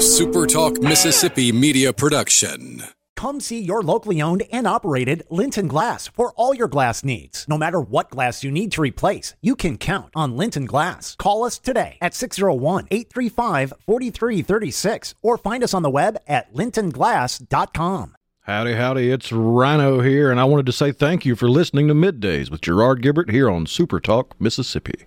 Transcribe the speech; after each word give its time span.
A 0.00 0.02
SuperTalk 0.02 0.82
Mississippi 0.82 1.52
media 1.52 1.92
production. 1.92 2.84
Come 3.16 3.38
see 3.38 3.60
your 3.60 3.82
locally 3.82 4.22
owned 4.22 4.44
and 4.50 4.66
operated 4.66 5.24
Linton 5.28 5.68
Glass 5.68 6.08
for 6.08 6.32
all 6.36 6.54
your 6.54 6.68
glass 6.68 7.04
needs. 7.04 7.44
No 7.46 7.58
matter 7.58 7.82
what 7.82 8.08
glass 8.08 8.42
you 8.42 8.50
need 8.50 8.72
to 8.72 8.80
replace, 8.80 9.34
you 9.42 9.54
can 9.54 9.76
count 9.76 10.08
on 10.16 10.38
Linton 10.38 10.64
Glass. 10.64 11.16
Call 11.16 11.44
us 11.44 11.58
today 11.58 11.98
at 12.00 12.14
601 12.14 12.88
835 12.90 13.74
4336 13.84 15.14
or 15.20 15.36
find 15.36 15.62
us 15.62 15.74
on 15.74 15.82
the 15.82 15.90
web 15.90 16.16
at 16.26 16.50
lintonglass.com. 16.54 18.16
Howdy, 18.44 18.76
howdy, 18.76 19.10
it's 19.10 19.30
Rhino 19.30 20.00
here, 20.00 20.30
and 20.30 20.40
I 20.40 20.44
wanted 20.44 20.64
to 20.64 20.72
say 20.72 20.92
thank 20.92 21.26
you 21.26 21.36
for 21.36 21.50
listening 21.50 21.88
to 21.88 21.94
Middays 21.94 22.50
with 22.50 22.62
Gerard 22.62 23.02
Gibert 23.02 23.30
here 23.30 23.50
on 23.50 23.66
Super 23.66 24.00
Talk, 24.00 24.34
Mississippi. 24.40 25.04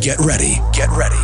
Get 0.00 0.20
ready, 0.20 0.60
get 0.72 0.90
ready 0.90 1.23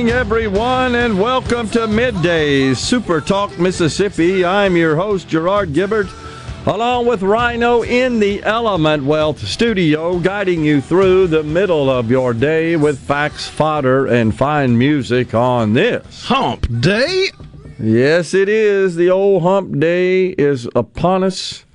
Morning, 0.00 0.16
everyone, 0.16 0.94
and 0.94 1.20
welcome 1.20 1.68
to 1.68 1.80
Middays 1.80 2.76
Super 2.76 3.20
Talk 3.20 3.58
Mississippi. 3.58 4.46
I'm 4.46 4.74
your 4.74 4.96
host, 4.96 5.28
Gerard 5.28 5.74
Gibert, 5.74 6.08
along 6.66 7.04
with 7.04 7.20
Rhino 7.20 7.82
in 7.82 8.18
the 8.18 8.42
Element 8.42 9.04
Wealth 9.04 9.46
studio, 9.46 10.18
guiding 10.18 10.64
you 10.64 10.80
through 10.80 11.26
the 11.26 11.42
middle 11.42 11.90
of 11.90 12.10
your 12.10 12.32
day 12.32 12.76
with 12.76 12.98
facts, 12.98 13.46
fodder, 13.46 14.06
and 14.06 14.34
fine 14.34 14.78
music 14.78 15.34
on 15.34 15.74
this 15.74 16.24
Hump 16.24 16.80
Day. 16.80 17.26
Yes, 17.78 18.32
it 18.32 18.48
is. 18.48 18.96
The 18.96 19.10
old 19.10 19.42
hump 19.42 19.80
day 19.80 20.28
is 20.28 20.66
upon 20.74 21.24
us. 21.24 21.66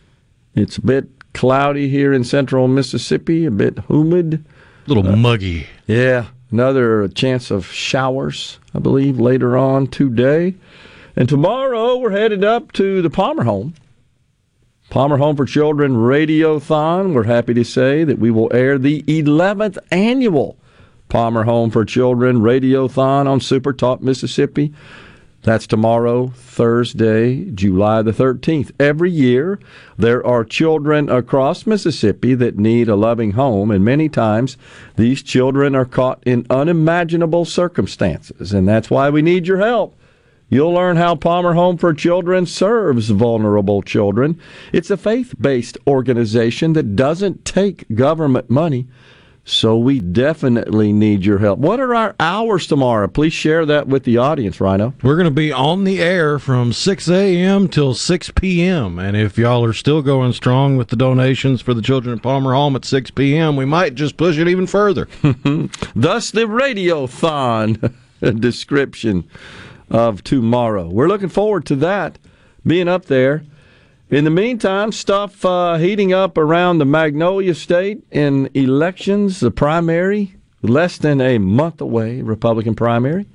It's 0.55 0.77
a 0.77 0.81
bit 0.81 1.09
cloudy 1.35 1.89
here 1.89 2.11
in 2.11 2.23
central 2.23 2.67
Mississippi, 2.67 3.45
a 3.45 3.51
bit 3.51 3.77
humid. 3.87 4.43
A 4.87 4.89
little 4.89 5.15
muggy. 5.15 5.67
Yeah, 5.85 6.25
another 6.51 7.07
chance 7.07 7.51
of 7.51 7.65
showers, 7.67 8.59
I 8.73 8.79
believe, 8.79 9.19
later 9.19 9.57
on 9.57 9.87
today. 9.87 10.55
And 11.15 11.29
tomorrow 11.29 11.97
we're 11.97 12.11
headed 12.11 12.43
up 12.43 12.71
to 12.73 13.01
the 13.01 13.09
Palmer 13.09 13.43
Home. 13.43 13.73
Palmer 14.89 15.17
Home 15.17 15.35
for 15.35 15.45
Children 15.45 15.93
Radiothon. 15.93 17.13
We're 17.13 17.23
happy 17.23 17.53
to 17.53 17.63
say 17.63 18.03
that 18.03 18.19
we 18.19 18.31
will 18.31 18.53
air 18.53 18.77
the 18.77 19.01
11th 19.03 19.77
annual 19.91 20.57
Palmer 21.09 21.43
Home 21.43 21.69
for 21.71 21.85
Children 21.85 22.37
Radiothon 22.37 23.27
on 23.27 23.39
Super 23.39 23.73
Talk 23.73 24.01
Mississippi. 24.01 24.73
That's 25.45 25.67
tomorrow, 25.67 26.29
Thursday, 26.29 27.45
July 27.51 28.01
the 28.01 28.11
13th. 28.11 28.71
Every 28.79 29.11
year, 29.11 29.59
there 29.95 30.25
are 30.25 30.43
children 30.43 31.07
across 31.07 31.67
Mississippi 31.67 32.33
that 32.33 32.57
need 32.57 32.89
a 32.89 32.95
loving 32.95 33.33
home, 33.33 33.69
and 33.69 33.85
many 33.85 34.09
times 34.09 34.57
these 34.95 35.21
children 35.21 35.75
are 35.75 35.85
caught 35.85 36.23
in 36.25 36.47
unimaginable 36.49 37.45
circumstances, 37.45 38.53
and 38.53 38.67
that's 38.67 38.89
why 38.89 39.11
we 39.11 39.21
need 39.21 39.45
your 39.45 39.59
help. 39.59 39.95
You'll 40.49 40.73
learn 40.73 40.97
how 40.97 41.13
Palmer 41.13 41.53
Home 41.53 41.77
for 41.77 41.93
Children 41.93 42.47
serves 42.47 43.09
vulnerable 43.09 43.83
children. 43.83 44.39
It's 44.73 44.89
a 44.89 44.97
faith 44.97 45.35
based 45.39 45.77
organization 45.85 46.73
that 46.73 46.95
doesn't 46.95 47.45
take 47.45 47.85
government 47.93 48.49
money. 48.49 48.87
So 49.47 49.77
we 49.77 49.99
definitely 49.99 50.91
need 50.91 51.23
your 51.23 51.37
help. 51.37 51.59
What 51.59 51.79
are 51.79 51.93
our 51.93 52.15
hours 52.19 52.65
tomorrow? 52.65 53.07
Please 53.07 53.31
share 53.31 53.63
that 53.67 53.87
with 53.87 54.03
the 54.03 54.17
audience, 54.17 54.59
Rhino. 54.59 54.95
We're 55.03 55.17
going 55.17 55.25
to 55.25 55.31
be 55.31 55.51
on 55.51 55.83
the 55.83 56.01
air 56.01 56.39
from 56.39 56.73
6 56.73 57.07
a.m. 57.09 57.67
till 57.67 57.93
6 57.93 58.31
p.m. 58.31 58.97
And 58.97 59.15
if 59.15 59.37
y'all 59.37 59.63
are 59.63 59.71
still 59.71 60.01
going 60.01 60.33
strong 60.33 60.77
with 60.77 60.87
the 60.87 60.95
donations 60.95 61.61
for 61.61 61.75
the 61.75 61.83
children 61.83 62.17
at 62.17 62.23
Palmer 62.23 62.55
Home 62.55 62.75
at 62.75 62.85
6 62.85 63.11
p.m., 63.11 63.55
we 63.55 63.65
might 63.65 63.93
just 63.93 64.17
push 64.17 64.39
it 64.39 64.47
even 64.47 64.65
further. 64.65 65.07
Thus, 65.21 66.31
the 66.31 66.47
Radiothon 66.47 67.93
description 68.39 69.29
of 69.91 70.23
tomorrow. 70.23 70.89
We're 70.89 71.07
looking 71.07 71.29
forward 71.29 71.67
to 71.67 71.75
that 71.75 72.17
being 72.65 72.87
up 72.87 73.05
there. 73.05 73.43
In 74.11 74.23
the 74.23 74.29
meantime, 74.29 74.91
stuff 74.91 75.43
uh, 75.43 75.77
heating 75.77 76.13
up 76.13 76.37
around 76.37 76.77
the 76.77 76.85
Magnolia 76.85 77.55
State 77.55 78.03
in 78.11 78.51
elections, 78.53 79.39
the 79.39 79.49
primary, 79.49 80.35
less 80.61 80.99
than 80.99 81.19
a 81.19 81.39
month 81.39 81.81
away, 81.81 82.21
Republican 82.21 82.75
primary. 82.75 83.25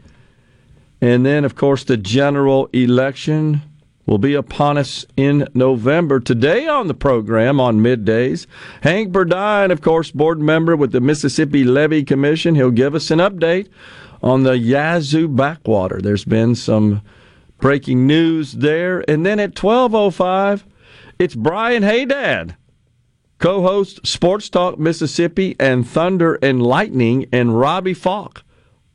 And 1.01 1.27
then, 1.27 1.45
of 1.45 1.57
course, 1.57 1.83
the 1.83 1.97
general 1.97 2.69
election 2.73 3.63
will 4.07 4.19
be 4.19 4.35
upon 4.35 4.79
us 4.79 5.05
in 5.17 5.49
November. 5.55 6.21
Today 6.21 6.69
on 6.69 6.87
the 6.87 6.95
program 6.95 7.59
on 7.59 7.81
middays, 7.81 8.47
Hank 8.83 9.11
Burdine, 9.11 9.73
of 9.73 9.81
course, 9.81 10.13
board 10.13 10.41
member 10.41 10.77
with 10.77 10.93
the 10.93 11.01
Mississippi 11.01 11.65
Levee 11.65 12.05
Commission. 12.05 12.55
He'll 12.55 12.71
give 12.71 12.95
us 12.95 13.11
an 13.11 13.19
update 13.19 13.67
on 14.23 14.45
the 14.45 14.57
Yazoo 14.57 15.27
backwater. 15.27 16.01
There's 16.01 16.25
been 16.25 16.55
some 16.55 17.03
breaking 17.61 18.07
news 18.07 18.53
there. 18.53 19.05
And 19.09 19.25
then 19.25 19.39
at 19.39 19.55
12:05, 19.55 20.65
it's 21.19 21.35
Brian 21.35 21.83
Haydad, 21.83 22.57
co-host 23.39 24.07
Sports 24.07 24.49
Talk 24.49 24.79
Mississippi 24.79 25.57
and 25.61 25.87
Thunder 25.87 26.39
and 26.43 26.63
Lightning, 26.63 27.27
and 27.33 27.59
Robbie 27.59 27.95
Falk, 27.95 28.43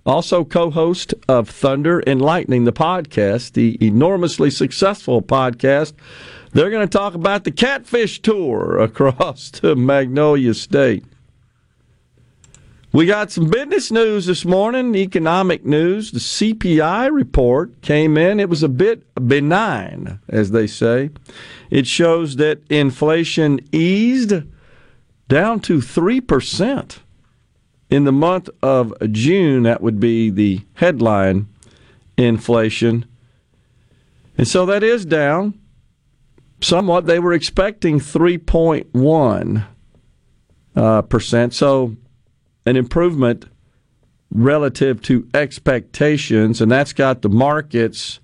also 0.05 0.43
co-host 0.43 1.13
of 1.27 1.49
Thunder 1.49 1.99
and 1.99 2.21
Lightning, 2.21 2.63
the 2.63 2.73
podcast, 2.73 3.53
the 3.53 3.77
enormously 3.85 4.49
successful 4.49 5.21
podcast. 5.21 5.93
They're 6.51 6.69
going 6.69 6.87
to 6.87 6.97
talk 6.97 7.15
about 7.15 7.43
the 7.43 7.51
Catfish 7.51 8.21
Tour 8.21 8.79
across 8.81 9.51
to 9.51 9.75
Magnolia 9.75 10.53
State. 10.53 11.03
We 12.95 13.05
got 13.05 13.29
some 13.29 13.49
business 13.49 13.91
news 13.91 14.25
this 14.25 14.45
morning, 14.45 14.95
economic 14.95 15.65
news. 15.65 16.11
The 16.11 16.19
CPI 16.19 17.11
report 17.11 17.81
came 17.81 18.15
in. 18.17 18.39
It 18.39 18.47
was 18.47 18.63
a 18.63 18.69
bit 18.69 19.03
benign, 19.15 20.21
as 20.29 20.51
they 20.51 20.65
say. 20.65 21.09
It 21.69 21.87
shows 21.87 22.37
that 22.37 22.61
inflation 22.69 23.59
eased 23.73 24.43
down 25.27 25.59
to 25.59 25.79
3% 25.79 26.99
in 27.89 28.05
the 28.05 28.13
month 28.13 28.49
of 28.61 28.93
June. 29.11 29.63
That 29.63 29.81
would 29.81 29.99
be 29.99 30.29
the 30.29 30.61
headline 30.75 31.49
inflation. 32.15 33.03
And 34.37 34.47
so 34.47 34.65
that 34.67 34.83
is 34.83 35.05
down 35.05 35.59
somewhat. 36.61 37.07
They 37.07 37.19
were 37.19 37.33
expecting 37.33 37.99
3.1 37.99 39.65
uh, 40.77 41.01
percent. 41.01 41.53
So 41.53 41.97
an 42.65 42.75
improvement 42.75 43.45
relative 44.31 45.01
to 45.03 45.27
expectations, 45.33 46.61
and 46.61 46.71
that's 46.71 46.93
got 46.93 47.21
the 47.21 47.29
markets 47.29 48.19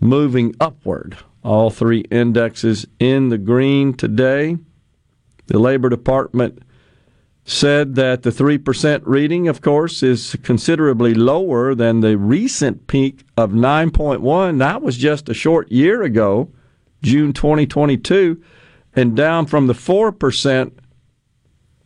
moving 0.00 0.54
upward. 0.60 1.16
All 1.42 1.70
three 1.70 2.00
indexes 2.10 2.86
in 2.98 3.28
the 3.28 3.38
green 3.38 3.94
today. 3.94 4.56
The 5.46 5.58
Labor 5.58 5.88
Department 5.88 6.62
said 7.44 7.96
that 7.96 8.22
the 8.22 8.30
3% 8.30 9.02
reading, 9.04 9.48
of 9.48 9.60
course, 9.60 10.02
is 10.02 10.36
considerably 10.42 11.14
lower 11.14 11.74
than 11.74 12.00
the 12.00 12.16
recent 12.16 12.86
peak 12.86 13.24
of 13.36 13.50
9.1. 13.50 14.58
That 14.58 14.82
was 14.82 14.96
just 14.96 15.28
a 15.28 15.34
short 15.34 15.70
year 15.72 16.02
ago, 16.02 16.50
June 17.02 17.32
2022, 17.32 18.40
and 18.94 19.16
down 19.16 19.46
from 19.46 19.66
the 19.66 19.72
4% 19.72 20.72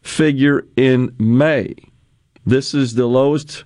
figure 0.07 0.67
in 0.77 1.15
May. 1.19 1.75
This 2.45 2.75
is 2.75 2.95
the 2.95 3.07
lowest 3.07 3.65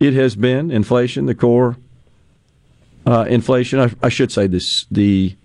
it 0.00 0.14
has 0.14 0.34
been. 0.34 0.70
Inflation, 0.70 1.26
the 1.26 1.34
core 1.34 1.76
uh, 3.06 3.26
inflation, 3.28 3.80
I, 3.80 3.90
I, 4.02 4.08
should 4.08 4.32
say 4.32 4.46
this, 4.46 4.86
the 4.90 5.36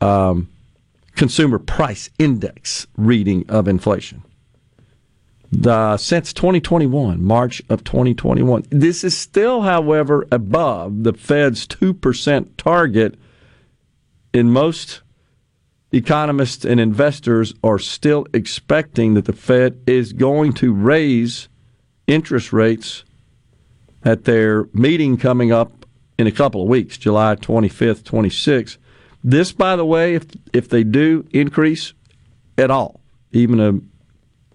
um, 0.00 0.48
consumer 1.16 1.58
price 1.58 2.10
index 2.18 2.86
reading 2.96 3.44
of 3.48 3.68
inflation. 3.68 4.22
The, 5.50 5.96
since 5.96 6.32
2021, 6.32 7.22
March 7.22 7.62
of 7.68 7.82
2021. 7.82 8.64
This 8.70 9.02
is 9.02 9.16
still, 9.16 9.62
however, 9.62 10.26
above 10.30 11.04
the 11.04 11.14
Fed's 11.14 11.66
2% 11.66 12.50
target 12.56 13.16
in 14.32 14.50
most 14.50 15.00
economists 15.92 16.64
and 16.64 16.78
investors 16.80 17.54
are 17.62 17.78
still 17.78 18.26
expecting 18.34 19.14
that 19.14 19.24
the 19.24 19.32
Fed 19.32 19.80
is 19.86 20.12
going 20.12 20.52
to 20.54 20.72
raise 20.72 21.48
interest 22.06 22.52
rates 22.52 23.04
at 24.04 24.24
their 24.24 24.68
meeting 24.72 25.16
coming 25.16 25.52
up 25.52 25.86
in 26.18 26.26
a 26.26 26.32
couple 26.32 26.62
of 26.62 26.68
weeks, 26.68 26.98
July 26.98 27.36
25th, 27.36 28.02
26th. 28.02 28.76
This, 29.22 29.52
by 29.52 29.76
the 29.76 29.84
way, 29.84 30.14
if 30.14 30.26
if 30.52 30.68
they 30.68 30.84
do 30.84 31.26
increase 31.32 31.92
at 32.56 32.70
all, 32.70 33.00
even 33.32 33.60
a 33.60 33.80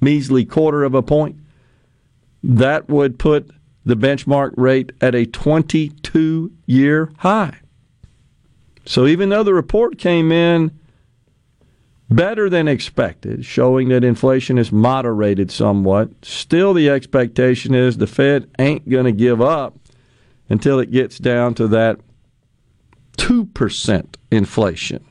measly 0.04 0.46
quarter 0.46 0.84
of 0.84 0.94
a 0.94 1.02
point, 1.02 1.38
that 2.44 2.90
would 2.90 3.20
put 3.20 3.50
the 3.86 3.96
benchmark 3.96 4.54
rate 4.56 4.92
at 5.02 5.16
a 5.16 5.26
22 5.26 6.52
year 6.66 7.12
high. 7.18 7.58
So 8.86 9.06
even 9.06 9.30
though 9.30 9.44
the 9.44 9.54
report 9.54 9.98
came 9.98 10.32
in 10.32 10.72
better 12.10 12.50
than 12.50 12.68
expected, 12.68 13.46
showing 13.46 13.90
that 13.90 14.04
inflation 14.04 14.58
is 14.58 14.72
moderated 14.72 15.52
somewhat, 15.52 16.10
still 16.24 16.74
the 16.74 16.90
expectation 16.90 17.74
is 17.74 17.98
the 17.98 18.08
Fed 18.08 18.50
ain't 18.60 18.88
going 18.90 19.06
to 19.06 19.12
give 19.12 19.42
up 19.42 19.78
until 20.50 20.80
it 20.80 20.92
gets 20.92 21.18
down 21.18 21.54
to 21.56 21.68
that 21.70 22.00
2% 23.18 24.16
inflation 24.32 25.06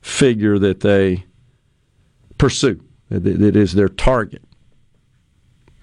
figure 0.00 0.58
that 0.58 0.80
they 0.80 1.24
pursue, 2.38 2.80
that 3.08 3.56
is 3.56 3.72
their 3.72 3.88
target. 3.88 4.42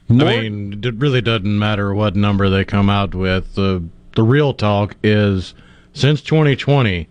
More, 0.07 0.27
I 0.27 0.41
mean, 0.41 0.81
it 0.83 0.95
really 0.95 1.21
doesn't 1.21 1.57
matter 1.57 1.93
what 1.93 2.15
number 2.15 2.49
they 2.49 2.65
come 2.65 2.89
out 2.89 3.15
with. 3.15 3.55
The 3.55 3.81
the 4.15 4.23
real 4.23 4.53
talk 4.53 4.95
is 5.03 5.53
since 5.93 6.21
2020, 6.21 7.07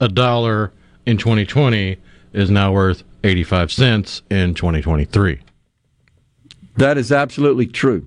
a 0.00 0.08
dollar 0.08 0.72
in 1.04 1.16
2020 1.16 1.96
is 2.32 2.50
now 2.50 2.72
worth 2.72 3.04
85 3.24 3.72
cents 3.72 4.22
in 4.30 4.54
2023. 4.54 5.40
That 6.76 6.98
is 6.98 7.12
absolutely 7.12 7.66
true. 7.66 8.06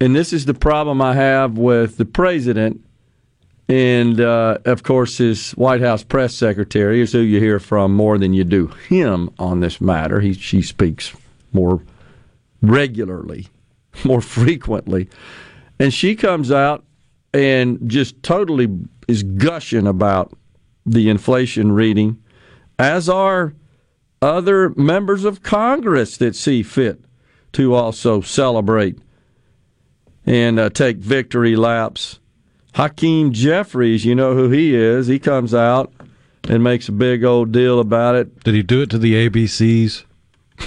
And 0.00 0.16
this 0.16 0.32
is 0.32 0.46
the 0.46 0.54
problem 0.54 1.00
I 1.00 1.14
have 1.14 1.56
with 1.56 1.96
the 1.96 2.04
president 2.04 2.84
and, 3.72 4.20
uh, 4.20 4.58
of 4.66 4.82
course, 4.82 5.16
his 5.16 5.52
White 5.52 5.80
House 5.80 6.02
press 6.02 6.34
secretary 6.34 7.00
is 7.00 7.12
who 7.12 7.20
you 7.20 7.40
hear 7.40 7.58
from 7.58 7.94
more 7.94 8.18
than 8.18 8.34
you 8.34 8.44
do 8.44 8.66
him 8.66 9.30
on 9.38 9.60
this 9.60 9.80
matter. 9.80 10.20
He, 10.20 10.34
she 10.34 10.60
speaks 10.60 11.14
more 11.52 11.82
regularly, 12.60 13.48
more 14.04 14.20
frequently. 14.20 15.08
And 15.78 15.94
she 15.94 16.16
comes 16.16 16.50
out 16.50 16.84
and 17.32 17.78
just 17.88 18.22
totally 18.22 18.68
is 19.08 19.22
gushing 19.22 19.86
about 19.86 20.36
the 20.84 21.08
inflation 21.08 21.72
reading, 21.72 22.21
as 22.82 23.08
are 23.08 23.54
other 24.20 24.70
members 24.70 25.24
of 25.24 25.42
Congress 25.42 26.16
that 26.16 26.34
see 26.34 26.62
fit 26.62 27.00
to 27.52 27.74
also 27.74 28.20
celebrate 28.20 28.98
and 30.26 30.58
uh, 30.58 30.70
take 30.70 30.96
victory 30.96 31.56
laps. 31.56 32.18
Hakeem 32.74 33.32
Jeffries, 33.32 34.04
you 34.04 34.14
know 34.14 34.34
who 34.34 34.50
he 34.50 34.74
is. 34.74 35.06
He 35.06 35.18
comes 35.18 35.54
out 35.54 35.92
and 36.48 36.64
makes 36.64 36.88
a 36.88 36.92
big 36.92 37.24
old 37.24 37.52
deal 37.52 37.78
about 37.78 38.14
it. 38.14 38.42
Did 38.42 38.54
he 38.54 38.62
do 38.62 38.82
it 38.82 38.90
to 38.90 38.98
the 38.98 39.28
ABCs? 39.28 40.04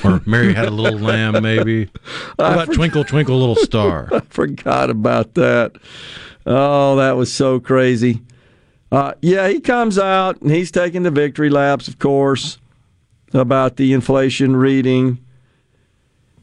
Or 0.04 0.22
Mary 0.26 0.54
had 0.54 0.68
a 0.68 0.72
little 0.72 1.00
lamb, 1.00 1.42
maybe? 1.42 1.90
How 2.38 2.54
about 2.54 2.74
Twinkle, 2.74 3.04
Twinkle, 3.04 3.40
Little 3.40 3.56
Star? 3.56 4.10
I 4.14 4.20
forgot 4.22 4.90
about 4.90 5.34
that. 5.34 5.74
Oh, 6.46 6.96
that 6.98 7.14
was 7.18 7.34
so 7.34 7.60
crazy. 7.60 8.22
Uh, 8.92 9.14
yeah, 9.22 9.48
he 9.48 9.60
comes 9.60 9.98
out 9.98 10.42
and 10.42 10.52
he's 10.52 10.72
taking 10.72 11.04
the 11.04 11.12
victory 11.12 11.50
laps, 11.50 11.88
of 11.88 12.00
course, 12.00 12.60
about 13.34 13.78
the 13.78 13.94
inflation 13.94 14.56
reading. 14.56 15.20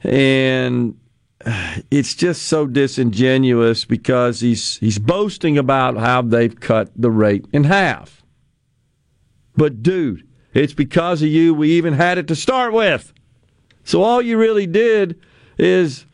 And 0.03 0.99
it's 1.91 2.15
just 2.15 2.43
so 2.43 2.67
disingenuous 2.67 3.85
because 3.85 4.41
he's 4.41 4.77
he's 4.79 4.99
boasting 4.99 5.59
about 5.59 5.97
how 5.97 6.23
they've 6.23 6.59
cut 6.59 6.91
the 6.97 7.11
rate 7.11 7.47
in 7.53 7.65
half. 7.65 8.23
But 9.56 9.83
dude, 9.83 10.27
it's 10.55 10.73
because 10.73 11.23
of 11.23 11.29
you 11.29 11.55
we 11.55 11.73
even 11.73 11.94
had 11.94 12.19
it 12.19 12.27
to 12.29 12.37
start 12.37 12.73
with. 12.73 13.12
So 13.85 14.03
all 14.03 14.23
you 14.23 14.39
really 14.39 14.67
did 14.67 15.21
is 15.59 16.06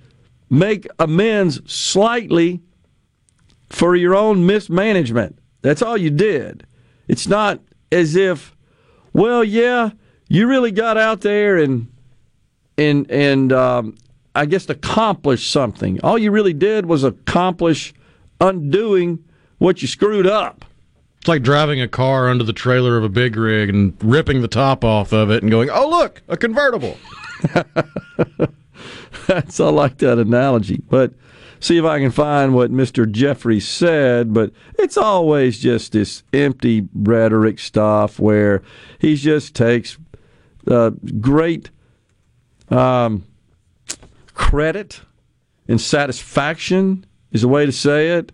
make 0.50 0.86
amends 0.98 1.60
slightly 1.70 2.60
for 3.68 3.94
your 3.94 4.14
own 4.14 4.46
mismanagement. 4.46 5.38
That's 5.62 5.82
all 5.82 5.96
you 5.96 6.10
did. 6.10 6.66
It's 7.08 7.26
not 7.26 7.60
as 7.90 8.16
if, 8.16 8.56
well, 9.12 9.42
yeah, 9.42 9.90
you 10.28 10.46
really 10.46 10.70
got 10.70 10.96
out 10.96 11.22
there 11.22 11.56
and 11.56 11.90
and 12.76 13.10
and 13.10 13.52
um, 13.52 13.96
I 14.34 14.46
guess 14.46 14.68
accomplished 14.68 15.50
something. 15.50 16.00
All 16.02 16.18
you 16.18 16.30
really 16.30 16.52
did 16.52 16.86
was 16.86 17.02
accomplish 17.02 17.92
undoing 18.40 19.24
what 19.58 19.82
you 19.82 19.88
screwed 19.88 20.26
up. 20.26 20.64
It's 21.18 21.28
like 21.28 21.42
driving 21.42 21.80
a 21.80 21.88
car 21.88 22.28
under 22.28 22.44
the 22.44 22.52
trailer 22.52 22.96
of 22.96 23.02
a 23.02 23.08
big 23.08 23.36
rig 23.36 23.68
and 23.68 23.94
ripping 24.02 24.40
the 24.42 24.48
top 24.48 24.84
off 24.84 25.12
of 25.12 25.30
it 25.30 25.42
and 25.42 25.50
going, 25.50 25.70
"Oh, 25.70 25.88
look, 25.88 26.22
a 26.28 26.36
convertible." 26.36 26.96
That's 29.26 29.58
I 29.58 29.68
like 29.68 29.98
that 29.98 30.18
analogy, 30.18 30.80
but 30.88 31.12
see 31.60 31.78
if 31.78 31.84
I 31.84 31.98
can 31.98 32.10
find 32.10 32.54
what 32.54 32.70
Mr. 32.70 33.10
Jeffrey 33.10 33.60
said, 33.60 34.32
but 34.32 34.52
it's 34.78 34.96
always 34.96 35.58
just 35.58 35.92
this 35.92 36.22
empty 36.32 36.88
rhetoric 36.94 37.58
stuff 37.58 38.18
where 38.18 38.62
he 38.98 39.16
just 39.16 39.54
takes 39.54 39.98
uh, 40.66 40.90
great 41.20 41.70
um, 42.70 43.24
credit 44.34 45.00
and 45.66 45.80
satisfaction 45.80 47.04
is 47.32 47.42
a 47.42 47.48
way 47.48 47.66
to 47.66 47.72
say 47.72 48.08
it 48.10 48.32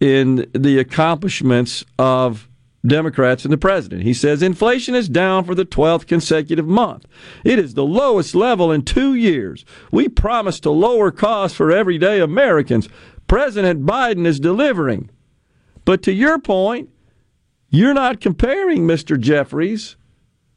in 0.00 0.48
the 0.52 0.78
accomplishments 0.78 1.84
of 1.98 2.48
Democrats 2.86 3.44
and 3.44 3.52
the 3.52 3.58
president. 3.58 4.02
He 4.02 4.14
says 4.14 4.42
inflation 4.42 4.94
is 4.94 5.08
down 5.08 5.44
for 5.44 5.54
the 5.54 5.64
12th 5.64 6.06
consecutive 6.06 6.66
month. 6.66 7.06
It 7.44 7.58
is 7.58 7.74
the 7.74 7.84
lowest 7.84 8.34
level 8.34 8.70
in 8.72 8.82
two 8.82 9.14
years. 9.14 9.64
We 9.90 10.08
promised 10.08 10.62
to 10.64 10.70
lower 10.70 11.10
costs 11.10 11.56
for 11.56 11.72
everyday 11.72 12.20
Americans. 12.20 12.88
President 13.28 13.84
Biden 13.84 14.26
is 14.26 14.40
delivering. 14.40 15.10
But 15.84 16.02
to 16.02 16.12
your 16.12 16.38
point, 16.38 16.90
you're 17.68 17.94
not 17.94 18.20
comparing, 18.20 18.86
Mr. 18.86 19.18
Jeffries, 19.18 19.96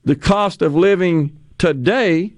the 0.04 0.16
cost 0.16 0.62
of 0.62 0.76
living 0.76 1.38
today 1.58 2.34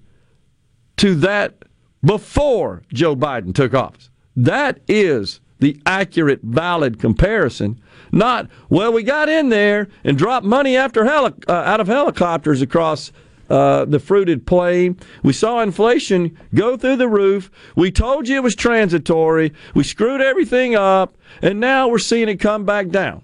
to 0.98 1.16
that 1.16 1.64
before 2.04 2.84
Joe 2.94 3.16
Biden 3.16 3.54
took 3.54 3.74
office. 3.74 4.10
That 4.36 4.80
is 4.88 5.40
the 5.60 5.80
accurate, 5.86 6.42
valid 6.42 7.00
comparison. 7.00 7.80
Not, 8.12 8.50
well, 8.70 8.92
we 8.92 9.04
got 9.04 9.30
in 9.30 9.50
there 9.50 9.88
and 10.04 10.18
dropped 10.18 10.46
money 10.46 10.76
after 10.76 11.06
heli- 11.06 11.34
uh, 11.48 11.54
out 11.54 11.80
of 11.80 11.88
helicopters 11.88 12.62
across 12.62 13.12
uh, 13.50 13.86
the 13.86 14.00
fruited 14.00 14.46
plain. 14.46 14.98
We 15.24 15.34
saw 15.34 15.60
inflation 15.60 16.38
go 16.54 16.78
through 16.78 16.98
the 16.98 17.10
roof. 17.10 17.52
We 17.76 17.92
told 17.92 18.28
you 18.28 18.38
it 18.38 18.44
was 18.44 18.56
transitory. 18.56 19.54
We 19.74 19.84
screwed 19.84 20.22
everything 20.22 20.76
up, 20.76 21.18
and 21.42 21.60
now 21.60 21.88
we're 21.88 22.00
seeing 22.00 22.30
it 22.30 22.38
come 22.38 22.66
back 22.66 22.90
down. 22.90 23.24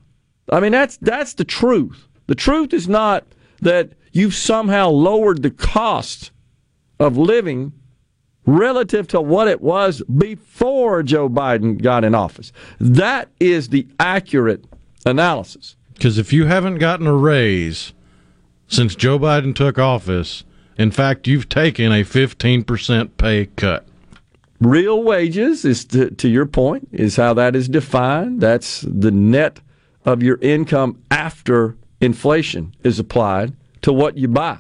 I 0.52 0.60
mean, 0.60 0.72
that's 0.72 0.98
that's 0.98 1.34
the 1.34 1.46
truth. 1.46 2.08
The 2.28 2.36
truth 2.36 2.74
is 2.74 2.88
not 2.88 3.26
that 3.62 3.94
you've 4.12 4.36
somehow 4.36 4.90
lowered 4.90 5.44
the 5.44 5.52
cost 5.52 6.32
of 7.00 7.18
living 7.18 7.74
relative 8.46 9.08
to 9.10 9.22
what 9.22 9.48
it 9.48 9.62
was 9.62 10.02
before 10.04 11.04
Joe 11.04 11.30
Biden 11.30 11.82
got 11.82 12.04
in 12.04 12.16
office. 12.16 12.52
That 12.80 13.30
is 13.40 13.70
the 13.70 13.88
accurate 14.00 14.66
analysis. 15.08 15.76
Because 15.94 16.18
if 16.18 16.32
you 16.32 16.46
haven't 16.46 16.78
gotten 16.78 17.08
a 17.08 17.16
raise 17.16 17.94
since 18.68 18.96
Joe 18.96 19.18
Biden 19.18 19.56
took 19.56 19.80
office, 19.80 20.44
in 20.78 20.92
fact, 20.92 21.28
you've 21.28 21.50
taken 21.50 21.92
a 21.92 22.04
15% 22.04 23.18
pay 23.18 23.48
cut. 23.56 23.88
Real 24.60 25.04
wages 25.04 25.66
is 25.66 25.86
to, 25.86 26.12
to 26.12 26.28
your 26.28 26.46
point 26.46 26.90
is 26.92 27.16
how 27.16 27.34
that 27.34 27.56
is 27.56 27.68
defined. 27.68 28.42
That's 28.42 28.82
the 28.82 29.12
net 29.12 29.60
of 30.06 30.24
your 30.24 30.38
income 30.42 31.02
after 31.12 31.76
inflation 32.00 32.76
is 32.84 33.00
applied 33.00 33.54
to 33.82 33.94
what 33.94 34.18
you 34.18 34.28
buy. 34.28 34.60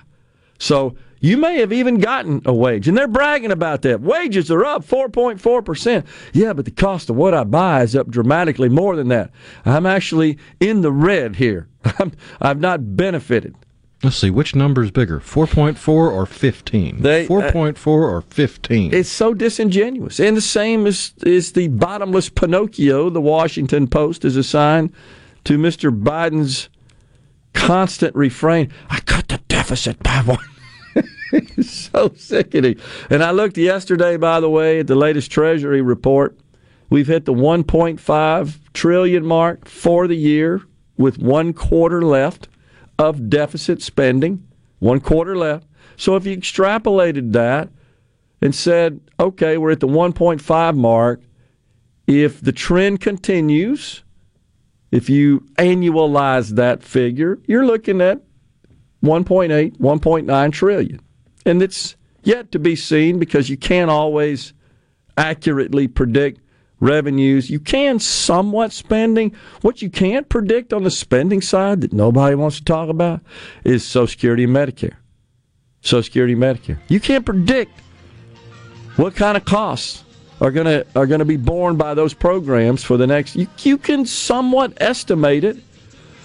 So 0.59 0.95
you 1.19 1.37
may 1.37 1.59
have 1.59 1.73
even 1.73 1.99
gotten 1.99 2.41
a 2.45 2.53
wage, 2.53 2.87
and 2.87 2.97
they're 2.97 3.07
bragging 3.07 3.51
about 3.51 3.81
that. 3.83 4.01
Wages 4.01 4.51
are 4.51 4.65
up 4.65 4.85
4.4%. 4.85 6.05
Yeah, 6.33 6.53
but 6.53 6.65
the 6.65 6.71
cost 6.71 7.09
of 7.09 7.15
what 7.15 7.33
I 7.33 7.43
buy 7.43 7.83
is 7.83 7.95
up 7.95 8.09
dramatically 8.09 8.69
more 8.69 8.95
than 8.95 9.07
that. 9.09 9.31
I'm 9.65 9.85
actually 9.85 10.37
in 10.59 10.81
the 10.81 10.91
red 10.91 11.35
here. 11.35 11.67
i 11.85 12.11
have 12.41 12.59
not 12.59 12.95
benefited. 12.95 13.55
Let's 14.03 14.17
see, 14.17 14.29
which 14.29 14.55
number 14.55 14.83
is 14.83 14.91
bigger, 14.91 15.19
4.4 15.19 15.87
or 15.87 16.25
15? 16.27 16.99
4.4 16.99 17.87
uh, 17.87 17.91
or 17.91 18.21
15? 18.21 18.93
It's 18.93 19.09
so 19.09 19.33
disingenuous. 19.33 20.19
And 20.19 20.37
the 20.37 20.41
same 20.41 20.85
is, 20.85 21.13
is 21.25 21.53
the 21.53 21.67
bottomless 21.69 22.29
Pinocchio 22.29 23.09
the 23.09 23.21
Washington 23.21 23.87
Post 23.87 24.23
is 24.23 24.37
assigned 24.37 24.93
to 25.45 25.57
Mr. 25.57 25.89
Biden's 25.91 26.69
constant 27.53 28.15
refrain 28.15 28.71
I 28.87 28.99
cut 28.99 29.29
the 29.29 29.39
deficit 29.47 29.57
deficit 29.67 30.01
by 30.01 30.21
one. 30.21 30.56
so 31.61 32.11
sickening. 32.15 32.77
And 33.09 33.23
I 33.23 33.31
looked 33.31 33.57
yesterday, 33.57 34.17
by 34.17 34.39
the 34.39 34.49
way, 34.49 34.79
at 34.79 34.87
the 34.87 34.95
latest 34.95 35.31
Treasury 35.31 35.81
report. 35.81 36.37
We've 36.89 37.07
hit 37.07 37.25
the 37.25 37.33
1.5 37.33 38.59
trillion 38.73 39.25
mark 39.25 39.67
for 39.67 40.07
the 40.07 40.15
year 40.15 40.61
with 40.97 41.19
one 41.19 41.53
quarter 41.53 42.01
left 42.01 42.47
of 42.97 43.29
deficit 43.29 43.81
spending. 43.81 44.47
One 44.79 44.99
quarter 44.99 45.35
left. 45.35 45.67
So 45.95 46.15
if 46.15 46.25
you 46.25 46.37
extrapolated 46.37 47.33
that 47.33 47.69
and 48.41 48.53
said, 48.53 49.01
okay, 49.19 49.57
we're 49.57 49.71
at 49.71 49.79
the 49.79 49.87
1.5 49.87 50.77
mark, 50.77 51.21
if 52.05 52.39
the 52.39 52.51
trend 52.51 53.01
continues, 53.01 54.03
if 54.91 55.09
you 55.09 55.41
annualize 55.57 56.51
that 56.55 56.83
figure, 56.83 57.39
you're 57.47 57.65
looking 57.65 57.99
at 57.99 58.21
1.8, 59.03 59.77
1.9 59.77 60.51
trillion. 60.53 61.01
And 61.47 61.63
it's 61.63 61.95
yet 62.23 62.51
to 62.51 62.59
be 62.59 62.75
seen 62.75 63.19
because 63.19 63.49
you 63.49 63.57
can't 63.57 63.89
always 63.89 64.53
accurately 65.17 65.87
predict 65.87 66.41
revenues. 66.79 67.49
You 67.49 67.59
can 67.59 67.99
somewhat 67.99 68.71
spending. 68.71 69.35
What 69.61 69.81
you 69.81 69.89
can't 69.89 70.27
predict 70.29 70.73
on 70.73 70.83
the 70.83 70.91
spending 70.91 71.41
side 71.41 71.81
that 71.81 71.93
nobody 71.93 72.35
wants 72.35 72.57
to 72.57 72.65
talk 72.65 72.89
about 72.89 73.21
is 73.63 73.83
Social 73.83 74.07
Security 74.07 74.43
and 74.43 74.55
Medicare. 74.55 74.95
Social 75.81 76.03
Security 76.03 76.33
and 76.33 76.41
Medicare. 76.41 76.77
You 76.87 76.99
can't 76.99 77.25
predict 77.25 77.71
what 78.97 79.15
kind 79.15 79.37
of 79.37 79.45
costs 79.45 80.03
are 80.41 80.51
going 80.51 80.65
to 80.65 80.85
are 80.95 81.07
going 81.07 81.19
to 81.19 81.25
be 81.25 81.37
borne 81.37 81.77
by 81.77 81.93
those 81.93 82.13
programs 82.13 82.83
for 82.83 82.97
the 82.97 83.07
next 83.07 83.35
you, 83.35 83.47
you 83.59 83.77
can 83.77 84.05
somewhat 84.05 84.73
estimate 84.77 85.43
it 85.43 85.57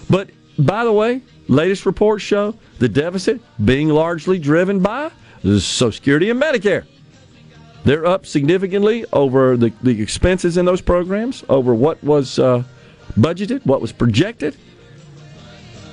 but 0.09 0.29
by 0.59 0.83
the 0.83 0.91
way 0.91 1.21
latest 1.47 1.85
reports 1.85 2.23
show 2.23 2.55
the 2.79 2.89
deficit 2.89 3.41
being 3.63 3.89
largely 3.89 4.39
driven 4.39 4.79
by 4.79 5.11
social 5.43 5.91
security 5.91 6.29
and 6.29 6.41
medicare. 6.41 6.85
They're 7.83 8.05
up 8.05 8.25
significantly 8.25 9.05
over 9.11 9.57
the, 9.57 9.73
the 9.81 10.01
expenses 10.01 10.55
in 10.55 10.65
those 10.65 10.81
programs 10.81 11.43
over 11.49 11.75
what 11.75 12.01
was 12.03 12.39
uh, 12.39 12.63
budgeted 13.19 13.65
what 13.65 13.81
was 13.81 13.91
projected. 13.91 14.55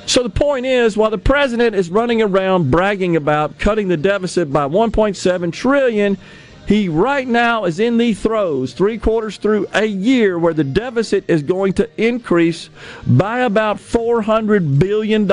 So 0.06 0.22
the 0.22 0.30
point 0.30 0.66
is 0.66 0.96
while 0.96 1.10
the 1.10 1.18
president 1.18 1.76
is 1.76 1.90
running 1.90 2.22
around 2.22 2.70
bragging 2.70 3.16
about 3.16 3.58
cutting 3.58 3.88
the 3.88 3.96
deficit 3.96 4.52
by 4.52 4.66
1.7 4.66 5.52
trillion 5.52 6.18
he 6.66 6.88
right 6.88 7.26
now 7.26 7.64
is 7.64 7.80
in 7.80 7.96
the 7.96 8.14
throes, 8.14 8.72
three 8.72 8.98
quarters 8.98 9.36
through 9.38 9.66
a 9.72 9.84
year, 9.84 10.38
where 10.38 10.54
the 10.54 10.64
deficit 10.64 11.24
is 11.28 11.42
going 11.42 11.72
to 11.74 11.88
increase 12.00 12.70
by 13.06 13.40
about 13.40 13.78
$400 13.78 14.78
billion 14.78 15.30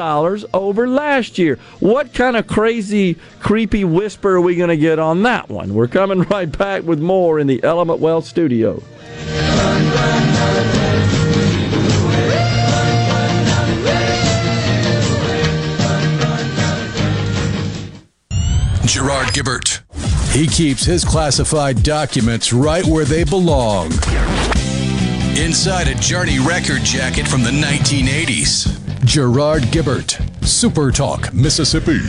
over 0.53 0.87
last 0.87 1.37
year. 1.37 1.59
What 1.79 2.13
kind 2.13 2.35
of 2.35 2.47
crazy, 2.47 3.17
creepy 3.39 3.85
whisper 3.85 4.37
are 4.37 4.41
we 4.41 4.55
going 4.55 4.69
to 4.69 4.77
get 4.77 4.99
on 4.99 5.23
that 5.23 5.49
one? 5.49 5.73
We're 5.73 5.87
coming 5.87 6.21
right 6.29 6.57
back 6.57 6.83
with 6.83 6.99
more 6.99 7.39
in 7.39 7.47
the 7.47 7.63
Element 7.63 7.99
Wealth 7.99 8.25
studio. 8.25 8.81
Gerard 18.87 19.27
Gibert. 19.27 19.86
He 20.31 20.45
keeps 20.45 20.83
his 20.83 21.03
classified 21.03 21.81
documents 21.83 22.53
right 22.53 22.85
where 22.85 23.05
they 23.05 23.23
belong. 23.23 23.91
Inside 25.37 25.87
a 25.87 25.95
Journey 25.95 26.39
record 26.39 26.83
jacket 26.83 27.27
from 27.27 27.43
the 27.43 27.51
1980s. 27.51 29.05
Gerard 29.05 29.63
Gibert, 29.71 30.19
Super 30.45 30.91
Talk, 30.91 31.33
Mississippi. 31.33 32.01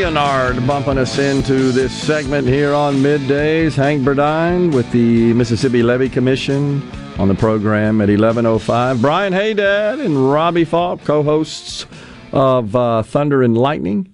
Leonard 0.00 0.66
bumping 0.66 0.96
us 0.96 1.18
into 1.18 1.70
this 1.70 1.92
segment 1.92 2.48
here 2.48 2.72
on 2.72 2.94
middays. 2.96 3.74
Hank 3.74 4.02
Burdine 4.02 4.72
with 4.72 4.90
the 4.90 5.34
Mississippi 5.34 5.82
Levee 5.82 6.08
Commission 6.08 6.80
on 7.18 7.28
the 7.28 7.34
program 7.34 8.00
at 8.00 8.08
11.05. 8.08 9.02
Brian 9.02 9.34
Haydad 9.34 10.02
and 10.02 10.32
Robbie 10.32 10.64
Faulk, 10.64 11.04
co-hosts 11.04 11.84
of 12.32 12.74
uh, 12.74 13.02
Thunder 13.02 13.42
and 13.42 13.56
Lightning. 13.56 14.10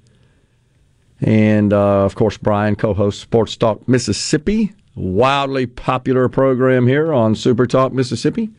And, 1.20 1.72
uh, 1.72 2.04
of 2.04 2.16
course, 2.16 2.36
Brian 2.36 2.74
co-hosts 2.74 3.22
Sports 3.22 3.56
Talk 3.56 3.86
Mississippi, 3.86 4.74
wildly 4.96 5.66
popular 5.66 6.28
program 6.28 6.88
here 6.88 7.12
on 7.12 7.36
Super 7.36 7.66
Talk 7.66 7.92
Mississippi. 7.92 8.50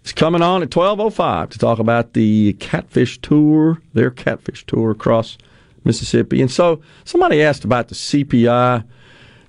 It's 0.00 0.12
coming 0.12 0.40
on 0.40 0.62
at 0.62 0.70
12.05 0.70 1.50
to 1.50 1.58
talk 1.58 1.78
about 1.78 2.14
the 2.14 2.54
Catfish 2.54 3.20
Tour, 3.20 3.82
their 3.92 4.10
Catfish 4.10 4.64
Tour 4.64 4.92
across– 4.92 5.36
Mississippi. 5.84 6.40
And 6.40 6.50
so 6.50 6.80
somebody 7.04 7.42
asked 7.42 7.64
about 7.64 7.88
the 7.88 7.94
CPI, 7.94 8.84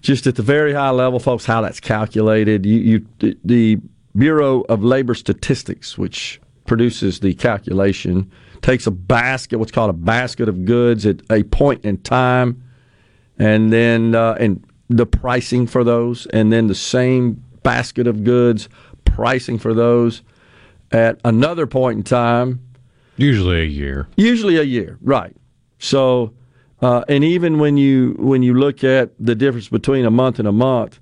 just 0.01 0.27
at 0.27 0.35
the 0.35 0.43
very 0.43 0.73
high 0.73 0.91
level, 0.91 1.19
folks, 1.19 1.45
how 1.45 1.61
that's 1.61 1.79
calculated. 1.79 2.65
You, 2.65 3.05
you 3.19 3.37
the 3.43 3.79
Bureau 4.15 4.61
of 4.61 4.83
Labor 4.83 5.15
Statistics, 5.15 5.97
which 5.97 6.39
produces 6.65 7.19
the 7.19 7.33
calculation, 7.33 8.31
takes 8.61 8.87
a 8.87 8.91
basket, 8.91 9.57
what's 9.57 9.71
called 9.71 9.89
a 9.89 9.93
basket 9.93 10.47
of 10.49 10.65
goods 10.65 11.05
at 11.05 11.21
a 11.31 11.43
point 11.43 11.83
in 11.85 11.97
time, 11.97 12.63
and 13.37 13.71
then 13.73 14.15
uh, 14.15 14.35
and 14.39 14.63
the 14.89 15.05
pricing 15.05 15.67
for 15.67 15.83
those, 15.83 16.27
and 16.27 16.51
then 16.51 16.67
the 16.67 16.75
same 16.75 17.43
basket 17.63 18.07
of 18.07 18.23
goods 18.23 18.69
pricing 19.05 19.57
for 19.57 19.73
those 19.73 20.21
at 20.91 21.19
another 21.25 21.65
point 21.67 21.97
in 21.97 22.03
time. 22.03 22.61
Usually 23.17 23.61
a 23.61 23.65
year. 23.65 24.07
Usually 24.17 24.57
a 24.57 24.63
year, 24.63 24.97
right. 25.01 25.35
So, 25.79 26.33
uh, 26.81 27.03
and 27.07 27.23
even 27.23 27.59
when 27.59 27.77
you 27.77 28.15
when 28.19 28.43
you 28.43 28.53
look 28.53 28.83
at 28.83 29.11
the 29.19 29.35
difference 29.35 29.69
between 29.69 30.05
a 30.05 30.11
month 30.11 30.39
and 30.39 30.47
a 30.47 30.51
month, 30.51 30.99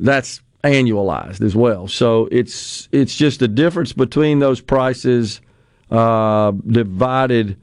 that's 0.00 0.40
annualized 0.64 1.40
as 1.42 1.54
well. 1.54 1.88
So 1.88 2.28
it's 2.30 2.88
it's 2.92 3.16
just 3.16 3.40
the 3.40 3.48
difference 3.48 3.92
between 3.92 4.38
those 4.38 4.60
prices 4.60 5.40
uh, 5.90 6.52
divided 6.66 7.56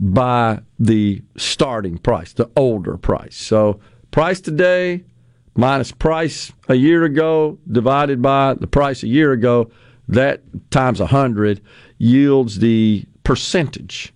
by 0.00 0.60
the 0.78 1.22
starting 1.36 1.98
price, 1.98 2.32
the 2.32 2.50
older 2.56 2.96
price. 2.96 3.36
So 3.36 3.80
price 4.10 4.40
today 4.40 5.04
minus 5.58 5.90
price 5.90 6.52
a 6.68 6.74
year 6.74 7.04
ago 7.04 7.58
divided 7.70 8.22
by 8.22 8.54
the 8.54 8.66
price 8.66 9.02
a 9.02 9.08
year 9.08 9.32
ago, 9.32 9.70
that 10.06 10.40
times 10.70 11.00
100 11.00 11.60
yields 11.98 12.60
the 12.60 13.04
percentage 13.24 14.14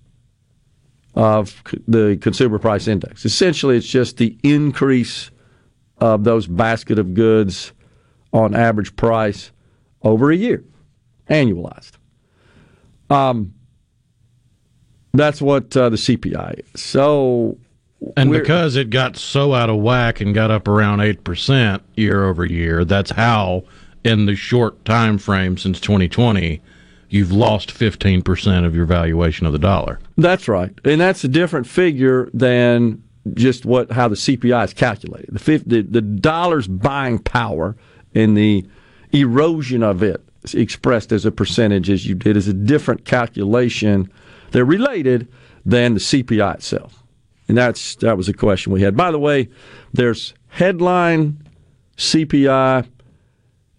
of 1.14 1.62
the 1.86 2.18
consumer 2.20 2.58
price 2.58 2.88
index. 2.88 3.24
Essentially, 3.24 3.76
it's 3.76 3.86
just 3.86 4.16
the 4.16 4.36
increase 4.42 5.30
of 5.98 6.24
those 6.24 6.46
basket 6.46 6.98
of 6.98 7.14
goods 7.14 7.72
on 8.32 8.54
average 8.54 8.96
price 8.96 9.52
over 10.02 10.30
a 10.30 10.36
year, 10.36 10.64
annualized. 11.28 11.92
Um, 13.10 13.54
that's 15.12 15.42
what 15.42 15.76
uh, 15.76 15.90
the 15.90 15.96
CPI 15.96 16.60
is. 16.74 16.80
So, 16.80 17.58
and 18.16 18.32
because 18.32 18.76
it 18.76 18.90
got 18.90 19.16
so 19.16 19.52
out 19.54 19.68
of 19.68 19.76
whack 19.76 20.20
and 20.20 20.34
got 20.34 20.50
up 20.50 20.66
around 20.66 21.00
eight 21.00 21.22
percent 21.24 21.82
year 21.94 22.24
over 22.24 22.44
year, 22.44 22.84
that's 22.84 23.10
how, 23.10 23.64
in 24.02 24.26
the 24.26 24.34
short 24.34 24.82
time 24.86 25.18
frame 25.18 25.58
since 25.58 25.78
2020, 25.78 26.60
you've 27.12 27.30
lost 27.30 27.68
15% 27.68 28.64
of 28.64 28.74
your 28.74 28.86
valuation 28.86 29.46
of 29.46 29.52
the 29.52 29.58
dollar. 29.58 30.00
That's 30.16 30.48
right. 30.48 30.72
And 30.84 31.00
that's 31.00 31.22
a 31.24 31.28
different 31.28 31.66
figure 31.66 32.30
than 32.32 33.02
just 33.34 33.64
what 33.64 33.92
how 33.92 34.08
the 34.08 34.16
CPI 34.16 34.64
is 34.64 34.74
calculated. 34.74 35.32
The, 35.32 35.58
the, 35.58 35.82
the 35.82 36.00
dollar's 36.00 36.66
buying 36.66 37.18
power 37.18 37.76
and 38.14 38.36
the 38.36 38.66
erosion 39.12 39.82
of 39.82 40.02
it 40.02 40.24
expressed 40.54 41.12
as 41.12 41.24
a 41.24 41.30
percentage 41.30 41.90
as 41.90 42.06
you 42.06 42.14
did 42.14 42.36
is 42.36 42.48
a 42.48 42.54
different 42.54 43.04
calculation. 43.04 44.10
They're 44.50 44.64
related 44.64 45.28
than 45.64 45.94
the 45.94 46.00
CPI 46.00 46.54
itself. 46.54 47.02
And 47.46 47.58
that's 47.58 47.96
that 47.96 48.16
was 48.16 48.28
a 48.28 48.32
question 48.32 48.72
we 48.72 48.80
had. 48.80 48.96
By 48.96 49.10
the 49.10 49.18
way, 49.18 49.50
there's 49.92 50.32
headline 50.48 51.46
CPI 51.98 52.88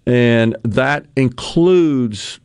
and 0.05 0.55
that 0.63 1.05
includes 1.15 2.39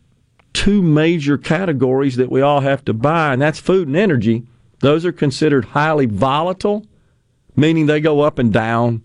two 0.59 0.83
major 0.83 1.38
categories 1.38 2.17
that 2.17 2.33
we 2.33 2.41
all 2.41 2.62
have 2.62 2.85
to 2.85 2.93
buy, 2.93 3.33
and 3.33 3.41
that's 3.41 3.61
food 3.61 3.87
and 3.87 3.97
energy. 3.97 4.45
Those 4.81 5.07
are 5.07 5.12
considered 5.12 5.67
highly 5.67 6.07
volatile, 6.07 6.85
meaning 7.55 7.87
they 7.87 8.00
go 8.00 8.23
up 8.23 8.41
and 8.41 8.53
down. 8.53 9.03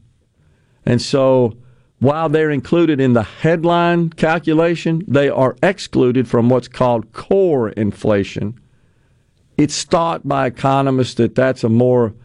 And 0.83 0.99
so 0.99 1.55
while 1.99 2.27
they're 2.27 2.49
included 2.49 2.99
in 2.99 3.13
the 3.13 3.21
headline 3.21 4.09
calculation, 4.09 5.03
they 5.07 5.29
are 5.29 5.55
excluded 5.61 6.27
from 6.27 6.49
what's 6.49 6.67
called 6.67 7.13
core 7.13 7.69
inflation. 7.69 8.59
It's 9.55 9.83
thought 9.83 10.27
by 10.27 10.47
economists 10.47 11.13
that 11.15 11.35
that's 11.35 11.63
a 11.63 11.69
more 11.69 12.15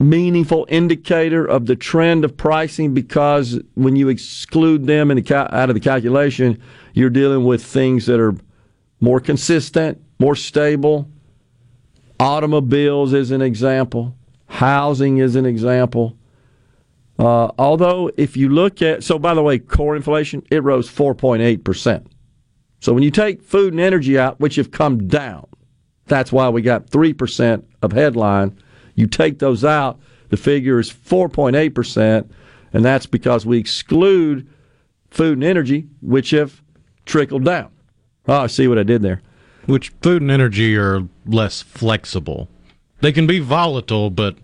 meaningful 0.00 0.66
indicator 0.68 1.44
of 1.44 1.66
the 1.66 1.76
trend 1.76 2.24
of 2.24 2.36
pricing 2.36 2.94
because 2.94 3.60
when 3.74 3.96
you 3.96 4.08
exclude 4.08 4.86
them 4.88 5.08
the 5.08 5.22
cal- 5.22 5.48
out 5.52 5.70
of 5.70 5.74
the 5.74 5.80
calculation, 5.80 6.60
you're 6.98 7.10
dealing 7.10 7.44
with 7.44 7.64
things 7.64 8.06
that 8.06 8.20
are 8.20 8.34
more 9.00 9.20
consistent, 9.20 10.02
more 10.18 10.36
stable. 10.36 11.08
Automobiles 12.18 13.12
is 13.12 13.30
an 13.30 13.42
example. 13.42 14.16
Housing 14.46 15.18
is 15.18 15.36
an 15.36 15.46
example. 15.46 16.16
Uh, 17.18 17.50
although, 17.58 18.10
if 18.16 18.36
you 18.36 18.48
look 18.48 18.80
at, 18.82 19.02
so 19.02 19.18
by 19.18 19.34
the 19.34 19.42
way, 19.42 19.58
core 19.58 19.96
inflation, 19.96 20.42
it 20.50 20.62
rose 20.62 20.88
4.8%. 20.90 22.06
So 22.80 22.92
when 22.92 23.02
you 23.02 23.10
take 23.10 23.42
food 23.42 23.72
and 23.72 23.80
energy 23.80 24.18
out, 24.18 24.38
which 24.38 24.56
have 24.56 24.70
come 24.70 25.08
down, 25.08 25.46
that's 26.06 26.32
why 26.32 26.48
we 26.48 26.62
got 26.62 26.86
3% 26.86 27.64
of 27.82 27.92
headline 27.92 28.56
you 28.98 29.06
take 29.06 29.38
those 29.38 29.64
out, 29.64 30.00
the 30.30 30.36
figure 30.36 30.80
is 30.80 30.90
4.8%, 30.90 32.28
and 32.72 32.84
that's 32.84 33.06
because 33.06 33.46
we 33.46 33.56
exclude 33.56 34.48
food 35.08 35.34
and 35.34 35.44
energy, 35.44 35.86
which 36.00 36.30
have 36.30 36.60
trickled 37.08 37.44
down. 37.44 37.70
Oh, 38.28 38.42
I 38.42 38.46
see 38.46 38.68
what 38.68 38.78
I 38.78 38.84
did 38.84 39.02
there. 39.02 39.22
Which 39.66 39.90
food 40.02 40.22
and 40.22 40.30
energy 40.30 40.76
are 40.76 41.08
less 41.26 41.62
flexible. 41.62 42.48
They 43.00 43.12
can 43.12 43.26
be 43.26 43.40
volatile, 43.40 44.10
but 44.10 44.36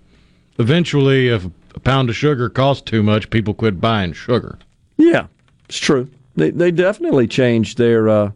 eventually, 0.59 1.28
if 1.28 1.47
a 1.75 1.80
pound 1.80 2.09
of 2.09 2.16
sugar 2.16 2.49
costs 2.49 2.83
too 2.83 3.02
much, 3.02 3.30
people 3.30 3.54
quit 3.54 3.80
buying 3.80 4.12
sugar. 4.12 4.59
Yeah, 4.97 5.26
it's 5.68 5.78
true. 5.78 6.11
They 6.37 6.50
they 6.50 6.71
definitely 6.71 7.26
changed 7.26 7.78
their 7.78 8.09
uh, 8.09 8.30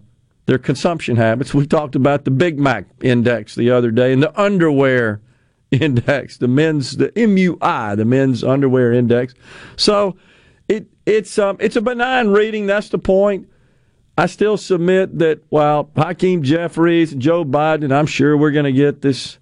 their 0.47 0.59
consumption 0.59 1.17
habits. 1.17 1.53
We 1.53 1.67
talked 1.67 1.95
about 1.95 2.25
the 2.25 2.31
Big 2.31 2.59
Mac 2.59 2.87
index 3.03 3.55
the 3.55 3.71
other 3.71 3.91
day 3.91 4.13
and 4.13 4.23
the 4.23 4.41
underwear 4.41 5.21
index, 5.71 6.39
the 6.39 6.49
men's 6.49 6.97
the 6.97 7.09
MUI, 7.11 7.97
the 7.97 8.05
men's 8.05 8.43
underwear 8.43 8.93
index. 8.93 9.35
So 9.77 10.17
it 10.69 10.87
it's 11.07 11.39
um 11.39 11.57
it's 11.61 11.77
a 11.77 11.83
benign 11.83 12.29
reading. 12.29 12.67
That's 12.67 12.89
the 12.89 12.99
point. 12.99 13.49
I 14.19 14.27
still 14.27 14.57
submit 14.57 15.21
that 15.21 15.45
while 15.49 15.91
Hakeem 15.95 16.43
Jeffries 16.43 17.15
Joe 17.15 17.45
Biden, 17.45 17.93
I'm 17.93 18.07
sure 18.07 18.37
we're 18.37 18.51
going 18.51 18.65
to 18.65 18.73
get 18.73 19.01
this 19.01 19.39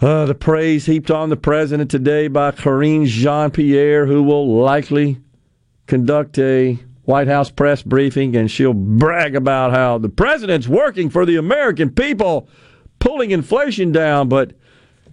uh, 0.00 0.24
the 0.24 0.36
praise 0.36 0.86
heaped 0.86 1.10
on 1.10 1.28
the 1.28 1.36
president 1.36 1.90
today 1.90 2.28
by 2.28 2.52
Karine 2.52 3.06
Jean 3.06 3.50
Pierre, 3.50 4.06
who 4.06 4.22
will 4.22 4.60
likely 4.60 5.20
conduct 5.88 6.38
a 6.38 6.78
White 7.06 7.26
House 7.26 7.50
press 7.50 7.82
briefing 7.82 8.36
and 8.36 8.48
she'll 8.48 8.72
brag 8.72 9.34
about 9.34 9.72
how 9.72 9.98
the 9.98 10.08
president's 10.08 10.68
working 10.68 11.10
for 11.10 11.26
the 11.26 11.34
American 11.34 11.90
people 11.90 12.48
pulling 13.00 13.32
inflation 13.32 13.90
down, 13.90 14.28
but 14.28 14.52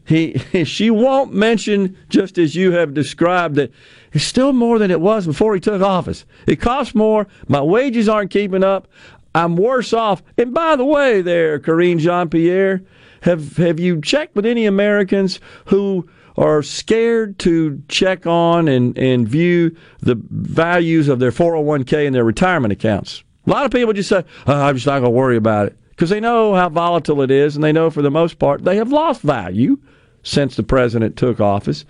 he 0.06 0.38
she 0.64 0.90
won't 0.90 1.34
mention 1.34 1.98
just 2.10 2.38
as 2.38 2.56
you 2.56 2.72
have 2.72 2.94
described 2.94 3.56
that 3.56 3.72
it's 4.14 4.24
still 4.24 4.54
more 4.54 4.80
than 4.80 4.92
it 4.92 5.02
was 5.02 5.26
before 5.26 5.54
he 5.54 5.60
took 5.60 5.82
office. 5.82 6.26
It 6.48 6.58
costs 6.62 6.96
more. 6.96 7.28
My 7.48 7.62
wages 7.62 8.08
aren't 8.08 8.32
keeping 8.32 8.64
up. 8.64 8.88
I'm 9.34 9.58
worse 9.58 9.92
off. 9.92 10.24
And 10.38 10.54
by 10.54 10.78
the 10.78 10.86
way, 10.86 11.22
there, 11.22 11.60
Karine 11.60 12.00
Jean 12.00 12.30
Pierre, 12.30 12.82
have 13.22 13.58
have 13.58 13.80
you 13.80 14.00
checked 14.00 14.36
with 14.36 14.46
any 14.46 14.66
Americans 14.66 15.40
who 15.66 16.08
are 16.38 16.62
scared 16.62 17.40
to 17.40 17.82
check 17.88 18.28
on 18.28 18.68
and, 18.68 18.98
and 18.98 19.28
view 19.28 19.76
the 20.02 20.16
values 20.30 21.08
of 21.08 21.20
their 21.20 21.32
401k 21.32 22.06
and 22.06 22.16
their 22.16 22.24
retirement 22.24 22.72
accounts? 22.72 23.24
A 23.48 23.50
lot 23.50 23.66
of 23.66 23.72
people 23.72 23.94
just 23.94 24.10
say, 24.10 24.24
oh, 24.48 24.54
I'm 24.54 24.76
just 24.76 24.88
not 24.88 25.00
going 25.00 25.12
to 25.12 25.18
worry 25.18 25.38
about 25.38 25.68
it 25.68 25.78
because 25.90 26.10
they 26.10 26.20
know 26.20 26.54
how 26.56 26.70
volatile 26.70 27.22
it 27.22 27.32
is, 27.32 27.56
and 27.56 27.64
they 27.64 27.72
know 27.72 27.90
for 27.90 28.02
the 28.02 28.12
most 28.12 28.38
part 28.38 28.64
they 28.64 28.76
have 28.76 28.92
lost 28.92 29.22
value 29.22 29.78
since 30.26 30.58
the 30.58 30.64
president 30.64 31.16
took 31.16 31.40
office. 31.40 31.86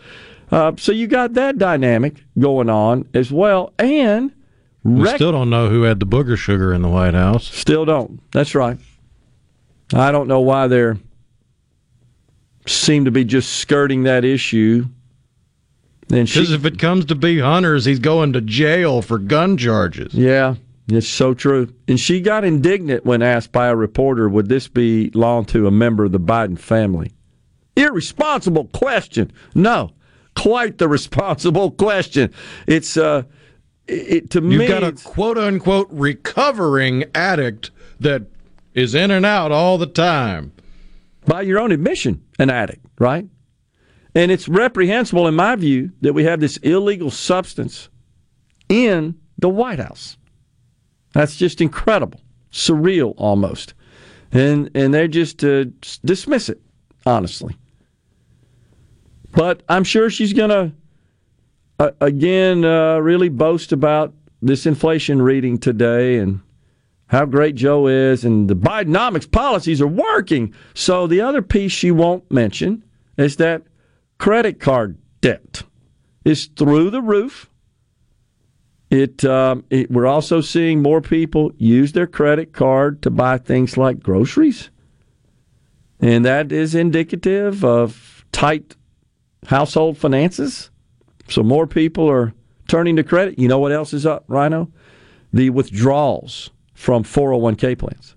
Uh, 0.51 0.73
so 0.77 0.91
you 0.91 1.07
got 1.07 1.33
that 1.33 1.57
dynamic 1.57 2.23
going 2.37 2.69
on 2.69 3.07
as 3.15 3.31
well, 3.31 3.73
and 3.79 4.31
we 4.83 5.07
still 5.09 5.31
don't 5.31 5.49
know 5.49 5.69
who 5.69 5.81
had 5.81 5.99
the 5.99 6.05
booger 6.05 6.37
sugar 6.37 6.71
in 6.71 6.83
the 6.83 6.89
White 6.89 7.15
House. 7.15 7.47
Still 7.47 7.85
don't. 7.85 8.21
That's 8.31 8.53
right. 8.53 8.77
I 9.93 10.11
don't 10.11 10.27
know 10.27 10.41
why 10.41 10.67
they're 10.67 10.97
seem 12.67 13.05
to 13.05 13.11
be 13.11 13.23
just 13.23 13.53
skirting 13.53 14.03
that 14.03 14.25
issue. 14.25 14.85
Because 16.07 16.51
if 16.51 16.65
it 16.65 16.77
comes 16.77 17.05
to 17.05 17.15
be 17.15 17.39
Hunter's, 17.39 17.85
he's 17.85 17.99
going 17.99 18.33
to 18.33 18.41
jail 18.41 19.01
for 19.01 19.17
gun 19.17 19.57
charges. 19.57 20.13
Yeah, 20.13 20.55
it's 20.87 21.07
so 21.07 21.33
true. 21.33 21.73
And 21.87 21.99
she 21.99 22.21
got 22.21 22.43
indignant 22.43 23.05
when 23.05 23.23
asked 23.23 23.51
by 23.51 23.67
a 23.67 23.75
reporter, 23.75 24.29
would 24.29 24.47
this 24.49 24.67
be 24.67 25.09
belong 25.09 25.45
to 25.45 25.65
a 25.65 25.71
member 25.71 26.05
of 26.05 26.11
the 26.11 26.19
Biden 26.19 26.59
family? 26.59 27.11
Irresponsible 27.75 28.65
question. 28.65 29.31
No, 29.53 29.91
quite 30.35 30.77
the 30.77 30.87
responsible 30.87 31.71
question. 31.71 32.33
It's, 32.67 32.95
uh, 32.97 33.23
it, 33.87 34.29
to 34.31 34.39
You've 34.39 34.43
me. 34.45 34.55
You've 34.55 34.67
got 34.67 34.83
a 34.83 34.93
quote 34.93 35.37
unquote 35.37 35.87
recovering 35.91 37.05
addict 37.13 37.71
that 37.99 38.23
is 38.73 38.95
in 38.95 39.11
and 39.11 39.25
out 39.25 39.51
all 39.51 39.77
the 39.77 39.87
time. 39.87 40.51
By 41.25 41.41
your 41.41 41.59
own 41.59 41.71
admission, 41.71 42.23
an 42.37 42.49
addict, 42.49 42.85
right? 42.99 43.27
And 44.13 44.31
it's 44.31 44.47
reprehensible, 44.47 45.27
in 45.27 45.35
my 45.35 45.55
view, 45.55 45.91
that 46.01 46.13
we 46.13 46.23
have 46.23 46.39
this 46.39 46.57
illegal 46.57 47.09
substance 47.09 47.89
in 48.69 49.15
the 49.37 49.49
White 49.49 49.79
House. 49.79 50.17
That's 51.13 51.35
just 51.35 51.61
incredible, 51.61 52.21
surreal 52.51 53.15
almost, 53.17 53.73
and 54.31 54.69
and 54.75 54.93
they 54.93 55.07
just 55.07 55.43
uh, 55.43 55.65
dismiss 56.03 56.49
it 56.49 56.61
honestly. 57.05 57.55
But 59.35 59.63
I'm 59.67 59.83
sure 59.83 60.09
she's 60.09 60.33
going 60.33 60.49
to 60.49 60.71
uh, 61.77 61.91
again 61.99 62.63
uh, 62.63 62.97
really 62.99 63.29
boast 63.29 63.73
about 63.73 64.13
this 64.41 64.65
inflation 64.65 65.21
reading 65.21 65.57
today 65.57 66.17
and 66.17 66.41
how 67.07 67.25
great 67.25 67.55
Joe 67.55 67.87
is, 67.87 68.25
and 68.25 68.49
the 68.49 68.55
Bidenomics 68.55 69.29
policies 69.29 69.81
are 69.81 69.87
working. 69.87 70.53
So 70.73 71.05
the 71.05 71.21
other 71.21 71.41
piece 71.41 71.71
she 71.71 71.91
won't 71.91 72.29
mention 72.31 72.83
is 73.17 73.35
that 73.35 73.61
credit 74.17 74.59
card 74.59 74.97
debt 75.21 75.63
is 76.23 76.45
through 76.45 76.89
the 76.89 77.01
roof. 77.01 77.49
It, 78.89 79.25
um, 79.25 79.65
it, 79.69 79.91
we're 79.91 80.07
also 80.07 80.41
seeing 80.41 80.81
more 80.81 81.01
people 81.01 81.51
use 81.57 81.91
their 81.91 82.07
credit 82.07 82.53
card 82.53 83.01
to 83.01 83.11
buy 83.11 83.37
things 83.37 83.77
like 83.77 83.99
groceries, 83.99 84.69
and 85.99 86.23
that 86.23 86.51
is 86.51 86.73
indicative 86.73 87.65
of 87.65 88.25
tight 88.31 88.75
household 89.47 89.97
finances. 89.97 90.69
So 91.29 91.43
more 91.43 91.67
people 91.67 92.09
are 92.09 92.33
turning 92.67 92.95
to 92.97 93.03
credit. 93.03 93.39
You 93.39 93.47
know 93.47 93.59
what 93.59 93.71
else 93.71 93.93
is 93.93 94.05
up, 94.05 94.23
Rhino? 94.27 94.71
The 95.33 95.49
withdrawals 95.49 96.49
from 96.73 97.03
401k 97.03 97.77
plans. 97.77 98.15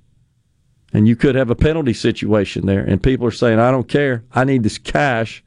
And 0.92 1.06
you 1.06 1.16
could 1.16 1.34
have 1.34 1.50
a 1.50 1.54
penalty 1.54 1.92
situation 1.92 2.66
there, 2.66 2.82
and 2.82 3.02
people 3.02 3.26
are 3.26 3.30
saying, 3.30 3.58
"I 3.58 3.70
don't 3.70 3.88
care. 3.88 4.24
I 4.32 4.44
need 4.44 4.62
this 4.62 4.78
cash." 4.78 5.44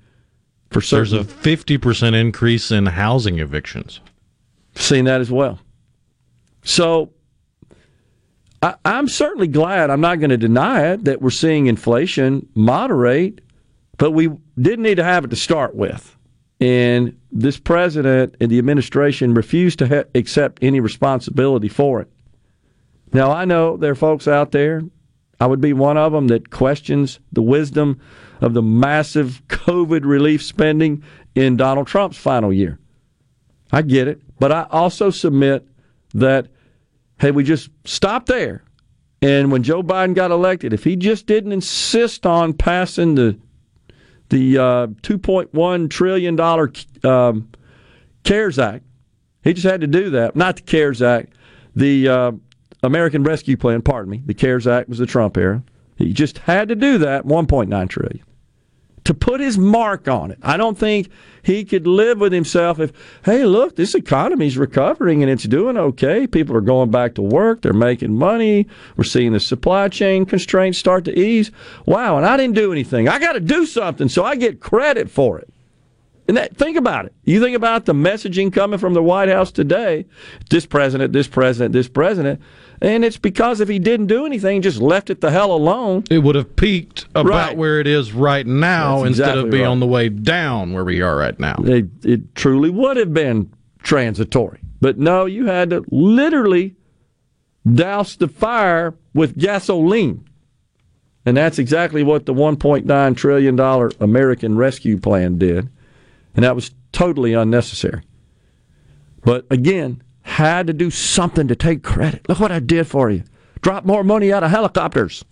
For 0.70 0.82
certain. 0.82 1.12
There's 1.12 1.28
a 1.28 1.28
50% 1.28 2.16
increase 2.16 2.72
in 2.72 2.86
housing 2.86 3.40
evictions. 3.40 4.00
Seen 4.76 5.06
that 5.06 5.20
as 5.20 5.32
well. 5.32 5.60
So 6.64 7.12
I, 8.62 8.76
am 8.86 9.08
certainly 9.08 9.48
glad, 9.48 9.90
I'm 9.90 10.02
not 10.02 10.20
going 10.20 10.30
to 10.30 10.38
deny 10.38 10.92
it, 10.92 11.06
that 11.06 11.22
we're 11.22 11.32
seeing 11.32 11.68
inflation 11.68 12.48
moderate, 12.54 13.42
but 14.02 14.14
we 14.14 14.32
didn't 14.60 14.82
need 14.82 14.96
to 14.96 15.04
have 15.04 15.26
it 15.26 15.28
to 15.28 15.36
start 15.36 15.76
with. 15.76 16.18
And 16.60 17.20
this 17.32 17.60
president 17.60 18.36
and 18.42 18.50
the 18.50 18.58
administration 18.58 19.36
refused 19.36 19.78
to 19.78 19.88
ha- 19.88 20.10
accept 20.16 20.64
any 20.64 20.80
responsibility 20.80 21.68
for 21.68 22.02
it. 22.02 22.12
Now, 23.14 23.30
I 23.30 23.46
know 23.46 23.78
there 23.78 23.92
are 23.92 23.96
folks 23.96 24.28
out 24.28 24.54
there, 24.54 24.82
I 25.40 25.46
would 25.46 25.62
be 25.62 25.74
one 25.74 25.98
of 25.98 26.14
them, 26.14 26.30
that 26.30 26.50
questions 26.50 27.20
the 27.32 27.44
wisdom 27.44 28.02
of 28.42 28.56
the 28.56 28.64
massive 28.64 29.44
COVID 29.50 30.04
relief 30.04 30.42
spending 30.42 31.04
in 31.36 31.56
Donald 31.56 31.86
Trump's 31.86 32.18
final 32.18 32.52
year. 32.52 32.80
I 33.72 33.84
get 33.84 34.08
it. 34.08 34.20
But 34.40 34.52
I 34.52 34.66
also 34.72 35.12
submit 35.12 35.68
that, 36.16 36.48
hey, 37.20 37.30
we 37.30 37.44
just 37.44 37.70
stop 37.86 38.26
there. 38.26 38.64
And 39.22 39.52
when 39.52 39.62
Joe 39.62 39.84
Biden 39.84 40.16
got 40.16 40.32
elected, 40.32 40.74
if 40.74 40.84
he 40.86 40.96
just 40.96 41.28
didn't 41.28 41.52
insist 41.52 42.26
on 42.26 42.54
passing 42.54 43.14
the 43.14 43.38
the 44.32 44.58
uh, 44.58 44.88
2.1 44.88 45.90
trillion 45.90 46.36
dollar 46.36 46.72
um, 47.04 47.50
CARES 48.24 48.58
Act, 48.58 48.84
he 49.44 49.54
just 49.54 49.68
had 49.68 49.82
to 49.82 49.88
do 49.88 50.10
that. 50.12 50.36
Not 50.36 50.56
the 50.56 50.62
CARES 50.64 51.02
Act, 51.02 51.34
the 51.76 52.08
uh, 52.08 52.32
American 52.82 53.24
Rescue 53.24 53.58
Plan. 53.58 53.82
Pardon 53.82 54.10
me. 54.10 54.24
The 54.26 54.34
CARES 54.34 54.68
Act 54.68 54.90
was 54.90 54.98
the 54.98 55.06
Trump 55.06 55.38
era. 55.38 55.64
He 55.98 56.14
just 56.14 56.40
had 56.40 56.70
to 56.70 56.76
do 56.76 56.98
that. 57.00 57.26
1.9 57.26 57.90
trillion. 57.90 58.24
To 59.04 59.14
put 59.14 59.42
his 59.42 59.58
mark 59.58 60.08
on 60.08 60.32
it. 60.32 60.38
I 60.42 60.58
don't 60.58 60.78
think 60.78 61.10
he 61.44 61.66
could 61.66 61.88
live 61.88 62.20
with 62.20 62.32
himself 62.32 62.80
if, 62.80 62.92
hey, 63.26 63.46
look, 63.46 63.76
this 63.76 63.96
economy's 63.96 64.58
recovering 64.58 65.24
and 65.24 65.32
it's 65.32 65.44
doing 65.44 65.78
okay. 65.78 66.28
People 66.28 66.56
are 66.56 66.62
going 66.62 66.92
back 66.92 67.16
to 67.16 67.22
work, 67.22 67.62
they're 67.62 67.74
making 67.74 68.14
money, 68.14 68.68
we're 68.96 69.04
seeing 69.04 69.34
the 69.34 69.40
supply 69.40 69.88
chain 69.88 70.26
constraints 70.26 70.78
start 70.78 71.06
to 71.06 71.20
ease. 71.20 71.52
Wow, 71.86 72.18
and 72.18 72.26
I 72.26 72.38
didn't 72.38 72.56
do 72.56 72.72
anything. 72.72 73.08
I 73.08 73.20
got 73.20 73.34
to 73.34 73.40
do 73.40 73.66
something 73.66 74.10
so 74.10 74.24
I 74.24 74.36
get 74.36 74.60
credit 74.60 75.10
for 75.10 75.40
it. 75.40 75.52
And 76.28 76.38
that, 76.38 76.56
think 76.56 76.78
about 76.78 77.06
it. 77.06 77.14
You 77.24 77.42
think 77.42 77.56
about 77.56 77.86
the 77.86 77.94
messaging 77.94 78.54
coming 78.54 78.80
from 78.80 78.94
the 78.94 79.04
White 79.04 79.30
House 79.30 79.52
today 79.52 80.06
this 80.50 80.66
president, 80.66 81.14
this 81.14 81.28
president, 81.28 81.74
this 81.74 81.88
president. 81.90 82.42
And 82.82 83.06
it's 83.06 83.18
because 83.18 83.60
if 83.60 83.70
he 83.70 83.80
didn't 83.80 84.08
do 84.08 84.26
anything, 84.26 84.62
just 84.62 84.80
left 84.82 85.10
it 85.10 85.22
the 85.22 85.30
hell 85.30 85.52
alone. 85.52 86.04
It 86.10 86.20
would 86.20 86.36
have 86.36 86.56
peaked 86.56 87.06
about 87.14 87.26
right. 87.26 87.58
where 87.58 87.80
it 87.80 87.88
is 87.88 88.12
right 88.12 88.46
now 88.46 88.98
That's 88.98 89.10
instead 89.10 89.24
exactly 89.24 89.44
of 89.44 89.52
being 89.52 89.64
right. 89.64 89.70
on 89.70 89.80
the 89.80 89.88
way 89.88 90.10
down 90.10 90.74
where 90.74 90.84
we 90.84 91.02
are 91.02 91.16
right 91.16 91.40
now. 91.40 91.56
It, 91.60 91.90
it 92.04 92.36
truly 92.36 92.70
would 92.70 92.98
have 92.98 93.14
been 93.14 93.54
transitory. 93.84 94.60
But 94.80 94.98
no, 94.98 95.26
you 95.26 95.46
had 95.46 95.70
to 95.70 95.86
literally 95.92 96.76
douse 97.72 98.16
the 98.16 98.28
fire 98.28 98.96
with 99.14 99.38
gasoline. 99.38 100.28
And 101.24 101.38
that's 101.38 101.60
exactly 101.60 102.02
what 102.02 102.26
the 102.26 102.34
$1.9 102.34 103.16
trillion 103.16 103.92
American 104.00 104.58
Rescue 104.58 104.98
Plan 104.98 105.38
did. 105.38 105.70
And 106.36 106.44
that 106.44 106.56
was 106.56 106.72
totally 106.92 107.34
unnecessary. 107.34 108.04
But 109.24 109.46
again, 109.50 110.02
had 110.24 110.68
to 110.68 110.74
do 110.74 110.90
something 110.90 111.48
to 111.48 111.56
take 111.56 111.84
credit. 111.84 112.28
Look 112.30 112.40
what 112.40 112.52
I 112.52 112.60
did 112.60 112.88
for 112.88 113.10
you. 113.10 113.24
Drop 113.62 113.86
more 113.86 114.04
money 114.04 114.32
out 114.32 114.44
of 114.44 114.52
helicopters. 114.52 115.24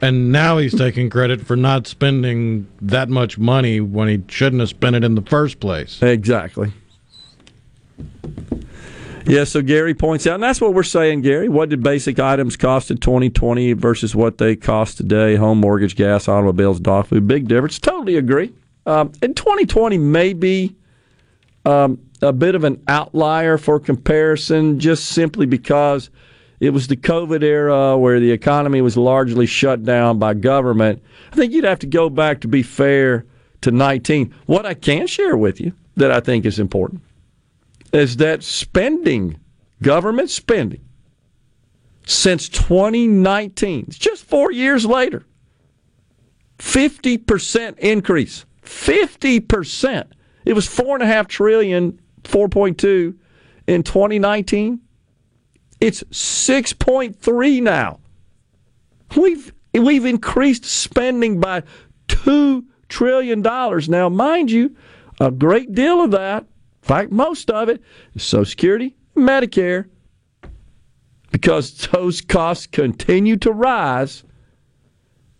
And 0.00 0.30
now 0.30 0.58
he's 0.58 0.76
taking 0.76 1.10
credit 1.10 1.44
for 1.44 1.56
not 1.56 1.88
spending 1.88 2.68
that 2.80 3.08
much 3.08 3.36
money 3.36 3.80
when 3.80 4.06
he 4.08 4.22
shouldn't 4.28 4.60
have 4.60 4.68
spent 4.68 4.94
it 4.94 5.02
in 5.02 5.16
the 5.16 5.22
first 5.22 5.58
place. 5.58 6.00
Exactly. 6.02 6.72
Yeah, 9.26 9.44
so 9.44 9.60
Gary 9.60 9.94
points 9.94 10.26
out, 10.26 10.34
and 10.34 10.42
that's 10.42 10.60
what 10.60 10.72
we're 10.72 10.84
saying, 10.84 11.22
Gary. 11.22 11.48
What 11.48 11.68
did 11.68 11.82
basic 11.82 12.18
items 12.18 12.56
cost 12.56 12.90
in 12.90 12.96
2020 12.98 13.72
versus 13.74 14.14
what 14.14 14.38
they 14.38 14.56
cost 14.56 14.96
today? 14.96 15.34
Home 15.36 15.58
mortgage, 15.58 15.96
gas, 15.96 16.28
automobiles, 16.28 16.80
dog 16.80 17.08
food. 17.08 17.26
Big 17.26 17.48
difference. 17.48 17.78
Totally 17.78 18.16
agree. 18.16 18.54
Um, 18.88 19.12
in 19.20 19.34
2020, 19.34 19.98
maybe 19.98 20.74
um, 21.66 22.00
a 22.22 22.32
bit 22.32 22.54
of 22.54 22.64
an 22.64 22.82
outlier 22.88 23.58
for 23.58 23.78
comparison, 23.78 24.80
just 24.80 25.10
simply 25.10 25.44
because 25.44 26.08
it 26.58 26.70
was 26.70 26.86
the 26.86 26.96
COVID 26.96 27.42
era 27.42 27.98
where 27.98 28.18
the 28.18 28.30
economy 28.30 28.80
was 28.80 28.96
largely 28.96 29.44
shut 29.44 29.84
down 29.84 30.18
by 30.18 30.32
government. 30.32 31.02
I 31.30 31.36
think 31.36 31.52
you'd 31.52 31.64
have 31.64 31.80
to 31.80 31.86
go 31.86 32.08
back 32.08 32.40
to 32.40 32.48
be 32.48 32.62
fair 32.62 33.26
to 33.60 33.70
19. 33.70 34.34
What 34.46 34.64
I 34.64 34.72
can 34.72 35.06
share 35.06 35.36
with 35.36 35.60
you 35.60 35.74
that 35.98 36.10
I 36.10 36.20
think 36.20 36.46
is 36.46 36.58
important 36.58 37.02
is 37.92 38.16
that 38.16 38.42
spending, 38.42 39.38
government 39.82 40.30
spending, 40.30 40.80
since 42.06 42.48
2019, 42.48 43.84
it's 43.88 43.98
just 43.98 44.24
four 44.24 44.50
years 44.50 44.86
later, 44.86 45.26
50% 46.58 47.78
increase. 47.80 48.46
50%. 48.68 50.12
It 50.44 50.52
was 50.52 50.66
four 50.66 50.94
and 50.94 51.02
a 51.02 51.06
half 51.06 51.26
trillion, 51.26 52.00
4.2 52.24 53.16
in 53.66 53.82
2019. 53.82 54.80
It's 55.80 56.02
6.3 56.04 57.62
now. 57.62 58.00
We've 59.16 59.52
we've 59.72 60.04
increased 60.04 60.64
spending 60.64 61.40
by 61.40 61.62
two 62.08 62.64
trillion 62.88 63.42
dollars. 63.42 63.88
Now, 63.88 64.08
mind 64.08 64.50
you, 64.50 64.76
a 65.20 65.30
great 65.30 65.72
deal 65.72 66.02
of 66.02 66.10
that, 66.10 66.42
in 66.42 66.48
fact, 66.82 67.10
most 67.10 67.50
of 67.50 67.68
it, 67.68 67.82
is 68.14 68.22
Social 68.22 68.44
Security, 68.44 68.96
Medicare, 69.16 69.86
because 71.30 71.74
those 71.92 72.20
costs 72.20 72.66
continue 72.66 73.36
to 73.38 73.52
rise, 73.52 74.24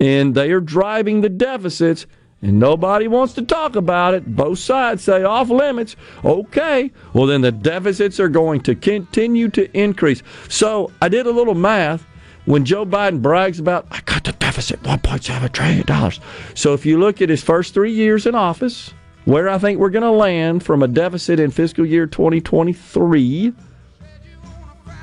and 0.00 0.34
they 0.34 0.50
are 0.50 0.60
driving 0.60 1.20
the 1.20 1.28
deficits 1.28 2.06
and 2.40 2.58
nobody 2.58 3.08
wants 3.08 3.34
to 3.34 3.42
talk 3.42 3.76
about 3.76 4.14
it. 4.14 4.36
Both 4.36 4.60
sides 4.60 5.02
say 5.02 5.24
off 5.24 5.50
limits. 5.50 5.96
Okay, 6.24 6.92
well, 7.12 7.26
then 7.26 7.40
the 7.40 7.52
deficits 7.52 8.20
are 8.20 8.28
going 8.28 8.60
to 8.62 8.74
continue 8.74 9.48
to 9.50 9.76
increase. 9.76 10.22
So 10.48 10.92
I 11.02 11.08
did 11.08 11.26
a 11.26 11.32
little 11.32 11.54
math. 11.54 12.06
When 12.44 12.64
Joe 12.64 12.86
Biden 12.86 13.20
brags 13.20 13.58
about, 13.58 13.86
I 13.90 14.00
cut 14.00 14.24
the 14.24 14.32
deficit 14.32 14.82
$1.7 14.82 15.52
trillion. 15.52 16.12
So 16.54 16.72
if 16.72 16.86
you 16.86 16.98
look 16.98 17.20
at 17.20 17.28
his 17.28 17.42
first 17.42 17.74
three 17.74 17.92
years 17.92 18.24
in 18.24 18.34
office, 18.34 18.94
where 19.26 19.50
I 19.50 19.58
think 19.58 19.78
we're 19.78 19.90
going 19.90 20.02
to 20.02 20.10
land 20.10 20.64
from 20.64 20.82
a 20.82 20.88
deficit 20.88 21.38
in 21.40 21.50
fiscal 21.50 21.84
year 21.84 22.06
2023, 22.06 23.52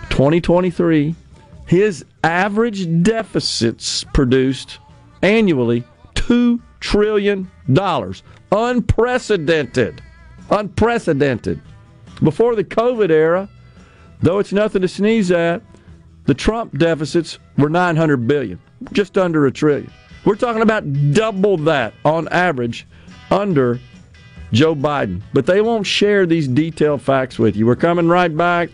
2023, 0.09 1.15
his 1.67 2.05
average 2.23 3.03
deficits 3.03 4.03
produced 4.05 4.79
annually 5.21 5.83
two 6.15 6.59
trillion 6.85 7.49
dollars. 7.73 8.21
Unprecedented. 8.51 10.03
Unprecedented. 10.51 11.59
Before 12.21 12.55
the 12.55 12.63
COVID 12.63 13.09
era, 13.09 13.49
though 14.21 14.37
it's 14.37 14.53
nothing 14.53 14.83
to 14.83 14.87
sneeze 14.87 15.31
at, 15.31 15.63
the 16.25 16.35
Trump 16.35 16.77
deficits 16.77 17.39
were 17.57 17.69
900 17.69 18.27
billion, 18.27 18.59
just 18.93 19.17
under 19.17 19.47
a 19.47 19.51
trillion. 19.51 19.91
We're 20.25 20.35
talking 20.35 20.61
about 20.61 21.11
double 21.11 21.57
that 21.57 21.95
on 22.05 22.27
average 22.27 22.85
under 23.31 23.79
Joe 24.51 24.75
Biden. 24.75 25.21
But 25.33 25.47
they 25.47 25.61
won't 25.61 25.87
share 25.87 26.27
these 26.27 26.47
detailed 26.47 27.01
facts 27.01 27.39
with 27.39 27.55
you. 27.55 27.65
We're 27.65 27.75
coming 27.75 28.07
right 28.07 28.35
back 28.35 28.69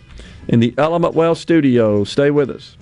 in 0.48 0.60
the 0.60 0.74
Element 0.76 1.14
Wealth 1.14 1.38
studio. 1.38 2.04
Stay 2.04 2.30
with 2.30 2.50
us. 2.50 2.76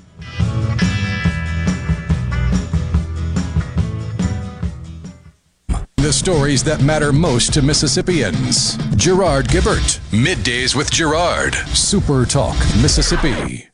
The 6.00 6.14
stories 6.14 6.64
that 6.64 6.80
matter 6.82 7.12
most 7.12 7.52
to 7.52 7.60
Mississippians. 7.60 8.78
Gerard 8.96 9.48
Gibert. 9.48 10.00
Middays 10.10 10.74
with 10.74 10.90
Gerard. 10.90 11.54
Super 11.76 12.24
Talk, 12.24 12.56
Mississippi. 12.80 13.68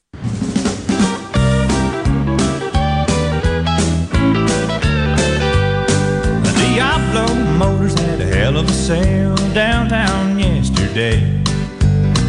Diablo 6.59 7.33
Motors 7.57 7.95
had 7.95 8.21
a 8.21 8.27
hell 8.27 8.57
of 8.57 8.69
a 8.69 8.73
sale 8.73 9.37
downtown 9.55 10.37
yesterday. 10.41 11.21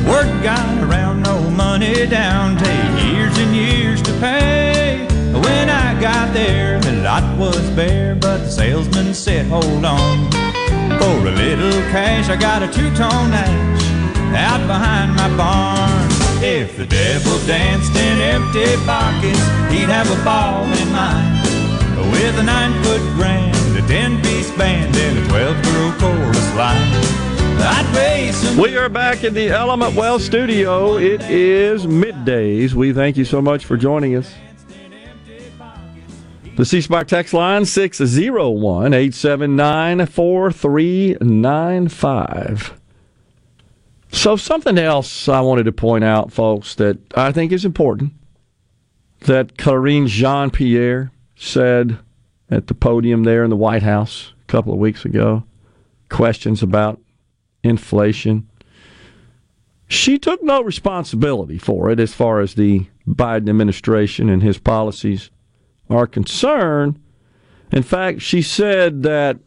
Word 0.08 0.44
got 0.44 0.84
around, 0.84 1.24
no 1.24 1.50
money 1.50 2.06
down, 2.06 2.56
take 2.56 2.97
got 6.00 6.34
there, 6.34 6.80
the 6.80 6.94
lot 7.04 7.38
was 7.38 7.70
bare, 7.72 8.16
but 8.16 8.38
the 8.40 8.50
salesman 8.50 9.14
said, 9.14 9.46
hold 9.48 9.86
on. 9.86 10.32
For 11.00 11.28
a 11.28 11.32
little 11.32 11.82
cash, 11.92 12.30
I 12.30 12.36
got 12.36 12.64
a 12.64 12.68
two-tone 12.68 13.34
ash 13.34 13.84
out 14.36 14.66
behind 14.68 15.16
my 15.16 15.30
barn. 15.38 16.08
If 16.44 16.78
the 16.78 16.86
devil 16.86 17.40
danced 17.48 17.96
in 17.96 18.20
empty 18.20 18.76
pockets, 18.86 19.40
he'd 19.72 19.90
have 19.90 20.10
a 20.12 20.24
ball 20.24 20.64
in 20.66 20.92
mine. 20.92 21.42
With 22.12 22.40
a 22.40 22.44
nine-foot 22.44 23.02
grand, 23.16 23.56
a 23.78 23.82
ten-piece 23.88 24.52
band, 24.52 24.96
and 24.96 25.18
a 25.20 25.28
twelve-girl 25.30 25.92
chorus 26.00 26.56
line. 26.56 27.18
We 28.58 28.78
are 28.78 28.90
back 28.90 29.24
in 29.24 29.34
the 29.34 29.50
Element 29.50 29.96
Wealth 29.96 30.22
studio. 30.22 30.98
It 30.98 31.22
is 31.24 31.86
middays. 31.86 32.74
We 32.74 32.94
thank 32.94 33.18
you 33.18 33.26
so 33.26 33.42
much 33.42 33.66
for 33.66 33.78
joining 33.78 34.16
us. 34.16 34.34
The 36.58 36.66
C 36.66 36.82
Spire 36.82 37.06
text 37.06 37.34
line 37.36 37.66
601 37.66 38.92
879 38.92 40.08
4395. 40.08 42.74
So, 44.12 44.36
something 44.36 44.80
else 44.80 45.30
I 45.30 45.42
wanted 45.42 45.66
to 45.66 45.72
point 45.72 46.04
out, 46.04 46.32
folks, 46.32 46.74
that 46.76 46.98
I 47.14 47.32
think 47.32 47.52
is 47.52 47.64
important 47.64 48.14
that 49.20 49.56
Karine 49.58 50.08
Jean 50.08 50.50
Pierre 50.50 51.12
said 51.36 52.00
at 52.50 52.66
the 52.66 52.74
podium 52.74 53.24
there 53.24 53.44
in 53.44 53.52
the 53.52 53.56
White 53.56 53.84
House 53.84 54.34
a 54.42 54.46
couple 54.46 54.74
of 54.74 54.80
weeks 54.80 55.06
ago. 55.06 55.44
Questions 56.10 56.64
about 56.64 57.00
inflation. 57.62 58.50
She 59.88 60.18
took 60.18 60.42
no 60.42 60.64
responsibility 60.64 61.60
for 61.60 61.92
it 61.92 62.00
as 62.00 62.16
far 62.16 62.40
as 62.40 62.56
the 62.56 62.88
Biden 63.08 63.48
administration 63.48 64.28
and 64.28 64.42
his 64.42 64.58
policies 64.58 65.30
are 65.90 66.08
concerned. 66.08 67.00
In 67.72 67.84
fact, 67.84 68.22
she 68.22 68.42
said 68.42 69.04
that 69.04 69.40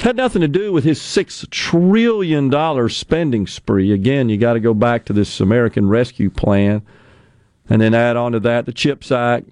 had 0.00 0.16
nothing 0.16 0.42
to 0.42 0.48
do 0.48 0.72
with 0.72 0.84
his 0.84 1.00
$6 1.00 1.48
trillion 1.50 2.88
spending 2.88 3.46
spree. 3.46 3.92
Again, 3.92 4.28
you 4.28 4.36
got 4.36 4.52
to 4.52 4.60
go 4.60 4.74
back 4.74 5.04
to 5.06 5.12
this 5.12 5.40
American 5.40 5.88
Rescue 5.88 6.28
Plan 6.28 6.82
and 7.68 7.80
then 7.80 7.94
add 7.94 8.16
on 8.16 8.32
to 8.32 8.40
that 8.40 8.66
the 8.66 8.72
CHIPS 8.72 9.10
Act, 9.10 9.48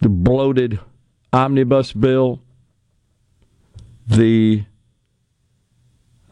the 0.00 0.08
bloated 0.08 0.78
omnibus 1.32 1.92
bill, 1.92 2.42
the 4.06 4.64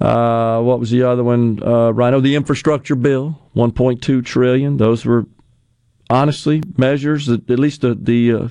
uh, 0.00 0.60
what 0.60 0.78
was 0.78 0.90
the 0.90 1.02
other 1.02 1.24
one? 1.24 1.58
Uh, 1.62 1.90
Rhino, 1.90 2.20
the 2.20 2.36
infrastructure 2.36 2.94
bill, 2.94 3.40
1.2 3.56 4.24
trillion. 4.24 4.76
Those 4.76 5.06
were 5.06 5.26
honestly 6.08 6.62
measures 6.76 7.28
at 7.28 7.48
least 7.48 7.80
the 7.80 7.94
the 7.94 8.32
uh, 8.32 8.48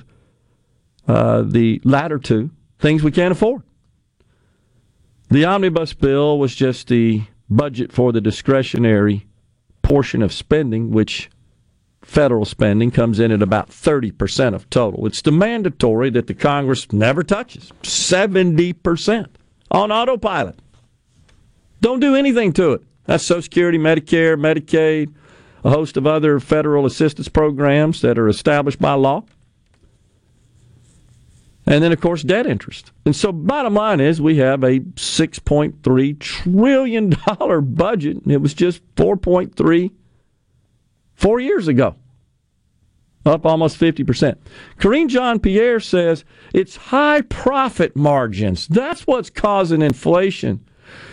uh, 1.08 1.42
the 1.42 1.80
latter 1.84 2.18
two 2.18 2.50
things 2.78 3.02
we 3.02 3.10
can't 3.10 3.32
afford. 3.32 3.62
The 5.28 5.44
omnibus 5.44 5.92
bill 5.92 6.38
was 6.38 6.54
just 6.54 6.88
the 6.88 7.22
budget 7.48 7.92
for 7.92 8.12
the 8.12 8.20
discretionary 8.20 9.26
portion 9.82 10.22
of 10.22 10.32
spending, 10.32 10.90
which 10.90 11.30
federal 12.02 12.44
spending 12.44 12.90
comes 12.90 13.18
in 13.18 13.32
at 13.32 13.42
about 13.42 13.68
30% 13.68 14.54
of 14.54 14.70
total. 14.70 15.06
It's 15.06 15.22
the 15.22 15.32
mandatory 15.32 16.10
that 16.10 16.28
the 16.28 16.34
Congress 16.34 16.92
never 16.92 17.24
touches 17.24 17.72
70% 17.82 19.26
on 19.72 19.90
autopilot. 19.90 20.58
Don't 21.80 22.00
do 22.00 22.14
anything 22.14 22.52
to 22.54 22.72
it. 22.72 22.82
That's 23.04 23.24
Social 23.24 23.42
Security, 23.42 23.78
Medicare, 23.78 24.36
Medicaid, 24.36 25.12
a 25.66 25.70
host 25.70 25.96
of 25.96 26.06
other 26.06 26.38
federal 26.38 26.86
assistance 26.86 27.28
programs 27.28 28.00
that 28.00 28.20
are 28.20 28.28
established 28.28 28.78
by 28.78 28.92
law. 28.92 29.24
And 31.66 31.82
then, 31.82 31.90
of 31.90 32.00
course, 32.00 32.22
debt 32.22 32.46
interest. 32.46 32.92
And 33.04 33.16
so, 33.16 33.32
bottom 33.32 33.74
line 33.74 33.98
is, 33.98 34.20
we 34.20 34.36
have 34.36 34.62
a 34.62 34.78
$6.3 34.78 36.18
trillion 36.20 37.10
budget, 37.74 38.16
and 38.22 38.32
it 38.32 38.40
was 38.40 38.54
just 38.54 38.80
4.3 38.94 39.90
four 41.16 41.40
years 41.40 41.66
ago, 41.66 41.96
up 43.24 43.44
almost 43.44 43.80
50%. 43.80 44.36
Karine 44.78 45.08
Jean 45.08 45.40
Pierre 45.40 45.80
says 45.80 46.24
it's 46.54 46.76
high 46.76 47.22
profit 47.22 47.96
margins. 47.96 48.68
That's 48.68 49.04
what's 49.04 49.30
causing 49.30 49.82
inflation. 49.82 50.64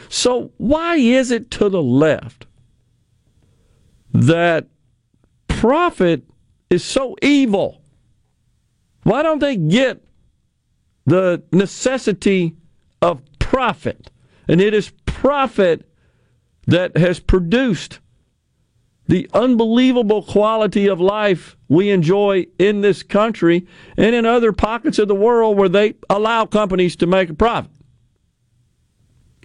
So, 0.09 0.51
why 0.57 0.97
is 0.97 1.31
it 1.31 1.49
to 1.51 1.69
the 1.69 1.81
left 1.81 2.45
that 4.13 4.67
profit 5.47 6.23
is 6.69 6.83
so 6.83 7.15
evil? 7.21 7.81
Why 9.03 9.21
don't 9.21 9.39
they 9.39 9.57
get 9.57 10.03
the 11.05 11.43
necessity 11.51 12.55
of 13.01 13.21
profit? 13.39 14.09
And 14.47 14.61
it 14.61 14.73
is 14.73 14.91
profit 15.05 15.89
that 16.67 16.95
has 16.97 17.19
produced 17.19 17.99
the 19.07 19.29
unbelievable 19.33 20.23
quality 20.23 20.87
of 20.87 21.01
life 21.01 21.57
we 21.67 21.89
enjoy 21.89 22.45
in 22.57 22.81
this 22.81 23.03
country 23.03 23.67
and 23.97 24.15
in 24.15 24.25
other 24.25 24.53
pockets 24.53 24.97
of 24.97 25.09
the 25.09 25.15
world 25.15 25.57
where 25.57 25.69
they 25.69 25.95
allow 26.09 26.45
companies 26.45 26.95
to 26.95 27.07
make 27.07 27.29
a 27.29 27.33
profit. 27.33 27.71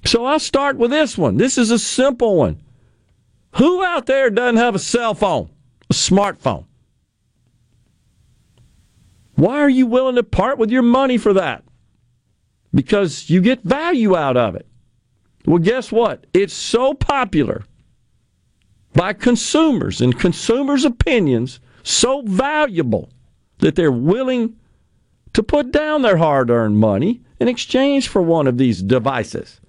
So 0.04 0.24
I'll 0.24 0.38
start 0.38 0.76
with 0.76 0.90
this 0.90 1.18
one. 1.18 1.36
This 1.36 1.58
is 1.58 1.72
a 1.72 1.78
simple 1.78 2.36
one. 2.36 2.60
Who 3.56 3.84
out 3.84 4.06
there 4.06 4.30
doesn't 4.30 4.56
have 4.56 4.74
a 4.74 4.78
cell 4.78 5.14
phone, 5.14 5.50
a 5.90 5.94
smartphone? 5.94 6.66
Why 9.34 9.60
are 9.60 9.68
you 9.68 9.86
willing 9.86 10.16
to 10.16 10.22
part 10.22 10.58
with 10.58 10.70
your 10.70 10.82
money 10.82 11.16
for 11.16 11.32
that? 11.32 11.64
Because 12.74 13.30
you 13.30 13.40
get 13.40 13.62
value 13.62 14.16
out 14.16 14.36
of 14.36 14.54
it. 14.56 14.66
Well, 15.46 15.58
guess 15.58 15.90
what? 15.90 16.26
It's 16.34 16.54
so 16.54 16.92
popular 16.92 17.64
by 18.92 19.12
consumers 19.12 20.00
and 20.00 20.18
consumers' 20.18 20.84
opinions 20.84 21.60
so 21.82 22.22
valuable 22.22 23.10
that 23.58 23.76
they're 23.76 23.92
willing 23.92 24.56
to 25.32 25.42
put 25.42 25.70
down 25.70 26.02
their 26.02 26.16
hard 26.16 26.50
earned 26.50 26.78
money 26.78 27.22
in 27.40 27.48
exchange 27.48 28.08
for 28.08 28.20
one 28.20 28.46
of 28.46 28.58
these 28.58 28.82
devices. 28.82 29.60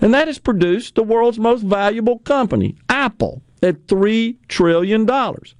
And 0.00 0.12
that 0.12 0.28
has 0.28 0.38
produced 0.38 0.94
the 0.94 1.02
world's 1.02 1.38
most 1.38 1.62
valuable 1.62 2.18
company, 2.18 2.76
Apple, 2.88 3.42
at 3.62 3.86
$3 3.86 4.36
trillion. 4.48 5.08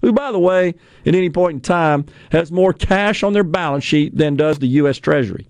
Who, 0.03 0.13
by 0.13 0.33
the 0.33 0.39
way, 0.39 0.75
at 1.07 1.15
any 1.15 1.31
point 1.31 1.55
in 1.55 1.61
time, 1.61 2.07
has 2.31 2.53
more 2.53 2.73
cash 2.73 3.23
on 3.23 3.33
their 3.33 3.45
balance 3.45 3.85
sheet 3.85 4.17
than 4.17 4.37
does 4.37 4.59
the 4.59 4.69
U.S. 4.69 4.99
Treasury. 4.99 5.49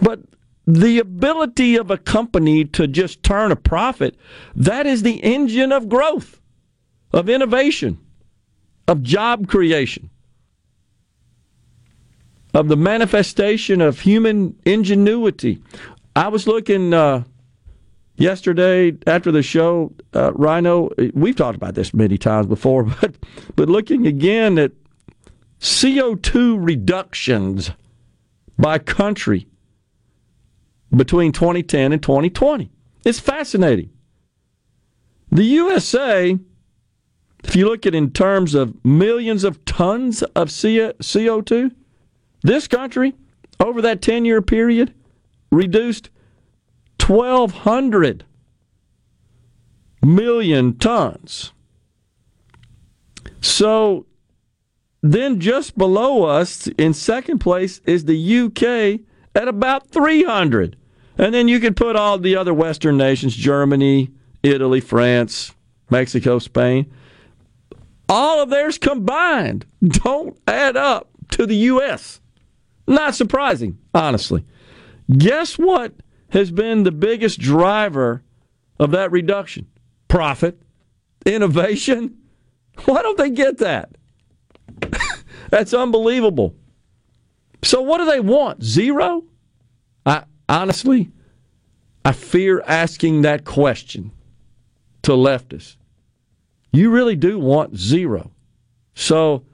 But 0.00 0.20
the 0.66 0.98
ability 0.98 1.76
of 1.76 1.90
a 1.90 1.98
company 1.98 2.64
to 2.64 2.86
just 2.86 3.22
turn 3.22 3.52
a 3.52 3.56
profit, 3.56 4.16
that 4.56 4.86
is 4.86 5.02
the 5.02 5.22
engine 5.22 5.72
of 5.72 5.88
growth, 5.88 6.40
of 7.12 7.28
innovation, 7.28 7.98
of 8.88 9.02
job 9.02 9.46
creation, 9.46 10.08
of 12.54 12.68
the 12.68 12.76
manifestation 12.76 13.80
of 13.80 14.00
human 14.00 14.56
ingenuity. 14.64 15.60
I 16.16 16.28
was 16.28 16.46
looking 16.46 16.94
uh, 16.94 17.24
yesterday 18.16 18.96
after 19.06 19.32
the 19.32 19.42
show, 19.42 19.92
uh, 20.14 20.32
Rhino. 20.34 20.90
We've 21.12 21.34
talked 21.34 21.56
about 21.56 21.74
this 21.74 21.92
many 21.92 22.18
times 22.18 22.46
before, 22.46 22.82
but 23.00 23.16
but 23.56 23.68
looking 23.68 24.06
again 24.06 24.58
at 24.58 24.72
CO 25.60 26.14
two 26.14 26.58
reductions 26.58 27.72
by 28.58 28.78
country 28.78 29.48
between 30.94 31.32
2010 31.32 31.92
and 31.92 32.02
2020. 32.02 32.70
It's 33.04 33.18
fascinating. 33.18 33.90
The 35.32 35.44
USA, 35.44 36.38
if 37.42 37.56
you 37.56 37.66
look 37.68 37.86
at 37.86 37.94
in 37.94 38.12
terms 38.12 38.54
of 38.54 38.84
millions 38.84 39.42
of 39.42 39.64
tons 39.64 40.22
of 40.22 40.48
CO2, 40.48 41.74
this 42.42 42.68
country, 42.68 43.14
over 43.58 43.82
that 43.82 44.00
10 44.00 44.24
year 44.24 44.40
period, 44.40 44.94
reduced 45.54 46.10
1,200 47.04 48.24
million 50.02 50.76
tons. 50.76 51.52
So 53.40 54.06
then 55.02 55.40
just 55.40 55.76
below 55.76 56.24
us, 56.24 56.66
in 56.78 56.94
second 56.94 57.38
place, 57.38 57.80
is 57.84 58.04
the 58.04 58.38
UK 58.40 59.00
at 59.34 59.48
about 59.48 59.88
300. 59.88 60.76
And 61.18 61.34
then 61.34 61.46
you 61.46 61.60
could 61.60 61.76
put 61.76 61.96
all 61.96 62.18
the 62.18 62.36
other 62.36 62.54
Western 62.54 62.96
nations 62.96 63.36
Germany, 63.36 64.10
Italy, 64.42 64.80
France, 64.80 65.54
Mexico, 65.90 66.38
Spain. 66.38 66.90
All 68.08 68.42
of 68.42 68.50
theirs 68.50 68.78
combined 68.78 69.66
don't 69.82 70.38
add 70.46 70.76
up 70.76 71.08
to 71.30 71.46
the 71.46 71.56
U.S. 71.56 72.20
Not 72.86 73.14
surprising, 73.14 73.78
honestly. 73.94 74.44
Guess 75.10 75.58
what 75.58 75.94
has 76.30 76.50
been 76.50 76.82
the 76.82 76.92
biggest 76.92 77.38
driver 77.38 78.22
of 78.78 78.90
that 78.92 79.12
reduction? 79.12 79.66
Profit, 80.08 80.60
innovation. 81.26 82.18
Why 82.84 83.02
don't 83.02 83.18
they 83.18 83.30
get 83.30 83.58
that? 83.58 83.90
That's 85.50 85.74
unbelievable. 85.74 86.54
So, 87.62 87.80
what 87.82 87.98
do 87.98 88.04
they 88.06 88.20
want? 88.20 88.62
Zero? 88.62 89.24
I 90.04 90.24
honestly, 90.48 91.10
I 92.04 92.12
fear 92.12 92.62
asking 92.66 93.22
that 93.22 93.44
question 93.44 94.12
to 95.02 95.12
leftists. 95.12 95.76
You 96.72 96.90
really 96.90 97.16
do 97.16 97.38
want 97.38 97.76
zero. 97.76 98.32
So 98.94 99.44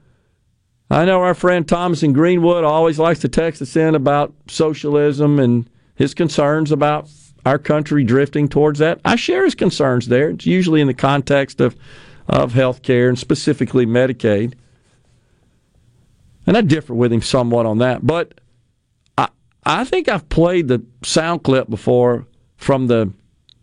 I 0.91 1.05
know 1.05 1.21
our 1.21 1.33
friend 1.33 1.65
Thomas 1.65 2.03
in 2.03 2.11
Greenwood 2.11 2.65
always 2.65 2.99
likes 2.99 3.21
to 3.21 3.29
text 3.29 3.61
us 3.61 3.77
in 3.77 3.95
about 3.95 4.33
socialism 4.49 5.39
and 5.39 5.69
his 5.95 6.13
concerns 6.13 6.69
about 6.69 7.09
our 7.45 7.57
country 7.57 8.03
drifting 8.03 8.49
towards 8.49 8.79
that. 8.79 8.99
I 9.05 9.15
share 9.15 9.45
his 9.45 9.55
concerns 9.55 10.09
there. 10.09 10.31
It's 10.31 10.45
usually 10.45 10.81
in 10.81 10.87
the 10.87 10.93
context 10.93 11.61
of, 11.61 11.77
of 12.27 12.53
health 12.53 12.81
care 12.81 13.07
and 13.07 13.17
specifically 13.17 13.85
Medicaid. 13.85 14.55
And 16.45 16.57
I 16.57 16.61
differ 16.61 16.93
with 16.93 17.13
him 17.13 17.21
somewhat 17.21 17.65
on 17.65 17.77
that. 17.77 18.05
But 18.05 18.41
I 19.17 19.29
I 19.65 19.85
think 19.85 20.09
I've 20.09 20.27
played 20.27 20.67
the 20.67 20.83
sound 21.03 21.43
clip 21.43 21.69
before 21.69 22.27
from 22.57 22.87
the, 22.87 23.09
I 23.09 23.53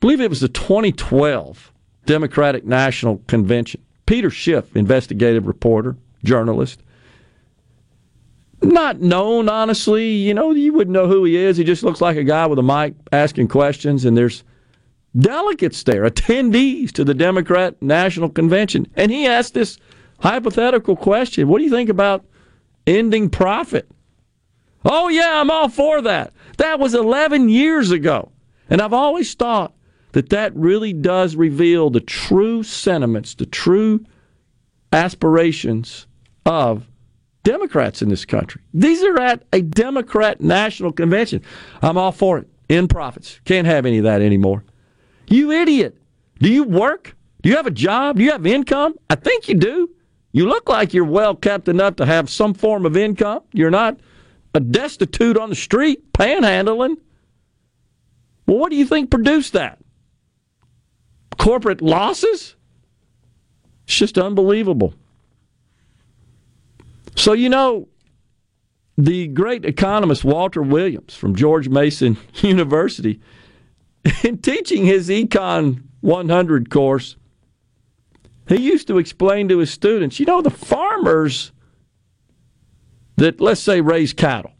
believe 0.00 0.20
it 0.20 0.30
was 0.30 0.40
the 0.40 0.48
2012 0.48 1.72
Democratic 2.06 2.64
National 2.64 3.18
Convention. 3.28 3.80
Peter 4.04 4.30
Schiff, 4.30 4.74
investigative 4.74 5.46
reporter, 5.46 5.96
journalist. 6.24 6.82
Not 8.62 9.00
known, 9.00 9.48
honestly. 9.48 10.10
You 10.10 10.34
know, 10.34 10.52
you 10.52 10.72
wouldn't 10.72 10.92
know 10.92 11.08
who 11.08 11.24
he 11.24 11.36
is. 11.36 11.56
He 11.56 11.64
just 11.64 11.82
looks 11.82 12.00
like 12.00 12.16
a 12.16 12.24
guy 12.24 12.46
with 12.46 12.58
a 12.58 12.62
mic 12.62 12.94
asking 13.10 13.48
questions, 13.48 14.04
and 14.04 14.16
there's 14.16 14.44
delegates 15.18 15.82
there, 15.82 16.08
attendees 16.08 16.92
to 16.92 17.04
the 17.04 17.14
Democrat 17.14 17.80
National 17.82 18.28
Convention. 18.28 18.86
And 18.94 19.10
he 19.10 19.26
asked 19.26 19.54
this 19.54 19.78
hypothetical 20.20 20.96
question 20.96 21.48
What 21.48 21.58
do 21.58 21.64
you 21.64 21.70
think 21.70 21.90
about 21.90 22.24
ending 22.86 23.30
profit? 23.30 23.90
Oh, 24.84 25.08
yeah, 25.08 25.40
I'm 25.40 25.50
all 25.50 25.68
for 25.68 26.02
that. 26.02 26.32
That 26.56 26.78
was 26.78 26.94
11 26.94 27.48
years 27.48 27.90
ago. 27.90 28.32
And 28.68 28.80
I've 28.80 28.92
always 28.92 29.34
thought 29.34 29.74
that 30.12 30.30
that 30.30 30.54
really 30.56 30.92
does 30.92 31.36
reveal 31.36 31.90
the 31.90 32.00
true 32.00 32.62
sentiments, 32.62 33.34
the 33.34 33.46
true 33.46 34.04
aspirations 34.92 36.06
of 36.44 36.86
Democrats 37.44 38.02
in 38.02 38.08
this 38.08 38.24
country. 38.24 38.62
These 38.72 39.02
are 39.02 39.18
at 39.18 39.42
a 39.52 39.62
Democrat 39.62 40.40
national 40.40 40.92
convention. 40.92 41.42
I'm 41.80 41.98
all 41.98 42.12
for 42.12 42.38
it. 42.38 42.48
In 42.68 42.88
profits. 42.88 43.40
Can't 43.44 43.66
have 43.66 43.84
any 43.84 43.98
of 43.98 44.04
that 44.04 44.22
anymore. 44.22 44.64
You 45.28 45.50
idiot. 45.50 45.98
Do 46.38 46.50
you 46.50 46.64
work? 46.64 47.14
Do 47.42 47.50
you 47.50 47.56
have 47.56 47.66
a 47.66 47.72
job? 47.72 48.16
Do 48.16 48.24
you 48.24 48.30
have 48.32 48.46
income? 48.46 48.94
I 49.10 49.16
think 49.16 49.48
you 49.48 49.54
do. 49.54 49.90
You 50.32 50.48
look 50.48 50.68
like 50.68 50.94
you're 50.94 51.04
well 51.04 51.34
kept 51.34 51.68
enough 51.68 51.96
to 51.96 52.06
have 52.06 52.30
some 52.30 52.54
form 52.54 52.86
of 52.86 52.96
income. 52.96 53.42
You're 53.52 53.70
not 53.70 54.00
a 54.54 54.60
destitute 54.60 55.36
on 55.36 55.50
the 55.50 55.54
street 55.54 56.12
panhandling. 56.12 56.96
Well, 58.46 58.58
what 58.58 58.70
do 58.70 58.76
you 58.76 58.86
think 58.86 59.10
produced 59.10 59.52
that? 59.52 59.78
Corporate 61.38 61.82
losses? 61.82 62.56
It's 63.86 63.96
just 63.96 64.18
unbelievable. 64.18 64.94
So, 67.16 67.32
you 67.32 67.48
know, 67.48 67.88
the 68.96 69.28
great 69.28 69.64
economist 69.64 70.24
Walter 70.24 70.62
Williams 70.62 71.14
from 71.14 71.34
George 71.34 71.68
Mason 71.68 72.16
University, 72.36 73.20
in 74.24 74.38
teaching 74.38 74.84
his 74.84 75.08
Econ 75.08 75.82
100 76.00 76.70
course, 76.70 77.16
he 78.48 78.60
used 78.60 78.88
to 78.88 78.98
explain 78.98 79.48
to 79.48 79.58
his 79.58 79.70
students, 79.70 80.18
you 80.18 80.26
know, 80.26 80.42
the 80.42 80.50
farmers 80.50 81.52
that, 83.16 83.40
let's 83.40 83.60
say, 83.60 83.80
raise 83.80 84.12
cattle, 84.12 84.52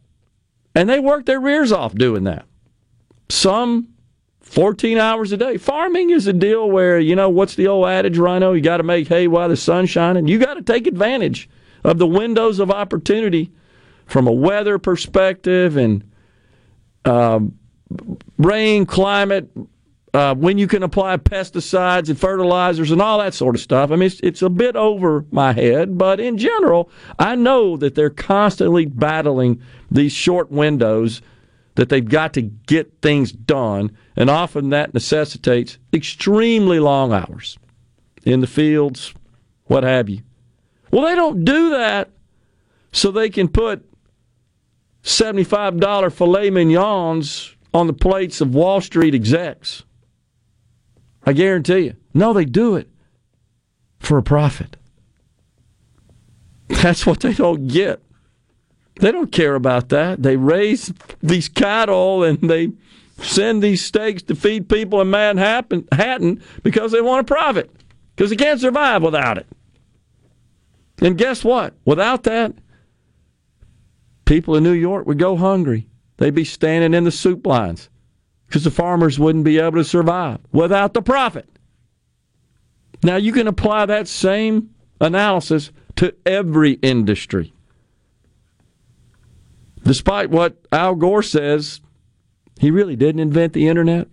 and 0.74 0.88
they 0.88 1.00
work 1.00 1.26
their 1.26 1.40
rears 1.40 1.72
off 1.72 1.94
doing 1.94 2.24
that. 2.24 2.46
Some 3.28 3.88
14 4.40 4.98
hours 4.98 5.32
a 5.32 5.36
day. 5.36 5.56
Farming 5.56 6.10
is 6.10 6.26
a 6.26 6.32
deal 6.32 6.70
where, 6.70 6.98
you 6.98 7.16
know, 7.16 7.28
what's 7.28 7.54
the 7.54 7.66
old 7.66 7.86
adage, 7.86 8.18
Rhino? 8.18 8.52
You 8.52 8.60
got 8.60 8.76
to 8.76 8.82
make 8.82 9.08
hay 9.08 9.26
while 9.26 9.48
the 9.48 9.56
sun's 9.56 9.90
shining. 9.90 10.28
You 10.28 10.38
got 10.38 10.54
to 10.54 10.62
take 10.62 10.86
advantage 10.86 11.48
of 11.84 11.98
the 11.98 12.06
windows 12.06 12.58
of 12.58 12.70
opportunity 12.70 13.52
from 14.06 14.26
a 14.26 14.32
weather 14.32 14.78
perspective 14.78 15.76
and 15.76 16.04
um, 17.04 17.58
rain, 18.38 18.86
climate, 18.86 19.50
uh, 20.14 20.34
when 20.34 20.58
you 20.58 20.66
can 20.66 20.82
apply 20.82 21.16
pesticides 21.16 22.08
and 22.08 22.20
fertilizers 22.20 22.90
and 22.90 23.00
all 23.00 23.18
that 23.18 23.32
sort 23.34 23.54
of 23.54 23.60
stuff. 23.62 23.90
I 23.90 23.96
mean, 23.96 24.06
it's, 24.06 24.20
it's 24.20 24.42
a 24.42 24.50
bit 24.50 24.76
over 24.76 25.24
my 25.30 25.52
head, 25.52 25.96
but 25.96 26.20
in 26.20 26.36
general, 26.36 26.90
I 27.18 27.34
know 27.34 27.76
that 27.78 27.94
they're 27.94 28.10
constantly 28.10 28.84
battling 28.84 29.62
these 29.90 30.12
short 30.12 30.50
windows 30.50 31.22
that 31.74 31.88
they've 31.88 32.06
got 32.06 32.34
to 32.34 32.42
get 32.42 33.00
things 33.00 33.32
done, 33.32 33.96
and 34.14 34.28
often 34.28 34.68
that 34.70 34.92
necessitates 34.92 35.78
extremely 35.94 36.78
long 36.78 37.14
hours 37.14 37.58
in 38.24 38.40
the 38.40 38.46
fields, 38.46 39.14
what 39.64 39.82
have 39.82 40.10
you. 40.10 40.20
Well, 40.92 41.06
they 41.06 41.14
don't 41.14 41.44
do 41.44 41.70
that 41.70 42.10
so 42.92 43.10
they 43.10 43.30
can 43.30 43.48
put 43.48 43.84
$75 45.02 46.12
filet 46.12 46.50
mignons 46.50 47.56
on 47.74 47.86
the 47.86 47.92
plates 47.94 48.40
of 48.40 48.54
Wall 48.54 48.80
Street 48.80 49.14
execs. 49.14 49.84
I 51.24 51.32
guarantee 51.32 51.78
you. 51.78 51.96
No, 52.12 52.32
they 52.32 52.44
do 52.44 52.76
it 52.76 52.88
for 53.98 54.18
a 54.18 54.22
profit. 54.22 54.76
That's 56.68 57.06
what 57.06 57.20
they 57.20 57.32
don't 57.32 57.68
get. 57.68 58.02
They 59.00 59.10
don't 59.10 59.32
care 59.32 59.54
about 59.54 59.88
that. 59.88 60.22
They 60.22 60.36
raise 60.36 60.92
these 61.22 61.48
cattle 61.48 62.22
and 62.22 62.38
they 62.38 62.72
send 63.18 63.62
these 63.62 63.82
steaks 63.82 64.22
to 64.24 64.34
feed 64.34 64.68
people 64.68 65.00
in 65.00 65.08
Manhattan 65.08 66.42
because 66.62 66.92
they 66.92 67.00
want 67.00 67.20
a 67.20 67.24
profit, 67.24 67.70
because 68.14 68.28
they 68.30 68.36
can't 68.36 68.60
survive 68.60 69.02
without 69.02 69.38
it. 69.38 69.46
And 71.02 71.18
guess 71.18 71.44
what? 71.44 71.74
Without 71.84 72.22
that, 72.22 72.54
people 74.24 74.54
in 74.54 74.62
New 74.62 74.72
York 74.72 75.04
would 75.04 75.18
go 75.18 75.36
hungry. 75.36 75.88
They'd 76.18 76.34
be 76.34 76.44
standing 76.44 76.94
in 76.94 77.02
the 77.02 77.10
soup 77.10 77.44
lines 77.44 77.90
because 78.46 78.62
the 78.62 78.70
farmers 78.70 79.18
wouldn't 79.18 79.44
be 79.44 79.58
able 79.58 79.78
to 79.78 79.84
survive 79.84 80.38
without 80.52 80.94
the 80.94 81.02
profit. 81.02 81.48
Now, 83.02 83.16
you 83.16 83.32
can 83.32 83.48
apply 83.48 83.86
that 83.86 84.06
same 84.06 84.70
analysis 85.00 85.72
to 85.96 86.14
every 86.24 86.74
industry. 86.74 87.52
Despite 89.82 90.30
what 90.30 90.64
Al 90.70 90.94
Gore 90.94 91.24
says, 91.24 91.80
he 92.60 92.70
really 92.70 92.94
didn't 92.94 93.20
invent 93.20 93.54
the 93.54 93.66
internet. 93.66 94.06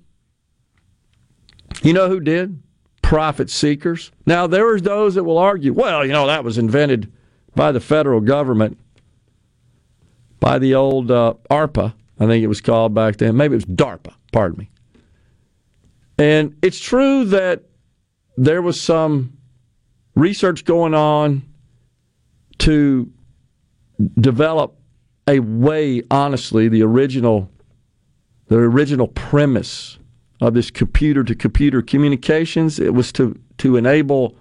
You 1.83 1.93
know 1.93 2.09
who 2.09 2.19
did? 2.19 2.63
Profit 3.09 3.49
seekers. 3.49 4.11
Now, 4.27 4.45
there 4.45 4.71
are 4.71 4.79
those 4.79 5.15
that 5.15 5.23
will 5.23 5.39
argue, 5.39 5.73
well, 5.73 6.05
you 6.05 6.11
know, 6.11 6.27
that 6.27 6.43
was 6.43 6.59
invented 6.59 7.11
by 7.55 7.71
the 7.71 7.79
federal 7.79 8.21
government, 8.21 8.77
by 10.39 10.59
the 10.59 10.75
old 10.75 11.09
uh, 11.09 11.33
ARPA, 11.49 11.93
I 12.19 12.25
think 12.27 12.43
it 12.43 12.47
was 12.47 12.61
called 12.61 12.93
back 12.93 13.17
then. 13.17 13.35
Maybe 13.35 13.53
it 13.53 13.57
was 13.57 13.65
DARPA, 13.65 14.13
pardon 14.31 14.59
me. 14.59 14.69
And 16.19 16.55
it's 16.61 16.79
true 16.79 17.25
that 17.25 17.63
there 18.37 18.61
was 18.61 18.79
some 18.79 19.37
research 20.15 20.63
going 20.65 20.93
on 20.93 21.41
to 22.59 23.11
develop 24.19 24.77
a 25.27 25.39
way, 25.39 26.03
honestly, 26.11 26.67
the 26.67 26.83
original 26.83 27.49
the 28.49 28.57
original 28.57 29.07
premise 29.07 29.98
of 30.41 30.53
this 30.53 30.71
computer 30.71 31.23
to 31.23 31.35
computer 31.35 31.81
communications, 31.81 32.79
it 32.79 32.93
was 32.93 33.11
to, 33.13 33.37
to 33.57 33.75
enable 33.75 34.35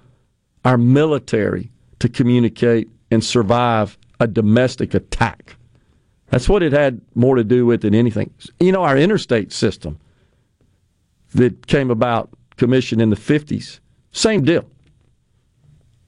our 0.64 0.78
military 0.78 1.70
to 1.98 2.08
communicate 2.08 2.88
and 3.10 3.24
survive 3.24 3.98
a 4.20 4.26
domestic 4.26 4.94
attack. 4.94 5.56
That's 6.30 6.48
what 6.48 6.62
it 6.62 6.72
had 6.72 7.00
more 7.14 7.36
to 7.36 7.44
do 7.44 7.66
with 7.66 7.82
than 7.82 7.94
anything. 7.94 8.32
You 8.60 8.72
know, 8.72 8.82
our 8.82 8.96
interstate 8.96 9.52
system 9.52 9.98
that 11.34 11.66
came 11.66 11.90
about, 11.90 12.30
commissioned 12.56 13.00
in 13.00 13.10
the 13.10 13.16
50s, 13.16 13.80
same 14.12 14.44
deal. 14.44 14.64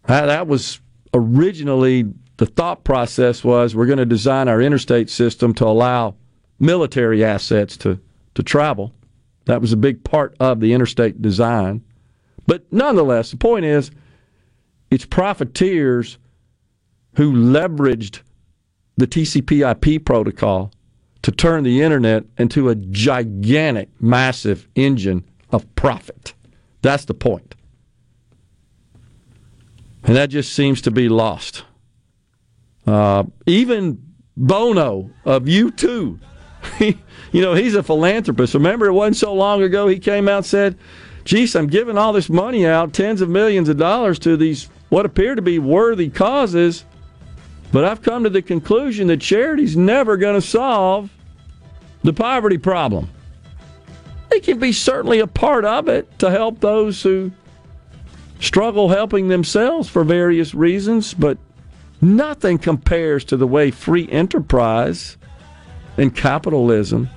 Uh, 0.07 0.27
that 0.27 0.47
was 0.47 0.81
originally 1.15 2.13
the 2.37 2.47
thought 2.47 2.85
process 2.85 3.45
was 3.45 3.75
we're 3.75 3.87
going 3.87 3.99
to 3.99 4.07
design 4.07 4.49
our 4.49 4.61
interstate 4.61 5.11
system 5.11 5.53
to 5.55 5.67
allow 5.67 6.15
military 6.59 7.25
assets 7.25 7.77
to, 7.77 8.01
to 8.35 8.43
travel. 8.43 8.95
That 9.51 9.61
was 9.61 9.73
a 9.73 9.77
big 9.77 10.05
part 10.05 10.37
of 10.39 10.61
the 10.61 10.73
interstate 10.73 11.21
design. 11.21 11.83
But 12.47 12.73
nonetheless, 12.73 13.33
the 13.33 13.37
point 13.37 13.65
is 13.65 13.91
it's 14.93 15.05
profiteers 15.05 16.19
who 17.17 17.33
leveraged 17.33 18.21
the 18.97 19.09
TCP/IP 19.09 20.05
protocol 20.05 20.71
to 21.23 21.33
turn 21.33 21.65
the 21.65 21.83
internet 21.83 22.27
into 22.39 22.69
a 22.69 22.77
gigantic, 22.77 23.89
massive 24.01 24.69
engine 24.77 25.25
of 25.51 25.75
profit. 25.75 26.33
That's 26.83 27.07
the 27.07 27.15
point. 27.15 27.57
And 30.05 30.15
that 30.15 30.31
just 30.31 30.53
seems 30.53 30.81
to 30.83 30.93
be 30.93 31.09
lost. 31.09 31.65
Uh, 32.87 33.25
even 33.47 34.01
Bono 34.37 35.11
of 35.25 35.47
U2, 35.47 36.21
he, 36.79 36.99
you 37.33 37.41
know, 37.41 37.55
he's 37.55 37.75
a 37.75 37.83
philanthropist. 37.83 38.55
Remember, 38.55 38.87
it 38.87 38.93
wasn't 38.93 39.17
so 39.17 39.35
long 39.35 39.63
ago 39.63 39.87
he 39.89 39.99
came 39.99 40.29
out 40.29 40.39
and 40.39 40.47
said, 40.47 40.79
Geez, 41.25 41.55
I'm 41.55 41.67
giving 41.67 41.99
all 41.99 42.13
this 42.13 42.31
money 42.31 42.67
out, 42.67 42.93
tens 42.93 43.21
of 43.21 43.29
millions 43.29 43.69
of 43.69 43.77
dollars, 43.77 44.19
to 44.21 44.37
these 44.37 44.69
what 44.89 45.07
appear 45.07 45.35
to 45.35 45.43
be 45.43 45.59
worthy 45.59 46.09
causes 46.09 46.85
but 47.73 47.85
I've 47.85 48.03
come 48.03 48.25
to 48.25 48.31
the 48.31 48.43
conclusion 48.43 49.07
that 49.09 49.21
charity's 49.21 49.77
never 49.77 50.17
going 50.17 50.35
to 50.41 50.47
solve 50.47 51.11
the 52.03 52.13
poverty 52.13 52.59
problem. 52.59 53.09
It 54.31 54.43
can 54.43 54.59
be 54.59 54.73
certainly 54.73 55.21
a 55.21 55.27
part 55.27 55.65
of 55.65 55.89
it 55.89 56.19
to 56.21 56.31
help 56.31 56.61
those 56.61 57.03
who 57.03 57.31
struggle 58.41 58.89
helping 58.89 59.29
themselves 59.29 59.89
for 59.89 60.03
various 60.03 60.55
reasons, 60.55 61.15
but 61.15 61.39
nothing 62.01 62.59
compares 62.59 63.25
to 63.27 63.37
the 63.37 63.47
way 63.47 63.71
free 63.71 64.09
enterprise 64.11 65.17
and 65.97 66.15
capitalism 66.15 67.09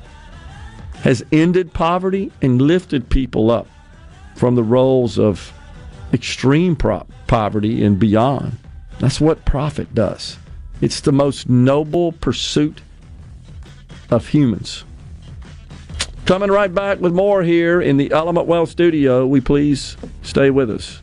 has 1.04 1.22
ended 1.34 1.74
poverty 1.74 2.32
and 2.42 2.62
lifted 2.62 3.10
people 3.10 3.52
up 3.52 3.68
from 4.36 4.56
the 4.56 4.64
roles 4.64 5.20
of 5.20 5.52
extreme 6.14 6.78
poverty 7.28 7.84
and 7.84 8.00
beyond. 8.00 8.58
That's 9.00 9.20
what 9.20 9.44
profit 9.44 9.94
does. 9.94 10.38
It's 10.80 11.02
the 11.02 11.12
most 11.12 11.50
noble 11.50 12.14
pursuit 12.14 12.82
of 14.10 14.30
humans. 14.30 14.86
Coming 16.26 16.50
right 16.50 16.74
back 16.74 17.02
with 17.02 17.14
more 17.14 17.44
here 17.44 17.82
in 17.82 17.98
the 17.98 18.10
Element 18.14 18.48
Wealth 18.48 18.70
studio. 18.70 19.28
We 19.28 19.42
please 19.42 19.98
stay 20.22 20.52
with 20.52 20.72
us. 20.72 21.02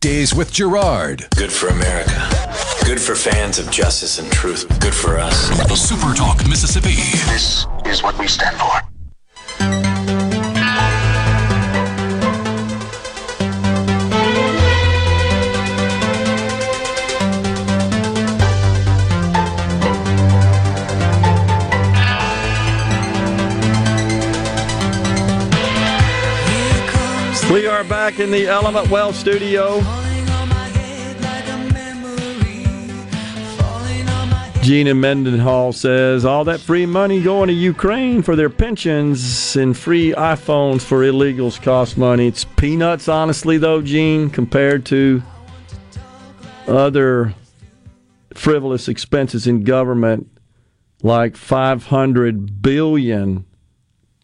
Days 0.00 0.34
with 0.34 0.52
Gerard. 0.52 1.28
Good 1.36 1.52
for 1.52 1.68
America. 1.68 2.63
Good 2.84 3.00
for 3.00 3.14
fans 3.14 3.58
of 3.58 3.70
justice 3.70 4.18
and 4.18 4.30
truth. 4.30 4.68
Good 4.78 4.94
for 4.94 5.18
us. 5.18 5.48
Super 5.80 6.14
Talk 6.14 6.46
Mississippi. 6.46 6.94
This 7.32 7.66
is 7.86 8.02
what 8.02 8.18
we 8.18 8.28
stand 8.28 8.58
for. 8.58 8.68
We 27.50 27.66
are 27.66 27.84
back 27.84 28.20
in 28.20 28.30
the 28.30 28.46
Element 28.46 28.90
Wealth 28.90 29.16
studio. 29.16 30.03
Gina 34.64 34.94
Mendenhall 34.94 35.74
says 35.74 36.24
all 36.24 36.44
that 36.44 36.58
free 36.58 36.86
money 36.86 37.22
going 37.22 37.48
to 37.48 37.52
Ukraine 37.52 38.22
for 38.22 38.34
their 38.34 38.48
pensions 38.48 39.56
and 39.56 39.76
free 39.76 40.12
iPhones 40.12 40.80
for 40.80 41.00
illegals 41.00 41.60
cost 41.60 41.98
money. 41.98 42.28
It's 42.28 42.46
peanuts, 42.46 43.06
honestly, 43.06 43.58
though, 43.58 43.82
Gene, 43.82 44.30
compared 44.30 44.86
to 44.86 45.22
other 46.66 47.34
frivolous 48.32 48.88
expenses 48.88 49.46
in 49.46 49.64
government 49.64 50.30
like 51.02 51.36
500 51.36 52.62
billion 52.62 53.44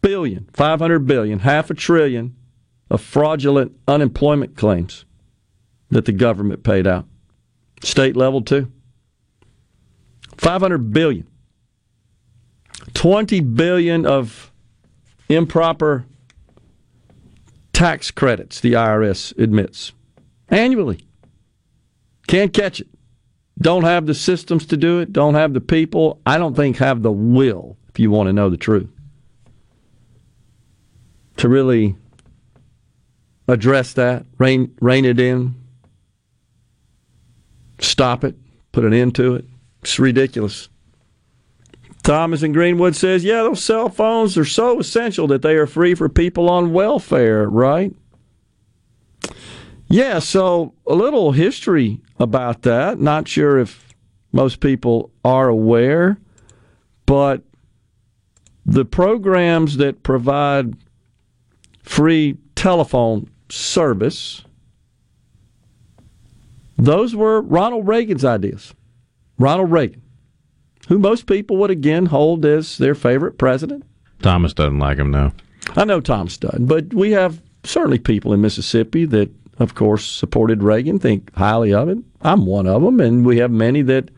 billion 0.01 0.49
500 0.53 1.05
billion 1.05 1.37
half 1.37 1.69
a 1.69 1.75
trillion 1.75 2.35
of 2.89 2.99
fraudulent 2.99 3.77
unemployment 3.87 4.57
claims 4.57 5.05
that 5.91 6.05
the 6.05 6.11
government 6.11 6.63
paid 6.63 6.87
out 6.87 7.05
state 7.83 8.17
level 8.17 8.41
too 8.41 8.71
500 10.41 10.91
billion. 10.91 11.27
20 12.95 13.41
billion 13.41 14.07
of 14.07 14.51
improper 15.29 16.03
tax 17.73 18.09
credits 18.09 18.59
the 18.59 18.73
IRS 18.73 19.37
admits 19.37 19.91
annually. 20.49 21.05
Can't 22.25 22.51
catch 22.51 22.79
it. 22.79 22.87
Don't 23.59 23.83
have 23.83 24.07
the 24.07 24.15
systems 24.15 24.65
to 24.65 24.77
do 24.77 24.97
it, 24.97 25.13
don't 25.13 25.35
have 25.35 25.53
the 25.53 25.61
people, 25.61 26.19
I 26.25 26.39
don't 26.39 26.55
think 26.55 26.77
have 26.77 27.03
the 27.03 27.11
will, 27.11 27.77
if 27.89 27.99
you 27.99 28.09
want 28.09 28.25
to 28.25 28.33
know 28.33 28.49
the 28.49 28.57
truth, 28.57 28.89
to 31.37 31.47
really 31.47 31.95
address 33.47 33.93
that, 33.93 34.25
rein, 34.39 34.75
rein 34.81 35.05
it 35.05 35.19
in, 35.19 35.53
stop 37.77 38.23
it, 38.23 38.35
put 38.71 38.85
an 38.85 38.93
end 38.93 39.13
to 39.15 39.35
it. 39.35 39.45
It's 39.81 39.99
ridiculous. 39.99 40.69
Thomas 42.03 42.41
in 42.41 42.51
Greenwood 42.51 42.95
says, 42.95 43.23
yeah, 43.23 43.43
those 43.43 43.63
cell 43.63 43.89
phones 43.89 44.37
are 44.37 44.45
so 44.45 44.79
essential 44.79 45.27
that 45.27 45.43
they 45.43 45.55
are 45.55 45.67
free 45.67 45.93
for 45.93 46.09
people 46.09 46.49
on 46.49 46.73
welfare, 46.73 47.47
right? 47.47 47.93
Yeah, 49.87 50.19
so 50.19 50.73
a 50.87 50.95
little 50.95 51.31
history 51.31 52.01
about 52.19 52.63
that. 52.63 52.99
Not 52.99 53.27
sure 53.27 53.59
if 53.59 53.93
most 54.31 54.61
people 54.61 55.11
are 55.23 55.49
aware, 55.49 56.17
but 57.05 57.43
the 58.65 58.85
programs 58.85 59.77
that 59.77 60.01
provide 60.01 60.75
free 61.83 62.37
telephone 62.55 63.29
service, 63.49 64.43
those 66.77 67.15
were 67.15 67.41
Ronald 67.41 67.87
Reagan's 67.87 68.23
ideas. 68.23 68.73
Ronald 69.41 69.71
Reagan, 69.71 70.01
who 70.87 70.99
most 70.99 71.25
people 71.25 71.57
would 71.57 71.71
again 71.71 72.07
hold 72.07 72.45
as 72.45 72.77
their 72.77 72.95
favorite 72.95 73.37
president. 73.37 73.83
Thomas 74.21 74.53
doesn't 74.53 74.79
like 74.79 74.97
him, 74.97 75.11
though. 75.11 75.31
I 75.75 75.85
know 75.85 75.99
Thomas 76.01 76.37
doesn't, 76.37 76.67
but 76.67 76.93
we 76.93 77.11
have 77.11 77.41
certainly 77.63 77.99
people 77.99 78.33
in 78.33 78.41
Mississippi 78.41 79.05
that 79.05 79.31
of 79.61 79.75
course, 79.75 80.05
supported 80.05 80.63
Reagan, 80.63 80.99
think 80.99 81.33
highly 81.35 81.73
of 81.73 81.87
him. 81.87 82.05
I'm 82.21 82.45
one 82.45 82.67
of 82.67 82.81
them, 82.81 82.99
and 82.99 83.25
we 83.25 83.37
have 83.37 83.51
many 83.51 83.81
that 83.83 84.09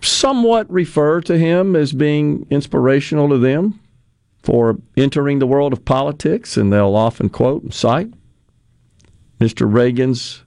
somewhat 0.00 0.70
refer 0.70 1.20
to 1.22 1.38
him 1.38 1.76
as 1.76 1.92
being 1.92 2.46
inspirational 2.50 3.28
to 3.28 3.38
them 3.38 3.78
for 4.42 4.78
entering 4.96 5.38
the 5.38 5.46
world 5.46 5.72
of 5.72 5.84
politics, 5.84 6.56
and 6.56 6.72
they'll 6.72 6.96
often 6.96 7.28
quote 7.28 7.62
and 7.62 7.72
cite 7.72 8.12
Mr. 9.38 9.72
Reagan's 9.72 10.42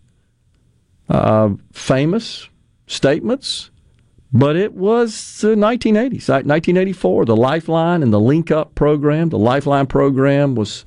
uh, 1.09 1.51
famous 1.71 2.49
statements. 2.87 3.69
But 4.35 4.55
it 4.55 4.73
was 4.73 5.41
the 5.41 5.49
1980s, 5.49 6.27
1984, 6.27 7.25
the 7.25 7.35
Lifeline 7.35 8.01
and 8.01 8.11
the 8.11 8.19
Link 8.19 8.49
Up 8.49 8.73
program. 8.73 9.29
The 9.29 9.37
Lifeline 9.37 9.85
program 9.85 10.55
was 10.55 10.85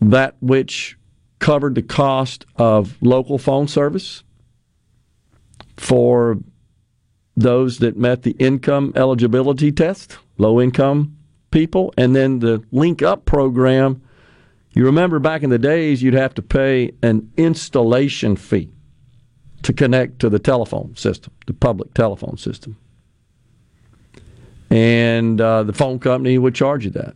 that 0.00 0.34
which 0.40 0.98
covered 1.38 1.76
the 1.76 1.82
cost 1.82 2.46
of 2.56 2.96
local 3.00 3.38
phone 3.38 3.68
service 3.68 4.24
for 5.76 6.38
those 7.36 7.78
that 7.78 7.96
met 7.96 8.22
the 8.22 8.32
income 8.32 8.92
eligibility 8.96 9.70
test, 9.70 10.18
low 10.36 10.60
income 10.60 11.16
people, 11.52 11.94
and 11.96 12.16
then 12.16 12.40
the 12.40 12.62
Link 12.72 13.02
Up 13.02 13.24
program. 13.24 14.02
You 14.72 14.84
remember 14.84 15.20
back 15.20 15.44
in 15.44 15.50
the 15.50 15.58
days, 15.58 16.02
you'd 16.02 16.14
have 16.14 16.34
to 16.34 16.42
pay 16.42 16.90
an 17.04 17.30
installation 17.36 18.34
fee 18.34 18.72
to 19.62 19.72
connect 19.72 20.18
to 20.20 20.28
the 20.28 20.38
telephone 20.38 20.94
system, 20.96 21.32
the 21.46 21.52
public 21.52 21.94
telephone 21.94 22.36
system. 22.36 22.76
And 24.70 25.40
uh, 25.40 25.64
the 25.64 25.72
phone 25.72 25.98
company 25.98 26.38
would 26.38 26.54
charge 26.54 26.84
you 26.84 26.90
that 26.92 27.14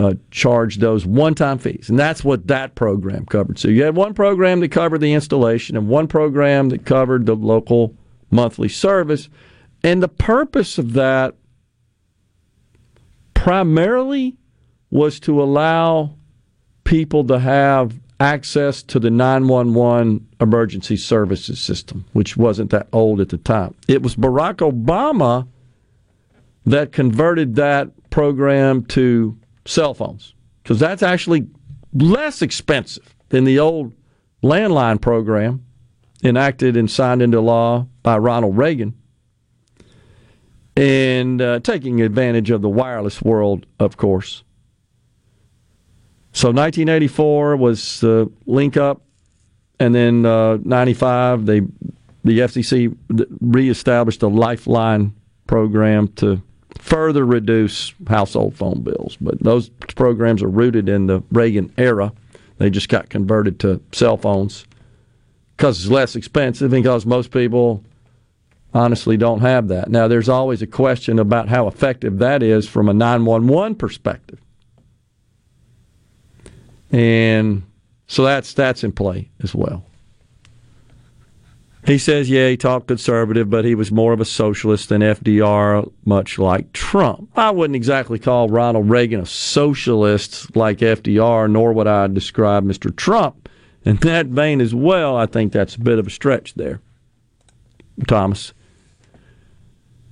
uh, 0.00 0.14
charge 0.30 0.78
those 0.78 1.04
one 1.04 1.34
time 1.34 1.58
fees. 1.58 1.90
And 1.90 1.98
that's 1.98 2.24
what 2.24 2.46
that 2.46 2.74
program 2.74 3.26
covered. 3.26 3.58
So 3.58 3.68
you 3.68 3.82
had 3.82 3.96
one 3.96 4.14
program 4.14 4.60
that 4.60 4.70
covered 4.70 5.00
the 5.00 5.12
installation 5.12 5.76
and 5.76 5.88
one 5.88 6.08
program 6.08 6.70
that 6.70 6.86
covered 6.86 7.26
the 7.26 7.36
local 7.36 7.94
monthly 8.30 8.68
service. 8.68 9.28
And 9.82 10.02
the 10.02 10.08
purpose 10.08 10.78
of 10.78 10.94
that 10.94 11.34
primarily 13.34 14.36
was 14.90 15.20
to 15.20 15.42
allow 15.42 16.14
people 16.84 17.24
to 17.24 17.38
have 17.38 17.98
access 18.20 18.82
to 18.82 19.00
the 19.00 19.10
911 19.10 20.28
emergency 20.40 20.96
services 20.96 21.58
system, 21.58 22.04
which 22.12 22.36
wasn't 22.36 22.70
that 22.70 22.86
old 22.92 23.20
at 23.20 23.30
the 23.30 23.38
time. 23.38 23.74
It 23.88 24.02
was 24.02 24.14
Barack 24.14 24.56
Obama 24.56 25.48
that 26.66 26.92
converted 26.92 27.56
that 27.56 27.88
program 28.10 28.84
to 28.84 29.36
cell 29.64 29.94
phones 29.94 30.34
because 30.62 30.78
that's 30.78 31.02
actually 31.02 31.48
less 31.94 32.42
expensive 32.42 33.14
than 33.30 33.44
the 33.44 33.58
old 33.58 33.92
landline 34.42 35.00
program 35.00 35.64
enacted 36.22 36.76
and 36.76 36.90
signed 36.90 37.22
into 37.22 37.40
law 37.40 37.86
by 38.02 38.18
Ronald 38.18 38.56
Reagan 38.56 38.94
and 40.76 41.40
uh, 41.40 41.60
taking 41.60 42.00
advantage 42.02 42.50
of 42.50 42.62
the 42.62 42.68
wireless 42.68 43.22
world, 43.22 43.66
of 43.78 43.96
course. 43.96 44.44
So 46.32 46.48
1984 46.48 47.56
was 47.56 48.00
the 48.00 48.30
link 48.46 48.76
up, 48.76 49.02
and 49.78 49.94
then 49.94 50.24
uh, 50.24 50.58
95 50.62 51.46
they 51.46 51.60
the 52.22 52.40
FCC 52.40 52.94
reestablished 53.40 54.22
a 54.22 54.28
lifeline 54.28 55.14
program 55.46 56.08
to 56.08 56.42
further 56.78 57.24
reduce 57.24 57.94
household 58.06 58.54
phone 58.54 58.82
bills. 58.82 59.16
But 59.20 59.42
those 59.42 59.70
programs 59.96 60.42
are 60.42 60.48
rooted 60.48 60.88
in 60.88 61.06
the 61.06 61.22
Reagan 61.32 61.72
era. 61.78 62.12
They 62.58 62.68
just 62.70 62.88
got 62.88 63.08
converted 63.08 63.58
to 63.60 63.80
cell 63.92 64.18
phones 64.18 64.66
because 65.56 65.80
it's 65.80 65.90
less 65.90 66.14
expensive 66.14 66.72
and 66.72 66.82
because 66.82 67.06
most 67.06 67.30
people 67.30 67.82
honestly 68.72 69.16
don't 69.16 69.40
have 69.40 69.68
that. 69.68 69.88
Now, 69.88 70.08
there's 70.08 70.28
always 70.28 70.62
a 70.62 70.66
question 70.66 71.18
about 71.18 71.48
how 71.48 71.66
effective 71.66 72.18
that 72.18 72.42
is 72.42 72.68
from 72.68 72.88
a 72.88 72.94
911 72.94 73.74
perspective. 73.76 74.38
And 76.92 77.62
so 78.06 78.24
that's 78.24 78.52
that's 78.54 78.82
in 78.84 78.92
play 78.92 79.30
as 79.42 79.54
well. 79.54 79.84
He 81.86 81.96
says, 81.96 82.28
yeah, 82.28 82.48
he 82.48 82.56
talked 82.58 82.88
conservative, 82.88 83.48
but 83.48 83.64
he 83.64 83.74
was 83.74 83.90
more 83.90 84.12
of 84.12 84.20
a 84.20 84.26
socialist 84.26 84.90
than 84.90 85.00
FDR, 85.00 85.90
much 86.04 86.38
like 86.38 86.72
Trump. 86.74 87.30
I 87.36 87.50
wouldn't 87.50 87.76
exactly 87.76 88.18
call 88.18 88.48
Ronald 88.48 88.90
Reagan 88.90 89.20
a 89.20 89.26
socialist 89.26 90.54
like 90.54 90.78
FDR, 90.78 91.50
nor 91.50 91.72
would 91.72 91.86
I 91.86 92.06
describe 92.08 92.64
Mr. 92.64 92.94
Trump 92.94 93.48
in 93.84 93.96
that 93.96 94.26
vein 94.26 94.60
as 94.60 94.74
well. 94.74 95.16
I 95.16 95.24
think 95.24 95.52
that's 95.52 95.74
a 95.76 95.80
bit 95.80 95.98
of 95.98 96.06
a 96.06 96.10
stretch 96.10 96.54
there, 96.54 96.80
Thomas. 98.06 98.52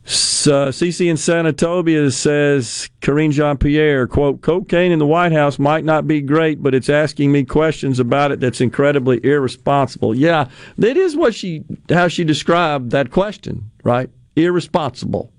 Uh, 0.09 0.72
CC 0.72 1.11
in 1.11 1.16
Senatobia 1.16 2.11
says, 2.11 2.88
Karine 3.02 3.30
Jean 3.30 3.59
Pierre, 3.59 4.06
quote, 4.06 4.40
cocaine 4.40 4.90
in 4.90 4.98
the 4.98 5.06
White 5.06 5.32
House 5.32 5.59
might 5.59 5.84
not 5.84 6.06
be 6.06 6.22
great, 6.22 6.62
but 6.62 6.74
it's 6.74 6.88
asking 6.88 7.30
me 7.30 7.44
questions 7.44 8.00
about 8.00 8.32
it 8.32 8.40
that's 8.40 8.62
incredibly 8.62 9.22
irresponsible. 9.22 10.14
Yeah, 10.14 10.48
that 10.78 10.96
is 10.96 11.14
what 11.14 11.34
she, 11.34 11.62
how 11.90 12.09
she 12.09 12.24
described 12.24 12.90
that 12.92 13.11
question, 13.11 13.70
right? 13.84 14.09
Irresponsible. 14.34 15.30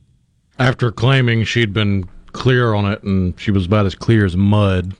After 0.59 0.91
claiming 0.91 1.45
she'd 1.45 1.74
been 1.74 2.07
clear 2.34 2.76
on 2.76 2.91
it 2.91 3.01
and 3.01 3.39
she 3.39 3.49
was 3.49 3.65
about 3.65 3.88
as 3.88 3.95
clear 3.95 4.24
as 4.24 4.38
mud. 4.38 4.93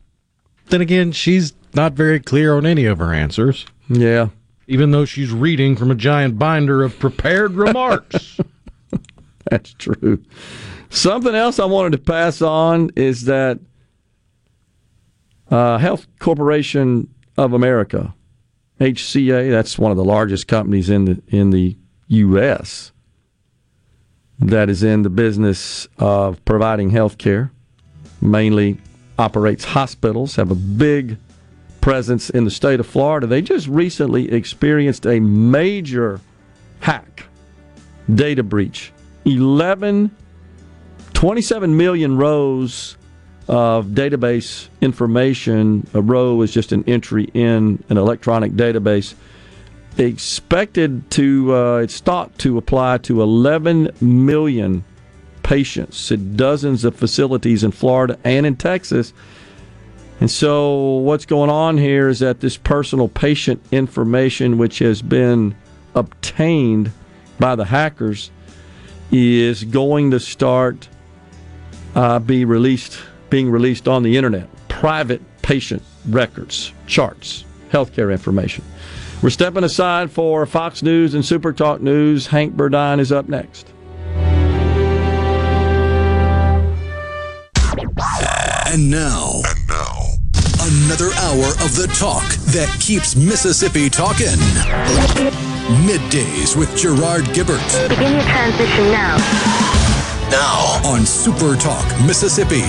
Then 0.70 0.82
again, 0.82 1.12
she's 1.12 1.54
not 1.76 1.94
very 1.94 2.20
clear 2.20 2.58
on 2.58 2.66
any 2.66 2.86
of 2.86 2.98
her 2.98 3.14
answers. 3.14 3.68
Yeah. 3.88 4.30
Even 4.68 4.90
though 4.90 5.06
she's 5.06 5.32
reading 5.32 5.76
from 5.76 5.92
a 5.92 5.96
giant 5.96 6.40
binder 6.40 6.84
of 6.84 6.98
prepared 6.98 7.54
remarks. 7.54 8.40
That's 9.50 9.74
true. 9.74 10.24
Something 10.90 11.36
else 11.36 11.60
I 11.60 11.66
wanted 11.66 11.92
to 11.94 11.98
pass 12.00 12.42
on 12.42 12.92
is 12.96 13.26
that 13.26 13.60
Uh, 15.50 15.80
Health 15.80 16.06
Corporation 16.20 17.08
of 17.36 17.54
America, 17.54 18.14
HCA, 18.80 19.50
that's 19.50 19.80
one 19.80 19.90
of 19.90 19.98
the 19.98 20.04
largest 20.04 20.48
companies 20.48 20.90
in 20.92 21.06
the 21.06 21.22
in 21.30 21.50
the 21.50 21.76
U.S. 22.08 22.92
that 24.40 24.70
is 24.70 24.84
in 24.84 25.02
the 25.02 25.10
business 25.10 25.88
of 25.98 26.44
providing 26.46 26.92
health 26.92 27.18
care, 27.18 27.52
mainly 28.22 28.78
operates 29.18 29.64
hospitals, 29.64 30.36
have 30.36 30.52
a 30.52 30.56
big 30.56 31.18
presence 31.82 32.30
in 32.30 32.46
the 32.46 32.52
state 32.52 32.80
of 32.80 32.86
Florida. 32.86 33.26
They 33.26 33.42
just 33.42 33.68
recently 33.68 34.32
experienced 34.32 35.08
a 35.08 35.20
major 35.20 36.22
hack, 36.82 37.26
data 38.14 38.44
breach. 38.44 38.94
11, 39.26 40.12
27 41.14 41.78
million 41.78 42.18
rows 42.18 42.98
of 43.48 43.88
database 43.88 44.70
information. 44.80 45.88
A 45.94 46.02
row 46.02 46.42
is 46.42 46.52
just 46.52 46.72
an 46.72 46.84
entry 46.88 47.30
in 47.34 47.84
an 47.90 47.98
electronic 47.98 48.54
database. 48.54 49.16
Expected 49.98 51.10
to, 51.12 51.56
uh, 51.56 51.78
it's 51.78 52.00
thought 52.00 52.38
to 52.40 52.58
apply 52.58 53.00
to 53.00 53.22
11 53.22 53.92
million 54.00 54.84
patients 55.42 56.12
at 56.12 56.38
dozens 56.38 56.86
of 56.86 56.96
facilities 56.96 57.64
in 57.64 57.72
Florida 57.72 58.18
and 58.24 58.46
in 58.46 58.56
Texas. 58.56 59.14
And 60.22 60.30
so, 60.30 60.98
what's 60.98 61.26
going 61.26 61.50
on 61.50 61.78
here 61.78 62.08
is 62.08 62.20
that 62.20 62.42
this 62.42 62.56
personal 62.56 63.08
patient 63.08 63.64
information, 63.72 64.58
which 64.58 64.80
has 64.80 65.02
been 65.02 65.56
obtained 65.96 66.92
by 67.40 67.56
the 67.56 67.66
hackers, 67.66 68.30
is 69.12 69.64
going 69.64 70.12
to 70.12 70.20
start 70.20 70.88
uh, 71.96 72.20
be 72.20 72.46
released, 72.46 73.00
being 73.30 73.50
released 73.50 73.88
on 73.88 74.04
the 74.04 74.16
internet. 74.18 74.48
Private 74.68 75.22
patient 75.42 75.84
records, 76.08 76.72
charts, 76.88 77.46
healthcare 77.72 78.12
information. 78.12 78.64
We're 79.22 79.32
stepping 79.32 79.64
aside 79.64 80.12
for 80.12 80.46
Fox 80.46 80.82
News 80.82 81.14
and 81.14 81.26
Super 81.26 81.52
Talk 81.52 81.82
News. 81.82 82.28
Hank 82.28 82.56
Burdine 82.56 83.00
is 83.00 83.12
up 83.12 83.28
next. 83.28 83.68
And 88.72 88.90
now, 88.90 89.42
And 89.46 89.68
now, 89.68 89.98
another 90.62 91.12
hour 91.16 91.48
of 91.66 91.76
the 91.76 91.92
talk 92.00 92.24
that 92.54 92.74
keeps 92.80 93.16
Mississippi 93.16 93.90
talking. 93.90 94.38
Middays 95.70 96.56
with 96.58 96.76
Gerard 96.76 97.26
Gibert. 97.26 97.62
Begin 97.90 98.14
your 98.14 98.24
transition 98.24 98.86
now. 98.92 99.18
Now 100.32 100.82
on 100.84 101.06
Super 101.06 101.56
Talk 101.56 101.86
Mississippi. 102.06 102.64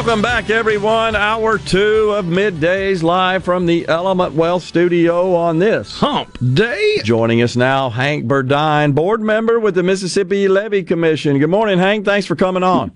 Welcome 0.00 0.22
back, 0.22 0.48
everyone. 0.48 1.14
Hour 1.14 1.58
two 1.58 2.12
of 2.12 2.24
middays 2.24 3.02
live 3.02 3.44
from 3.44 3.66
the 3.66 3.86
Element 3.86 4.32
Wealth 4.32 4.62
Studio 4.62 5.34
on 5.34 5.58
this 5.58 5.98
Hump 5.98 6.38
Day. 6.54 7.00
Joining 7.04 7.42
us 7.42 7.54
now, 7.54 7.90
Hank 7.90 8.24
Burdine, 8.24 8.94
board 8.94 9.20
member 9.20 9.60
with 9.60 9.74
the 9.74 9.82
Mississippi 9.82 10.48
Levee 10.48 10.84
Commission. 10.84 11.38
Good 11.38 11.50
morning, 11.50 11.78
Hank. 11.78 12.06
Thanks 12.06 12.26
for 12.26 12.34
coming 12.34 12.62
on. 12.62 12.92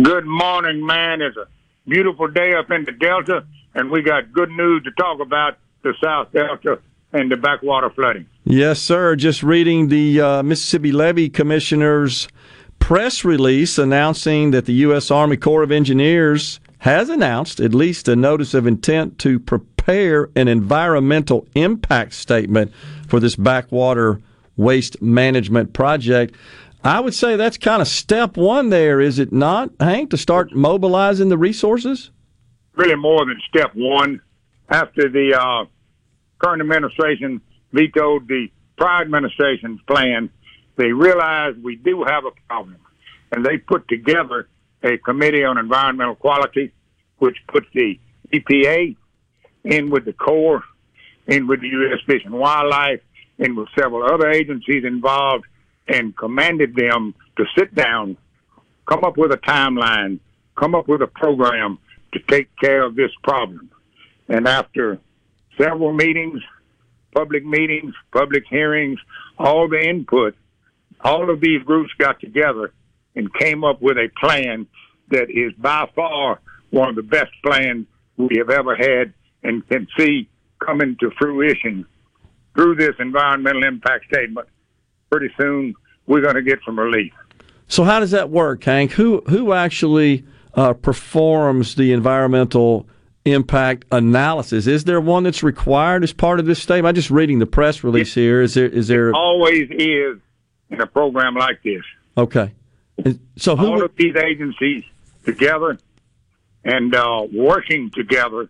Good 0.00 0.24
morning, 0.24 0.86
man. 0.86 1.20
It's 1.20 1.36
a 1.36 1.48
beautiful 1.88 2.28
day 2.28 2.54
up 2.54 2.70
in 2.70 2.84
the 2.84 2.92
Delta, 2.92 3.44
and 3.74 3.90
we 3.90 4.02
got 4.02 4.32
good 4.32 4.50
news 4.50 4.84
to 4.84 4.92
talk 4.92 5.18
about 5.18 5.58
the 5.82 5.94
South 6.00 6.30
Delta 6.32 6.78
and 7.12 7.28
the 7.28 7.36
backwater 7.36 7.90
flooding. 7.90 8.24
Yes, 8.44 8.80
sir. 8.80 9.16
Just 9.16 9.42
reading 9.42 9.88
the 9.88 10.20
uh, 10.20 10.42
Mississippi 10.44 10.92
Levee 10.92 11.28
Commissioner's 11.28 12.28
press 12.86 13.24
release 13.24 13.78
announcing 13.78 14.52
that 14.52 14.64
the 14.64 14.72
U.S. 14.74 15.10
Army 15.10 15.36
Corps 15.36 15.64
of 15.64 15.72
Engineers 15.72 16.60
has 16.78 17.08
announced 17.08 17.58
at 17.58 17.74
least 17.74 18.06
a 18.06 18.14
notice 18.14 18.54
of 18.54 18.64
intent 18.64 19.18
to 19.18 19.40
prepare 19.40 20.30
an 20.36 20.46
environmental 20.46 21.48
impact 21.56 22.12
statement 22.12 22.72
for 23.08 23.18
this 23.18 23.34
backwater 23.34 24.20
waste 24.56 25.02
management 25.02 25.72
project. 25.72 26.36
I 26.84 27.00
would 27.00 27.12
say 27.12 27.34
that's 27.34 27.58
kind 27.58 27.82
of 27.82 27.88
step 27.88 28.36
one 28.36 28.70
there, 28.70 29.00
is 29.00 29.18
it 29.18 29.32
not, 29.32 29.70
Hank, 29.80 30.10
to 30.10 30.16
start 30.16 30.54
mobilizing 30.54 31.28
the 31.28 31.36
resources? 31.36 32.12
Really 32.76 32.94
more 32.94 33.26
than 33.26 33.40
step 33.48 33.72
one. 33.74 34.22
After 34.68 35.08
the 35.08 35.36
uh, 35.36 35.64
current 36.38 36.62
administration 36.62 37.40
vetoed 37.72 38.28
the 38.28 38.46
prior 38.78 39.02
administration's 39.02 39.80
plan, 39.88 40.30
they 40.76 40.92
realized 40.92 41.62
we 41.62 41.76
do 41.76 42.04
have 42.04 42.24
a 42.24 42.30
problem. 42.48 42.76
And 43.32 43.44
they 43.44 43.58
put 43.58 43.88
together 43.88 44.48
a 44.82 44.98
committee 44.98 45.44
on 45.44 45.58
environmental 45.58 46.14
quality, 46.14 46.72
which 47.18 47.36
put 47.48 47.64
the 47.74 47.98
EPA 48.32 48.96
in 49.64 49.90
with 49.90 50.04
the 50.04 50.12
Corps, 50.12 50.62
in 51.26 51.46
with 51.46 51.60
the 51.60 51.68
U.S. 51.68 51.98
Fish 52.06 52.22
and 52.24 52.34
Wildlife, 52.34 53.00
in 53.38 53.56
with 53.56 53.68
several 53.78 54.04
other 54.04 54.30
agencies 54.30 54.84
involved, 54.84 55.44
and 55.88 56.16
commanded 56.16 56.74
them 56.74 57.14
to 57.36 57.44
sit 57.56 57.74
down, 57.74 58.16
come 58.86 59.04
up 59.04 59.16
with 59.16 59.32
a 59.32 59.38
timeline, 59.38 60.18
come 60.56 60.74
up 60.74 60.88
with 60.88 61.02
a 61.02 61.06
program 61.06 61.78
to 62.12 62.20
take 62.20 62.48
care 62.56 62.82
of 62.84 62.94
this 62.94 63.10
problem. 63.22 63.70
And 64.28 64.46
after 64.48 64.98
several 65.58 65.92
meetings, 65.92 66.42
public 67.14 67.44
meetings, 67.44 67.94
public 68.12 68.44
hearings, 68.48 68.98
all 69.38 69.68
the 69.68 69.80
input, 69.80 70.34
all 71.06 71.30
of 71.30 71.40
these 71.40 71.62
groups 71.62 71.92
got 71.98 72.18
together 72.20 72.72
and 73.14 73.32
came 73.34 73.62
up 73.62 73.80
with 73.80 73.96
a 73.96 74.08
plan 74.20 74.66
that 75.10 75.30
is 75.30 75.52
by 75.56 75.88
far 75.94 76.40
one 76.70 76.88
of 76.88 76.96
the 76.96 77.02
best 77.02 77.30
plans 77.44 77.86
we 78.16 78.36
have 78.38 78.50
ever 78.50 78.74
had 78.74 79.14
and 79.44 79.66
can 79.68 79.86
see 79.96 80.28
coming 80.58 80.96
to 80.98 81.10
fruition 81.16 81.86
through 82.56 82.74
this 82.74 82.94
environmental 82.98 83.62
impact 83.62 84.06
statement. 84.12 84.48
Pretty 85.10 85.32
soon, 85.40 85.74
we're 86.08 86.22
going 86.22 86.34
to 86.34 86.42
get 86.42 86.58
some 86.66 86.76
relief. 86.78 87.12
So 87.68 87.84
how 87.84 88.00
does 88.00 88.10
that 88.10 88.30
work, 88.30 88.64
Hank? 88.64 88.92
Who 88.92 89.22
who 89.28 89.52
actually 89.52 90.24
uh, 90.54 90.72
performs 90.72 91.76
the 91.76 91.92
environmental 91.92 92.88
impact 93.24 93.84
analysis? 93.92 94.66
Is 94.66 94.84
there 94.84 95.00
one 95.00 95.24
that's 95.24 95.42
required 95.42 96.02
as 96.02 96.12
part 96.12 96.40
of 96.40 96.46
this 96.46 96.60
statement? 96.60 96.88
I'm 96.88 96.94
just 96.94 97.10
reading 97.10 97.38
the 97.38 97.46
press 97.46 97.84
release 97.84 98.14
here. 98.14 98.42
Is 98.42 98.54
there 98.54 98.66
is 98.66 98.88
there 98.88 99.14
Always 99.14 99.68
is 99.70 100.18
in 100.70 100.80
a 100.80 100.86
program 100.86 101.34
like 101.34 101.62
this. 101.62 101.82
okay? 102.16 102.52
So 103.36 103.56
who 103.56 103.66
all 103.66 103.72
would- 103.76 103.84
of 103.84 103.96
these 103.96 104.16
agencies 104.16 104.84
together 105.24 105.78
and 106.64 106.94
uh, 106.94 107.26
working 107.32 107.90
together 107.90 108.48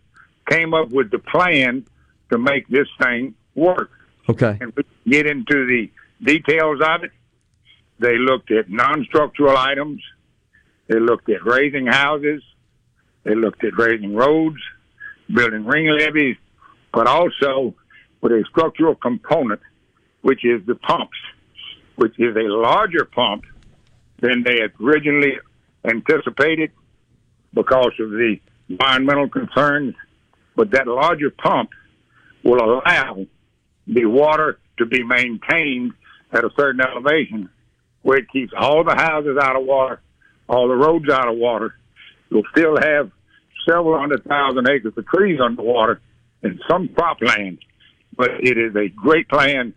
came 0.49 0.73
up 0.75 0.91
with 0.91 1.11
the 1.11 1.19
plan 1.19 1.85
to 2.31 2.39
make 2.39 2.69
this 2.69 2.87
thing 3.03 3.35
work. 3.55 3.91
okay 4.29 4.57
And 4.61 4.73
we 4.77 4.85
get 5.11 5.27
into 5.27 5.67
the 5.67 5.91
details 6.23 6.81
of 6.81 7.05
it. 7.05 7.11
They 7.99 8.17
looked 8.19 8.51
at 8.51 8.71
non-structural 8.71 9.57
items. 9.57 10.03
They 10.87 11.01
looked 11.01 11.29
at 11.29 11.45
raising 11.45 11.87
houses. 11.87 12.43
They 13.25 13.35
looked 13.35 13.65
at 13.65 13.77
raising 13.77 14.15
roads, 14.15 14.59
building 15.33 15.65
ring 15.67 15.89
levees, 15.89 16.37
but 16.93 17.07
also 17.09 17.75
with 18.21 18.33
a 18.33 18.45
structural 18.49 18.95
component, 18.95 19.61
which 20.23 20.45
is 20.45 20.65
the 20.67 20.77
pumps, 20.77 21.19
which 21.97 22.15
is 22.19 22.37
a 22.37 22.49
larger 22.49 23.05
pump 23.05 23.45
than 24.21 24.43
they 24.43 24.61
originally 24.83 25.39
anticipated 25.85 26.71
because 27.53 27.93
of 28.01 28.11
the 28.11 28.37
environmental 28.69 29.29
concerns. 29.29 29.95
But 30.55 30.71
that 30.71 30.87
larger 30.87 31.31
pump 31.31 31.71
will 32.43 32.63
allow 32.63 33.27
the 33.87 34.07
water 34.07 34.59
to 34.79 34.87
be 34.87 35.03
maintained 35.03 35.93
at 36.33 36.45
a 36.45 36.51
certain 36.57 36.81
elevation 36.81 37.49
where 38.03 38.19
it 38.19 38.31
keeps 38.31 38.53
all 38.57 38.85
the 38.85 38.95
houses 38.95 39.37
out 39.41 39.57
of 39.57 39.65
water, 39.65 40.01
all 40.49 40.69
the 40.69 40.75
roads 40.75 41.09
out 41.11 41.29
of 41.29 41.37
water. 41.37 41.75
You'll 42.31 42.47
still 42.57 42.77
have 42.77 43.11
several 43.69 43.99
hundred 43.99 44.25
thousand 44.25 44.69
acres 44.69 44.93
of 44.97 45.07
trees 45.07 45.41
underwater 45.43 46.01
and 46.43 46.61
some 46.69 46.89
cropland, 46.89 47.59
but 48.17 48.31
it 48.41 48.57
is 48.59 48.75
a 48.77 48.89
great 48.89 49.29
plan 49.29 49.75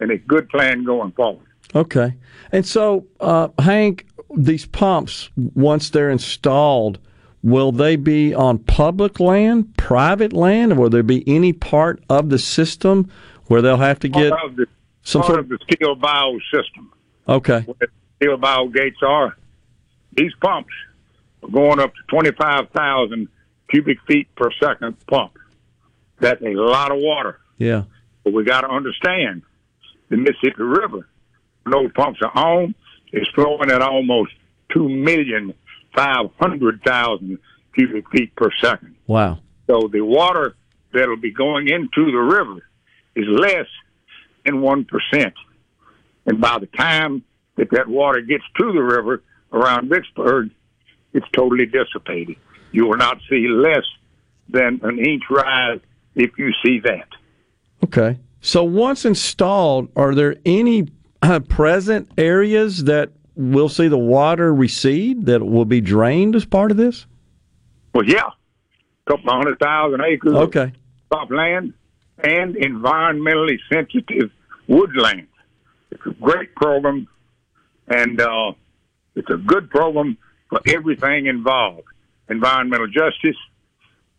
and 0.00 0.10
a 0.10 0.18
good 0.18 0.48
plan 0.48 0.84
going 0.84 1.12
forward. 1.12 1.46
Okay? 1.74 2.14
And 2.50 2.66
so 2.66 3.06
uh, 3.20 3.48
Hank, 3.58 4.06
these 4.36 4.66
pumps 4.66 5.30
once 5.36 5.90
they're 5.90 6.10
installed. 6.10 6.98
Will 7.42 7.72
they 7.72 7.96
be 7.96 8.32
on 8.34 8.58
public 8.58 9.18
land, 9.18 9.76
private 9.76 10.32
land, 10.32 10.72
or 10.72 10.76
will 10.76 10.90
there 10.90 11.02
be 11.02 11.24
any 11.26 11.52
part 11.52 12.02
of 12.08 12.30
the 12.30 12.38
system 12.38 13.10
where 13.46 13.60
they'll 13.60 13.76
have 13.78 13.98
to 14.00 14.08
get? 14.08 14.30
Part 14.30 14.50
of 14.50 14.56
the, 14.56 14.66
Some 15.02 15.22
part 15.22 15.32
sort 15.32 15.40
of 15.40 15.48
the 15.48 15.58
Steele 15.64 15.96
Bayou 15.96 16.38
system. 16.54 16.92
Okay. 17.28 17.66
Steele 18.16 18.36
Bayou 18.36 18.70
gates 18.70 18.98
are. 19.02 19.36
These 20.16 20.32
pumps 20.40 20.72
are 21.42 21.48
going 21.48 21.80
up 21.80 21.92
to 21.94 22.00
25,000 22.08 23.28
cubic 23.70 23.98
feet 24.06 24.32
per 24.36 24.50
second 24.62 24.94
pump. 25.06 25.36
That's 26.20 26.42
a 26.42 26.54
lot 26.54 26.92
of 26.92 26.98
water. 27.00 27.40
Yeah. 27.58 27.84
But 28.22 28.34
we 28.34 28.44
got 28.44 28.60
to 28.60 28.68
understand 28.68 29.42
the 30.08 30.16
Mississippi 30.16 30.62
River, 30.62 31.08
those 31.70 31.90
pumps 31.94 32.20
are 32.22 32.36
on, 32.36 32.74
is 33.12 33.26
flowing 33.34 33.70
at 33.70 33.82
almost 33.82 34.32
two 34.72 34.88
million 34.88 35.54
five 35.94 36.26
hundred 36.40 36.82
thousand 36.82 37.38
cubic 37.74 38.08
feet 38.10 38.34
per 38.36 38.50
second. 38.60 38.94
Wow. 39.06 39.38
So 39.66 39.88
the 39.92 40.00
water 40.00 40.56
that'll 40.92 41.16
be 41.16 41.30
going 41.30 41.68
into 41.68 42.10
the 42.10 42.18
river 42.18 42.66
is 43.14 43.26
less 43.28 43.66
than 44.44 44.60
one 44.60 44.84
percent. 44.84 45.34
And 46.26 46.40
by 46.40 46.58
the 46.58 46.66
time 46.66 47.22
that 47.56 47.70
that 47.72 47.88
water 47.88 48.20
gets 48.20 48.44
to 48.58 48.72
the 48.72 48.82
river 48.82 49.22
around 49.52 49.88
Vicksburg, 49.88 50.50
it's 51.12 51.26
totally 51.32 51.66
dissipated. 51.66 52.36
You 52.70 52.86
will 52.86 52.96
not 52.96 53.18
see 53.28 53.46
less 53.48 53.84
than 54.48 54.80
an 54.82 54.98
inch 54.98 55.24
rise 55.30 55.80
if 56.14 56.38
you 56.38 56.52
see 56.64 56.80
that. 56.80 57.08
Okay. 57.84 58.18
So 58.40 58.64
once 58.64 59.04
installed, 59.04 59.88
are 59.94 60.14
there 60.14 60.36
any 60.44 60.88
present 61.48 62.10
areas 62.18 62.84
that 62.84 63.10
we'll 63.34 63.68
see 63.68 63.88
the 63.88 63.98
water 63.98 64.54
recede 64.54 65.26
that 65.26 65.42
will 65.44 65.64
be 65.64 65.80
drained 65.80 66.36
as 66.36 66.44
part 66.44 66.70
of 66.70 66.76
this? 66.76 67.06
Well, 67.94 68.04
yeah, 68.04 68.28
a 69.06 69.10
couple 69.10 69.30
of 69.30 69.36
hundred 69.36 69.58
thousand 69.58 70.02
acres 70.02 70.34
Okay. 70.34 70.72
of 71.10 71.30
land 71.30 71.74
and 72.18 72.54
environmentally 72.56 73.58
sensitive 73.72 74.30
woodland. 74.68 75.26
It's 75.90 76.06
a 76.06 76.10
great 76.10 76.54
program, 76.54 77.06
and 77.88 78.20
uh, 78.20 78.52
it's 79.14 79.28
a 79.30 79.36
good 79.36 79.70
program 79.70 80.16
for 80.48 80.60
everything 80.66 81.26
involved: 81.26 81.86
environmental 82.28 82.86
justice, 82.86 83.36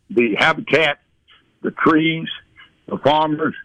the 0.10 0.36
habitat, 0.36 1.00
the 1.62 1.72
trees, 1.72 2.28
the 2.88 2.98
farmers. 3.00 3.56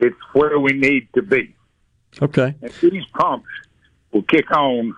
It's 0.00 0.16
where 0.32 0.58
we 0.58 0.72
need 0.72 1.08
to 1.14 1.22
be. 1.22 1.54
Okay. 2.20 2.54
And 2.60 2.72
these 2.82 3.06
pumps 3.14 3.48
will 4.12 4.22
kick 4.22 4.50
on 4.50 4.94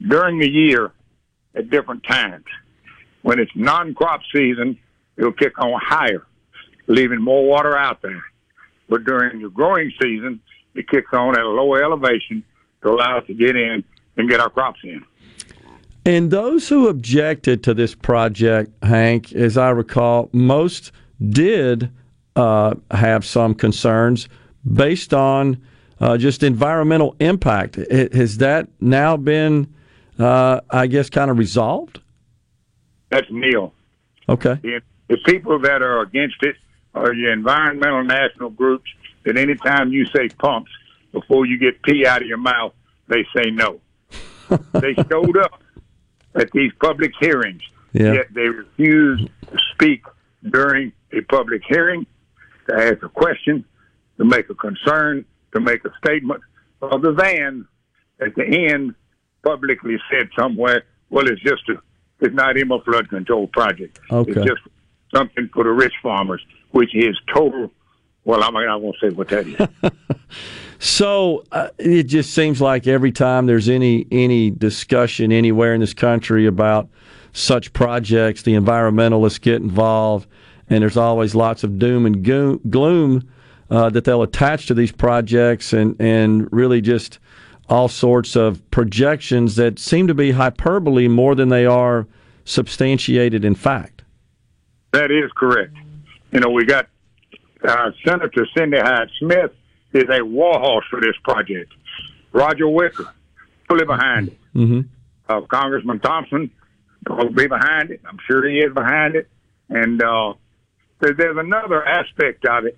during 0.00 0.38
the 0.38 0.48
year 0.48 0.92
at 1.54 1.68
different 1.70 2.04
times. 2.04 2.44
When 3.22 3.38
it's 3.38 3.50
non-crop 3.54 4.22
season, 4.32 4.78
it'll 5.16 5.32
kick 5.32 5.58
on 5.58 5.78
higher, 5.82 6.26
leaving 6.86 7.20
more 7.20 7.46
water 7.46 7.76
out 7.76 8.00
there. 8.00 8.24
But 8.88 9.04
during 9.04 9.42
the 9.42 9.50
growing 9.50 9.92
season, 10.02 10.40
it 10.74 10.88
kicks 10.88 11.12
on 11.12 11.36
at 11.36 11.44
a 11.44 11.48
lower 11.48 11.82
elevation 11.82 12.42
to 12.82 12.88
allow 12.88 13.18
us 13.18 13.26
to 13.26 13.34
get 13.34 13.56
in 13.56 13.84
and 14.16 14.28
get 14.28 14.40
our 14.40 14.48
crops 14.48 14.80
in. 14.82 15.04
And 16.06 16.30
those 16.30 16.68
who 16.68 16.88
objected 16.88 17.62
to 17.64 17.74
this 17.74 17.94
project, 17.94 18.72
Hank, 18.82 19.34
as 19.34 19.58
I 19.58 19.68
recall, 19.70 20.30
most 20.32 20.92
did 21.28 21.90
uh, 22.36 22.74
have 22.90 23.24
some 23.24 23.54
concerns 23.54 24.28
based 24.72 25.12
on 25.12 25.62
uh, 26.00 26.16
just 26.16 26.42
environmental 26.42 27.14
impact. 27.20 27.78
It, 27.78 28.14
has 28.14 28.38
that 28.38 28.68
now 28.80 29.16
been, 29.16 29.72
uh, 30.18 30.60
I 30.70 30.86
guess, 30.86 31.10
kind 31.10 31.30
of 31.30 31.38
resolved? 31.38 32.00
That's 33.10 33.26
Neil. 33.30 33.72
Okay. 34.28 34.58
The, 34.62 34.80
the 35.08 35.18
people 35.26 35.58
that 35.60 35.82
are 35.82 36.00
against 36.00 36.36
it 36.42 36.56
are 36.94 37.12
your 37.12 37.32
environmental 37.32 38.04
national 38.04 38.50
groups 38.50 38.88
that 39.24 39.36
anytime 39.36 39.92
you 39.92 40.06
say 40.06 40.28
pumps, 40.28 40.70
before 41.12 41.44
you 41.44 41.58
get 41.58 41.82
pee 41.82 42.06
out 42.06 42.22
of 42.22 42.28
your 42.28 42.38
mouth, 42.38 42.72
they 43.08 43.26
say 43.36 43.50
no. 43.50 43.80
they 44.72 44.94
showed 44.94 45.36
up 45.36 45.60
at 46.34 46.50
these 46.52 46.72
public 46.80 47.12
hearings, 47.20 47.62
Yeah. 47.92 48.12
yet 48.14 48.32
they 48.32 48.48
refused 48.48 49.28
to 49.50 49.58
speak 49.74 50.04
during 50.48 50.92
a 51.12 51.20
public 51.22 51.62
hearing, 51.68 52.06
to 52.68 52.74
ask 52.76 53.02
a 53.02 53.08
question, 53.08 53.64
to 54.18 54.24
make 54.24 54.48
a 54.48 54.54
concern, 54.54 55.24
to 55.52 55.60
make 55.60 55.84
a 55.84 55.90
statement, 56.04 56.40
other 56.82 57.12
than 57.12 57.66
at 58.20 58.34
the 58.36 58.68
end 58.70 58.94
publicly 59.42 59.96
said 60.10 60.28
somewhere, 60.38 60.84
well, 61.10 61.26
it's 61.26 61.42
just 61.42 61.68
a, 61.68 61.74
it's 62.20 62.34
not 62.34 62.56
even 62.56 62.72
a 62.72 62.80
flood 62.82 63.08
control 63.08 63.46
project. 63.48 63.98
Okay. 64.10 64.32
It's 64.32 64.44
just 64.46 64.62
something 65.14 65.48
for 65.52 65.64
the 65.64 65.70
rich 65.70 65.94
farmers, 66.02 66.42
which 66.70 66.94
is 66.94 67.16
total. 67.34 67.70
Well, 68.24 68.42
I'm 68.42 68.52
not 68.52 68.80
going 68.80 68.92
to 68.92 68.98
say 69.00 69.14
what 69.14 69.28
that 69.28 69.46
is. 69.46 69.90
So 70.82 71.44
uh, 71.52 71.68
it 71.76 72.04
just 72.04 72.32
seems 72.32 72.58
like 72.58 72.86
every 72.86 73.12
time 73.12 73.44
there's 73.44 73.68
any 73.68 74.06
any 74.10 74.50
discussion 74.50 75.30
anywhere 75.30 75.74
in 75.74 75.80
this 75.82 75.92
country 75.92 76.46
about 76.46 76.88
such 77.34 77.74
projects, 77.74 78.42
the 78.42 78.54
environmentalists 78.54 79.38
get 79.38 79.56
involved, 79.56 80.26
and 80.70 80.80
there's 80.80 80.96
always 80.96 81.34
lots 81.34 81.64
of 81.64 81.78
doom 81.78 82.06
and 82.06 82.24
gloom 82.24 83.30
uh, 83.70 83.88
that 83.90 84.04
they'll 84.04 84.22
attach 84.22 84.66
to 84.66 84.74
these 84.74 84.92
projects, 84.92 85.72
and 85.72 85.96
and 86.00 86.52
really 86.52 86.80
just 86.80 87.18
all 87.68 87.88
sorts 87.88 88.34
of 88.36 88.68
projections 88.70 89.56
that 89.56 89.78
seem 89.78 90.08
to 90.08 90.14
be 90.14 90.32
hyperbole 90.32 91.06
more 91.06 91.34
than 91.36 91.48
they 91.48 91.64
are 91.64 92.06
substantiated 92.44 93.44
in 93.44 93.54
fact. 93.54 94.02
That 94.92 95.12
is 95.12 95.30
correct. 95.36 95.74
You 96.32 96.40
know, 96.40 96.50
we 96.50 96.64
got 96.64 96.88
uh, 97.62 97.90
Senator 98.04 98.46
Cindy 98.56 98.78
Hyde 98.78 99.08
Smith 99.20 99.52
is 99.92 100.04
a 100.10 100.24
war 100.24 100.58
horse 100.58 100.84
for 100.90 101.00
this 101.00 101.14
project. 101.22 101.72
Roger 102.32 102.68
Wicker, 102.68 103.12
fully 103.68 103.84
behind 103.84 104.28
it. 104.28 104.38
Mm-hmm. 104.54 104.80
Uh, 105.28 105.40
Congressman 105.42 106.00
Thompson 106.00 106.50
will 107.08 107.30
be 107.30 107.46
behind 107.46 107.90
it. 107.90 108.00
I'm 108.04 108.18
sure 108.26 108.48
he 108.48 108.58
is 108.58 108.72
behind 108.74 109.14
it. 109.14 109.28
And 109.68 110.02
uh, 110.02 110.34
there's 111.00 111.36
another 111.36 111.84
aspect 111.84 112.44
of 112.46 112.66
it 112.66 112.76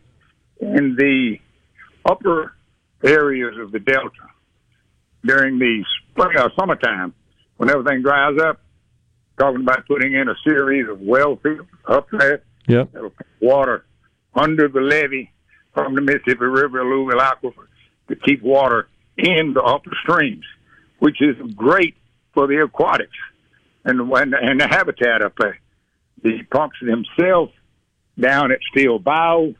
in 0.62 0.94
the 0.96 1.38
upper 2.08 2.54
areas 3.04 3.58
of 3.58 3.72
the 3.72 3.80
Delta 3.80 4.10
during 5.24 5.58
the 5.58 5.84
spring, 6.10 6.36
uh, 6.38 6.48
summertime 6.58 7.12
when 7.56 7.68
everything 7.70 8.02
dries 8.02 8.38
up. 8.40 8.60
Talking 9.38 9.62
about 9.62 9.86
putting 9.88 10.12
in 10.12 10.28
a 10.28 10.34
series 10.44 10.88
of 10.88 11.00
well 11.00 11.36
fields 11.36 11.68
up 11.86 12.06
there 12.12 12.42
Yep. 12.68 12.92
that'll 12.92 13.10
put 13.10 13.26
water 13.40 13.84
under 14.34 14.68
the 14.68 14.80
levee 14.80 15.30
from 15.74 15.94
the 15.94 16.00
Mississippi 16.00 16.44
River 16.44 16.80
alluvial 16.80 17.18
aquifer 17.18 17.66
to 18.08 18.16
keep 18.16 18.42
water 18.42 18.88
in 19.16 19.52
the 19.54 19.62
upper 19.62 19.90
streams, 20.02 20.44
which 20.98 21.20
is 21.20 21.34
great 21.56 21.96
for 22.34 22.46
the 22.46 22.62
aquatics 22.62 23.16
and 23.84 23.98
the, 23.98 24.14
and, 24.14 24.34
and 24.34 24.60
the 24.60 24.68
habitat 24.68 25.22
up 25.22 25.32
there. 25.38 25.58
The 26.22 26.42
pumps 26.50 26.76
themselves 26.80 27.52
down 28.20 28.52
at 28.52 28.58
Steele 28.70 28.98
Bayou, 28.98 29.54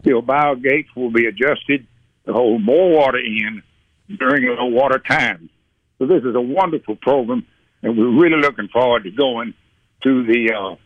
Steele 0.00 0.22
Bayou 0.22 0.56
gates 0.56 0.88
will 0.94 1.10
be 1.10 1.26
adjusted 1.26 1.86
to 2.26 2.32
hold 2.32 2.62
more 2.62 2.90
water 2.90 3.18
in 3.18 3.62
during 4.18 4.46
low 4.46 4.66
water 4.66 4.98
times. 4.98 5.50
So 5.98 6.06
this 6.06 6.22
is 6.24 6.34
a 6.34 6.40
wonderful 6.40 6.96
program, 6.96 7.46
and 7.82 7.96
we're 7.96 8.22
really 8.22 8.40
looking 8.40 8.68
forward 8.68 9.04
to 9.04 9.10
going 9.10 9.54
to 10.02 10.24
the 10.24 10.52
uh, 10.52 10.76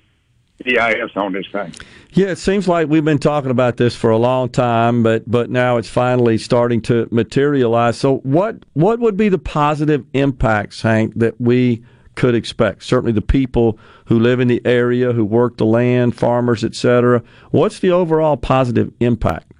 EIS 0.66 1.10
on 1.16 1.32
this 1.32 1.46
thing. 1.50 1.74
Yeah, 2.12 2.28
it 2.28 2.38
seems 2.38 2.66
like 2.66 2.88
we've 2.88 3.04
been 3.04 3.18
talking 3.18 3.50
about 3.50 3.76
this 3.76 3.94
for 3.94 4.10
a 4.10 4.18
long 4.18 4.48
time, 4.48 5.02
but 5.02 5.28
but 5.30 5.50
now 5.50 5.76
it's 5.76 5.88
finally 5.88 6.38
starting 6.38 6.80
to 6.82 7.08
materialize. 7.10 7.98
So, 7.98 8.18
what 8.18 8.64
what 8.74 8.98
would 9.00 9.16
be 9.16 9.28
the 9.28 9.38
positive 9.38 10.04
impacts, 10.14 10.82
Hank, 10.82 11.14
that 11.16 11.40
we 11.40 11.82
could 12.18 12.34
expect? 12.34 12.82
Certainly, 12.82 13.12
the 13.12 13.22
people 13.22 13.78
who 14.06 14.18
live 14.18 14.40
in 14.40 14.48
the 14.48 14.60
area, 14.64 15.12
who 15.12 15.24
work 15.24 15.56
the 15.56 15.64
land, 15.64 16.16
farmers, 16.16 16.64
et 16.64 16.74
cetera. 16.74 17.22
What's 17.50 17.78
the 17.78 17.90
overall 17.92 18.36
positive 18.36 18.92
impact? 19.00 19.52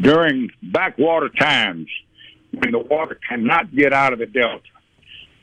during 0.00 0.48
backwater 0.62 1.28
times 1.28 1.88
when 2.52 2.70
the 2.70 2.78
water 2.78 3.18
cannot 3.28 3.74
get 3.74 3.92
out 3.92 4.12
of 4.12 4.20
the 4.20 4.26
delta. 4.26 4.62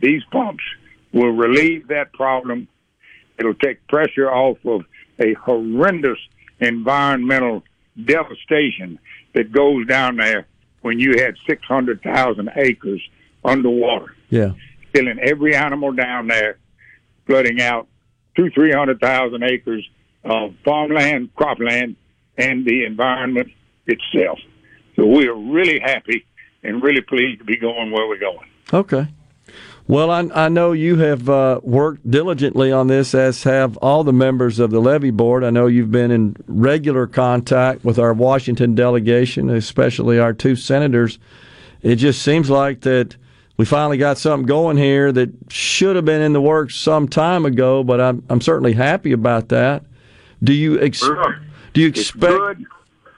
These 0.02 0.22
pumps 0.32 0.64
will 1.12 1.32
relieve 1.32 1.90
that 1.90 2.14
problem. 2.14 2.70
It'll 3.38 3.54
take 3.54 3.86
pressure 3.88 4.32
off 4.32 4.58
of 4.64 4.86
a 5.20 5.34
horrendous 5.34 6.18
environmental 6.62 7.64
devastation 8.02 8.98
that 9.34 9.52
goes 9.52 9.86
down 9.88 10.16
there 10.16 10.48
when 10.84 11.00
you 11.00 11.16
had 11.18 11.36
600,000 11.50 12.50
acres 12.56 13.02
underwater, 13.44 14.16
Yeah. 14.30 14.52
Killing 14.96 15.20
every 15.20 15.54
animal 15.54 15.92
down 15.92 16.28
there, 16.28 16.58
flooding 17.26 17.62
out 17.62 17.90
two, 18.38 18.50
300,000 18.50 19.44
acres 19.44 19.86
of 20.24 20.56
farmland, 20.64 21.36
cropland, 21.36 21.98
and 22.38 22.66
the 22.66 22.86
environment 22.86 23.52
itself. 23.88 24.40
So 24.96 25.06
we 25.06 25.28
are 25.28 25.36
really 25.36 25.80
happy 25.80 26.26
and 26.64 26.82
really 26.82 27.02
pleased 27.02 27.40
to 27.40 27.46
be 27.46 27.58
going 27.58 27.92
where 27.92 28.08
we're 28.08 28.20
going. 28.20 28.48
Okay. 28.72 29.08
Well, 29.86 30.10
I, 30.10 30.28
I 30.34 30.48
know 30.48 30.72
you 30.72 30.96
have 30.96 31.30
uh, 31.30 31.60
worked 31.62 32.10
diligently 32.10 32.72
on 32.72 32.88
this, 32.88 33.14
as 33.14 33.44
have 33.44 33.76
all 33.78 34.06
the 34.06 34.14
members 34.14 34.60
of 34.60 34.72
the 34.72 34.80
levee 34.80 35.12
board. 35.12 35.44
I 35.44 35.50
know 35.50 35.68
you've 35.68 35.92
been 35.92 36.10
in 36.10 36.38
regular 36.48 37.06
contact 37.06 37.84
with 37.84 38.00
our 38.00 38.14
Washington 38.14 38.74
delegation, 38.76 39.50
especially 39.50 40.18
our 40.20 40.32
two 40.32 40.56
senators. 40.56 41.20
It 41.84 41.98
just 41.98 42.22
seems 42.22 42.50
like 42.50 42.82
that 42.82 43.18
we 43.58 43.66
finally 43.66 43.98
got 43.98 44.18
something 44.18 44.46
going 44.46 44.78
here 44.78 45.12
that 45.12 45.30
should 45.50 45.96
have 45.96 46.06
been 46.06 46.22
in 46.22 46.34
the 46.34 46.42
works 46.42 46.76
some 46.76 47.08
time 47.08 47.46
ago, 47.46 47.84
but 47.84 48.02
I'm, 48.02 48.24
I'm 48.30 48.42
certainly 48.42 48.74
happy 48.74 49.14
about 49.14 49.50
that. 49.50 49.84
Do 50.44 50.54
you 50.54 50.80
ex- 50.82 51.02
do 51.74 51.82
you 51.82 51.88
expect? 51.88 52.62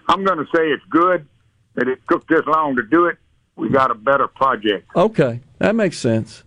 I'm 0.10 0.24
going 0.24 0.38
to 0.38 0.46
say 0.56 0.68
it's 0.70 0.84
good 0.90 1.28
that 1.76 1.88
it 1.88 2.00
took 2.10 2.28
this 2.28 2.42
long 2.46 2.76
to 2.76 2.84
do 2.84 3.06
it. 3.06 3.18
We 3.56 3.70
got 3.70 3.90
a 3.90 3.96
better 3.96 4.28
project. 4.28 4.88
Okay, 4.96 5.42
that 5.58 5.76
makes 5.76 5.98
sense. 5.98 6.44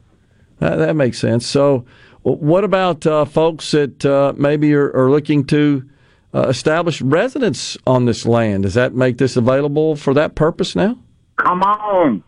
That, 0.61 0.77
that 0.77 0.95
makes 0.95 1.19
sense. 1.19 1.45
So, 1.47 1.85
what 2.23 2.65
about 2.65 3.07
uh, 3.07 3.25
folks 3.25 3.71
that 3.73 4.05
uh, 4.07 4.33
maybe 4.37 4.73
are, 4.75 4.95
are, 4.95 5.11
looking 5.11 5.45
to 5.47 5.89
uh, 6.33 6.49
establish 6.49 7.03
residence 7.03 7.77
on 7.87 8.05
this 8.05 8.25
land? 8.25 8.63
Does 8.63 8.75
that 8.75 8.95
make 8.95 9.19
this 9.19 9.37
available 9.37 9.97
for 9.97 10.15
that 10.15 10.37
purpose 10.37 10.77
now? 10.77 10.99
Come 11.37 11.63
on. 11.63 12.23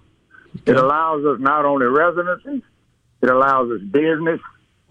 Okay. 0.55 0.73
It 0.73 0.79
allows 0.79 1.25
us 1.25 1.39
not 1.41 1.65
only 1.65 1.87
residency, 1.87 2.63
it 3.23 3.31
allows 3.31 3.71
us 3.71 3.81
business. 3.81 4.41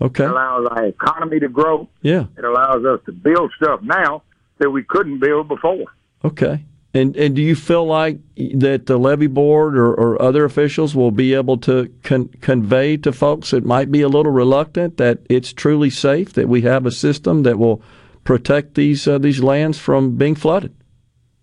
Okay. 0.01 0.23
It 0.23 0.31
allows 0.31 0.67
our 0.71 0.85
economy 0.85 1.39
to 1.39 1.49
grow. 1.49 1.87
Yeah. 2.01 2.25
It 2.37 2.43
allows 2.43 2.83
us 2.85 2.99
to 3.05 3.11
build 3.11 3.51
stuff 3.61 3.81
now 3.83 4.23
that 4.57 4.69
we 4.69 4.83
couldn't 4.83 5.19
build 5.19 5.47
before. 5.47 5.85
Okay. 6.23 6.65
And 6.93 7.15
and 7.15 7.35
do 7.35 7.41
you 7.41 7.55
feel 7.55 7.85
like 7.85 8.19
that 8.35 8.85
the 8.85 8.97
levee 8.97 9.27
board 9.27 9.77
or, 9.77 9.93
or 9.93 10.21
other 10.21 10.43
officials 10.43 10.93
will 10.93 11.11
be 11.11 11.33
able 11.33 11.57
to 11.59 11.93
con- 12.03 12.29
convey 12.41 12.97
to 12.97 13.13
folks 13.13 13.51
that 13.51 13.63
might 13.63 13.91
be 13.91 14.01
a 14.01 14.09
little 14.09 14.31
reluctant 14.31 14.97
that 14.97 15.19
it's 15.29 15.53
truly 15.53 15.89
safe 15.89 16.33
that 16.33 16.49
we 16.49 16.61
have 16.63 16.85
a 16.85 16.91
system 16.91 17.43
that 17.43 17.57
will 17.57 17.81
protect 18.25 18.75
these 18.75 19.07
uh, 19.07 19.17
these 19.19 19.41
lands 19.41 19.79
from 19.79 20.17
being 20.17 20.35
flooded? 20.35 20.75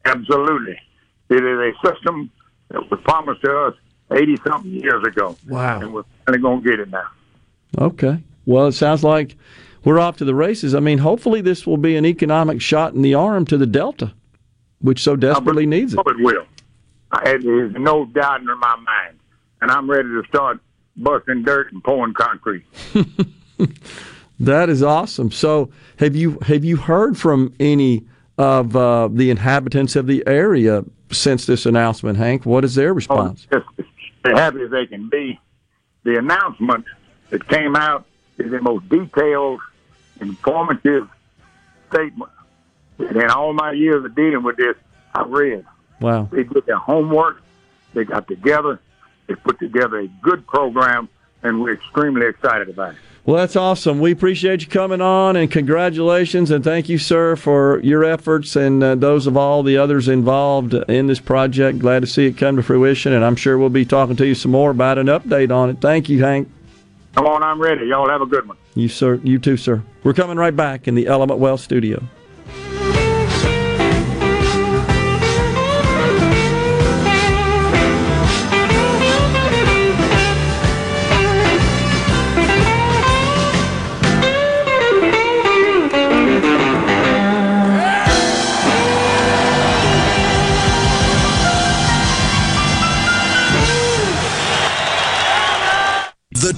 Absolutely, 0.04 0.78
it 1.30 1.42
is 1.42 1.42
a 1.42 1.72
system 1.86 2.30
that 2.68 2.82
was 2.90 3.00
promised 3.04 3.42
to 3.42 3.58
us 3.58 3.74
eighty 4.12 4.36
something 4.46 4.70
years 4.70 5.02
ago. 5.04 5.36
Wow, 5.48 5.80
and 5.80 5.92
we're 5.92 6.04
finally 6.26 6.42
going 6.42 6.62
to 6.62 6.70
get 6.70 6.80
it 6.80 6.90
now. 6.90 7.08
Okay, 7.78 8.22
well, 8.46 8.66
it 8.66 8.72
sounds 8.72 9.04
like 9.04 9.36
we're 9.84 9.98
off 9.98 10.16
to 10.18 10.24
the 10.24 10.34
races. 10.34 10.74
I 10.74 10.80
mean, 10.80 10.98
hopefully, 10.98 11.40
this 11.40 11.66
will 11.66 11.76
be 11.76 11.96
an 11.96 12.04
economic 12.04 12.60
shot 12.60 12.94
in 12.94 13.02
the 13.02 13.14
arm 13.14 13.44
to 13.46 13.58
the 13.58 13.66
Delta 13.66 14.12
which 14.80 15.02
so 15.02 15.16
desperately 15.16 15.66
needs 15.66 15.94
it. 15.94 16.00
Oh, 16.04 16.10
it 16.10 16.18
will. 16.18 16.44
There's 17.24 17.74
no 17.74 18.04
doubt 18.06 18.40
in 18.40 18.46
my 18.46 18.76
mind, 18.76 19.18
and 19.60 19.70
I'm 19.70 19.90
ready 19.90 20.08
to 20.08 20.22
start 20.28 20.60
busting 20.96 21.42
dirt 21.42 21.72
and 21.72 21.82
pouring 21.82 22.14
concrete. 22.14 22.64
that 24.40 24.68
is 24.68 24.82
awesome. 24.82 25.30
So, 25.30 25.70
have 25.98 26.14
you 26.14 26.38
have 26.42 26.64
you 26.64 26.76
heard 26.76 27.16
from 27.16 27.54
any 27.58 28.06
of 28.36 28.76
uh, 28.76 29.08
the 29.10 29.30
inhabitants 29.30 29.96
of 29.96 30.06
the 30.06 30.22
area 30.26 30.84
since 31.10 31.46
this 31.46 31.66
announcement, 31.66 32.18
Hank? 32.18 32.44
What 32.44 32.64
is 32.64 32.74
their 32.74 32.92
response? 32.92 33.46
Oh, 33.50 33.58
just 33.58 33.70
as 33.78 33.86
happy 34.24 34.62
as 34.62 34.70
they 34.70 34.86
can 34.86 35.08
be. 35.08 35.40
The 36.04 36.18
announcement 36.18 36.84
that 37.30 37.46
came 37.48 37.76
out 37.76 38.06
is 38.38 38.50
the 38.50 38.60
most 38.60 38.88
detailed, 38.88 39.60
informative 40.20 41.08
statement 41.90 42.30
and 42.98 43.16
in 43.16 43.30
all 43.30 43.52
my 43.52 43.72
years 43.72 44.04
of 44.04 44.14
dealing 44.14 44.42
with 44.42 44.56
this, 44.56 44.76
I 45.14 45.22
read. 45.26 45.64
Wow. 46.00 46.28
They 46.30 46.44
did 46.44 46.66
their 46.66 46.78
homework. 46.78 47.42
They 47.94 48.04
got 48.04 48.28
together. 48.28 48.80
They 49.26 49.34
put 49.34 49.58
together 49.58 49.98
a 49.98 50.08
good 50.22 50.46
program, 50.46 51.08
and 51.42 51.62
we're 51.62 51.74
extremely 51.74 52.26
excited 52.26 52.68
about 52.68 52.94
it. 52.94 53.00
Well, 53.28 53.36
that's 53.36 53.56
awesome. 53.56 54.00
We 54.00 54.10
appreciate 54.10 54.62
you 54.62 54.68
coming 54.68 55.02
on, 55.02 55.36
and 55.36 55.50
congratulations, 55.50 56.50
and 56.50 56.64
thank 56.64 56.88
you, 56.88 56.96
sir, 56.96 57.36
for 57.36 57.78
your 57.80 58.02
efforts 58.02 58.56
and 58.56 58.82
uh, 58.82 58.94
those 58.94 59.26
of 59.26 59.36
all 59.36 59.62
the 59.62 59.76
others 59.76 60.08
involved 60.08 60.72
in 60.72 61.08
this 61.08 61.20
project. 61.20 61.78
Glad 61.78 62.00
to 62.00 62.06
see 62.06 62.24
it 62.24 62.38
come 62.38 62.56
to 62.56 62.62
fruition, 62.62 63.12
and 63.12 63.22
I'm 63.22 63.36
sure 63.36 63.58
we'll 63.58 63.68
be 63.68 63.84
talking 63.84 64.16
to 64.16 64.26
you 64.26 64.34
some 64.34 64.52
more 64.52 64.70
about 64.70 64.96
an 64.96 65.08
update 65.08 65.54
on 65.54 65.68
it. 65.68 65.78
Thank 65.82 66.08
you, 66.08 66.24
Hank. 66.24 66.50
Come 67.16 67.26
on, 67.26 67.42
I'm 67.42 67.60
ready. 67.60 67.84
Y'all 67.84 68.08
have 68.08 68.22
a 68.22 68.26
good 68.26 68.48
one. 68.48 68.56
You, 68.74 68.88
sir. 68.88 69.16
You 69.16 69.38
too, 69.38 69.58
sir. 69.58 69.82
We're 70.04 70.14
coming 70.14 70.38
right 70.38 70.56
back 70.56 70.88
in 70.88 70.94
the 70.94 71.06
Element 71.06 71.38
Wealth 71.38 71.60
studio. 71.60 72.02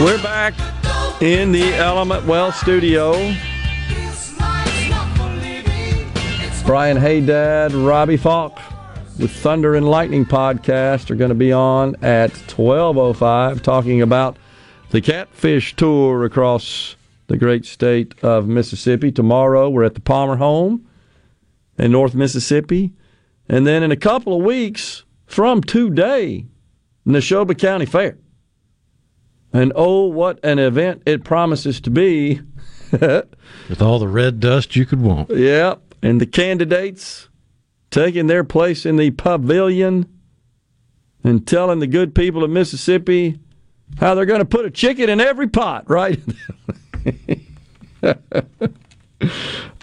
We're 0.00 0.22
back 0.22 0.54
in 1.20 1.50
the 1.50 1.74
Element 1.74 2.24
Wealth 2.24 2.54
studio. 2.54 3.14
Brian 6.64 6.96
Haydad, 6.96 7.72
Robbie 7.84 8.16
Faulk 8.16 8.60
with 9.18 9.32
Thunder 9.32 9.74
and 9.74 9.88
Lightning 9.88 10.24
podcast 10.24 11.10
are 11.10 11.16
going 11.16 11.30
to 11.30 11.34
be 11.34 11.52
on 11.52 11.96
at 12.00 12.30
12:05 12.30 13.60
talking 13.60 14.00
about 14.00 14.36
the 14.90 15.00
Catfish 15.00 15.74
Tour 15.74 16.24
across 16.24 16.94
the 17.26 17.36
great 17.36 17.66
state 17.66 18.14
of 18.22 18.46
Mississippi. 18.46 19.10
Tomorrow 19.10 19.68
we're 19.68 19.82
at 19.82 19.94
the 19.94 20.00
Palmer 20.00 20.36
Home 20.36 20.86
in 21.76 21.90
North 21.90 22.14
Mississippi, 22.14 22.92
and 23.48 23.66
then 23.66 23.82
in 23.82 23.90
a 23.90 23.96
couple 23.96 24.36
of 24.36 24.44
weeks 24.44 25.02
from 25.26 25.60
today, 25.60 26.46
Neshoba 27.04 27.58
County 27.58 27.84
Fair. 27.84 28.16
And 29.52 29.72
oh, 29.74 30.06
what 30.06 30.38
an 30.44 30.58
event 30.58 31.02
it 31.06 31.24
promises 31.24 31.80
to 31.82 31.90
be. 31.90 32.40
With 32.92 33.82
all 33.82 33.98
the 33.98 34.08
red 34.08 34.40
dust 34.40 34.76
you 34.76 34.86
could 34.86 35.00
want. 35.00 35.30
Yep. 35.30 35.94
And 36.02 36.20
the 36.20 36.26
candidates 36.26 37.28
taking 37.90 38.26
their 38.26 38.44
place 38.44 38.84
in 38.84 38.96
the 38.96 39.10
pavilion 39.10 40.06
and 41.24 41.46
telling 41.46 41.78
the 41.78 41.86
good 41.86 42.14
people 42.14 42.44
of 42.44 42.50
Mississippi 42.50 43.38
how 43.98 44.14
they're 44.14 44.26
going 44.26 44.40
to 44.40 44.44
put 44.44 44.66
a 44.66 44.70
chicken 44.70 45.08
in 45.08 45.20
every 45.20 45.48
pot, 45.48 45.88
right? 45.88 46.20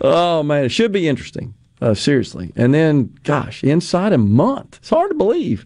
oh, 0.01 0.43
man. 0.43 0.65
It 0.65 0.69
should 0.69 0.91
be 0.91 1.07
interesting. 1.07 1.55
Uh, 1.81 1.93
seriously. 1.93 2.53
And 2.55 2.73
then, 2.73 3.13
gosh, 3.23 3.63
inside 3.63 4.13
a 4.13 4.17
month, 4.17 4.77
it's 4.77 4.89
hard 4.89 5.11
to 5.11 5.15
believe, 5.15 5.65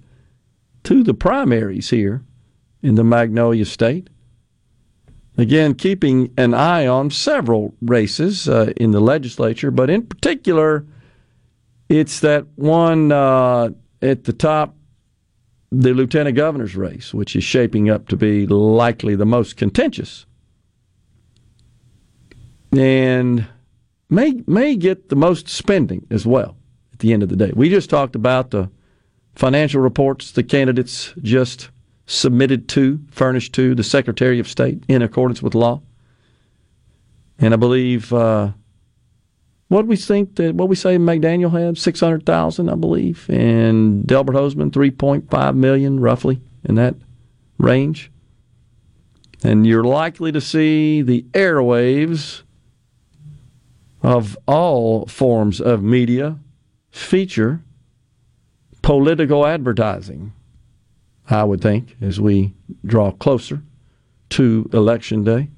to 0.84 1.04
the 1.04 1.14
primaries 1.14 1.91
here 1.91 2.24
in 2.82 2.95
the 2.95 3.03
Magnolia 3.03 3.65
State. 3.65 4.09
Again, 5.38 5.73
keeping 5.75 6.34
an 6.38 6.53
eye 6.53 6.86
on 6.86 7.11
several 7.11 7.73
races 7.82 8.49
uh, 8.49 8.73
in 8.75 8.91
the 8.91 8.99
legislature, 8.99 9.71
but 9.71 9.89
in 9.89 10.05
particular, 10.05 10.86
it's 11.88 12.19
that 12.19 12.45
one 12.55 13.11
uh, 13.11 13.69
at 14.01 14.25
the 14.25 14.34
top, 14.34 14.75
the 15.71 15.93
lieutenant 15.93 16.36
governor's 16.36 16.75
race, 16.75 17.13
which 17.13 17.36
is 17.36 17.43
shaping 17.43 17.89
up 17.89 18.07
to 18.09 18.17
be 18.17 18.47
likely 18.47 19.15
the 19.15 19.25
most 19.25 19.55
contentious. 19.55 20.25
And 22.71 23.47
may 24.09 24.43
may 24.45 24.75
get 24.75 25.09
the 25.09 25.15
most 25.15 25.47
spending 25.47 26.05
as 26.11 26.25
well 26.25 26.57
at 26.93 26.99
the 26.99 27.13
end 27.13 27.23
of 27.23 27.30
the 27.30 27.36
day. 27.36 27.51
We 27.55 27.69
just 27.69 27.89
talked 27.89 28.15
about 28.15 28.51
the 28.51 28.69
financial 29.36 29.82
reports 29.82 30.32
the 30.32 30.43
candidates 30.43 31.13
just 31.21 31.69
submitted 32.10 32.68
to, 32.68 32.99
furnished 33.12 33.53
to 33.53 33.76
the 33.76 33.84
Secretary 33.84 34.39
of 34.39 34.47
State 34.47 34.84
in 34.88 35.03
accordance 35.03 35.43
with 35.43 35.53
law. 35.53 35.80
And 37.38 37.53
I 37.53 37.57
believe 37.57 38.12
uh, 38.12 38.51
what 39.68 39.86
we 39.86 39.95
think 39.95 40.36
that 40.38 40.55
what 40.55 40.70
we 40.70 40.76
say 40.76 40.97
McDaniel 40.97 41.51
had 41.51 41.78
six 41.78 41.99
hundred 41.99 42.26
thousand, 42.26 42.68
I 42.68 42.76
believe, 42.76 43.30
and 43.30 44.07
Delbert 44.07 44.36
Hosemann 44.36 44.74
three 44.74 44.89
point 44.89 45.30
five 45.30 45.55
million, 45.55 45.99
roughly 45.99 46.41
in 46.66 46.76
that 46.76 46.95
range. 47.60 48.12
And 49.43 49.68
you're 49.68 49.84
likely 49.84 50.32
to 50.32 50.41
see 50.41 51.03
the 51.03 51.22
airwaves 51.34 52.41
of 54.01 54.36
all 54.47 55.05
forms 55.05 55.62
of 55.62 55.84
media 55.84 56.39
feature 56.89 57.62
political 58.82 59.45
advertising. 59.45 60.34
I 61.30 61.43
would 61.43 61.61
think 61.61 61.95
as 62.01 62.19
we 62.19 62.53
draw 62.86 63.11
closer 63.11 63.61
to 64.32 64.69
election 64.73 65.23
day. 65.23 65.49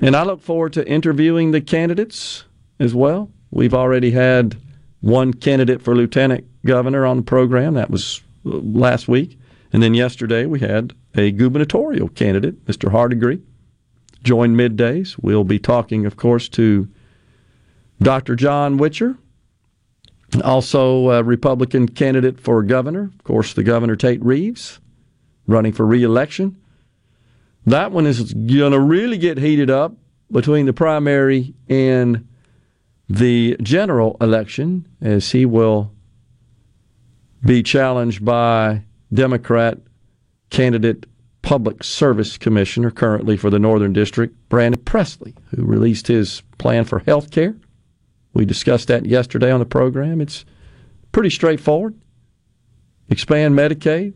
And 0.00 0.14
I 0.14 0.22
look 0.24 0.42
forward 0.42 0.72
to 0.74 0.88
interviewing 0.88 1.52
the 1.52 1.60
candidates 1.60 2.44
as 2.78 2.94
well. 2.94 3.30
We've 3.50 3.74
already 3.74 4.10
had 4.10 4.56
one 5.00 5.32
candidate 5.32 5.82
for 5.82 5.94
lieutenant 5.94 6.44
governor 6.64 7.06
on 7.06 7.18
the 7.18 7.22
program. 7.22 7.74
That 7.74 7.90
was 7.90 8.22
uh, 8.44 8.50
last 8.50 9.08
week. 9.08 9.38
And 9.72 9.82
then 9.82 9.94
yesterday 9.94 10.46
we 10.46 10.60
had 10.60 10.94
a 11.14 11.30
gubernatorial 11.30 12.08
candidate, 12.08 12.64
Mr. 12.66 12.90
Hardigree, 12.90 13.40
join 14.22 14.54
middays. 14.54 15.16
We'll 15.20 15.44
be 15.44 15.58
talking, 15.58 16.06
of 16.06 16.16
course, 16.16 16.48
to 16.50 16.88
Dr. 18.02 18.36
John 18.36 18.76
Witcher, 18.76 19.16
also 20.42 21.10
a 21.10 21.22
Republican 21.22 21.88
candidate 21.88 22.40
for 22.40 22.62
governor. 22.62 23.10
Of 23.14 23.24
course, 23.24 23.54
the 23.54 23.62
governor, 23.62 23.96
Tate 23.96 24.24
Reeves, 24.24 24.80
running 25.46 25.72
for 25.72 25.86
reelection. 25.86 26.56
That 27.66 27.92
one 27.92 28.06
is 28.06 28.32
going 28.32 28.72
to 28.72 28.80
really 28.80 29.18
get 29.18 29.38
heated 29.38 29.70
up 29.70 29.94
between 30.30 30.66
the 30.66 30.72
primary 30.72 31.54
and 31.68 32.26
the 33.08 33.56
general 33.62 34.16
election, 34.20 34.86
as 35.00 35.30
he 35.30 35.46
will 35.46 35.92
be 37.44 37.62
challenged 37.62 38.24
by 38.24 38.82
Democrat 39.12 39.78
candidate 40.50 41.06
Public 41.42 41.84
Service 41.84 42.36
Commissioner 42.36 42.90
currently 42.90 43.36
for 43.36 43.50
the 43.50 43.60
Northern 43.60 43.92
District, 43.92 44.34
Brandon 44.48 44.82
Presley, 44.82 45.34
who 45.54 45.64
released 45.64 46.08
his 46.08 46.42
plan 46.58 46.84
for 46.84 46.98
health 47.00 47.30
care. 47.30 47.54
We 48.36 48.44
discussed 48.44 48.88
that 48.88 49.06
yesterday 49.06 49.50
on 49.50 49.60
the 49.60 49.66
program. 49.66 50.20
It's 50.20 50.44
pretty 51.10 51.30
straightforward. 51.30 51.98
Expand 53.08 53.54
Medicaid. 53.54 54.12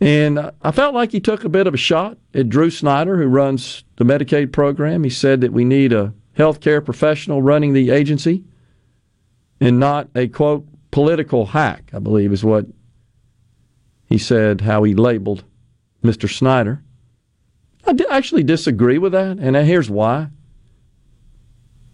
And 0.00 0.52
I 0.62 0.70
felt 0.70 0.94
like 0.94 1.10
he 1.10 1.18
took 1.18 1.42
a 1.42 1.48
bit 1.48 1.66
of 1.66 1.74
a 1.74 1.78
shot 1.78 2.16
at 2.32 2.48
Drew 2.48 2.70
Snyder, 2.70 3.16
who 3.16 3.26
runs 3.26 3.82
the 3.96 4.04
Medicaid 4.04 4.52
program. 4.52 5.02
He 5.02 5.10
said 5.10 5.40
that 5.40 5.52
we 5.52 5.64
need 5.64 5.92
a 5.92 6.14
healthcare 6.38 6.84
professional 6.84 7.42
running 7.42 7.72
the 7.72 7.90
agency 7.90 8.44
and 9.60 9.80
not 9.80 10.08
a 10.14 10.28
quote 10.28 10.64
political 10.92 11.46
hack, 11.46 11.90
I 11.92 11.98
believe 11.98 12.32
is 12.32 12.44
what 12.44 12.66
he 14.06 14.18
said, 14.18 14.60
how 14.60 14.84
he 14.84 14.94
labeled 14.94 15.42
Mr. 16.04 16.32
Snyder. 16.32 16.84
I 17.84 17.96
actually 18.10 18.44
disagree 18.44 18.98
with 18.98 19.10
that, 19.10 19.38
and 19.38 19.56
here's 19.56 19.90
why. 19.90 20.28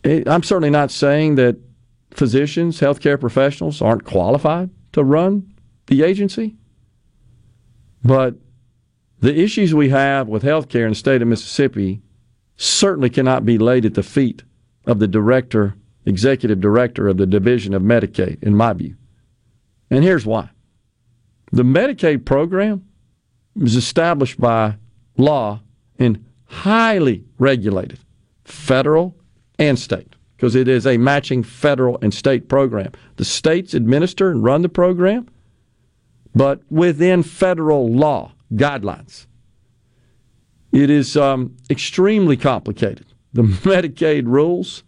I'm 0.05 0.43
certainly 0.43 0.71
not 0.71 0.91
saying 0.91 1.35
that 1.35 1.57
physicians, 2.11 2.81
healthcare 2.81 3.21
professionals 3.21 3.83
aren't 3.83 4.05
qualified 4.05 4.71
to 4.93 5.05
run 5.05 5.55
the 5.87 6.03
agency, 6.03 6.57
but 8.03 8.35
the 9.21 9.39
issues 9.39 9.75
we 9.75 9.91
have 9.91 10.29
with 10.29 10.43
healthcare 10.43 10.85
in 10.85 10.91
the 10.91 10.95
state 10.95 11.21
of 11.21 11.29
Mississippi 11.29 12.01
certainly 12.57 13.11
cannot 13.11 13.45
be 13.45 13.59
laid 13.59 13.85
at 13.85 13.95
the 13.95 14.03
feet 14.03 14.43
of 14.87 14.99
the 14.99 15.09
director, 15.09 15.75
executive 16.07 16.61
director 16.61 17.07
of 17.07 17.19
the 17.19 17.27
Division 17.27 17.75
of 17.75 17.83
Medicaid, 17.83 18.43
in 18.43 18.55
my 18.55 18.73
view. 18.73 18.97
And 19.91 20.03
here's 20.03 20.25
why. 20.25 20.51
The 21.53 21.63
Medicaid 21.63 22.25
program 22.25 22.87
was 23.55 23.77
established 23.77 24.41
by 24.41 24.77
law 25.17 25.61
and 25.99 26.25
highly 26.47 27.25
regulated, 27.39 27.99
federal 28.45 29.17
and 29.61 29.79
state, 29.79 30.17
because 30.37 30.57
it 30.57 30.67
is 30.67 30.87
a 30.87 30.97
matching 30.97 31.45
federal 31.45 31.99
and 32.03 32.13
state 32.13 32.49
program. 32.49 32.91
The 33.17 33.25
states 33.25 33.75
administer 33.75 34.31
and 34.31 34.43
run 34.43 34.63
the 34.63 34.69
program, 34.69 35.29
but 36.35 36.63
within 36.71 37.23
federal 37.23 37.93
law 37.93 38.33
guidelines. 38.53 39.27
It 40.73 40.89
is 40.89 41.17
um, 41.17 41.57
extremely 41.69 42.37
complicated. 42.37 43.07
The 43.35 43.43
Medicaid 43.43 44.27
rules 44.27 44.83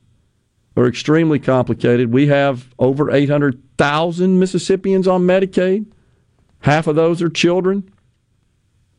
are 0.76 0.86
extremely 0.86 1.38
complicated. 1.38 2.12
We 2.12 2.28
have 2.28 2.72
over 2.78 3.10
800,000 3.10 4.38
Mississippians 4.38 5.06
on 5.06 5.22
Medicaid. 5.22 5.86
Half 6.60 6.86
of 6.86 6.96
those 6.96 7.20
are 7.20 7.28
children 7.28 7.92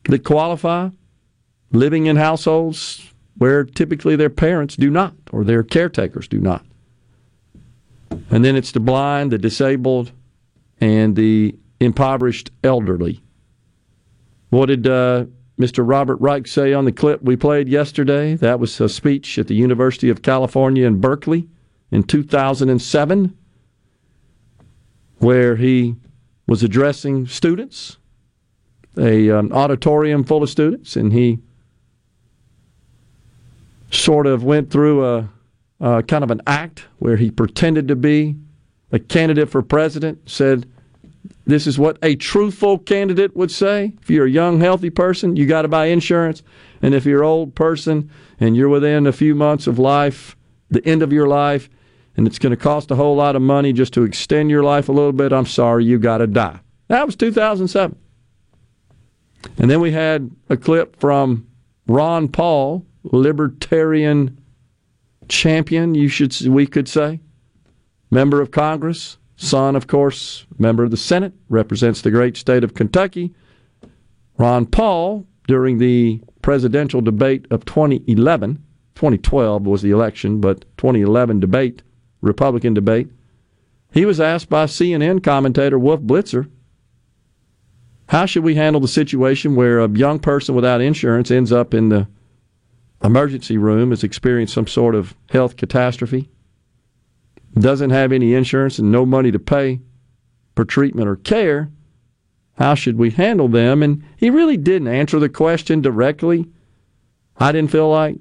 that 0.04 0.22
qualify, 0.22 0.90
living 1.72 2.06
in 2.06 2.16
households 2.16 3.13
where 3.38 3.64
typically 3.64 4.16
their 4.16 4.30
parents 4.30 4.76
do 4.76 4.90
not 4.90 5.14
or 5.32 5.44
their 5.44 5.62
caretakers 5.62 6.28
do 6.28 6.38
not. 6.38 6.64
And 8.30 8.44
then 8.44 8.56
it's 8.56 8.72
the 8.72 8.80
blind, 8.80 9.32
the 9.32 9.38
disabled, 9.38 10.12
and 10.80 11.16
the 11.16 11.56
impoverished 11.80 12.50
elderly. 12.62 13.20
What 14.50 14.66
did 14.66 14.86
uh, 14.86 15.24
Mr. 15.58 15.88
Robert 15.88 16.16
Reich 16.16 16.46
say 16.46 16.72
on 16.72 16.84
the 16.84 16.92
clip 16.92 17.22
we 17.22 17.36
played 17.36 17.68
yesterday. 17.68 18.34
That 18.34 18.58
was 18.58 18.80
a 18.80 18.88
speech 18.88 19.38
at 19.38 19.46
the 19.46 19.54
University 19.54 20.08
of 20.08 20.22
California 20.22 20.86
in 20.86 21.00
Berkeley 21.00 21.48
in 21.92 22.02
2007, 22.02 23.36
where 25.18 25.56
he 25.56 25.94
was 26.48 26.62
addressing 26.62 27.26
students, 27.26 27.98
a 28.96 29.28
an 29.28 29.52
auditorium 29.52 30.24
full 30.24 30.42
of 30.42 30.50
students, 30.50 30.96
and 30.96 31.12
he 31.12 31.38
sort 33.94 34.26
of 34.26 34.44
went 34.44 34.70
through 34.70 35.04
a, 35.04 35.28
a 35.80 36.02
kind 36.02 36.24
of 36.24 36.30
an 36.30 36.42
act 36.46 36.86
where 36.98 37.16
he 37.16 37.30
pretended 37.30 37.88
to 37.88 37.96
be 37.96 38.36
a 38.92 38.98
candidate 38.98 39.50
for 39.50 39.62
president, 39.62 40.28
said 40.28 40.66
this 41.46 41.66
is 41.66 41.78
what 41.78 41.98
a 42.02 42.16
truthful 42.16 42.78
candidate 42.78 43.36
would 43.36 43.50
say. 43.50 43.92
If 44.00 44.10
you're 44.10 44.26
a 44.26 44.30
young, 44.30 44.60
healthy 44.60 44.90
person, 44.90 45.36
you 45.36 45.46
got 45.46 45.62
to 45.62 45.68
buy 45.68 45.86
insurance. 45.86 46.42
And 46.82 46.94
if 46.94 47.04
you're 47.04 47.22
an 47.22 47.28
old 47.28 47.54
person 47.54 48.10
and 48.40 48.56
you're 48.56 48.68
within 48.68 49.06
a 49.06 49.12
few 49.12 49.34
months 49.34 49.66
of 49.66 49.78
life, 49.78 50.36
the 50.70 50.84
end 50.86 51.02
of 51.02 51.12
your 51.12 51.26
life, 51.26 51.68
and 52.16 52.26
it's 52.26 52.38
going 52.38 52.50
to 52.50 52.56
cost 52.56 52.90
a 52.90 52.94
whole 52.94 53.16
lot 53.16 53.36
of 53.36 53.42
money 53.42 53.72
just 53.72 53.92
to 53.94 54.04
extend 54.04 54.50
your 54.50 54.62
life 54.62 54.88
a 54.88 54.92
little 54.92 55.12
bit, 55.12 55.32
I'm 55.32 55.46
sorry, 55.46 55.84
you 55.84 55.98
got 55.98 56.18
to 56.18 56.26
die. 56.26 56.60
That 56.88 57.06
was 57.06 57.16
2007. 57.16 57.98
And 59.58 59.70
then 59.70 59.80
we 59.80 59.90
had 59.92 60.30
a 60.48 60.56
clip 60.56 60.96
from 61.00 61.46
Ron 61.86 62.28
Paul, 62.28 62.86
libertarian 63.04 64.38
champion, 65.28 65.94
you 65.94 66.08
should 66.08 66.38
we 66.46 66.66
could 66.66 66.88
say, 66.88 67.20
member 68.10 68.40
of 68.40 68.50
Congress, 68.50 69.18
son, 69.36 69.76
of 69.76 69.86
course, 69.86 70.46
member 70.58 70.84
of 70.84 70.90
the 70.90 70.96
Senate, 70.96 71.32
represents 71.48 72.00
the 72.00 72.10
great 72.10 72.36
state 72.36 72.64
of 72.64 72.74
Kentucky. 72.74 73.34
Ron 74.38 74.66
Paul, 74.66 75.26
during 75.46 75.78
the 75.78 76.20
presidential 76.42 77.00
debate 77.00 77.46
of 77.50 77.64
2011, 77.64 78.62
2012 78.94 79.66
was 79.66 79.82
the 79.82 79.90
election, 79.90 80.40
but 80.40 80.64
2011 80.76 81.40
debate, 81.40 81.82
Republican 82.20 82.74
debate, 82.74 83.08
he 83.92 84.04
was 84.04 84.20
asked 84.20 84.48
by 84.48 84.64
CNN 84.64 85.22
commentator 85.22 85.78
Wolf 85.78 86.00
Blitzer, 86.00 86.50
how 88.08 88.26
should 88.26 88.44
we 88.44 88.54
handle 88.54 88.80
the 88.80 88.88
situation 88.88 89.56
where 89.56 89.80
a 89.80 89.88
young 89.88 90.18
person 90.18 90.54
without 90.54 90.80
insurance 90.80 91.30
ends 91.30 91.52
up 91.52 91.72
in 91.72 91.88
the 91.88 92.06
emergency 93.04 93.58
room, 93.58 93.90
has 93.90 94.02
experienced 94.02 94.54
some 94.54 94.66
sort 94.66 94.94
of 94.94 95.14
health 95.30 95.56
catastrophe? 95.56 96.30
doesn't 97.56 97.90
have 97.90 98.10
any 98.10 98.34
insurance 98.34 98.80
and 98.80 98.90
no 98.90 99.06
money 99.06 99.30
to 99.30 99.38
pay 99.38 99.80
for 100.56 100.64
treatment 100.64 101.08
or 101.08 101.16
care, 101.16 101.70
how 102.58 102.74
should 102.74 102.98
we 102.98 103.10
handle 103.10 103.48
them? 103.48 103.82
And 103.82 104.02
he 104.16 104.30
really 104.30 104.56
didn't 104.56 104.88
answer 104.88 105.18
the 105.18 105.28
question 105.28 105.80
directly. 105.80 106.48
I 107.38 107.52
didn't 107.52 107.70
feel 107.70 107.90
like. 107.90 108.16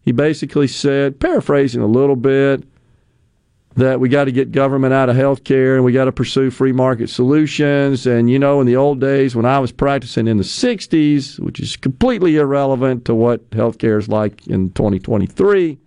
He 0.00 0.12
basically 0.12 0.68
said, 0.68 1.20
paraphrasing 1.20 1.82
a 1.82 1.86
little 1.86 2.16
bit, 2.16 2.64
that 3.78 4.00
we 4.00 4.08
got 4.08 4.24
to 4.24 4.32
get 4.32 4.50
government 4.50 4.92
out 4.92 5.08
of 5.08 5.14
healthcare 5.14 5.76
and 5.76 5.84
we 5.84 5.92
got 5.92 6.06
to 6.06 6.12
pursue 6.12 6.50
free 6.50 6.72
market 6.72 7.08
solutions. 7.08 8.08
And, 8.08 8.28
you 8.28 8.36
know, 8.36 8.60
in 8.60 8.66
the 8.66 8.74
old 8.74 9.00
days 9.00 9.36
when 9.36 9.46
I 9.46 9.60
was 9.60 9.70
practicing 9.70 10.26
in 10.26 10.36
the 10.36 10.42
60s, 10.42 11.38
which 11.38 11.60
is 11.60 11.76
completely 11.76 12.36
irrelevant 12.38 13.04
to 13.04 13.14
what 13.14 13.48
healthcare 13.50 13.96
is 13.96 14.08
like 14.08 14.48
in 14.48 14.70
2023, 14.70 15.78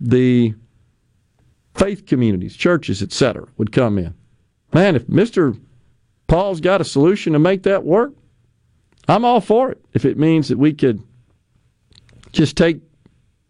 the 0.00 0.54
faith 1.76 2.04
communities, 2.04 2.56
churches, 2.56 3.00
etc., 3.00 3.46
would 3.58 3.70
come 3.70 3.96
in. 3.96 4.12
Man, 4.74 4.96
if 4.96 5.06
Mr. 5.06 5.58
Paul's 6.26 6.60
got 6.60 6.80
a 6.80 6.84
solution 6.84 7.32
to 7.34 7.38
make 7.38 7.62
that 7.62 7.84
work, 7.84 8.12
I'm 9.06 9.24
all 9.24 9.40
for 9.40 9.70
it. 9.70 9.80
If 9.92 10.04
it 10.04 10.18
means 10.18 10.48
that 10.48 10.58
we 10.58 10.72
could 10.72 11.00
just 12.32 12.56
take, 12.56 12.80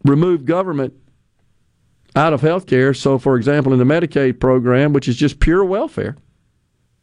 remove 0.03 0.45
government 0.45 0.93
out 2.15 2.33
of 2.33 2.41
health 2.41 2.67
care. 2.67 2.93
So, 2.93 3.17
for 3.17 3.37
example, 3.37 3.73
in 3.73 3.79
the 3.79 3.85
Medicaid 3.85 4.39
program, 4.39 4.93
which 4.93 5.07
is 5.07 5.15
just 5.15 5.39
pure 5.39 5.63
welfare, 5.63 6.15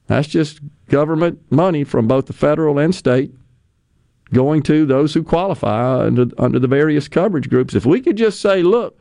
that's 0.06 0.28
just 0.28 0.60
government 0.88 1.40
money 1.50 1.84
from 1.84 2.08
both 2.08 2.26
the 2.26 2.32
federal 2.32 2.78
and 2.78 2.94
state 2.94 3.32
going 4.32 4.62
to 4.62 4.86
those 4.86 5.14
who 5.14 5.22
qualify 5.22 6.04
under, 6.06 6.26
under 6.38 6.58
the 6.58 6.68
various 6.68 7.08
coverage 7.08 7.48
groups. 7.48 7.74
If 7.74 7.84
we 7.86 8.00
could 8.00 8.16
just 8.16 8.40
say, 8.40 8.62
look, 8.62 8.98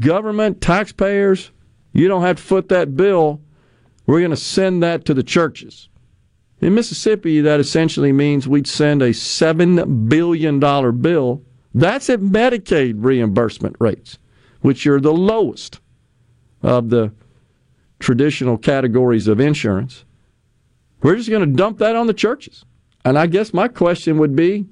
government, 0.00 0.60
taxpayers, 0.60 1.50
you 1.92 2.08
don't 2.08 2.22
have 2.22 2.36
to 2.36 2.42
foot 2.42 2.68
that 2.70 2.96
bill. 2.96 3.40
We're 4.06 4.20
going 4.20 4.30
to 4.30 4.36
send 4.36 4.82
that 4.82 5.04
to 5.06 5.14
the 5.14 5.22
churches. 5.22 5.88
In 6.60 6.74
Mississippi, 6.74 7.40
that 7.40 7.60
essentially 7.60 8.12
means 8.12 8.48
we'd 8.48 8.66
send 8.66 9.02
a 9.02 9.10
$7 9.10 10.08
billion 10.08 10.60
bill. 11.00 11.42
That's 11.74 12.08
at 12.08 12.20
Medicaid 12.20 12.94
reimbursement 12.98 13.76
rates, 13.78 14.18
which 14.62 14.86
are 14.86 15.00
the 15.00 15.12
lowest 15.12 15.80
of 16.62 16.90
the 16.90 17.12
traditional 17.98 18.56
categories 18.56 19.28
of 19.28 19.38
insurance. 19.38 20.04
We're 21.02 21.16
just 21.16 21.30
going 21.30 21.48
to 21.48 21.56
dump 21.56 21.78
that 21.78 21.96
on 21.96 22.06
the 22.06 22.14
churches. 22.14 22.64
And 23.04 23.18
I 23.18 23.26
guess 23.26 23.52
my 23.52 23.68
question 23.68 24.18
would 24.18 24.34
be 24.34 24.66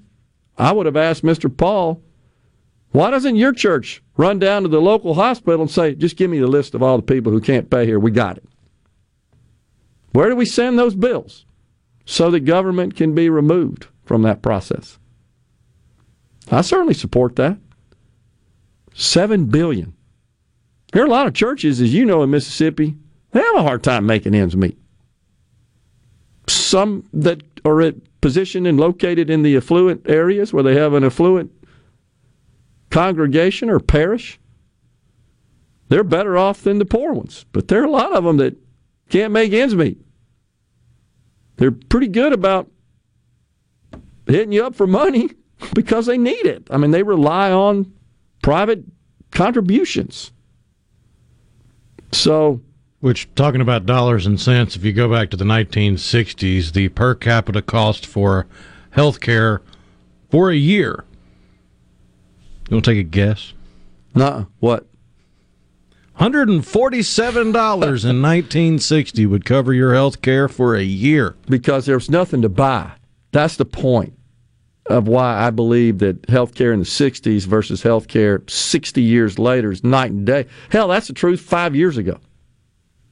I 0.57 0.73
would 0.73 0.87
have 0.87 0.97
asked 0.97 1.25
Mr. 1.25 1.55
Paul, 1.55 2.03
why 2.93 3.11
doesn't 3.11 3.37
your 3.37 3.53
church 3.53 4.03
run 4.17 4.39
down 4.39 4.63
to 4.63 4.69
the 4.69 4.81
local 4.81 5.15
hospital 5.15 5.63
and 5.63 5.71
say, 5.71 5.95
just 5.95 6.17
give 6.17 6.31
me 6.31 6.39
the 6.39 6.47
list 6.47 6.75
of 6.75 6.83
all 6.83 6.97
the 6.97 7.03
people 7.03 7.33
who 7.33 7.41
can't 7.41 7.71
pay 7.71 7.87
here? 7.87 7.99
We 7.99 8.11
got 8.11 8.37
it. 8.37 8.45
Where 10.13 10.29
do 10.29 10.37
we 10.37 10.45
send 10.45 10.79
those 10.79 10.95
bills 10.95 11.47
so 12.05 12.31
that 12.31 12.41
government 12.41 12.97
can 12.97 13.15
be 13.15 13.31
removed 13.31 13.87
from 14.05 14.23
that 14.23 14.43
process? 14.43 14.99
I 16.51 16.63
certainly 16.63 16.95
support 16.95 17.37
that. 17.37 17.59
Seven 18.95 19.47
billion. 19.47 19.95
There 20.93 21.03
are 21.03 21.07
a 21.07 21.11
lot 21.11 21.27
of 21.27 21.35
churches, 21.35 21.81
as 21.81 21.95
you 21.95 22.05
know, 22.05 22.23
in 22.23 22.31
Mississippi, 22.31 22.97
they 23.33 23.41
have 23.41 23.57
a 23.57 23.63
hard 23.63 23.83
time 23.83 24.07
making 24.07 24.35
ends 24.35 24.57
meet. 24.57 24.79
Some 26.49 27.05
that 27.13 27.43
are 27.65 27.81
at 27.81 27.95
positioned 28.21 28.67
and 28.67 28.79
located 28.79 29.31
in 29.31 29.43
the 29.43 29.57
affluent 29.57 30.09
areas 30.09 30.53
where 30.53 30.63
they 30.63 30.75
have 30.75 30.93
an 30.93 31.05
affluent 31.05 31.53
congregation 32.91 33.71
or 33.71 33.81
parish, 33.81 34.39
they're 35.89 36.05
better 36.05 36.37
off 36.37 36.63
than 36.63 36.79
the 36.79 36.85
poor 36.85 37.13
ones. 37.13 37.47
But 37.53 37.69
there 37.69 37.81
are 37.83 37.87
a 37.87 37.91
lot 37.91 38.13
of 38.13 38.25
them 38.25 38.37
that 38.39 38.57
can't 39.09 39.33
make 39.33 39.53
ends 39.53 39.75
meet. 39.75 39.99
They're 41.57 41.73
pretty 41.73 42.09
good 42.09 42.33
about 42.33 42.71
hitting 44.27 44.53
you 44.53 44.65
up 44.65 44.75
for 44.75 44.87
money 44.87 45.31
because 45.75 46.07
they 46.07 46.19
need 46.19 46.47
it. 46.47 46.67
I 46.71 46.77
mean, 46.77 46.91
they 46.91 47.03
rely 47.03 47.53
on 47.53 47.93
private 48.43 48.85
contributions. 49.31 50.33
So, 52.13 52.61
which, 53.01 53.29
talking 53.35 53.61
about 53.61 53.87
dollars 53.87 54.27
and 54.27 54.41
cents, 54.41 54.77
if 54.77 54.85
you 54.85 54.93
go 54.93 55.11
back 55.11 55.31
to 55.31 55.37
the 55.37 55.45
1960s, 55.45 56.73
the 56.73 56.89
per 56.89 57.15
capita 57.15 57.63
cost 57.63 58.05
for 58.07 58.47
health 58.91 59.21
care 59.21 59.63
for 60.31 60.51
a 60.51 60.57
year. 60.57 61.05
You 62.69 62.77
want 62.77 62.85
to 62.85 62.91
take 62.93 63.01
a 63.01 63.09
guess? 63.09 63.53
Nah, 64.15 64.47
what? 64.59 64.87
$147 66.19 67.45
in 67.47 68.23
1960 68.23 69.27
would 69.27 69.45
cover 69.45 69.73
your 69.73 69.95
health 69.95 70.21
care 70.21 70.49
for 70.49 70.77
a 70.77 70.83
year. 70.83 71.35
Because 71.49 71.87
there's 71.87 72.11
nothing 72.11 72.43
to 72.43 72.49
buy. 72.49 72.93
That's 73.33 73.57
the 73.57 73.65
point 73.65 74.13
of 74.91 75.09
why 75.09 75.47
I 75.47 75.51
believe 75.51 75.99
that 75.99 76.29
health 76.29 76.55
care 76.55 76.73
in 76.73 76.81
the 76.81 76.85
60s 76.85 77.47
versus 77.47 77.83
health 77.83 78.09
care 78.09 78.43
60 78.47 79.01
years 79.01 79.39
later 79.39 79.71
is 79.71 79.85
night 79.85 80.11
and 80.11 80.27
day. 80.27 80.47
Hell, 80.71 80.89
that's 80.89 81.07
the 81.07 81.15
truth 81.15 81.41
five 81.41 81.75
years 81.77 81.97
ago. 81.97 82.19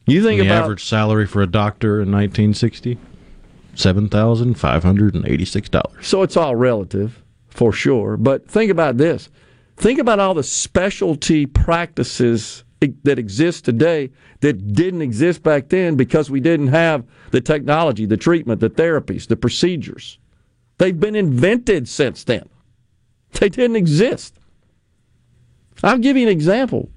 You 0.07 0.23
think 0.23 0.41
the 0.41 0.47
about 0.47 0.65
average 0.65 0.85
salary 0.85 1.27
for 1.27 1.43
a 1.43 1.47
doctor 1.47 1.97
in 1.97 2.11
1960, 2.11 2.99
seven 3.75 4.09
thousand 4.09 4.55
five 4.55 4.83
hundred 4.83 5.15
and 5.15 5.27
eighty-six 5.27 5.69
dollars. 5.69 6.07
So 6.07 6.23
it's 6.23 6.35
all 6.35 6.57
relative, 6.57 7.23
for 7.49 7.73
sure. 7.75 8.17
But 8.17 8.49
think 8.49 8.71
about 8.71 8.97
this: 8.97 9.29
think 9.77 9.99
about 9.99 10.19
all 10.19 10.33
the 10.33 10.43
specialty 10.43 11.45
practices 11.45 12.65
that 13.03 13.19
exist 13.19 13.67
today 13.67 14.11
that 14.41 14.73
didn't 14.73 15.03
exist 15.03 15.43
back 15.43 15.69
then 15.69 15.97
because 15.97 16.31
we 16.31 16.41
didn't 16.41 16.69
have 16.69 17.05
the 17.31 17.41
technology, 17.43 18.07
the 18.07 18.17
treatment, 18.17 18.61
the 18.61 18.71
therapies, 18.71 19.27
the 19.27 19.37
procedures. 19.37 20.19
They've 20.79 20.99
been 20.99 21.17
invented 21.17 21.89
since 21.89 22.25
then. 22.25 22.49
They 23.33 23.49
didn't 23.49 23.77
exist. 23.77 24.39
I'll 25.83 25.99
give 25.99 26.17
you 26.17 26.25
an 26.25 26.33
example. 26.33 26.91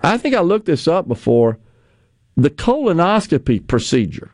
I 0.00 0.18
think 0.18 0.34
I 0.34 0.40
looked 0.40 0.66
this 0.66 0.88
up 0.88 1.06
before 1.06 1.58
the 2.36 2.50
colonoscopy 2.50 3.66
procedure, 3.66 4.30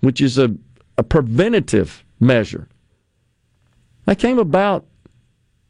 which 0.00 0.20
is 0.20 0.38
a, 0.38 0.54
a 0.98 1.02
preventative 1.02 2.04
measure, 2.18 2.68
that 4.04 4.18
came 4.18 4.38
about 4.38 4.86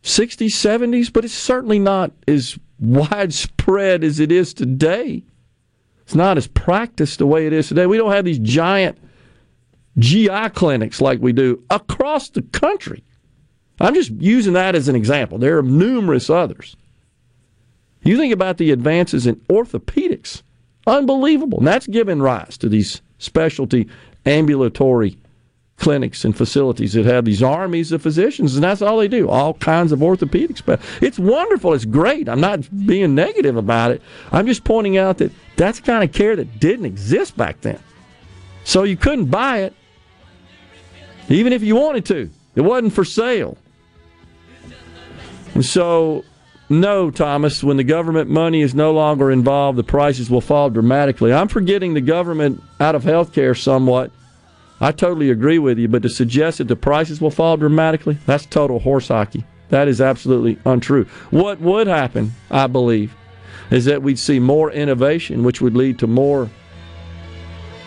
60s, 0.02 0.46
70s, 0.46 1.12
but 1.12 1.24
it's 1.24 1.34
certainly 1.34 1.78
not 1.78 2.12
as 2.26 2.58
widespread 2.78 4.02
as 4.02 4.20
it 4.20 4.32
is 4.32 4.54
today. 4.54 5.24
It's 6.02 6.14
not 6.14 6.36
as 6.36 6.46
practiced 6.46 7.18
the 7.18 7.26
way 7.26 7.46
it 7.46 7.52
is 7.52 7.68
today. 7.68 7.86
We 7.86 7.96
don't 7.96 8.12
have 8.12 8.24
these 8.24 8.38
giant 8.38 8.98
GI 9.99 10.51
clinics 10.55 11.01
like 11.01 11.20
we 11.20 11.32
do 11.32 11.62
across 11.70 12.30
the 12.30 12.43
country. 12.43 13.05
I'm 13.80 13.95
just 13.95 14.11
using 14.12 14.53
that 14.55 14.74
as 14.74 14.88
an 14.88 14.97
example. 14.97 15.38
There 15.38 15.59
are 15.59 15.62
numerous 15.62 16.30
others. 16.30 16.76
You 18.03 18.16
think 18.16 18.32
about 18.32 18.59
the 18.59 18.70
advances 18.70 19.26
in 19.26 19.36
orthopedics 19.49 20.43
Unbelievable. 20.86 21.59
And 21.59 21.66
that's 21.66 21.86
given 21.86 22.22
rise 22.22 22.57
to 22.59 22.68
these 22.68 23.03
specialty 23.18 23.88
ambulatory 24.26 25.16
clinics 25.76 26.24
and 26.24 26.36
facilities 26.36 26.93
that 26.93 27.07
have 27.07 27.24
these 27.24 27.43
armies 27.43 27.93
of 27.93 28.03
physicians, 28.03 28.55
and 28.55 28.62
that's 28.62 28.82
all 28.82 28.99
they 28.99 29.09
do, 29.09 29.28
all 29.28 29.55
kinds 29.55 29.90
of 29.90 30.01
orthopedics. 30.01 30.62
But 30.64 30.80
it's 31.01 31.18
wonderful. 31.18 31.74
It's 31.74 31.84
great. 31.84 32.28
I'm 32.28 32.40
not 32.40 32.68
being 32.86 33.14
negative 33.14 33.57
about 33.57 33.90
it. 33.90 34.03
I'm 34.30 34.47
just 34.47 34.64
pointing 34.64 34.97
out 34.97 35.18
that 35.18 35.32
that's 35.57 35.80
the 35.80 35.86
kind 35.86 36.05
of 36.05 36.12
care 36.12 36.36
that 36.36 36.61
didn't 36.61 36.86
exist 36.86 37.36
back 37.36 37.61
then. 37.62 37.80
So 38.64 38.84
you 38.84 38.97
couldn't 38.97 39.26
buy 39.26 39.61
it, 39.61 39.74
even 41.32 41.52
if 41.52 41.62
you 41.62 41.76
wanted 41.76 42.04
to. 42.06 42.30
It 42.54 42.60
wasn't 42.60 42.92
for 42.92 43.04
sale. 43.04 43.56
And 45.54 45.64
so 45.64 46.24
no, 46.72 47.10
Thomas, 47.10 47.62
when 47.62 47.76
the 47.76 47.84
government 47.84 48.30
money 48.30 48.62
is 48.62 48.74
no 48.74 48.92
longer 48.92 49.30
involved, 49.30 49.76
the 49.76 49.84
prices 49.84 50.30
will 50.30 50.40
fall 50.40 50.70
dramatically. 50.70 51.30
I'm 51.30 51.48
forgetting 51.48 51.92
the 51.92 52.00
government 52.00 52.62
out 52.80 52.94
of 52.94 53.04
healthcare 53.04 53.58
somewhat. 53.58 54.10
I 54.80 54.90
totally 54.90 55.30
agree 55.30 55.58
with 55.58 55.78
you, 55.78 55.88
but 55.88 56.02
to 56.02 56.08
suggest 56.08 56.58
that 56.58 56.68
the 56.68 56.76
prices 56.76 57.20
will 57.20 57.30
fall 57.30 57.58
dramatically, 57.58 58.16
that's 58.24 58.46
total 58.46 58.78
horse 58.78 59.08
hockey. 59.08 59.44
That 59.68 59.86
is 59.86 60.00
absolutely 60.00 60.58
untrue. 60.64 61.04
What 61.30 61.60
would 61.60 61.86
happen, 61.86 62.32
I 62.50 62.68
believe, 62.68 63.14
is 63.70 63.84
that 63.84 64.02
we'd 64.02 64.18
see 64.18 64.38
more 64.38 64.70
innovation, 64.70 65.44
which 65.44 65.60
would 65.60 65.76
lead 65.76 65.98
to 65.98 66.06
more 66.06 66.50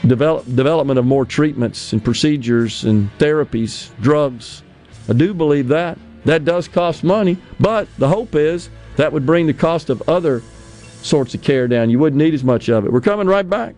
develop, 0.08 0.46
development 0.46 1.00
of 1.00 1.06
more 1.06 1.26
treatments 1.26 1.94
and 1.94 2.04
procedures 2.04 2.84
and 2.84 3.10
therapies, 3.18 3.90
drugs. 4.02 4.64
I 5.10 5.14
do 5.14 5.34
believe 5.34 5.68
that. 5.70 5.98
That 6.26 6.44
does 6.44 6.68
cost 6.68 7.04
money, 7.04 7.38
but 7.60 7.88
the 8.00 8.08
hope 8.08 8.34
is 8.34 8.70
that 8.96 9.14
would 9.14 9.26
bring 9.26 9.46
the 9.46 9.54
cost 9.54 9.90
of 9.90 10.02
other 10.10 10.42
sorts 11.02 11.36
of 11.36 11.44
care 11.44 11.68
down. 11.68 11.92
You 11.92 12.00
wouldn't 12.00 12.18
need 12.18 12.34
as 12.34 12.44
much 12.44 12.68
of 12.68 12.86
it. 12.86 12.92
We're 12.92 13.02
coming 13.02 13.28
right 13.28 13.48
back. 13.48 13.76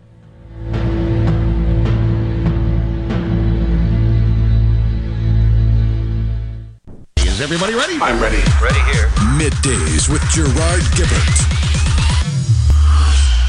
Is 7.18 7.40
everybody 7.42 7.74
ready? 7.74 7.98
I'm 8.00 8.20
ready. 8.20 8.42
Ready 8.62 8.80
here. 8.90 9.08
Middays 9.36 10.08
with 10.08 10.22
Gerard 10.30 10.80
Gibert 10.96 11.67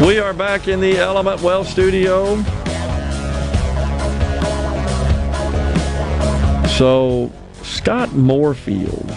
We 0.00 0.18
are 0.18 0.32
back 0.32 0.66
in 0.66 0.80
the 0.80 0.96
Element 0.96 1.42
Wealth 1.42 1.68
studio. 1.68 2.36
So, 6.68 7.30
Scott 7.62 8.08
Morefield 8.08 9.08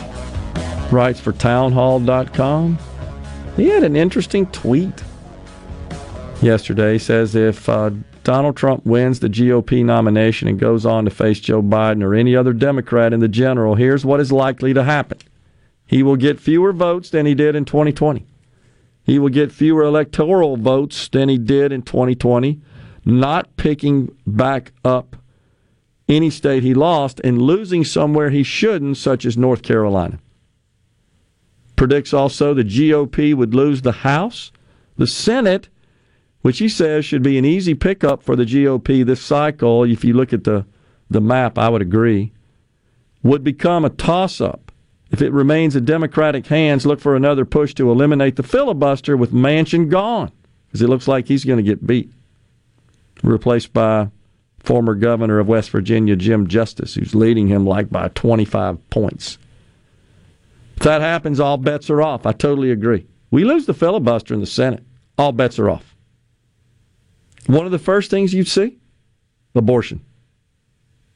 writes 0.91 1.21
for 1.21 1.31
townhall.com. 1.31 2.77
He 3.55 3.69
had 3.69 3.83
an 3.83 3.95
interesting 3.95 4.45
tweet 4.47 5.01
yesterday. 6.41 6.93
He 6.93 6.99
says 6.99 7.33
if 7.33 7.69
uh, 7.69 7.91
Donald 8.25 8.57
Trump 8.57 8.85
wins 8.85 9.21
the 9.21 9.29
GOP 9.29 9.85
nomination 9.85 10.49
and 10.49 10.59
goes 10.59 10.85
on 10.85 11.05
to 11.05 11.11
face 11.11 11.39
Joe 11.39 11.61
Biden 11.61 12.03
or 12.03 12.13
any 12.13 12.35
other 12.35 12.51
Democrat 12.51 13.13
in 13.13 13.21
the 13.21 13.29
general, 13.29 13.75
here's 13.75 14.03
what 14.03 14.19
is 14.19 14.33
likely 14.33 14.73
to 14.73 14.83
happen. 14.83 15.19
He 15.85 16.03
will 16.03 16.17
get 16.17 16.41
fewer 16.41 16.73
votes 16.73 17.09
than 17.09 17.25
he 17.25 17.35
did 17.35 17.55
in 17.55 17.63
2020. 17.63 18.25
He 19.03 19.19
will 19.19 19.29
get 19.29 19.51
fewer 19.51 19.83
electoral 19.83 20.57
votes 20.57 21.09
than 21.09 21.29
he 21.29 21.37
did 21.37 21.71
in 21.71 21.81
2020, 21.81 22.61
not 23.05 23.55
picking 23.57 24.15
back 24.25 24.71
up 24.85 25.17
any 26.07 26.29
state 26.29 26.63
he 26.63 26.73
lost 26.73 27.19
and 27.23 27.41
losing 27.41 27.83
somewhere 27.83 28.29
he 28.29 28.43
shouldn't, 28.43 28.97
such 28.97 29.25
as 29.25 29.37
North 29.37 29.61
Carolina. 29.61 30.19
Predicts 31.75 32.13
also 32.13 32.53
the 32.53 32.63
GOP 32.63 33.33
would 33.33 33.53
lose 33.53 33.81
the 33.81 33.91
House, 33.91 34.51
the 34.97 35.07
Senate, 35.07 35.69
which 36.41 36.59
he 36.59 36.69
says 36.69 37.03
should 37.03 37.23
be 37.23 37.37
an 37.37 37.45
easy 37.45 37.73
pickup 37.73 38.21
for 38.21 38.35
the 38.35 38.45
GOP 38.45 39.05
this 39.05 39.21
cycle. 39.21 39.83
If 39.83 40.03
you 40.03 40.13
look 40.13 40.33
at 40.33 40.43
the, 40.43 40.65
the 41.09 41.21
map, 41.21 41.57
I 41.57 41.69
would 41.69 41.81
agree, 41.81 42.31
would 43.21 43.43
become 43.43 43.85
a 43.85 43.89
toss 43.89 44.39
up. 44.39 44.62
If 45.13 45.21
it 45.21 45.31
remains 45.31 45.75
in 45.75 45.85
Democratic 45.85 46.47
hands, 46.47 46.87
look 46.87 46.99
for 46.99 47.15
another 47.15 47.45
push 47.45 47.75
to 47.75 47.91
eliminate 47.91 48.35
the 48.35 48.41
filibuster 48.41 49.15
with 49.15 49.31
Manchin 49.31 49.87
gone, 49.87 50.31
because 50.65 50.81
it 50.81 50.89
looks 50.89 51.07
like 51.07 51.27
he's 51.27 51.45
going 51.45 51.57
to 51.57 51.63
get 51.63 51.85
beat. 51.85 52.11
Replaced 53.21 53.73
by 53.73 54.09
former 54.59 54.95
governor 54.95 55.37
of 55.37 55.47
West 55.47 55.69
Virginia, 55.69 56.15
Jim 56.15 56.47
Justice, 56.47 56.95
who's 56.95 57.13
leading 57.13 57.47
him 57.47 57.63
like 57.63 57.91
by 57.91 58.07
25 58.09 58.89
points. 58.89 59.37
If 60.77 60.83
that 60.83 61.01
happens, 61.01 61.39
all 61.39 61.57
bets 61.57 61.91
are 61.91 62.01
off. 62.01 62.25
I 62.25 62.31
totally 62.31 62.71
agree. 62.71 63.05
We 63.29 63.43
lose 63.43 63.67
the 63.67 63.75
filibuster 63.75 64.33
in 64.33 64.39
the 64.39 64.47
Senate, 64.47 64.83
all 65.19 65.31
bets 65.31 65.59
are 65.59 65.69
off. 65.69 65.95
One 67.45 67.67
of 67.67 67.71
the 67.71 67.77
first 67.77 68.09
things 68.09 68.33
you'd 68.33 68.47
see 68.47 68.79
abortion. 69.53 70.03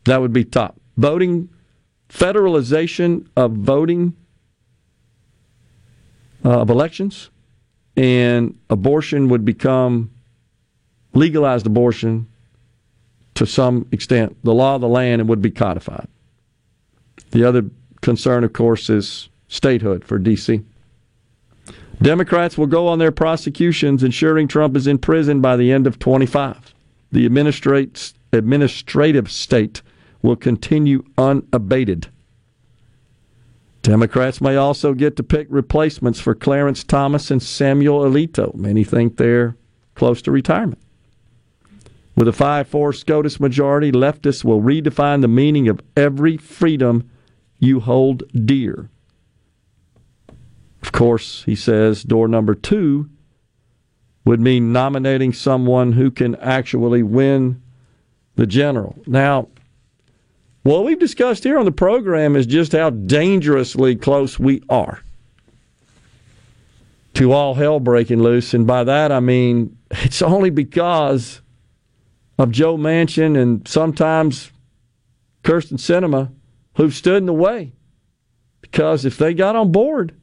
That 0.05 0.21
would 0.21 0.33
be 0.33 0.45
top. 0.45 0.79
Voting, 0.97 1.49
federalization 2.09 3.27
of 3.35 3.51
voting, 3.51 4.15
uh, 6.45 6.61
of 6.61 6.69
elections, 6.69 7.29
and 7.95 8.57
abortion 8.69 9.29
would 9.29 9.43
become 9.43 10.11
legalized 11.13 11.65
abortion 11.65 12.27
to 13.33 13.45
some 13.45 13.87
extent, 13.91 14.35
the 14.43 14.53
law 14.53 14.75
of 14.75 14.81
the 14.81 14.87
land, 14.87 15.21
and 15.21 15.29
would 15.29 15.41
be 15.41 15.51
codified. 15.51 16.07
The 17.31 17.43
other 17.43 17.65
concern, 18.01 18.43
of 18.43 18.53
course, 18.53 18.89
is 18.89 19.29
statehood 19.47 20.03
for 20.03 20.17
D.C. 20.17 20.63
Democrats 22.01 22.57
will 22.57 22.67
go 22.67 22.87
on 22.87 22.99
their 22.99 23.11
prosecutions, 23.11 24.03
ensuring 24.03 24.47
Trump 24.47 24.75
is 24.75 24.87
in 24.87 24.97
prison 24.97 25.41
by 25.41 25.55
the 25.55 25.71
end 25.71 25.87
of 25.87 25.99
25. 25.99 26.73
The 27.11 27.25
administrative 27.25 29.31
state 29.31 29.81
will 30.27 30.35
continue 30.35 31.05
unabated. 31.17 32.09
Democrats 33.81 34.41
may 34.41 34.57
also 34.57 34.93
get 34.93 35.15
to 35.15 35.23
pick 35.23 35.47
replacements 35.49 36.19
for 36.19 36.35
Clarence 36.35 36.83
Thomas 36.83 37.31
and 37.31 37.41
Samuel 37.41 38.01
Alito. 38.01 38.53
Many 38.53 38.83
think 38.83 39.15
they're 39.15 39.55
close 39.95 40.21
to 40.23 40.31
retirement. 40.31 40.81
With 42.17 42.27
a 42.27 42.33
5 42.33 42.67
4 42.67 42.91
SCOTUS 42.91 43.39
majority, 43.39 43.93
leftists 43.93 44.43
will 44.43 44.61
redefine 44.61 45.21
the 45.21 45.29
meaning 45.29 45.69
of 45.69 45.79
every 45.95 46.35
freedom 46.35 47.09
you 47.57 47.79
hold 47.79 48.23
dear. 48.45 48.89
Of 50.81 50.91
course, 50.91 51.43
he 51.45 51.55
says 51.55 52.03
door 52.03 52.27
number 52.27 52.53
two 52.53 53.09
would 54.25 54.41
mean 54.41 54.73
nominating 54.73 55.31
someone 55.31 55.93
who 55.93 56.11
can 56.11 56.35
actually 56.35 57.01
win 57.01 57.61
the 58.35 58.45
general. 58.45 59.01
Now, 59.07 59.47
what 60.67 60.83
we've 60.83 60.99
discussed 60.99 61.45
here 61.45 61.57
on 61.57 61.63
the 61.63 61.71
program 61.71 62.35
is 62.35 62.45
just 62.45 62.73
how 62.73 62.89
dangerously 62.89 63.95
close 63.95 64.37
we 64.37 64.61
are 64.69 65.01
to 67.13 67.31
all 67.31 67.53
hell 67.53 67.79
breaking 67.79 68.21
loose. 68.21 68.53
And 68.53 68.67
by 68.67 68.83
that, 68.83 69.09
I 69.09 69.21
mean 69.21 69.77
it's 69.91 70.21
only 70.21 70.49
because 70.49 71.41
of 72.37 72.51
Joe 72.51 72.75
Manchin 72.75 73.41
and 73.41 73.65
sometimes 73.65 74.51
Kyrsten 75.43 75.77
Sinema 75.77 76.31
who've 76.75 76.93
stood 76.93 77.17
in 77.17 77.27
the 77.27 77.33
way. 77.33 77.71
Because 78.59 79.05
if 79.05 79.17
they 79.17 79.33
got 79.33 79.55
on 79.55 79.71
board 79.71 80.13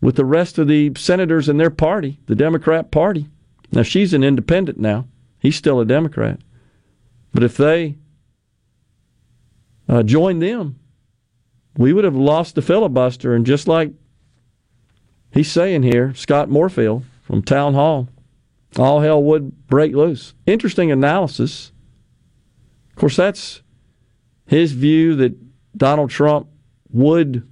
with 0.00 0.16
the 0.16 0.24
rest 0.24 0.56
of 0.56 0.66
the 0.66 0.92
senators 0.96 1.46
in 1.46 1.58
their 1.58 1.68
party, 1.68 2.18
the 2.24 2.34
Democrat 2.34 2.90
Party, 2.90 3.28
now 3.70 3.82
she's 3.82 4.14
an 4.14 4.24
independent 4.24 4.78
now, 4.78 5.06
he's 5.38 5.56
still 5.56 5.78
a 5.78 5.84
Democrat. 5.84 6.40
But 7.34 7.42
if 7.42 7.58
they 7.58 7.96
uh, 9.88 10.02
joined 10.02 10.42
them, 10.42 10.78
we 11.76 11.92
would 11.92 12.04
have 12.04 12.16
lost 12.16 12.54
the 12.54 12.62
filibuster. 12.62 13.34
And 13.34 13.46
just 13.46 13.68
like 13.68 13.92
he's 15.32 15.50
saying 15.50 15.82
here, 15.82 16.14
Scott 16.14 16.48
Morefield 16.48 17.04
from 17.22 17.42
Town 17.42 17.74
Hall, 17.74 18.08
all 18.78 19.00
hell 19.00 19.22
would 19.22 19.66
break 19.66 19.94
loose. 19.94 20.34
Interesting 20.46 20.90
analysis. 20.90 21.72
Of 22.90 22.96
course, 22.96 23.16
that's 23.16 23.62
his 24.46 24.72
view 24.72 25.14
that 25.16 25.34
Donald 25.76 26.10
Trump 26.10 26.48
would 26.90 27.46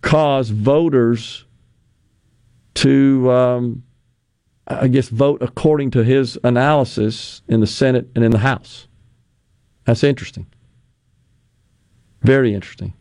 cause 0.00 0.50
voters 0.50 1.44
to, 2.74 3.30
um, 3.30 3.82
I 4.66 4.88
guess, 4.88 5.08
vote 5.08 5.42
according 5.42 5.90
to 5.92 6.04
his 6.04 6.38
analysis 6.44 7.42
in 7.48 7.60
the 7.60 7.66
Senate 7.66 8.08
and 8.14 8.24
in 8.24 8.30
the 8.30 8.38
House. 8.38 8.86
That's 9.84 10.04
interesting. 10.04 10.46
Very 12.22 12.54
interesting. 12.54 12.92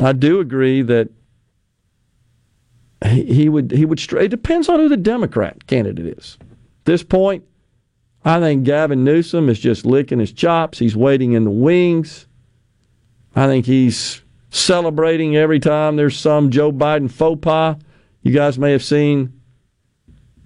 I 0.00 0.12
do 0.12 0.40
agree 0.40 0.82
that 0.82 1.10
he, 3.06 3.48
would 3.48 3.70
he 3.70 3.84
would 3.84 4.00
it 4.12 4.28
depends 4.28 4.68
on 4.68 4.78
who 4.78 4.88
the 4.88 4.96
Democrat 4.96 5.66
candidate 5.66 6.18
is. 6.18 6.38
At 6.40 6.84
this 6.84 7.02
point, 7.02 7.44
I 8.24 8.38
think 8.40 8.64
Gavin 8.64 9.04
Newsom 9.04 9.48
is 9.48 9.58
just 9.58 9.86
licking 9.86 10.18
his 10.18 10.32
chops. 10.32 10.78
He's 10.78 10.96
waiting 10.96 11.32
in 11.32 11.44
the 11.44 11.50
wings. 11.50 12.26
I 13.34 13.46
think 13.46 13.66
he's 13.66 14.22
celebrating 14.50 15.36
every 15.36 15.60
time 15.60 15.96
there's 15.96 16.18
some 16.18 16.50
Joe 16.50 16.72
Biden 16.72 17.10
faux 17.10 17.40
pas. 17.40 17.76
You 18.22 18.32
guys 18.32 18.58
may 18.58 18.72
have 18.72 18.84
seen 18.84 19.40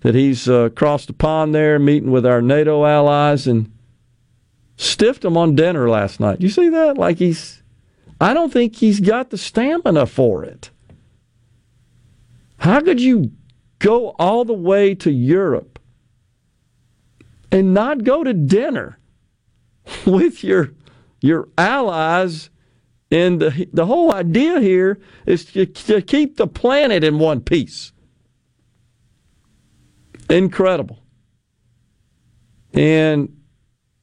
that 0.01 0.15
he's 0.15 0.49
uh, 0.49 0.69
crossed 0.69 1.09
the 1.09 1.15
pond 1.15 1.55
there, 1.55 1.79
meeting 1.79 2.11
with 2.11 2.27
our 2.27 2.43
NATO 2.43 2.85
allies, 2.85 3.47
and 3.47 3.73
stiffed 4.77 5.25
him 5.25 5.37
on 5.37 5.55
dinner 5.55 5.89
last 5.89 6.21
night. 6.21 6.41
You 6.41 6.49
see 6.49 6.69
that? 6.69 6.99
Like 6.99 7.19
he's, 7.19 7.63
I 8.21 8.35
don't 8.35 8.53
think 8.53 8.77
he's 8.77 9.01
got 9.01 9.31
the 9.31 9.39
stamina 9.39 10.07
for 10.07 10.45
it. 10.45 10.71
How 12.59 12.81
could 12.81 13.01
you 13.01 13.33
go 13.79 14.11
all 14.19 14.45
the 14.45 14.55
way 14.55 14.95
to 14.97 15.11
Europe 15.11 15.79
and 17.53 17.75
not 17.75 18.05
go 18.05 18.25
to 18.25 18.33
dinner 18.33 18.99
with 20.07 20.43
your 20.43 20.73
your 21.21 21.49
allies? 21.57 22.51
And 23.11 23.41
the, 23.41 23.69
the 23.73 23.87
whole 23.87 24.13
idea 24.13 24.61
here 24.61 24.99
is 25.25 25.45
to, 25.53 25.67
to 25.67 26.03
keep 26.03 26.37
the 26.37 26.49
planet 26.49 27.05
in 27.05 27.19
one 27.19 27.43
piece. 27.43 27.93
Incredible. 30.29 31.01
And 32.73 33.37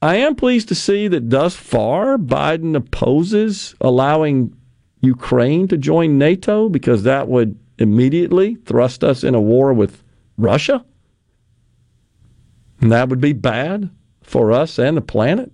I 0.01 0.15
am 0.15 0.35
pleased 0.35 0.67
to 0.69 0.75
see 0.75 1.07
that 1.07 1.29
thus 1.29 1.55
far 1.55 2.17
Biden 2.17 2.75
opposes 2.75 3.75
allowing 3.79 4.55
Ukraine 5.01 5.67
to 5.67 5.77
join 5.77 6.17
NATO 6.17 6.69
because 6.69 7.03
that 7.03 7.27
would 7.27 7.59
immediately 7.77 8.55
thrust 8.55 9.03
us 9.03 9.23
in 9.23 9.35
a 9.35 9.41
war 9.41 9.73
with 9.73 10.03
Russia? 10.37 10.85
And 12.79 12.91
that 12.91 13.09
would 13.09 13.21
be 13.21 13.33
bad 13.33 13.89
for 14.23 14.51
us 14.51 14.79
and 14.79 14.97
the 14.97 15.01
planet. 15.01 15.51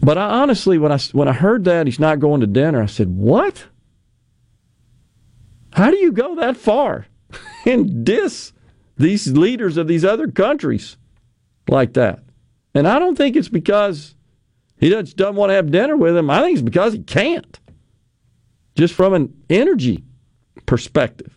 But 0.00 0.16
I 0.16 0.40
honestly, 0.40 0.78
when 0.78 0.92
I 0.92 0.98
when 1.12 1.28
I 1.28 1.32
heard 1.32 1.64
that 1.64 1.86
he's 1.86 1.98
not 1.98 2.20
going 2.20 2.40
to 2.40 2.46
dinner, 2.46 2.82
I 2.82 2.86
said, 2.86 3.08
"What? 3.08 3.66
How 5.72 5.90
do 5.90 5.96
you 5.96 6.12
go 6.12 6.36
that 6.36 6.56
far 6.56 7.06
and 7.66 8.04
diss 8.04 8.52
these 8.96 9.26
leaders 9.32 9.76
of 9.76 9.88
these 9.88 10.04
other 10.04 10.28
countries 10.28 10.96
like 11.68 11.94
that?" 11.94 12.22
And 12.74 12.86
I 12.88 12.98
don't 12.98 13.16
think 13.16 13.36
it's 13.36 13.48
because 13.48 14.14
he 14.78 14.88
doesn't 14.88 15.34
want 15.34 15.50
to 15.50 15.54
have 15.54 15.70
dinner 15.70 15.96
with 15.96 16.16
him. 16.16 16.30
I 16.30 16.40
think 16.40 16.58
it's 16.58 16.62
because 16.62 16.92
he 16.92 17.00
can't 17.00 17.58
just 18.76 18.94
from 18.94 19.12
an 19.12 19.34
energy 19.50 20.04
perspective. 20.66 21.36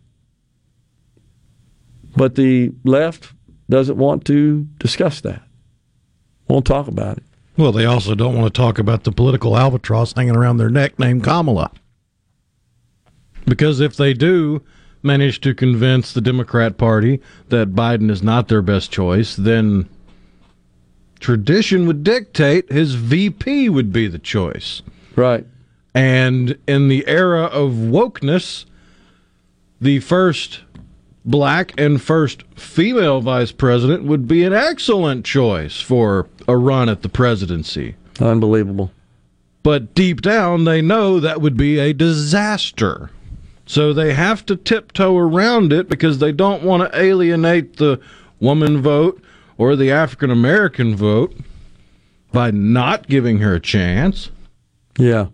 But 2.15 2.35
the 2.35 2.71
left 2.83 3.33
doesn't 3.69 3.97
want 3.97 4.25
to 4.25 4.67
discuss 4.77 5.21
that, 5.21 5.41
won't 6.47 6.65
talk 6.65 6.87
about 6.87 7.17
it. 7.17 7.23
Well, 7.57 7.71
they 7.71 7.85
also 7.85 8.15
don't 8.15 8.35
want 8.35 8.53
to 8.53 8.57
talk 8.57 8.77
about 8.77 9.03
the 9.03 9.11
political 9.11 9.57
albatross 9.57 10.13
hanging 10.13 10.35
around 10.35 10.57
their 10.57 10.69
neck 10.69 10.99
named 10.99 11.23
Kamala. 11.23 11.71
Because 13.45 13.79
if 13.79 13.95
they 13.95 14.13
do, 14.13 14.61
manage 15.01 15.41
to 15.41 15.55
convince 15.55 16.13
the 16.13 16.21
Democrat 16.21 16.77
Party 16.77 17.21
that 17.49 17.73
Biden 17.73 18.11
is 18.11 18.21
not 18.21 18.49
their 18.49 18.61
best 18.61 18.91
choice, 18.91 19.35
then 19.35 19.89
tradition 21.21 21.87
would 21.87 22.03
dictate 22.03 22.69
his 22.69 22.95
VP 22.95 23.69
would 23.69 23.93
be 23.93 24.07
the 24.07 24.19
choice. 24.19 24.81
Right. 25.15 25.45
And 25.93 26.57
in 26.67 26.89
the 26.89 27.07
era 27.07 27.43
of 27.43 27.73
wokeness, 27.73 28.65
the 29.79 29.99
first 29.99 30.61
black 31.23 31.73
and 31.79 32.01
first 32.01 32.43
female 32.55 33.21
vice 33.21 33.51
president 33.51 34.03
would 34.03 34.27
be 34.27 34.43
an 34.43 34.53
excellent 34.53 35.23
choice 35.23 35.79
for 35.79 36.27
a 36.47 36.57
run 36.57 36.89
at 36.89 37.03
the 37.03 37.09
presidency. 37.09 37.95
Unbelievable. 38.19 38.91
But 39.63 39.93
deep 39.93 40.21
down, 40.21 40.63
they 40.63 40.81
know 40.81 41.19
that 41.19 41.39
would 41.39 41.55
be 41.55 41.77
a 41.77 41.93
disaster. 41.93 43.11
So 43.67 43.93
they 43.93 44.13
have 44.13 44.45
to 44.47 44.55
tiptoe 44.55 45.15
around 45.15 45.71
it 45.71 45.87
because 45.87 46.17
they 46.17 46.31
don't 46.31 46.63
want 46.63 46.91
to 46.91 46.99
alienate 46.99 47.77
the 47.77 48.01
woman 48.39 48.81
vote 48.81 49.21
or 49.61 49.75
the 49.75 49.91
African 49.91 50.31
American 50.31 50.95
vote 50.95 51.37
by 52.31 52.49
not 52.49 53.07
giving 53.07 53.37
her 53.37 53.53
a 53.53 53.59
chance. 53.59 54.31
Yeah. 54.97 55.27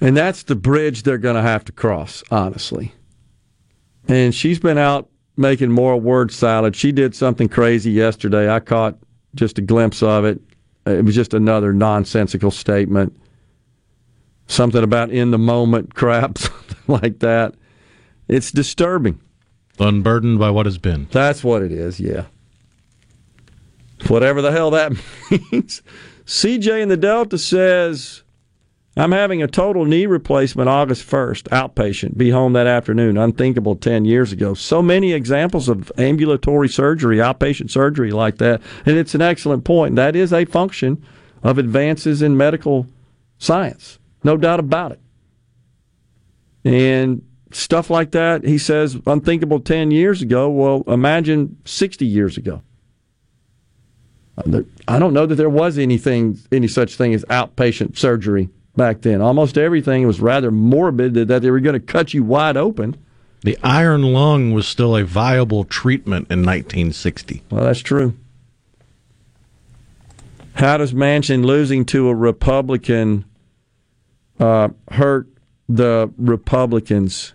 And 0.00 0.16
that's 0.16 0.42
the 0.42 0.56
bridge 0.56 1.04
they're 1.04 1.16
going 1.16 1.36
to 1.36 1.42
have 1.42 1.64
to 1.66 1.72
cross, 1.72 2.24
honestly. 2.32 2.92
And 4.08 4.34
she's 4.34 4.58
been 4.58 4.78
out 4.78 5.08
making 5.36 5.70
more 5.70 5.96
word 5.96 6.32
salad. 6.32 6.74
She 6.74 6.90
did 6.90 7.14
something 7.14 7.48
crazy 7.48 7.92
yesterday. 7.92 8.52
I 8.52 8.58
caught 8.58 8.98
just 9.36 9.58
a 9.58 9.62
glimpse 9.62 10.02
of 10.02 10.24
it. 10.24 10.40
It 10.84 11.04
was 11.04 11.14
just 11.14 11.34
another 11.34 11.72
nonsensical 11.72 12.50
statement. 12.50 13.16
Something 14.48 14.82
about 14.82 15.10
in 15.10 15.30
the 15.30 15.38
moment 15.38 15.94
crap, 15.94 16.38
something 16.38 16.76
like 16.88 17.20
that. 17.20 17.54
It's 18.26 18.50
disturbing. 18.50 19.20
Unburdened 19.78 20.40
by 20.40 20.50
what 20.50 20.66
has 20.66 20.78
been. 20.78 21.06
That's 21.12 21.44
what 21.44 21.62
it 21.62 21.70
is, 21.70 22.00
yeah. 22.00 22.24
Whatever 24.08 24.42
the 24.42 24.52
hell 24.52 24.70
that 24.70 24.92
means. 25.30 25.82
CJ 26.26 26.82
in 26.82 26.88
the 26.88 26.96
Delta 26.96 27.38
says, 27.38 28.22
I'm 28.96 29.12
having 29.12 29.42
a 29.42 29.48
total 29.48 29.84
knee 29.84 30.06
replacement 30.06 30.68
August 30.68 31.08
1st, 31.08 31.48
outpatient. 31.48 32.16
Be 32.16 32.30
home 32.30 32.52
that 32.52 32.68
afternoon. 32.68 33.18
Unthinkable 33.18 33.74
10 33.74 34.04
years 34.04 34.30
ago. 34.30 34.54
So 34.54 34.82
many 34.82 35.12
examples 35.12 35.68
of 35.68 35.90
ambulatory 35.98 36.68
surgery, 36.68 37.16
outpatient 37.16 37.70
surgery 37.70 38.12
like 38.12 38.38
that. 38.38 38.62
And 38.86 38.96
it's 38.96 39.14
an 39.14 39.22
excellent 39.22 39.64
point. 39.64 39.96
That 39.96 40.14
is 40.14 40.32
a 40.32 40.44
function 40.44 41.04
of 41.42 41.58
advances 41.58 42.22
in 42.22 42.36
medical 42.36 42.86
science. 43.38 43.98
No 44.22 44.36
doubt 44.36 44.60
about 44.60 44.92
it. 44.92 45.00
And 46.64 47.22
stuff 47.50 47.90
like 47.90 48.12
that, 48.12 48.44
he 48.44 48.58
says, 48.58 48.96
unthinkable 49.06 49.60
10 49.60 49.90
years 49.90 50.22
ago. 50.22 50.48
Well, 50.48 50.84
imagine 50.86 51.56
60 51.64 52.06
years 52.06 52.36
ago. 52.36 52.62
I 54.88 54.98
don't 54.98 55.14
know 55.14 55.26
that 55.26 55.36
there 55.36 55.50
was 55.50 55.78
anything, 55.78 56.38
any 56.50 56.66
such 56.66 56.96
thing 56.96 57.14
as 57.14 57.24
outpatient 57.26 57.96
surgery 57.96 58.48
back 58.76 59.02
then. 59.02 59.20
Almost 59.20 59.56
everything 59.56 60.06
was 60.06 60.20
rather 60.20 60.50
morbid 60.50 61.14
that 61.14 61.42
they 61.42 61.50
were 61.50 61.60
going 61.60 61.74
to 61.74 61.80
cut 61.80 62.14
you 62.14 62.24
wide 62.24 62.56
open. 62.56 62.96
The 63.42 63.58
iron 63.62 64.02
lung 64.02 64.52
was 64.52 64.66
still 64.66 64.96
a 64.96 65.04
viable 65.04 65.64
treatment 65.64 66.30
in 66.30 66.40
1960. 66.40 67.42
Well, 67.50 67.64
that's 67.64 67.80
true. 67.80 68.16
How 70.54 70.78
does 70.78 70.92
Manchin 70.92 71.44
losing 71.44 71.84
to 71.86 72.08
a 72.08 72.14
Republican 72.14 73.24
uh, 74.40 74.68
hurt 74.90 75.28
the 75.68 76.10
Republicans? 76.16 77.34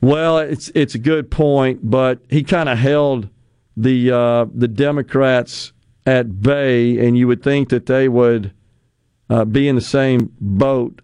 Well, 0.00 0.38
it's 0.38 0.68
it's 0.74 0.94
a 0.94 0.98
good 0.98 1.30
point, 1.30 1.88
but 1.88 2.18
he 2.28 2.42
kind 2.42 2.68
of 2.68 2.78
held 2.78 3.28
the 3.76 4.10
uh, 4.10 4.46
the 4.52 4.68
Democrats 4.68 5.72
at 6.06 6.40
bay, 6.40 7.04
and 7.04 7.18
you 7.18 7.26
would 7.26 7.42
think 7.42 7.68
that 7.70 7.86
they 7.86 8.08
would 8.08 8.52
uh, 9.28 9.44
be 9.44 9.68
in 9.68 9.74
the 9.74 9.80
same 9.80 10.32
boat 10.40 11.02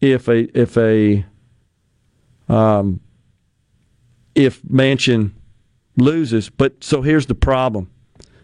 if 0.00 0.28
a 0.28 0.58
if 0.58 0.76
a 0.76 1.24
um, 2.48 3.00
if 4.34 4.62
Manchin 4.62 5.32
loses. 5.96 6.48
But 6.48 6.82
so 6.82 7.02
here's 7.02 7.26
the 7.26 7.34
problem: 7.34 7.90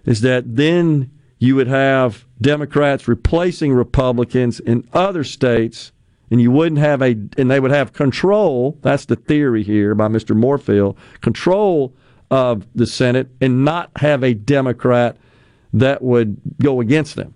is 0.05 0.20
that 0.20 0.57
then 0.57 1.11
you 1.39 1.57
would 1.57 1.69
have 1.69 2.27
Democrats 2.40 3.09
replacing 3.09 3.73
Republicans 3.73 4.61
in 4.61 4.86
other 4.93 5.24
states, 5.24 5.93
and 6.31 6.40
you 6.40 6.51
wouldn't 6.51 6.81
have 6.81 7.01
a 7.01 7.16
and 7.39 7.51
they 7.51 7.59
would 7.59 7.70
have 7.70 7.94
control. 7.94 8.78
That's 8.82 9.07
the 9.07 9.16
theory 9.16 9.62
here 9.62 9.94
by 9.94 10.09
Mr. 10.09 10.36
Morefield: 10.36 10.97
control 11.23 11.94
of 12.31 12.66
the 12.74 12.86
Senate 12.86 13.28
and 13.40 13.65
not 13.65 13.90
have 13.97 14.23
a 14.23 14.35
Democrat 14.35 15.16
that 15.72 16.02
would 16.02 16.40
go 16.60 16.80
against 16.80 17.16
them, 17.16 17.34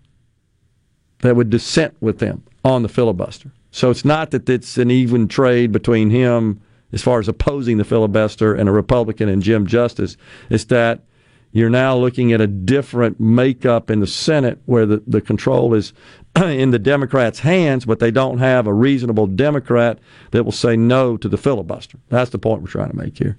that 1.21 1.37
would 1.37 1.51
dissent 1.51 1.95
with 2.01 2.19
them 2.19 2.43
on 2.65 2.83
the 2.83 2.89
filibuster. 2.89 3.51
So 3.71 3.91
it's 3.91 4.05
not 4.05 4.31
that 4.31 4.49
it's 4.49 4.79
an 4.79 4.91
even 4.91 5.29
trade 5.29 5.73
between 5.73 6.11
him 6.11 6.61
as 6.93 7.03
far 7.03 7.19
as 7.19 7.29
opposing 7.29 7.77
the 7.77 7.85
filibuster 7.85 8.55
and 8.55 8.69
a 8.69 8.73
Republican 8.73 9.29
and 9.29 9.43
Jim 9.43 9.67
Justice. 9.67 10.17
It's 10.49 10.65
that 10.67 11.03
you're 11.51 11.71
now 11.71 11.97
looking 11.97 12.33
at 12.33 12.41
a 12.41 12.47
different 12.47 13.21
makeup 13.21 13.91
in 13.91 14.01
the 14.01 14.07
Senate 14.07 14.61
where 14.67 14.87
the, 14.87 15.03
the 15.07 15.21
control 15.21 15.75
is 15.75 15.93
in 16.37 16.71
the 16.71 16.79
Democrats' 16.79 17.41
hands, 17.41 17.85
but 17.85 17.99
they 17.99 18.11
don't 18.11 18.39
have 18.39 18.67
a 18.67 18.73
reasonable 18.73 19.27
Democrat 19.27 19.99
that 20.33 20.45
will 20.45 20.53
say 20.53 20.77
no 20.77 21.17
to 21.17 21.29
the 21.29 21.37
filibuster. 21.37 21.99
That's 22.09 22.31
the 22.31 22.39
point 22.39 22.63
we're 22.63 22.69
trying 22.69 22.91
to 22.91 22.97
make 22.97 23.19
here. 23.19 23.39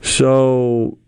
So 0.00 0.98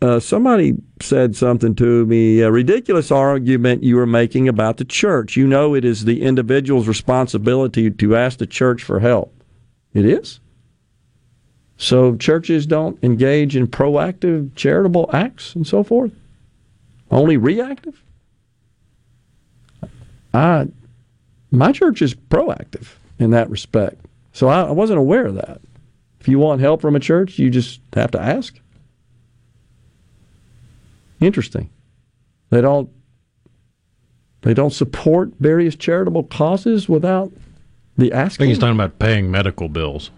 uh, 0.00 0.20
somebody 0.20 0.74
said 1.00 1.34
something 1.34 1.74
to 1.76 2.06
me, 2.06 2.40
a 2.40 2.50
ridiculous 2.50 3.10
argument 3.10 3.82
you 3.82 3.96
were 3.96 4.06
making 4.06 4.48
about 4.48 4.76
the 4.76 4.84
church. 4.84 5.36
You 5.36 5.46
know, 5.46 5.74
it 5.74 5.84
is 5.84 6.04
the 6.04 6.22
individual's 6.22 6.86
responsibility 6.86 7.90
to 7.90 8.16
ask 8.16 8.38
the 8.38 8.46
church 8.46 8.82
for 8.82 9.00
help. 9.00 9.34
It 9.94 10.04
is. 10.04 10.40
So 11.76 12.16
churches 12.16 12.66
don't 12.66 13.02
engage 13.02 13.56
in 13.56 13.66
proactive 13.68 14.54
charitable 14.54 15.10
acts 15.12 15.54
and 15.54 15.66
so 15.66 15.82
forth. 15.82 16.12
Only 17.10 17.36
reactive. 17.36 18.02
I, 20.34 20.68
my 21.50 21.72
church 21.72 22.02
is 22.02 22.14
proactive 22.14 22.94
in 23.18 23.30
that 23.30 23.50
respect. 23.50 24.04
So 24.32 24.48
I, 24.48 24.62
I 24.62 24.70
wasn't 24.72 24.98
aware 24.98 25.26
of 25.26 25.34
that. 25.36 25.60
If 26.20 26.28
you 26.28 26.38
want 26.38 26.60
help 26.60 26.80
from 26.80 26.94
a 26.94 27.00
church, 27.00 27.38
you 27.38 27.50
just 27.50 27.80
have 27.94 28.10
to 28.12 28.20
ask. 28.20 28.60
Interesting. 31.20 31.70
They 32.50 32.60
don't 32.60 32.90
they 34.42 34.54
don't 34.54 34.72
support 34.72 35.32
various 35.40 35.74
charitable 35.74 36.24
causes 36.24 36.88
without 36.88 37.32
the 37.96 38.12
asking. 38.12 38.44
I 38.44 38.46
think 38.46 38.48
he's 38.50 38.58
talking 38.58 38.76
about 38.76 38.98
paying 38.98 39.30
medical 39.30 39.68
bills. 39.68 40.10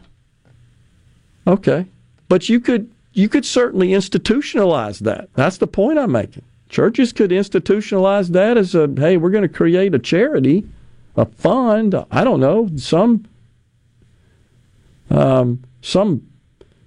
Okay. 1.46 1.86
But 2.28 2.48
you 2.48 2.60
could 2.60 2.90
you 3.12 3.28
could 3.28 3.44
certainly 3.44 3.88
institutionalize 3.88 5.00
that. 5.00 5.30
That's 5.34 5.58
the 5.58 5.66
point 5.66 5.98
I'm 5.98 6.12
making. 6.12 6.44
Churches 6.68 7.12
could 7.12 7.30
institutionalize 7.30 8.28
that 8.28 8.56
as 8.56 8.74
a 8.74 8.88
hey, 8.96 9.16
we're 9.16 9.30
going 9.30 9.42
to 9.42 9.48
create 9.48 9.94
a 9.94 9.98
charity, 9.98 10.64
a 11.16 11.24
fund, 11.24 11.94
I 12.10 12.22
don't 12.22 12.40
know, 12.40 12.68
some 12.76 13.26
um, 15.10 15.64
some 15.80 16.28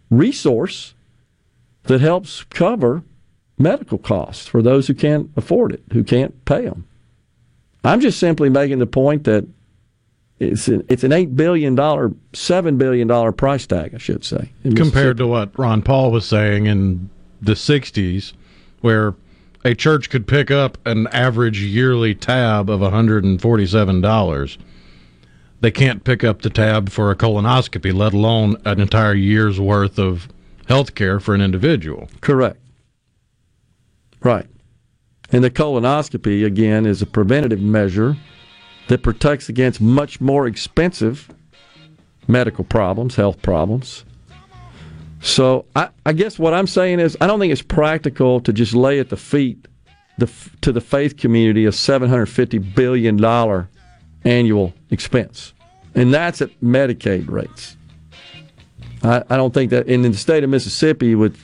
resource 0.10 0.94
that 1.84 2.00
helps 2.00 2.44
cover 2.44 3.04
medical 3.64 3.98
costs 3.98 4.46
for 4.46 4.62
those 4.62 4.88
who 4.88 4.94
can't 4.94 5.32
afford 5.36 5.72
it, 5.72 5.82
who 5.92 6.04
can't 6.04 6.46
pay 6.46 6.66
them. 6.66 6.86
I'm 7.84 8.00
just 8.00 8.20
simply 8.20 8.50
making 8.50 8.80
the 8.80 8.86
point 8.86 9.24
that 9.24 9.46
it's 10.40 10.68
an, 10.68 10.86
it's 10.90 11.04
an 11.04 11.12
eight 11.12 11.36
billion 11.36 11.76
dollar, 11.76 12.12
seven 12.34 12.78
billion 12.78 13.08
dollar 13.08 13.32
price 13.32 13.66
tag, 13.66 13.94
I 13.96 13.98
should 13.98 14.24
say, 14.24 14.52
compared 14.76 15.18
to 15.18 15.28
what 15.28 15.58
Ron 15.58 15.82
Paul 15.82 16.12
was 16.12 16.26
saying 16.26 16.66
in 16.66 17.10
the 17.42 17.54
'60s, 17.54 18.34
where 18.82 19.16
a 19.64 19.74
church 19.74 20.10
could 20.10 20.28
pick 20.28 20.52
up 20.52 20.78
an 20.86 21.08
average 21.08 21.62
yearly 21.62 22.16
tab 22.16 22.70
of 22.70 22.82
147 22.82 24.02
dollars. 24.02 24.58
They 25.62 25.72
can't 25.72 26.04
pick 26.04 26.26
up 26.26 26.42
the 26.42 26.50
tab 26.50 26.90
for 26.90 27.10
a 27.10 27.16
colonoscopy, 27.16 27.94
let 27.94 28.14
alone 28.14 28.58
an 28.66 28.82
entire 28.82 29.14
year's 29.14 29.62
worth 29.62 29.98
of 29.98 30.28
health 30.68 30.94
care 30.94 31.22
for 31.22 31.34
an 31.34 31.40
individual. 31.42 32.10
Correct. 32.20 32.58
Right. 34.24 34.48
And 35.32 35.44
the 35.44 35.52
colonoscopy, 35.52 36.46
again, 36.46 36.86
is 36.86 37.02
a 37.02 37.06
preventative 37.06 37.62
measure 37.62 38.16
that 38.88 39.04
protects 39.04 39.50
against 39.50 39.82
much 39.82 40.22
more 40.22 40.48
expensive 40.48 41.30
medical 42.28 42.64
problems, 42.64 43.16
health 43.16 43.42
problems. 43.42 44.06
So 45.22 45.66
I, 45.76 45.90
I, 46.06 46.14
guess 46.14 46.38
what 46.38 46.54
I'm 46.54 46.68
saying 46.68 47.00
is 47.00 47.18
I 47.22 47.28
don't 47.28 47.40
think 47.40 47.52
it's 47.52 47.62
practical 47.62 48.42
to 48.42 48.52
just 48.52 48.74
lay 48.74 49.00
at 49.00 49.10
the 49.10 49.18
feet 49.18 49.68
the, 50.18 50.30
to 50.62 50.72
the 50.72 50.82
faith 50.82 51.18
community 51.18 51.66
a 51.66 51.70
$750 51.70 52.76
billion 52.76 53.68
annual 54.26 54.74
expense. 54.92 55.54
and 55.96 56.14
that's 56.14 56.42
at 56.42 56.50
Medicaid 56.62 57.30
rates. 57.30 57.78
I, 59.02 59.24
I 59.30 59.38
don't 59.38 59.54
think 59.54 59.72
that 59.72 59.88
in 59.88 60.02
the 60.02 60.14
state 60.14 60.44
of 60.44 60.50
Mississippi 60.50 61.16
with 61.16 61.38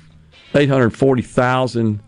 840,000, 0.53 1.99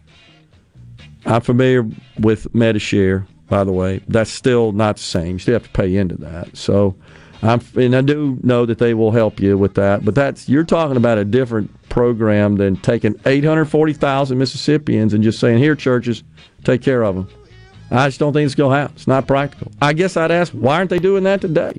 I'm 1.26 1.42
familiar 1.42 1.84
with 2.20 2.52
Medishare, 2.54 3.26
by 3.48 3.64
the 3.64 3.72
way. 3.72 4.02
That's 4.08 4.32
still 4.32 4.72
not 4.72 4.98
the 4.98 5.04
same. 5.04 5.34
You 5.34 5.40
still 5.40 5.54
have 5.54 5.64
to 5.64 5.70
pay 5.70 5.96
into 5.96 6.16
that. 6.18 6.56
So, 6.58 6.96
I'm, 7.44 7.62
and 7.76 7.96
I 7.96 8.02
do 8.02 8.40
know 8.44 8.66
that 8.66 8.78
they 8.78 8.94
will 8.94 9.12
help 9.12 9.40
you 9.40 9.58
with 9.58 9.76
that. 9.76 10.06
But 10.06 10.16
that's 10.16 10.48
you're 10.50 10.64
talking 10.64 10.98
about 10.98 11.18
a 11.18 11.26
different 11.26 11.72
program 11.90 12.56
than 12.58 12.78
taking 12.78 13.20
840,000 13.26 14.38
Mississippians 14.38 15.14
and 15.14 15.24
just 15.24 15.40
saying, 15.40 15.60
"Here, 15.60 15.76
churches, 15.76 16.24
take 16.64 16.82
care 16.82 17.04
of 17.04 17.16
them." 17.16 17.28
I 17.92 18.08
just 18.08 18.20
don't 18.20 18.32
think 18.32 18.46
it's 18.46 18.56
going 18.56 18.72
to 18.72 18.78
happen. 18.78 18.96
It's 18.96 19.08
not 19.08 19.28
practical. 19.28 19.72
I 19.82 19.92
guess 19.92 20.16
I'd 20.16 20.32
ask, 20.32 20.54
why 20.54 20.78
aren't 20.78 20.90
they 20.90 21.00
doing 21.00 21.24
that 21.26 21.42
today? 21.42 21.78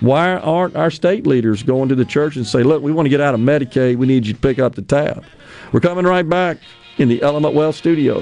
Why 0.00 0.36
aren't 0.36 0.76
our 0.76 0.90
state 0.90 1.26
leaders 1.26 1.64
going 1.64 1.88
to 1.88 1.96
the 1.96 2.04
church 2.04 2.36
and 2.36 2.46
say, 2.46 2.62
look, 2.62 2.80
we 2.80 2.92
want 2.92 3.06
to 3.06 3.10
get 3.10 3.20
out 3.20 3.34
of 3.34 3.40
Medicaid. 3.40 3.96
We 3.96 4.06
need 4.06 4.24
you 4.24 4.34
to 4.34 4.38
pick 4.38 4.60
up 4.60 4.76
the 4.76 4.82
tab. 4.82 5.24
We're 5.72 5.80
coming 5.80 6.04
right 6.04 6.26
back 6.26 6.58
in 6.98 7.08
the 7.08 7.22
Element 7.22 7.54
Wealth 7.54 7.76
studio. 7.76 8.18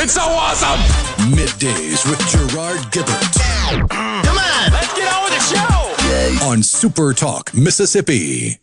It's 0.00 0.14
so 0.14 0.22
awesome! 0.22 0.80
Middays 1.32 2.08
with 2.08 2.18
Gerard 2.28 2.80
Gibert. 2.92 3.38
Mm. 3.88 4.24
Come 4.24 4.38
on, 4.38 4.72
let's 4.72 4.94
get 4.94 5.12
on 5.12 5.24
with 5.24 5.34
the 5.34 5.40
show. 6.40 6.46
On 6.46 6.62
Super 6.62 7.12
Talk, 7.12 7.52
Mississippi. 7.54 8.58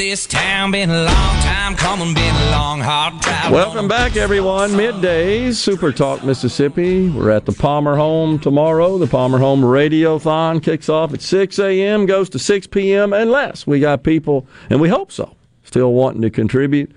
This 0.00 0.26
town. 0.26 0.70
Been 0.70 0.88
a 0.88 1.04
long 1.04 1.42
time 1.42 1.76
coming, 1.76 2.14
been 2.14 2.34
a 2.34 2.50
long, 2.52 2.80
hard 2.80 3.20
drive. 3.20 3.52
Welcome 3.52 3.86
back, 3.86 4.16
everyone. 4.16 4.70
Middays, 4.70 5.56
Super 5.56 5.92
Talk 5.92 6.24
Mississippi. 6.24 7.10
We're 7.10 7.30
at 7.30 7.44
the 7.44 7.52
Palmer 7.52 7.96
Home 7.96 8.38
tomorrow. 8.38 8.96
The 8.96 9.06
Palmer 9.06 9.36
Home 9.36 9.60
Radiothon 9.60 10.62
kicks 10.62 10.88
off 10.88 11.12
at 11.12 11.20
6 11.20 11.58
a.m., 11.58 12.06
goes 12.06 12.30
to 12.30 12.38
6 12.38 12.66
p.m., 12.68 13.12
unless 13.12 13.66
we 13.66 13.78
got 13.78 14.02
people, 14.02 14.46
and 14.70 14.80
we 14.80 14.88
hope 14.88 15.12
so, 15.12 15.36
still 15.64 15.92
wanting 15.92 16.22
to 16.22 16.30
contribute 16.30 16.90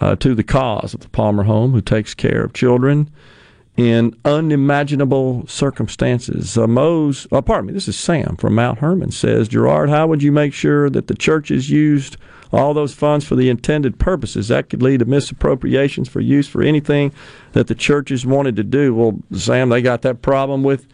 uh, 0.00 0.16
to 0.16 0.34
the 0.34 0.42
cause 0.42 0.94
of 0.94 1.02
the 1.02 1.08
Palmer 1.10 1.44
Home, 1.44 1.70
who 1.70 1.80
takes 1.80 2.12
care 2.12 2.42
of 2.42 2.52
children 2.52 3.08
in 3.76 4.16
unimaginable 4.24 5.46
circumstances. 5.46 6.56
Uh, 6.56 6.66
Mose, 6.66 7.26
oh, 7.30 7.42
pardon 7.42 7.66
me, 7.66 7.72
this 7.72 7.88
is 7.88 7.98
Sam 7.98 8.36
from 8.36 8.54
Mount 8.54 8.78
Hermon 8.78 9.10
says, 9.10 9.48
Gerard, 9.48 9.90
how 9.90 10.06
would 10.06 10.22
you 10.22 10.32
make 10.32 10.54
sure 10.54 10.88
that 10.88 11.08
the 11.08 11.14
churches 11.14 11.68
used 11.68 12.16
all 12.52 12.72
those 12.72 12.94
funds 12.94 13.26
for 13.26 13.36
the 13.36 13.50
intended 13.50 13.98
purposes? 13.98 14.48
That 14.48 14.70
could 14.70 14.82
lead 14.82 15.00
to 15.00 15.04
misappropriations 15.04 16.08
for 16.08 16.20
use 16.20 16.48
for 16.48 16.62
anything 16.62 17.12
that 17.52 17.66
the 17.66 17.74
churches 17.74 18.24
wanted 18.24 18.56
to 18.56 18.64
do. 18.64 18.94
Well, 18.94 19.18
Sam, 19.32 19.68
they 19.68 19.82
got 19.82 20.02
that 20.02 20.22
problem 20.22 20.62
with 20.62 20.86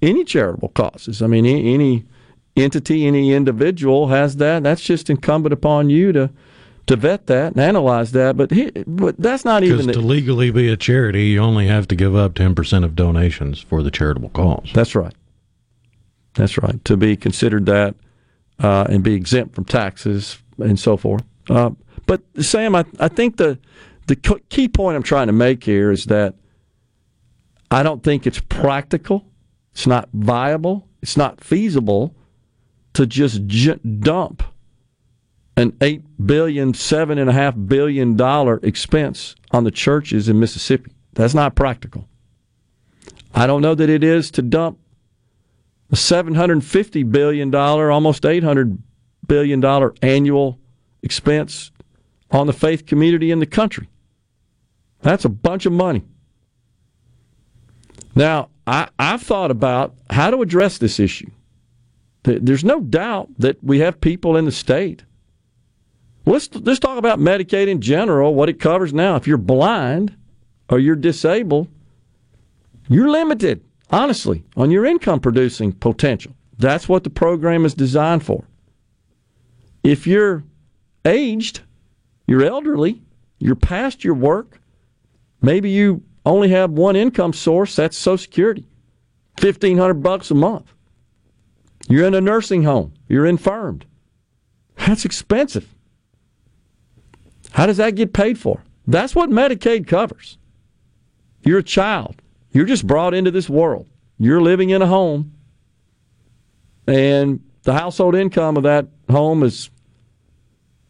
any 0.00 0.22
charitable 0.22 0.68
causes. 0.70 1.20
I 1.22 1.26
mean, 1.26 1.44
any 1.44 2.06
entity, 2.56 3.06
any 3.06 3.32
individual 3.32 4.08
has 4.08 4.36
that. 4.36 4.62
That's 4.62 4.82
just 4.82 5.10
incumbent 5.10 5.52
upon 5.52 5.90
you 5.90 6.12
to 6.12 6.30
to 6.88 6.96
vet 6.96 7.26
that 7.28 7.52
and 7.52 7.60
analyze 7.60 8.12
that. 8.12 8.36
But 8.36 8.50
he, 8.50 8.70
but 8.86 9.16
that's 9.18 9.44
not 9.44 9.62
even 9.62 9.86
the, 9.86 9.92
to 9.94 10.00
legally 10.00 10.50
be 10.50 10.68
a 10.68 10.76
charity. 10.76 11.26
You 11.26 11.40
only 11.40 11.66
have 11.68 11.86
to 11.88 11.96
give 11.96 12.14
up 12.16 12.34
ten 12.34 12.54
percent 12.54 12.84
of 12.84 12.96
donations 12.96 13.60
for 13.60 13.82
the 13.82 13.90
charitable 13.90 14.30
cause. 14.30 14.70
That's 14.74 14.94
right. 14.94 15.14
That's 16.34 16.58
right. 16.58 16.84
To 16.84 16.96
be 16.96 17.16
considered 17.16 17.66
that 17.66 17.94
uh, 18.58 18.86
and 18.88 19.02
be 19.02 19.14
exempt 19.14 19.54
from 19.54 19.64
taxes 19.64 20.38
and 20.58 20.78
so 20.78 20.96
forth. 20.96 21.24
Uh, 21.48 21.70
but 22.06 22.22
Sam, 22.40 22.74
I, 22.74 22.84
I 22.98 23.08
think 23.08 23.36
the 23.36 23.58
the 24.06 24.16
key 24.16 24.68
point 24.68 24.96
I'm 24.96 25.02
trying 25.02 25.26
to 25.26 25.32
make 25.32 25.64
here 25.64 25.90
is 25.90 26.06
that 26.06 26.34
I 27.70 27.82
don't 27.82 28.02
think 28.02 28.26
it's 28.26 28.40
practical. 28.40 29.26
It's 29.72 29.86
not 29.86 30.08
viable. 30.12 30.88
It's 31.02 31.16
not 31.16 31.42
feasible 31.44 32.14
to 32.94 33.06
just 33.06 33.46
j- 33.46 33.78
dump 34.00 34.42
an 35.58 35.76
eight 35.80 36.02
billion, 36.24 36.72
seven 36.72 37.18
and 37.18 37.28
a 37.28 37.32
half 37.32 37.54
billion 37.66 38.16
dollar 38.16 38.60
expense 38.62 39.34
on 39.50 39.64
the 39.64 39.72
churches 39.72 40.28
in 40.28 40.38
Mississippi. 40.38 40.92
That's 41.14 41.34
not 41.34 41.56
practical. 41.56 42.08
I 43.34 43.48
don't 43.48 43.60
know 43.60 43.74
that 43.74 43.90
it 43.90 44.04
is 44.04 44.30
to 44.32 44.42
dump 44.42 44.78
a 45.90 45.96
seven 45.96 46.36
hundred 46.36 46.62
fifty 46.62 47.02
billion 47.02 47.50
dollar, 47.50 47.90
almost 47.90 48.24
eight 48.24 48.44
hundred 48.44 48.78
billion 49.26 49.58
dollar 49.58 49.94
annual 50.00 50.60
expense 51.02 51.72
on 52.30 52.46
the 52.46 52.52
faith 52.52 52.86
community 52.86 53.32
in 53.32 53.40
the 53.40 53.46
country. 53.46 53.88
That's 55.02 55.24
a 55.24 55.28
bunch 55.28 55.66
of 55.66 55.72
money. 55.72 56.04
Now, 58.14 58.50
I, 58.64 58.88
I've 58.96 59.22
thought 59.22 59.50
about 59.50 59.94
how 60.10 60.30
to 60.30 60.40
address 60.40 60.78
this 60.78 61.00
issue. 61.00 61.30
There's 62.22 62.64
no 62.64 62.80
doubt 62.80 63.30
that 63.38 63.62
we 63.62 63.80
have 63.80 64.00
people 64.00 64.36
in 64.36 64.44
the 64.44 64.52
state 64.52 65.04
Let's 66.28 66.54
let's 66.54 66.78
talk 66.78 66.98
about 66.98 67.18
Medicaid 67.18 67.68
in 67.68 67.80
general, 67.80 68.34
what 68.34 68.50
it 68.50 68.60
covers 68.60 68.92
now. 68.92 69.16
If 69.16 69.26
you're 69.26 69.38
blind 69.38 70.14
or 70.68 70.78
you're 70.78 70.94
disabled, 70.94 71.68
you're 72.86 73.08
limited, 73.08 73.64
honestly, 73.90 74.44
on 74.54 74.70
your 74.70 74.84
income 74.84 75.20
producing 75.20 75.72
potential. 75.72 76.34
That's 76.58 76.86
what 76.86 77.04
the 77.04 77.10
program 77.10 77.64
is 77.64 77.72
designed 77.72 78.24
for. 78.24 78.44
If 79.82 80.06
you're 80.06 80.44
aged, 81.06 81.60
you're 82.26 82.44
elderly, 82.44 83.00
you're 83.38 83.54
past 83.54 84.04
your 84.04 84.14
work, 84.14 84.60
maybe 85.40 85.70
you 85.70 86.02
only 86.26 86.50
have 86.50 86.70
one 86.72 86.94
income 86.94 87.32
source, 87.32 87.74
that's 87.74 87.96
Social 87.96 88.18
Security. 88.18 88.66
1500 89.40 89.94
bucks 89.94 90.30
a 90.30 90.34
month. 90.34 90.74
You're 91.88 92.06
in 92.06 92.14
a 92.14 92.20
nursing 92.20 92.64
home, 92.64 92.92
you're 93.08 93.24
infirmed. 93.24 93.86
That's 94.76 95.06
expensive. 95.06 95.74
How 97.52 97.66
does 97.66 97.78
that 97.78 97.94
get 97.94 98.12
paid 98.12 98.38
for? 98.38 98.62
That's 98.86 99.14
what 99.14 99.30
Medicaid 99.30 99.86
covers. 99.86 100.38
You're 101.42 101.58
a 101.58 101.62
child. 101.62 102.20
You're 102.52 102.64
just 102.64 102.86
brought 102.86 103.14
into 103.14 103.30
this 103.30 103.48
world. 103.48 103.86
You're 104.18 104.40
living 104.40 104.70
in 104.70 104.82
a 104.82 104.86
home, 104.86 105.32
and 106.86 107.40
the 107.62 107.74
household 107.74 108.14
income 108.14 108.56
of 108.56 108.62
that 108.64 108.86
home 109.10 109.42
is 109.42 109.70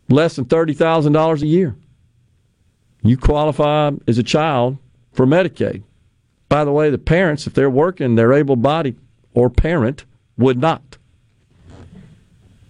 less 0.09 0.37
than 0.37 0.47
$30,000 0.47 1.43
a 1.43 1.47
year. 1.47 1.77
You 3.03 3.17
qualify 3.17 3.91
as 4.07 4.19
a 4.19 4.23
child 4.23 4.79
for 5.13 5.27
Medicaid. 5.27 5.83
By 6.49 6.65
the 6.65 6.73
way, 6.73 6.91
the 6.91 6.99
parents, 6.99 7.47
if 7.47 7.55
they're 7.55 7.69
working, 7.69 8.15
they're 8.15 8.33
able 8.33 8.57
bodied 8.57 8.97
or 9.35 9.51
parent 9.51 10.05
would 10.37 10.59
not. 10.59 10.97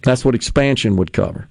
That's 0.01 0.25
what 0.25 0.35
expansion 0.35 0.95
would 0.95 1.13
cover 1.13 1.48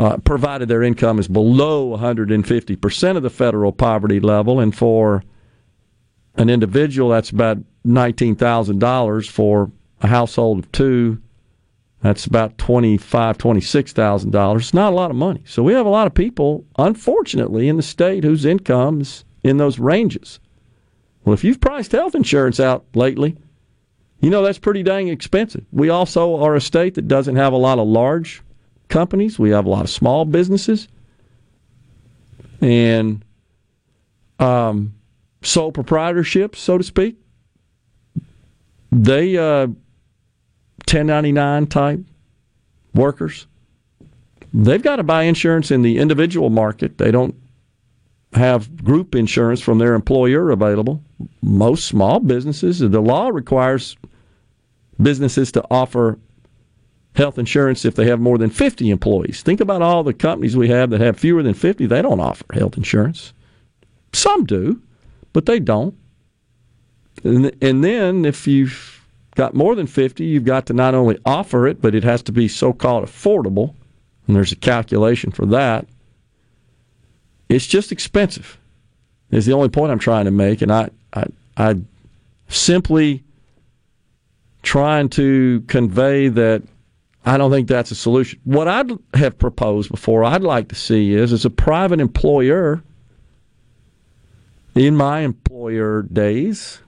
uh, 0.00 0.16
provided 0.16 0.66
their 0.66 0.82
income 0.82 1.18
is 1.18 1.28
below 1.28 1.94
150% 1.94 3.16
of 3.16 3.22
the 3.22 3.28
federal 3.28 3.70
poverty 3.70 4.18
level. 4.18 4.58
And 4.58 4.74
for 4.74 5.22
an 6.36 6.48
individual, 6.48 7.10
that's 7.10 7.28
about 7.28 7.58
$19,000. 7.86 9.28
For 9.28 9.70
a 10.00 10.06
household 10.06 10.60
of 10.60 10.72
two, 10.72 11.20
that's 12.00 12.24
about 12.24 12.56
$25,000, 12.56 13.36
$26,000. 13.36 14.56
It's 14.56 14.72
not 14.72 14.94
a 14.94 14.96
lot 14.96 15.10
of 15.10 15.16
money. 15.16 15.42
So 15.44 15.62
we 15.62 15.74
have 15.74 15.84
a 15.84 15.90
lot 15.90 16.06
of 16.06 16.14
people, 16.14 16.64
unfortunately, 16.78 17.68
in 17.68 17.76
the 17.76 17.82
state 17.82 18.24
whose 18.24 18.46
incomes 18.46 19.26
in 19.44 19.58
those 19.58 19.78
ranges. 19.78 20.40
Well, 21.26 21.34
if 21.34 21.44
you've 21.44 21.60
priced 21.60 21.92
health 21.92 22.14
insurance 22.14 22.58
out 22.58 22.86
lately, 22.94 23.36
you 24.20 24.30
know 24.30 24.42
that's 24.42 24.58
pretty 24.58 24.82
dang 24.82 25.08
expensive. 25.08 25.66
We 25.72 25.90
also 25.90 26.36
are 26.36 26.54
a 26.54 26.60
state 26.60 26.94
that 26.94 27.06
doesn't 27.06 27.36
have 27.36 27.52
a 27.52 27.58
lot 27.58 27.78
of 27.78 27.86
large 27.86 28.42
companies. 28.90 29.38
We 29.38 29.50
have 29.50 29.64
a 29.64 29.70
lot 29.70 29.84
of 29.84 29.90
small 29.90 30.24
businesses 30.24 30.88
and 32.60 33.24
um, 34.38 34.94
sole 35.42 35.72
proprietorships, 35.72 36.56
so 36.56 36.76
to 36.76 36.84
speak. 36.84 37.16
They 38.92 39.36
uh, 39.36 39.68
1099 40.88 41.66
type 41.68 42.00
workers. 42.94 43.46
They've 44.52 44.82
got 44.82 44.96
to 44.96 45.04
buy 45.04 45.22
insurance 45.24 45.70
in 45.70 45.82
the 45.82 45.98
individual 45.98 46.50
market. 46.50 46.98
They 46.98 47.12
don't 47.12 47.36
have 48.32 48.84
group 48.84 49.14
insurance 49.14 49.60
from 49.60 49.78
their 49.78 49.94
employer 49.94 50.50
available. 50.50 51.02
Most 51.42 51.86
small 51.86 52.20
businesses, 52.20 52.80
the 52.80 53.00
law 53.00 53.28
requires 53.28 53.96
businesses 55.00 55.52
to 55.52 55.64
offer 55.70 56.18
health 57.14 57.38
insurance 57.38 57.84
if 57.84 57.94
they 57.94 58.06
have 58.06 58.20
more 58.20 58.38
than 58.38 58.50
50 58.50 58.90
employees. 58.90 59.42
Think 59.42 59.60
about 59.60 59.82
all 59.82 60.02
the 60.02 60.14
companies 60.14 60.56
we 60.56 60.68
have 60.68 60.90
that 60.90 61.00
have 61.00 61.18
fewer 61.18 61.42
than 61.42 61.54
50. 61.54 61.86
They 61.86 62.02
don't 62.02 62.20
offer 62.20 62.44
health 62.52 62.76
insurance. 62.76 63.32
Some 64.12 64.44
do, 64.44 64.80
but 65.32 65.46
they 65.46 65.60
don't. 65.60 65.96
And, 67.24 67.52
and 67.60 67.84
then 67.84 68.24
if 68.24 68.46
you've 68.46 69.04
got 69.34 69.54
more 69.54 69.74
than 69.74 69.86
50, 69.86 70.24
you've 70.24 70.44
got 70.44 70.66
to 70.66 70.72
not 70.72 70.94
only 70.94 71.18
offer 71.24 71.66
it, 71.66 71.80
but 71.80 71.94
it 71.94 72.04
has 72.04 72.22
to 72.22 72.32
be 72.32 72.48
so 72.48 72.72
called 72.72 73.04
affordable. 73.04 73.74
And 74.26 74.36
there's 74.36 74.52
a 74.52 74.56
calculation 74.56 75.30
for 75.30 75.46
that. 75.46 75.86
It's 77.48 77.66
just 77.66 77.90
expensive, 77.90 78.58
is 79.30 79.44
the 79.44 79.52
only 79.52 79.68
point 79.68 79.90
I'm 79.90 79.98
trying 79.98 80.26
to 80.26 80.30
make. 80.30 80.62
And 80.62 80.72
I, 80.72 80.90
I, 81.12 81.24
I 81.56 81.76
simply 82.48 83.24
trying 84.62 85.08
to 85.08 85.64
convey 85.66 86.28
that 86.28 86.62
I 87.24 87.36
don't 87.36 87.50
think 87.50 87.68
that's 87.68 87.90
a 87.90 87.94
solution. 87.94 88.40
What 88.44 88.66
I'd 88.66 88.90
have 89.14 89.38
proposed 89.38 89.90
before, 89.90 90.24
I'd 90.24 90.42
like 90.42 90.68
to 90.68 90.74
see 90.74 91.12
is 91.14 91.32
as 91.32 91.44
a 91.44 91.50
private 91.50 92.00
employer 92.00 92.82
in 94.74 94.96
my 94.96 95.20
employer 95.20 96.02
days, 96.02 96.80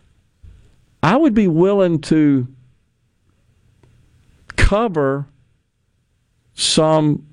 I 1.03 1.17
would 1.17 1.35
be 1.35 1.49
willing 1.49 2.01
to 2.03 2.47
cover 4.57 5.27
some 6.55 7.27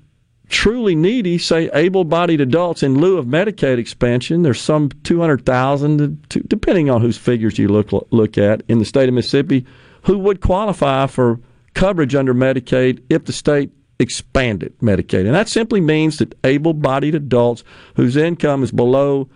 truly 0.48 0.96
needy, 0.96 1.38
say 1.38 1.70
able-bodied 1.72 2.40
adults 2.40 2.82
in 2.82 2.98
lieu 2.98 3.16
of 3.16 3.26
Medicaid 3.26 3.78
expansion. 3.78 4.42
There's 4.42 4.60
some 4.60 4.90
200,000, 5.04 6.28
depending 6.48 6.90
on 6.90 7.00
whose 7.00 7.16
figures 7.16 7.58
you 7.58 7.68
look 7.68 7.92
look 8.10 8.36
at 8.36 8.62
in 8.68 8.80
the 8.80 8.84
state 8.84 9.08
of 9.08 9.14
Mississippi, 9.14 9.64
who 10.02 10.18
would 10.18 10.40
qualify 10.40 11.06
for 11.06 11.38
coverage 11.74 12.14
under 12.14 12.34
Medicaid 12.34 13.02
if 13.10 13.24
the 13.24 13.32
state 13.32 13.70
expanded 13.98 14.76
Medicaid. 14.78 15.26
And 15.26 15.34
that 15.34 15.48
simply 15.48 15.80
means 15.80 16.18
that 16.18 16.34
able-bodied 16.44 17.14
adults 17.14 17.62
whose 17.96 18.16
income 18.16 18.62
is 18.62 18.72
below 18.72 19.28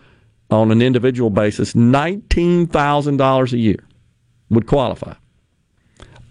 on 0.50 0.70
an 0.70 0.82
individual 0.82 1.30
basis 1.30 1.74
$19,000 1.74 3.52
a 3.52 3.58
year 3.58 3.84
would 4.50 4.66
qualify. 4.66 5.14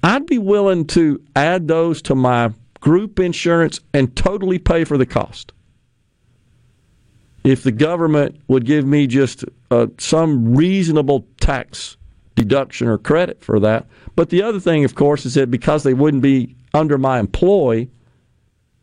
I'd 0.01 0.25
be 0.25 0.37
willing 0.37 0.85
to 0.87 1.21
add 1.35 1.67
those 1.67 2.01
to 2.03 2.15
my 2.15 2.51
group 2.79 3.19
insurance 3.19 3.79
and 3.93 4.15
totally 4.15 4.59
pay 4.59 4.83
for 4.83 4.97
the 4.97 5.05
cost. 5.05 5.53
If 7.43 7.63
the 7.63 7.71
government 7.71 8.41
would 8.47 8.65
give 8.65 8.85
me 8.85 9.07
just 9.07 9.45
uh, 9.71 9.87
some 9.97 10.55
reasonable 10.55 11.27
tax 11.39 11.97
deduction 12.35 12.87
or 12.87 12.97
credit 12.97 13.43
for 13.43 13.59
that. 13.59 13.85
But 14.15 14.29
the 14.29 14.41
other 14.41 14.59
thing, 14.59 14.83
of 14.83 14.95
course, 14.95 15.25
is 15.25 15.35
that 15.35 15.51
because 15.51 15.83
they 15.83 15.93
wouldn't 15.93 16.23
be 16.23 16.55
under 16.73 16.97
my 16.97 17.19
employ, 17.19 17.87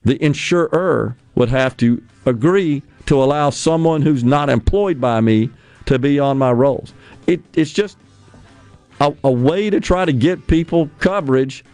the 0.03 0.23
insurer 0.25 1.17
would 1.35 1.49
have 1.49 1.77
to 1.79 2.03
agree 2.27 2.83
to 3.07 3.23
allow 3.23 3.51
someone 3.51 4.03
who's 4.03 4.25
not 4.25 4.49
employed 4.49 5.01
by 5.01 5.21
me 5.21 5.51
to 5.87 5.99
be 5.99 6.19
on 6.19 6.39
my 6.39 6.53
rolls. 6.53 6.93
It, 7.27 7.41
it's 7.55 7.73
just 7.73 7.99
a, 9.01 9.15
a 9.25 9.33
way 9.33 9.71
to 9.71 9.81
try 9.81 10.05
to 10.05 10.13
get 10.13 10.47
people 10.47 10.91
coverage 10.99 11.65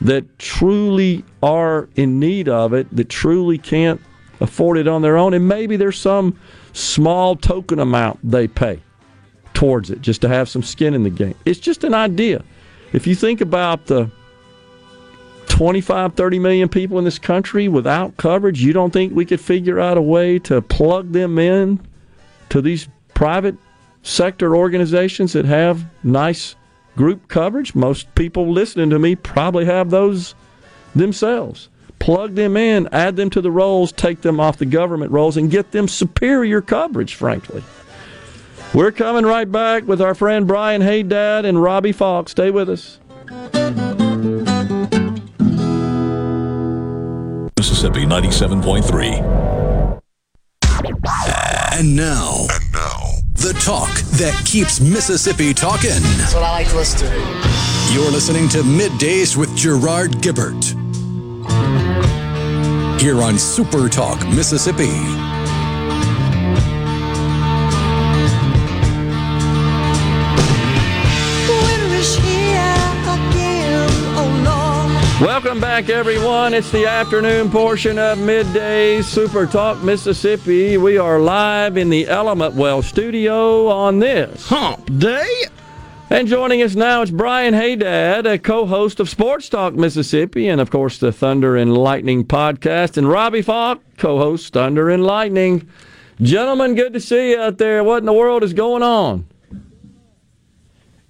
that 0.00 0.38
truly 0.38 1.24
are 1.42 1.88
in 1.96 2.18
need 2.18 2.48
of 2.48 2.72
it, 2.72 2.94
that 2.94 3.08
truly 3.08 3.58
can't 3.58 4.00
afford 4.40 4.78
it 4.78 4.86
on 4.86 5.02
their 5.02 5.16
own, 5.16 5.32
and 5.34 5.48
maybe 5.48 5.76
there's 5.76 5.98
some 5.98 6.38
small 6.72 7.34
token 7.36 7.78
amount 7.78 8.18
they 8.22 8.46
pay 8.46 8.80
towards 9.56 9.90
it 9.90 10.02
just 10.02 10.20
to 10.20 10.28
have 10.28 10.50
some 10.50 10.62
skin 10.62 10.92
in 10.92 11.02
the 11.02 11.10
game. 11.10 11.34
It's 11.46 11.58
just 11.58 11.82
an 11.82 11.94
idea. 11.94 12.44
If 12.92 13.06
you 13.06 13.14
think 13.14 13.40
about 13.40 13.86
the 13.86 14.10
25, 15.48 16.12
30 16.12 16.38
million 16.38 16.68
people 16.68 16.98
in 16.98 17.06
this 17.06 17.18
country 17.18 17.66
without 17.66 18.18
coverage, 18.18 18.62
you 18.62 18.74
don't 18.74 18.92
think 18.92 19.14
we 19.14 19.24
could 19.24 19.40
figure 19.40 19.80
out 19.80 19.96
a 19.96 20.02
way 20.02 20.38
to 20.40 20.60
plug 20.60 21.12
them 21.12 21.38
in 21.38 21.80
to 22.50 22.60
these 22.60 22.86
private 23.14 23.56
sector 24.02 24.54
organizations 24.54 25.32
that 25.32 25.46
have 25.46 25.86
nice 26.04 26.54
group 26.94 27.26
coverage? 27.28 27.74
Most 27.74 28.14
people 28.14 28.52
listening 28.52 28.90
to 28.90 28.98
me 28.98 29.16
probably 29.16 29.64
have 29.64 29.88
those 29.88 30.34
themselves. 30.94 31.70
Plug 31.98 32.34
them 32.34 32.58
in, 32.58 32.88
add 32.92 33.16
them 33.16 33.30
to 33.30 33.40
the 33.40 33.50
rolls, 33.50 33.90
take 33.90 34.20
them 34.20 34.38
off 34.38 34.58
the 34.58 34.66
government 34.66 35.12
rolls, 35.12 35.38
and 35.38 35.50
get 35.50 35.72
them 35.72 35.88
superior 35.88 36.60
coverage, 36.60 37.14
frankly. 37.14 37.64
We're 38.74 38.92
coming 38.92 39.24
right 39.24 39.50
back 39.50 39.86
with 39.86 40.00
our 40.02 40.14
friend 40.14 40.46
Brian 40.46 40.82
Hadad 40.82 41.44
and 41.44 41.62
Robbie 41.62 41.92
Faulk. 41.92 42.28
Stay 42.28 42.50
with 42.50 42.68
us. 42.68 42.98
Mississippi 47.56 48.04
97.3. 48.04 50.02
And 51.72 51.96
now, 51.96 52.46
and 52.50 52.72
now, 52.72 53.00
the 53.34 53.52
talk 53.62 53.94
that 54.18 54.42
keeps 54.44 54.80
Mississippi 54.80 55.54
talking. 55.54 55.90
That's 55.90 56.34
what 56.34 56.42
I 56.42 56.50
like 56.50 56.68
to 56.68 56.76
listen 56.76 57.00
to. 57.00 57.92
You're 57.92 58.10
listening 58.10 58.48
to 58.50 58.58
Middays 58.58 59.36
with 59.36 59.54
Gerard 59.56 60.12
Gibert. 60.22 60.74
Here 63.00 63.22
on 63.22 63.38
Super 63.38 63.88
Talk, 63.88 64.26
Mississippi. 64.28 65.35
Welcome 75.26 75.58
back, 75.58 75.88
everyone. 75.88 76.54
It's 76.54 76.70
the 76.70 76.86
afternoon 76.86 77.50
portion 77.50 77.98
of 77.98 78.16
Midday 78.16 79.02
Super 79.02 79.44
Talk 79.44 79.82
Mississippi. 79.82 80.76
We 80.76 80.98
are 80.98 81.18
live 81.18 81.76
in 81.76 81.90
the 81.90 82.06
Element 82.06 82.54
Wealth 82.54 82.86
studio 82.86 83.66
on 83.66 83.98
this 83.98 84.48
Hump 84.48 85.00
Day. 85.00 85.28
And 86.10 86.28
joining 86.28 86.62
us 86.62 86.76
now 86.76 87.02
is 87.02 87.10
Brian 87.10 87.54
Hadad, 87.54 88.24
a 88.24 88.38
co 88.38 88.66
host 88.66 89.00
of 89.00 89.08
Sports 89.08 89.48
Talk 89.48 89.74
Mississippi, 89.74 90.46
and 90.46 90.60
of 90.60 90.70
course 90.70 90.96
the 90.96 91.10
Thunder 91.10 91.56
and 91.56 91.76
Lightning 91.76 92.24
podcast, 92.24 92.96
and 92.96 93.08
Robbie 93.08 93.42
Faulk, 93.42 93.82
co 93.98 94.18
host 94.18 94.52
Thunder 94.52 94.88
and 94.90 95.02
Lightning. 95.02 95.68
Gentlemen, 96.22 96.76
good 96.76 96.92
to 96.92 97.00
see 97.00 97.32
you 97.32 97.40
out 97.40 97.58
there. 97.58 97.82
What 97.82 97.98
in 97.98 98.04
the 98.04 98.12
world 98.12 98.44
is 98.44 98.52
going 98.52 98.84
on? 98.84 99.26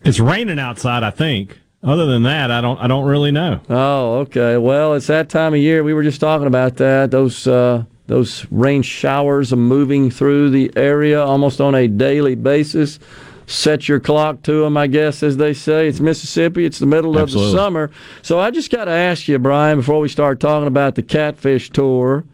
It's 0.06 0.20
raining 0.20 0.58
outside, 0.58 1.02
I 1.02 1.10
think. 1.10 1.58
Other 1.86 2.06
than 2.06 2.24
that, 2.24 2.50
I 2.50 2.60
don't 2.60 2.78
I 2.80 2.88
don't 2.88 3.04
really 3.04 3.30
know. 3.30 3.60
Oh, 3.70 4.18
okay. 4.18 4.56
Well, 4.56 4.94
it's 4.94 5.06
that 5.06 5.28
time 5.28 5.54
of 5.54 5.60
year. 5.60 5.84
We 5.84 5.94
were 5.94 6.02
just 6.02 6.20
talking 6.20 6.48
about 6.48 6.76
that. 6.78 7.12
Those 7.12 7.46
uh, 7.46 7.84
those 8.08 8.44
rain 8.50 8.82
showers 8.82 9.52
are 9.52 9.56
moving 9.56 10.10
through 10.10 10.50
the 10.50 10.72
area 10.76 11.22
almost 11.24 11.60
on 11.60 11.76
a 11.76 11.86
daily 11.86 12.34
basis. 12.34 12.98
Set 13.46 13.88
your 13.88 14.00
clock 14.00 14.42
to 14.42 14.62
them, 14.62 14.76
I 14.76 14.88
guess, 14.88 15.22
as 15.22 15.36
they 15.36 15.54
say. 15.54 15.86
It's 15.86 16.00
Mississippi. 16.00 16.64
It's 16.64 16.80
the 16.80 16.86
middle 16.86 17.16
Absolutely. 17.16 17.50
of 17.50 17.52
the 17.52 17.58
summer. 17.58 17.90
So 18.22 18.40
I 18.40 18.50
just 18.50 18.72
got 18.72 18.86
to 18.86 18.90
ask 18.90 19.28
you, 19.28 19.38
Brian, 19.38 19.78
before 19.78 20.00
we 20.00 20.08
start 20.08 20.40
talking 20.40 20.66
about 20.66 20.96
the 20.96 21.04
Catfish 21.04 21.70
Tour, 21.70 22.24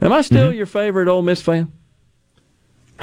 am 0.00 0.12
I 0.12 0.22
still 0.22 0.48
mm-hmm. 0.48 0.56
your 0.56 0.66
favorite 0.66 1.06
Ole 1.06 1.22
Miss 1.22 1.40
fan? 1.40 1.70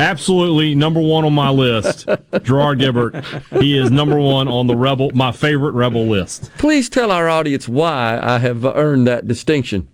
Absolutely 0.02 0.74
number 0.74 1.00
one 1.00 1.26
on 1.26 1.34
my 1.34 1.50
list. 1.50 2.08
Gerard 2.42 2.80
Gibert. 2.80 3.24
He 3.62 3.78
is 3.78 3.92
number 3.92 4.20
one 4.20 4.48
on 4.48 4.68
the 4.68 4.76
Rebel, 4.76 5.12
my 5.14 5.32
favorite 5.32 5.74
Rebel 5.74 6.08
list. 6.08 6.52
Please 6.58 6.90
tell 6.90 7.12
our 7.12 7.30
audience 7.30 7.70
why 7.70 8.20
I 8.22 8.40
have 8.40 8.66
earned 8.66 9.06
that 9.08 9.28
distinction. 9.28 9.88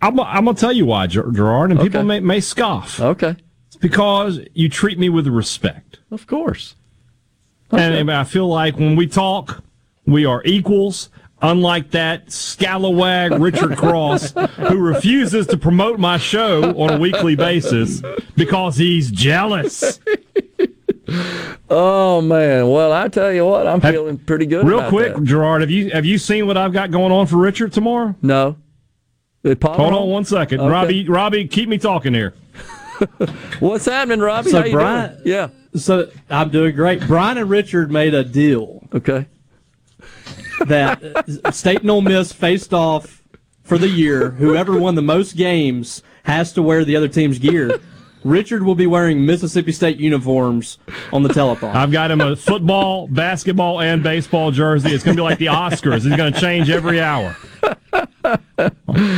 I'm, 0.00 0.18
I'm 0.20 0.44
going 0.44 0.56
to 0.56 0.60
tell 0.60 0.72
you 0.72 0.86
why, 0.86 1.06
Gerard, 1.06 1.70
and 1.70 1.78
okay. 1.78 1.88
people 1.88 2.02
may, 2.02 2.20
may 2.20 2.40
scoff. 2.40 2.98
Okay. 2.98 3.36
It's 3.66 3.76
because 3.76 4.40
you 4.54 4.68
treat 4.68 4.98
me 4.98 5.08
with 5.08 5.26
respect. 5.26 5.98
Of 6.10 6.26
course. 6.26 6.74
Okay. 7.72 8.00
And 8.00 8.10
I 8.10 8.24
feel 8.24 8.48
like 8.48 8.76
when 8.76 8.96
we 8.96 9.06
talk, 9.06 9.62
we 10.06 10.24
are 10.24 10.42
equals. 10.44 11.10
Unlike 11.42 11.90
that 11.90 12.28
scalawag 12.28 13.42
Richard 13.42 13.76
Cross, 13.76 14.32
who 14.56 14.78
refuses 14.78 15.46
to 15.48 15.58
promote 15.58 15.98
my 15.98 16.16
show 16.16 16.74
on 16.78 16.94
a 16.94 16.98
weekly 16.98 17.36
basis 17.36 18.00
because 18.36 18.76
he's 18.78 19.10
jealous. 19.10 20.00
Oh 21.68 22.20
man! 22.20 22.68
Well, 22.68 22.92
I 22.92 23.08
tell 23.08 23.32
you 23.32 23.44
what, 23.44 23.66
I'm 23.66 23.80
have, 23.80 23.94
feeling 23.94 24.18
pretty 24.18 24.46
good. 24.46 24.66
Real 24.66 24.88
quick, 24.88 25.14
that. 25.14 25.24
Gerard, 25.24 25.60
have 25.60 25.70
you 25.70 25.90
have 25.90 26.06
you 26.06 26.16
seen 26.16 26.46
what 26.46 26.56
I've 26.56 26.72
got 26.72 26.90
going 26.90 27.12
on 27.12 27.26
for 27.26 27.36
Richard 27.36 27.72
tomorrow? 27.72 28.14
No. 28.22 28.56
Uh, 29.44 29.54
Hold 29.62 29.92
on 29.92 30.08
one 30.08 30.24
second, 30.24 30.60
okay. 30.60 30.68
Robbie. 30.68 31.08
Robbie, 31.08 31.46
keep 31.48 31.68
me 31.68 31.78
talking 31.78 32.14
here. 32.14 32.34
What's 33.60 33.84
happening, 33.84 34.20
Robbie? 34.20 34.50
So 34.50 34.68
Brian, 34.70 35.10
doing? 35.10 35.22
yeah. 35.24 35.48
So 35.74 36.10
I'm 36.30 36.48
doing 36.48 36.74
great. 36.74 37.06
Brian 37.06 37.36
and 37.36 37.50
Richard 37.50 37.92
made 37.92 38.14
a 38.14 38.24
deal. 38.24 38.82
Okay 38.94 39.26
that 40.66 41.02
uh, 41.44 41.50
State 41.50 41.82
and 41.82 41.90
Ole 41.90 42.02
Miss 42.02 42.32
faced 42.32 42.72
off 42.72 43.22
for 43.62 43.78
the 43.78 43.88
year. 43.88 44.30
Whoever 44.30 44.78
won 44.78 44.94
the 44.94 45.02
most 45.02 45.36
games 45.36 46.02
has 46.24 46.52
to 46.54 46.62
wear 46.62 46.84
the 46.84 46.96
other 46.96 47.08
team's 47.08 47.38
gear. 47.38 47.78
Richard 48.24 48.64
will 48.64 48.74
be 48.74 48.86
wearing 48.86 49.24
Mississippi 49.24 49.70
State 49.70 49.98
uniforms 49.98 50.78
on 51.12 51.22
the 51.22 51.28
telethon. 51.28 51.74
I've 51.74 51.92
got 51.92 52.10
him 52.10 52.20
a 52.20 52.34
football, 52.34 53.06
basketball, 53.06 53.80
and 53.80 54.02
baseball 54.02 54.50
jersey. 54.50 54.90
It's 54.90 55.04
going 55.04 55.16
to 55.16 55.20
be 55.20 55.24
like 55.24 55.38
the 55.38 55.46
Oscars. 55.46 56.04
It's 56.06 56.16
going 56.16 56.32
to 56.32 56.40
change 56.40 56.68
every 56.68 57.00
hour. 57.00 57.36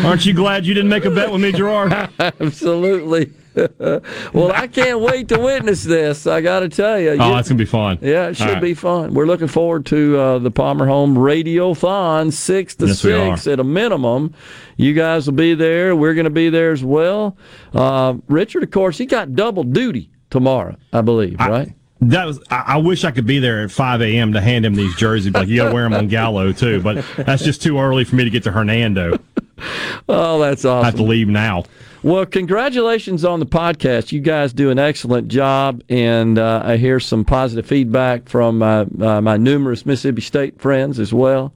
Aren't 0.04 0.26
you 0.26 0.34
glad 0.34 0.66
you 0.66 0.74
didn't 0.74 0.90
make 0.90 1.06
a 1.06 1.10
bet 1.10 1.32
with 1.32 1.40
me, 1.40 1.52
Gerard? 1.52 1.92
Absolutely. 2.18 3.32
well, 4.32 4.52
I 4.52 4.66
can't 4.66 5.00
wait 5.00 5.28
to 5.28 5.38
witness 5.38 5.84
this. 5.84 6.26
I 6.26 6.40
got 6.40 6.60
to 6.60 6.68
tell 6.68 7.00
you. 7.00 7.16
Oh, 7.18 7.36
it's 7.36 7.48
gonna 7.48 7.58
be 7.58 7.64
fun. 7.64 7.98
Yeah, 8.00 8.28
it 8.28 8.36
should 8.36 8.48
right. 8.48 8.62
be 8.62 8.74
fun. 8.74 9.14
We're 9.14 9.26
looking 9.26 9.48
forward 9.48 9.86
to 9.86 10.18
uh, 10.18 10.38
the 10.38 10.50
Palmer 10.50 10.86
Home 10.86 11.16
Radiothon, 11.16 12.32
six 12.32 12.74
to 12.76 12.86
Yes, 12.86 13.00
six 13.00 13.46
at 13.46 13.60
a 13.60 13.64
minimum. 13.64 14.34
You 14.76 14.94
guys 14.94 15.26
will 15.26 15.34
be 15.34 15.54
there. 15.54 15.96
We're 15.96 16.14
going 16.14 16.24
to 16.24 16.30
be 16.30 16.50
there 16.50 16.72
as 16.72 16.84
well. 16.84 17.36
Uh, 17.74 18.14
Richard, 18.28 18.62
of 18.62 18.70
course, 18.70 18.98
he 18.98 19.06
got 19.06 19.34
double 19.34 19.64
duty 19.64 20.10
tomorrow, 20.30 20.76
I 20.92 21.00
believe, 21.00 21.38
right? 21.40 21.72
That 22.00 22.26
was. 22.26 22.40
I, 22.50 22.64
I 22.66 22.76
wish 22.76 23.04
I 23.04 23.10
could 23.10 23.26
be 23.26 23.40
there 23.40 23.62
at 23.62 23.72
5 23.72 24.02
a.m. 24.02 24.32
to 24.34 24.40
hand 24.40 24.64
him 24.64 24.74
these 24.74 24.94
jerseys. 24.94 25.32
Like 25.32 25.48
you 25.48 25.56
got 25.56 25.68
to 25.68 25.74
wear 25.74 25.82
them 25.82 25.94
on 25.94 26.08
Gallo 26.08 26.52
too, 26.52 26.80
but 26.80 27.04
that's 27.16 27.42
just 27.42 27.60
too 27.60 27.78
early 27.78 28.04
for 28.04 28.14
me 28.14 28.24
to 28.24 28.30
get 28.30 28.44
to 28.44 28.52
Hernando. 28.52 29.18
Oh, 30.10 30.38
that's 30.38 30.64
awesome. 30.64 30.84
I 30.84 30.86
have 30.86 30.96
to 30.96 31.02
leave 31.02 31.28
now. 31.28 31.64
Well, 32.02 32.24
congratulations 32.24 33.24
on 33.24 33.40
the 33.40 33.46
podcast. 33.46 34.12
You 34.12 34.20
guys 34.20 34.52
do 34.52 34.70
an 34.70 34.78
excellent 34.78 35.28
job, 35.28 35.82
and 35.88 36.38
uh, 36.38 36.62
I 36.64 36.76
hear 36.76 36.98
some 37.00 37.24
positive 37.24 37.66
feedback 37.66 38.28
from 38.28 38.62
uh, 38.62 38.84
uh, 39.00 39.20
my 39.20 39.36
numerous 39.36 39.84
Mississippi 39.84 40.22
State 40.22 40.60
friends 40.60 40.98
as 40.98 41.12
well, 41.12 41.52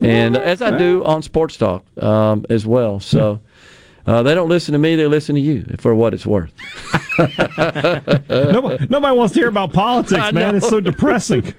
and 0.00 0.36
as 0.36 0.62
I 0.62 0.78
do 0.78 1.04
on 1.04 1.22
Sports 1.22 1.56
Talk 1.56 1.84
um, 2.02 2.46
as 2.48 2.66
well. 2.66 3.00
So 3.00 3.40
uh, 4.06 4.22
they 4.22 4.34
don't 4.34 4.48
listen 4.48 4.72
to 4.72 4.78
me; 4.78 4.96
they 4.96 5.06
listen 5.06 5.34
to 5.34 5.40
you 5.40 5.64
for 5.78 5.94
what 5.94 6.14
it's 6.14 6.24
worth. 6.24 6.52
nobody, 8.28 8.86
nobody 8.88 9.16
wants 9.16 9.34
to 9.34 9.40
hear 9.40 9.48
about 9.48 9.72
politics, 9.72 10.32
man. 10.32 10.56
It's 10.56 10.68
so 10.68 10.80
depressing. 10.80 11.52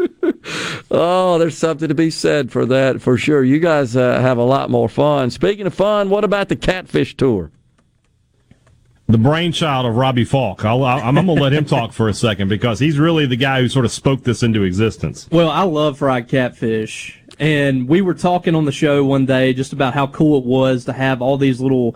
Oh, 0.89 1.38
there's 1.38 1.57
something 1.57 1.88
to 1.88 1.95
be 1.95 2.09
said 2.09 2.51
for 2.51 2.65
that, 2.65 3.01
for 3.01 3.18
sure. 3.18 3.43
You 3.43 3.59
guys 3.59 3.95
uh, 3.95 4.19
have 4.19 4.38
a 4.38 4.43
lot 4.43 4.69
more 4.69 4.89
fun. 4.89 5.30
Speaking 5.30 5.68
of 5.68 5.73
fun, 5.73 6.09
what 6.09 6.23
about 6.23 6.49
the 6.49 6.55
Catfish 6.55 7.15
Tour? 7.15 7.51
the 9.11 9.18
brainchild 9.18 9.85
of 9.85 9.95
Robbie 9.95 10.23
Faulk. 10.23 10.63
I'll, 10.63 10.84
I'm, 10.84 11.18
I'm 11.18 11.26
going 11.26 11.38
to 11.38 11.43
let 11.43 11.53
him 11.53 11.65
talk 11.65 11.91
for 11.91 12.07
a 12.07 12.13
second 12.13 12.47
because 12.47 12.80
he's 12.80 12.97
really 12.97 13.26
the 13.26 13.35
guy 13.35 13.61
who 13.61 13.68
sort 13.68 13.85
of 13.85 13.91
spoke 13.91 14.23
this 14.23 14.41
into 14.41 14.63
existence. 14.63 15.27
Well, 15.31 15.49
I 15.49 15.63
love 15.63 15.97
fried 15.97 16.27
catfish. 16.27 17.19
And 17.39 17.88
we 17.88 18.01
were 18.01 18.13
talking 18.13 18.55
on 18.55 18.65
the 18.65 18.72
show 18.72 19.03
one 19.03 19.26
day 19.26 19.53
just 19.53 19.73
about 19.73 19.93
how 19.93 20.07
cool 20.07 20.39
it 20.39 20.45
was 20.45 20.85
to 20.85 20.93
have 20.93 21.22
all 21.22 21.38
these 21.38 21.59
little 21.59 21.95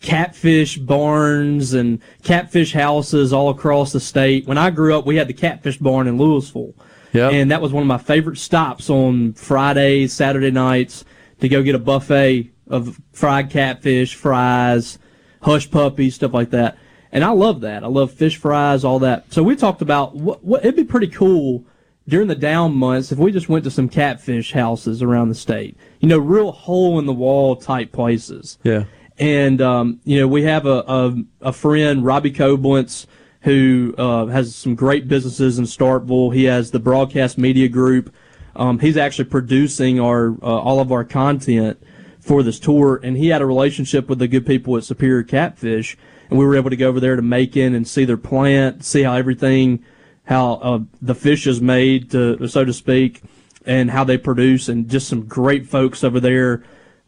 catfish 0.00 0.78
barns 0.78 1.74
and 1.74 2.00
catfish 2.22 2.72
houses 2.72 3.32
all 3.32 3.50
across 3.50 3.92
the 3.92 4.00
state. 4.00 4.46
When 4.46 4.58
I 4.58 4.70
grew 4.70 4.96
up, 4.96 5.06
we 5.06 5.16
had 5.16 5.28
the 5.28 5.34
catfish 5.34 5.78
barn 5.78 6.06
in 6.06 6.16
Louisville. 6.16 6.74
Yep. 7.14 7.32
And 7.32 7.50
that 7.52 7.62
was 7.62 7.72
one 7.72 7.82
of 7.82 7.86
my 7.86 7.98
favorite 7.98 8.38
stops 8.38 8.90
on 8.90 9.32
Fridays, 9.34 10.12
Saturday 10.12 10.50
nights 10.50 11.04
to 11.40 11.48
go 11.48 11.62
get 11.62 11.74
a 11.74 11.78
buffet 11.78 12.50
of 12.66 13.00
fried 13.12 13.50
catfish, 13.50 14.14
fries, 14.14 14.98
hush 15.40 15.70
puppies, 15.70 16.16
stuff 16.16 16.34
like 16.34 16.50
that. 16.50 16.76
And 17.12 17.22
I 17.22 17.30
love 17.30 17.60
that. 17.60 17.84
I 17.84 17.86
love 17.86 18.10
fish 18.10 18.36
fries, 18.36 18.84
all 18.84 18.98
that. 18.98 19.32
So 19.32 19.44
we 19.44 19.54
talked 19.54 19.80
about 19.80 20.16
what, 20.16 20.44
what 20.44 20.64
it'd 20.64 20.74
be 20.74 20.82
pretty 20.82 21.06
cool 21.06 21.64
during 22.08 22.26
the 22.26 22.34
down 22.34 22.74
months 22.74 23.12
if 23.12 23.18
we 23.18 23.30
just 23.30 23.48
went 23.48 23.62
to 23.64 23.70
some 23.70 23.88
catfish 23.88 24.52
houses 24.52 25.00
around 25.00 25.28
the 25.28 25.36
state. 25.36 25.76
You 26.00 26.08
know, 26.08 26.18
real 26.18 26.50
hole 26.50 26.98
in 26.98 27.06
the 27.06 27.12
wall 27.12 27.54
type 27.54 27.92
places. 27.92 28.58
Yeah. 28.64 28.84
And 29.16 29.62
um, 29.62 30.00
you 30.04 30.18
know, 30.18 30.26
we 30.26 30.42
have 30.42 30.66
a 30.66 30.82
a, 30.88 31.14
a 31.40 31.52
friend, 31.52 32.04
Robbie 32.04 32.32
Koblentz, 32.32 33.06
who 33.44 33.94
uh, 33.98 34.26
has 34.26 34.54
some 34.54 34.74
great 34.74 35.06
businesses 35.06 35.58
in 35.58 35.64
Starkville. 35.64 36.34
He 36.34 36.44
has 36.44 36.70
the 36.70 36.78
Broadcast 36.78 37.38
Media 37.38 37.68
Group. 37.68 38.12
Um, 38.56 38.78
he's 38.78 38.96
actually 38.96 39.26
producing 39.26 40.00
our 40.00 40.30
uh, 40.42 40.46
all 40.46 40.80
of 40.80 40.90
our 40.90 41.04
content 41.04 41.82
for 42.20 42.42
this 42.42 42.58
tour, 42.58 43.00
and 43.02 43.16
he 43.16 43.28
had 43.28 43.42
a 43.42 43.46
relationship 43.46 44.08
with 44.08 44.18
the 44.18 44.28
good 44.28 44.46
people 44.46 44.76
at 44.76 44.84
Superior 44.84 45.22
Catfish, 45.22 45.96
and 46.30 46.38
we 46.38 46.44
were 46.44 46.56
able 46.56 46.70
to 46.70 46.76
go 46.76 46.88
over 46.88 47.00
there 47.00 47.16
to 47.16 47.22
Macon 47.22 47.74
and 47.74 47.86
see 47.86 48.04
their 48.04 48.16
plant, 48.16 48.84
see 48.84 49.02
how 49.02 49.14
everything, 49.14 49.84
how 50.24 50.54
uh, 50.54 50.80
the 51.02 51.14
fish 51.14 51.46
is 51.46 51.60
made, 51.60 52.10
to, 52.12 52.48
so 52.48 52.64
to 52.64 52.72
speak, 52.72 53.22
and 53.66 53.90
how 53.90 54.04
they 54.04 54.16
produce, 54.16 54.68
and 54.68 54.88
just 54.88 55.06
some 55.06 55.26
great 55.26 55.66
folks 55.66 56.02
over 56.02 56.18
there 56.18 56.64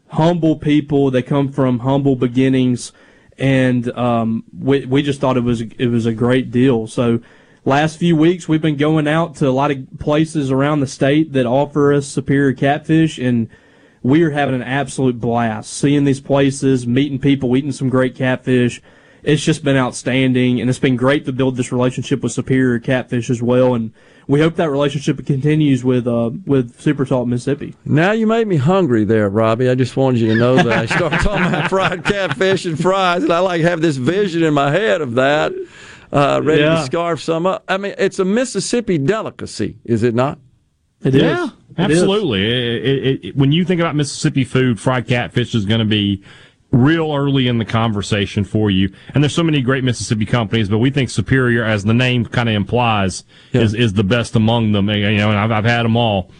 humble 0.09 0.55
people. 0.55 1.11
They 1.11 1.21
come 1.21 1.51
from 1.51 1.79
humble 1.79 2.15
beginnings, 2.15 2.91
and 3.37 3.89
um, 3.97 4.43
we 4.57 4.85
we 4.85 5.01
just 5.01 5.19
thought 5.19 5.37
it 5.37 5.43
was 5.43 5.61
it 5.61 5.87
was 5.87 6.05
a 6.05 6.13
great 6.13 6.51
deal. 6.51 6.87
So. 6.87 7.21
Last 7.65 7.97
few 7.97 8.15
weeks, 8.15 8.47
we've 8.47 8.61
been 8.61 8.77
going 8.77 9.09
out 9.09 9.35
to 9.37 9.49
a 9.49 9.51
lot 9.51 9.71
of 9.71 9.99
places 9.99 10.51
around 10.51 10.79
the 10.79 10.87
state 10.87 11.33
that 11.33 11.45
offer 11.45 11.91
us 11.91 12.07
superior 12.07 12.53
catfish, 12.53 13.17
and 13.17 13.49
we 14.01 14.23
are 14.23 14.29
having 14.29 14.55
an 14.55 14.61
absolute 14.61 15.19
blast 15.19 15.73
seeing 15.73 16.05
these 16.05 16.21
places, 16.21 16.87
meeting 16.87 17.19
people, 17.19 17.57
eating 17.57 17.73
some 17.73 17.89
great 17.89 18.15
catfish. 18.15 18.81
It's 19.27 19.43
just 19.43 19.61
been 19.61 19.75
outstanding, 19.75 20.61
and 20.61 20.69
it's 20.69 20.79
been 20.79 20.95
great 20.95 21.25
to 21.25 21.33
build 21.33 21.57
this 21.57 21.69
relationship 21.73 22.23
with 22.23 22.31
Superior 22.31 22.79
Catfish 22.79 23.29
as 23.29 23.41
well. 23.41 23.75
And 23.75 23.91
we 24.25 24.39
hope 24.39 24.55
that 24.55 24.69
relationship 24.69 25.25
continues 25.25 25.83
with 25.83 26.07
uh, 26.07 26.31
with 26.45 26.79
Super 26.79 27.03
Talk 27.03 27.27
Mississippi. 27.27 27.75
Now 27.83 28.13
you 28.13 28.25
made 28.25 28.47
me 28.47 28.55
hungry 28.55 29.03
there, 29.03 29.29
Robbie. 29.29 29.69
I 29.69 29.75
just 29.75 29.97
wanted 29.97 30.21
you 30.21 30.27
to 30.33 30.35
know 30.39 30.55
that. 30.55 30.67
I 30.69 30.85
started 30.85 31.19
talking 31.23 31.45
about 31.45 31.69
fried 31.69 32.05
catfish 32.05 32.65
and 32.65 32.79
fries, 32.79 33.23
and 33.23 33.33
I 33.33 33.39
like 33.39 33.61
have 33.63 33.81
this 33.81 33.97
vision 33.97 34.43
in 34.43 34.53
my 34.53 34.71
head 34.71 35.01
of 35.01 35.15
that, 35.15 35.51
uh, 36.13 36.39
ready 36.41 36.61
Yeah. 36.61 36.75
to 36.75 36.85
scarf 36.85 37.21
some 37.21 37.45
up. 37.45 37.65
I 37.67 37.75
mean, 37.75 37.95
it's 37.97 38.19
a 38.19 38.25
Mississippi 38.25 38.97
delicacy, 38.97 39.75
is 39.83 40.03
it 40.03 40.15
not? 40.15 40.39
It 41.03 41.13
yeah, 41.15 41.49
absolutely. 41.77 42.45
It- 42.45 42.85
it- 42.85 43.25
it- 43.25 43.35
when 43.35 43.51
you 43.51 43.65
think 43.65 43.81
about 43.81 43.93
Mississippi 43.97 44.45
food, 44.45 44.79
fried 44.79 45.05
catfish 45.05 45.53
is 45.53 45.65
going 45.65 45.79
to 45.79 45.85
be 45.85 46.23
real 46.71 47.13
early 47.13 47.47
in 47.47 47.57
the 47.57 47.65
conversation 47.65 48.43
for 48.43 48.69
you. 48.69 48.93
And 49.13 49.23
there's 49.23 49.33
so 49.33 49.43
many 49.43 49.61
great 49.61 49.83
Mississippi 49.83 50.25
companies, 50.25 50.69
but 50.69 50.79
we 50.79 50.89
think 50.89 51.09
Superior, 51.09 51.63
as 51.63 51.83
the 51.83 51.93
name 51.93 52.25
kind 52.25 52.49
of 52.49 52.55
implies, 52.55 53.23
is 53.53 53.73
is 53.73 53.93
the 53.93 54.03
best 54.03 54.35
among 54.35 54.73
them. 54.73 54.89
You 54.89 55.17
know, 55.17 55.29
and 55.29 55.39
I've, 55.39 55.51
I've 55.51 55.65
had 55.65 55.83
them 55.83 55.95
all, 55.95 56.31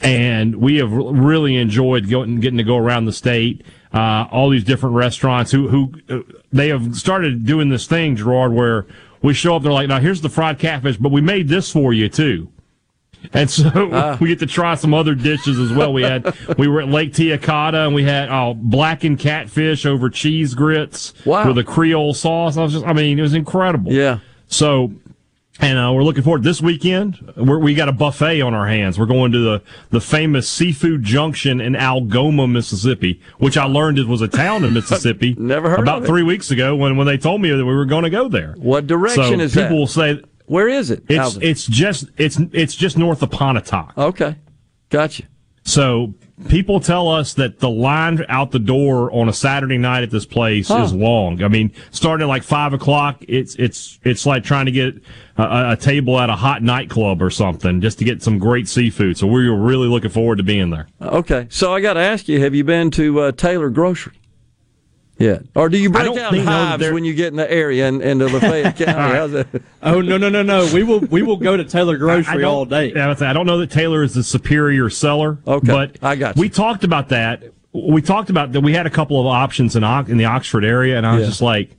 and 0.00 0.56
we 0.56 0.76
have 0.76 0.92
really 0.92 1.56
enjoyed 1.56 2.08
going 2.08 2.40
getting 2.40 2.58
to 2.58 2.64
go 2.64 2.76
around 2.76 3.06
the 3.06 3.12
state. 3.12 3.64
Uh, 3.92 4.26
all 4.32 4.50
these 4.50 4.64
different 4.64 4.94
restaurants 4.96 5.52
who 5.52 5.68
who 5.68 5.92
uh, 6.08 6.20
they 6.52 6.68
have 6.68 6.96
started 6.96 7.46
doing 7.46 7.68
this 7.68 7.86
thing, 7.86 8.16
Gerard, 8.16 8.52
where 8.52 8.86
we 9.22 9.34
show 9.34 9.56
up. 9.56 9.62
They're 9.62 9.72
like, 9.72 9.88
now 9.88 10.00
here's 10.00 10.20
the 10.20 10.28
fried 10.28 10.58
catfish, 10.58 10.96
but 10.96 11.12
we 11.12 11.20
made 11.20 11.48
this 11.48 11.70
for 11.70 11.92
you 11.92 12.08
too. 12.08 12.48
And 13.32 13.50
so 13.50 13.70
Ah. 13.92 14.18
we 14.20 14.28
get 14.28 14.38
to 14.40 14.46
try 14.46 14.74
some 14.74 14.92
other 14.94 15.14
dishes 15.14 15.58
as 15.58 15.72
well. 15.72 15.92
We 15.92 16.02
had 16.02 16.34
we 16.58 16.68
were 16.68 16.82
at 16.82 16.88
Lake 16.88 17.12
Tiak-O'Khata 17.12 17.86
and 17.86 17.94
we 17.94 18.04
had 18.04 18.28
oh, 18.28 18.54
blackened 18.54 19.18
catfish 19.18 19.86
over 19.86 20.10
cheese 20.10 20.54
grits 20.54 21.14
Wow. 21.24 21.48
with 21.48 21.58
a 21.58 21.64
Creole 21.64 22.14
sauce. 22.14 22.56
I 22.56 22.62
was 22.62 22.72
just 22.72 22.84
I 22.86 22.92
mean 22.92 23.18
it 23.18 23.22
was 23.22 23.34
incredible. 23.34 23.92
Yeah. 23.92 24.18
So 24.48 24.92
and 25.60 25.78
uh, 25.78 25.92
we're 25.92 26.02
looking 26.02 26.24
forward 26.24 26.42
this 26.42 26.60
weekend. 26.60 27.32
We're, 27.36 27.60
we 27.60 27.74
got 27.76 27.88
a 27.88 27.92
buffet 27.92 28.40
on 28.40 28.54
our 28.54 28.66
hands. 28.66 28.98
We're 28.98 29.06
going 29.06 29.30
to 29.32 29.38
the 29.38 29.62
the 29.90 30.00
famous 30.00 30.48
Seafood 30.48 31.04
Junction 31.04 31.60
in 31.60 31.76
Algoma, 31.76 32.48
Mississippi, 32.48 33.20
which 33.38 33.56
I 33.56 33.64
learned 33.64 34.00
it 34.00 34.08
was 34.08 34.20
a 34.20 34.26
town 34.26 34.64
in 34.64 34.72
Mississippi. 34.74 35.36
Never 35.38 35.70
heard 35.70 35.78
about 35.78 36.04
three 36.06 36.24
weeks 36.24 36.50
ago 36.50 36.74
when 36.74 36.96
when 36.96 37.06
they 37.06 37.16
told 37.16 37.40
me 37.40 37.50
that 37.50 37.64
we 37.64 37.72
were 37.72 37.84
going 37.84 38.02
to 38.02 38.10
go 38.10 38.28
there. 38.28 38.54
What 38.58 38.88
direction 38.88 39.38
so 39.38 39.44
is 39.44 39.54
people 39.54 39.68
that? 39.68 39.74
will 39.76 39.86
say 39.86 40.20
Where 40.46 40.68
is 40.68 40.90
it? 40.90 41.04
it's 41.08 41.18
Alvin? 41.18 41.42
it's 41.42 41.66
just 41.66 42.06
it's 42.16 42.38
it's 42.52 42.74
just 42.74 42.98
north 42.98 43.22
of 43.22 43.30
Pontotoc. 43.30 43.92
okay. 43.96 44.36
Gotcha. 44.90 45.24
So 45.66 46.12
people 46.48 46.78
tell 46.78 47.08
us 47.08 47.32
that 47.34 47.58
the 47.60 47.70
line 47.70 48.22
out 48.28 48.50
the 48.50 48.58
door 48.58 49.10
on 49.12 49.30
a 49.30 49.32
Saturday 49.32 49.78
night 49.78 50.02
at 50.02 50.10
this 50.10 50.26
place 50.26 50.68
Huh. 50.68 50.82
is 50.82 50.92
long. 50.92 51.42
I 51.42 51.48
mean, 51.48 51.72
starting 51.90 52.24
at 52.26 52.28
like 52.28 52.42
five 52.42 52.74
o'clock, 52.74 53.24
it's 53.26 53.54
it's 53.54 53.98
it's 54.04 54.26
like 54.26 54.44
trying 54.44 54.66
to 54.66 54.72
get 54.72 54.94
a, 55.38 55.70
a 55.72 55.76
table 55.76 56.20
at 56.20 56.28
a 56.28 56.36
hot 56.36 56.62
nightclub 56.62 57.22
or 57.22 57.30
something 57.30 57.80
just 57.80 57.98
to 58.00 58.04
get 58.04 58.22
some 58.22 58.38
great 58.38 58.68
seafood. 58.68 59.16
So 59.16 59.26
we're 59.26 59.54
really 59.56 59.88
looking 59.88 60.10
forward 60.10 60.36
to 60.36 60.42
being 60.44 60.68
there. 60.68 60.86
Okay. 61.00 61.46
So 61.48 61.72
I 61.74 61.80
got 61.80 61.94
to 61.94 62.00
ask 62.00 62.28
you: 62.28 62.38
Have 62.40 62.54
you 62.54 62.62
been 62.64 62.90
to 62.92 63.20
uh, 63.20 63.32
Taylor 63.32 63.70
Grocery? 63.70 64.12
Yeah. 65.16 65.38
Or 65.54 65.68
do 65.68 65.78
you 65.78 65.90
break 65.90 66.06
don't 66.06 66.18
out 66.18 66.32
think- 66.32 66.44
no, 66.44 66.50
hives 66.50 66.80
they're- 66.80 66.92
when 66.92 67.04
you 67.04 67.14
get 67.14 67.28
in 67.28 67.36
the 67.36 67.50
area 67.50 67.86
and 67.86 68.02
into 68.02 68.26
Lafayette 68.26 68.76
County? 68.78 69.14
How's 69.14 69.30
that? 69.32 69.46
Oh 69.82 70.00
no 70.00 70.16
no 70.16 70.28
no 70.28 70.42
no! 70.42 70.68
We 70.74 70.82
will 70.82 71.00
we 71.00 71.22
will 71.22 71.36
go 71.36 71.56
to 71.56 71.64
Taylor 71.64 71.96
Grocery 71.98 72.42
don't- 72.42 72.44
all 72.44 72.64
day. 72.64 72.92
I 72.94 73.06
would 73.08 73.18
say, 73.18 73.26
I 73.26 73.32
don't 73.32 73.46
know 73.46 73.58
that 73.58 73.70
Taylor 73.70 74.02
is 74.02 74.14
the 74.14 74.24
superior 74.24 74.90
seller. 74.90 75.38
Okay, 75.46 75.66
but 75.68 75.96
I 76.02 76.16
got 76.16 76.36
We 76.36 76.48
talked 76.48 76.82
about 76.84 77.10
that. 77.10 77.44
We 77.72 78.02
talked 78.02 78.30
about 78.30 78.52
that. 78.52 78.60
We 78.60 78.72
had 78.72 78.86
a 78.86 78.90
couple 78.90 79.20
of 79.20 79.26
options 79.26 79.76
in 79.76 79.84
in 79.84 80.16
the 80.16 80.24
Oxford 80.26 80.64
area, 80.64 80.96
and 80.96 81.06
I 81.06 81.14
was 81.14 81.22
Yeah. 81.22 81.26
just 81.28 81.42
like, 81.42 81.70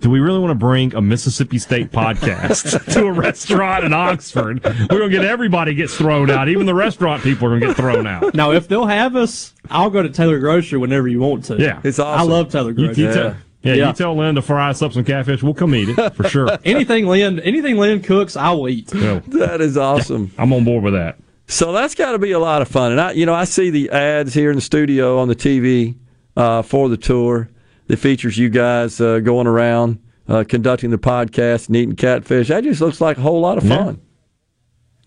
do 0.00 0.10
we 0.10 0.20
really 0.20 0.38
want 0.38 0.50
to 0.50 0.54
bring 0.54 0.94
a 0.94 1.00
Mississippi 1.00 1.58
State 1.58 1.90
podcast 1.90 2.84
to 2.92 3.06
a 3.06 3.12
restaurant 3.12 3.84
in 3.84 3.92
Oxford? 3.92 4.62
We're 4.64 4.86
gonna 4.98 5.08
get 5.08 5.24
everybody 5.24 5.74
gets 5.74 5.94
thrown 5.96 6.30
out. 6.30 6.48
Even 6.48 6.66
the 6.66 6.74
restaurant 6.74 7.22
people 7.22 7.46
are 7.48 7.58
gonna 7.58 7.68
get 7.72 7.76
thrown 7.76 8.06
out. 8.06 8.34
Now, 8.34 8.52
if 8.52 8.68
they'll 8.68 8.86
have 8.86 9.16
us, 9.16 9.54
I'll 9.70 9.90
go 9.90 10.02
to 10.02 10.08
Taylor 10.10 10.38
Grocery 10.38 10.78
whenever 10.78 11.08
you 11.08 11.20
want 11.20 11.44
to. 11.46 11.56
Yeah. 11.56 11.80
It's 11.84 11.98
awesome. 11.98 12.20
I 12.30 12.34
love 12.34 12.50
Taylor 12.50 12.70
You, 12.70 12.86
Grocery. 12.86 13.04
you 13.04 13.12
tell, 13.14 13.36
yeah, 13.62 13.74
Yeah. 13.74 13.88
you 13.88 13.92
tell 13.94 14.14
Lynn 14.16 14.34
to 14.34 14.42
fry 14.42 14.70
us 14.70 14.82
up 14.82 14.92
some 14.92 15.04
catfish. 15.04 15.42
We'll 15.42 15.54
come 15.54 15.74
eat 15.74 15.88
it 15.96 16.14
for 16.14 16.28
sure. 16.28 16.48
anything 16.64 17.06
Lynn 17.06 17.40
anything 17.40 17.76
Lynn 17.78 18.02
cooks, 18.02 18.36
I 18.36 18.50
will 18.50 18.68
eat. 18.68 18.90
So, 18.90 19.20
That 19.28 19.60
is 19.60 19.76
awesome. 19.78 20.32
I'm 20.36 20.52
on 20.52 20.64
board 20.64 20.84
with 20.84 20.94
that. 20.94 21.16
So 21.46 21.72
that's 21.72 21.94
got 21.94 22.12
to 22.12 22.18
be 22.18 22.32
a 22.32 22.38
lot 22.38 22.62
of 22.62 22.68
fun. 22.68 22.92
And 22.92 23.00
I, 23.00 23.12
you 23.12 23.26
know, 23.26 23.34
I 23.34 23.44
see 23.44 23.68
the 23.70 23.90
ads 23.90 24.32
here 24.34 24.50
in 24.50 24.56
the 24.56 24.62
studio 24.62 25.18
on 25.18 25.28
the 25.28 25.36
TV 25.36 25.94
uh, 26.36 26.62
for 26.62 26.88
the 26.88 26.96
tour 26.96 27.48
that 27.86 27.98
features 27.98 28.38
you 28.38 28.48
guys 28.48 29.00
uh, 29.00 29.20
going 29.20 29.46
around 29.46 29.98
uh, 30.28 30.44
conducting 30.48 30.90
the 30.90 30.98
podcast 30.98 31.68
and 31.68 31.76
eating 31.76 31.96
catfish. 31.96 32.48
That 32.48 32.64
just 32.64 32.80
looks 32.80 33.00
like 33.00 33.18
a 33.18 33.20
whole 33.20 33.40
lot 33.40 33.58
of 33.58 33.64
fun. 33.64 34.00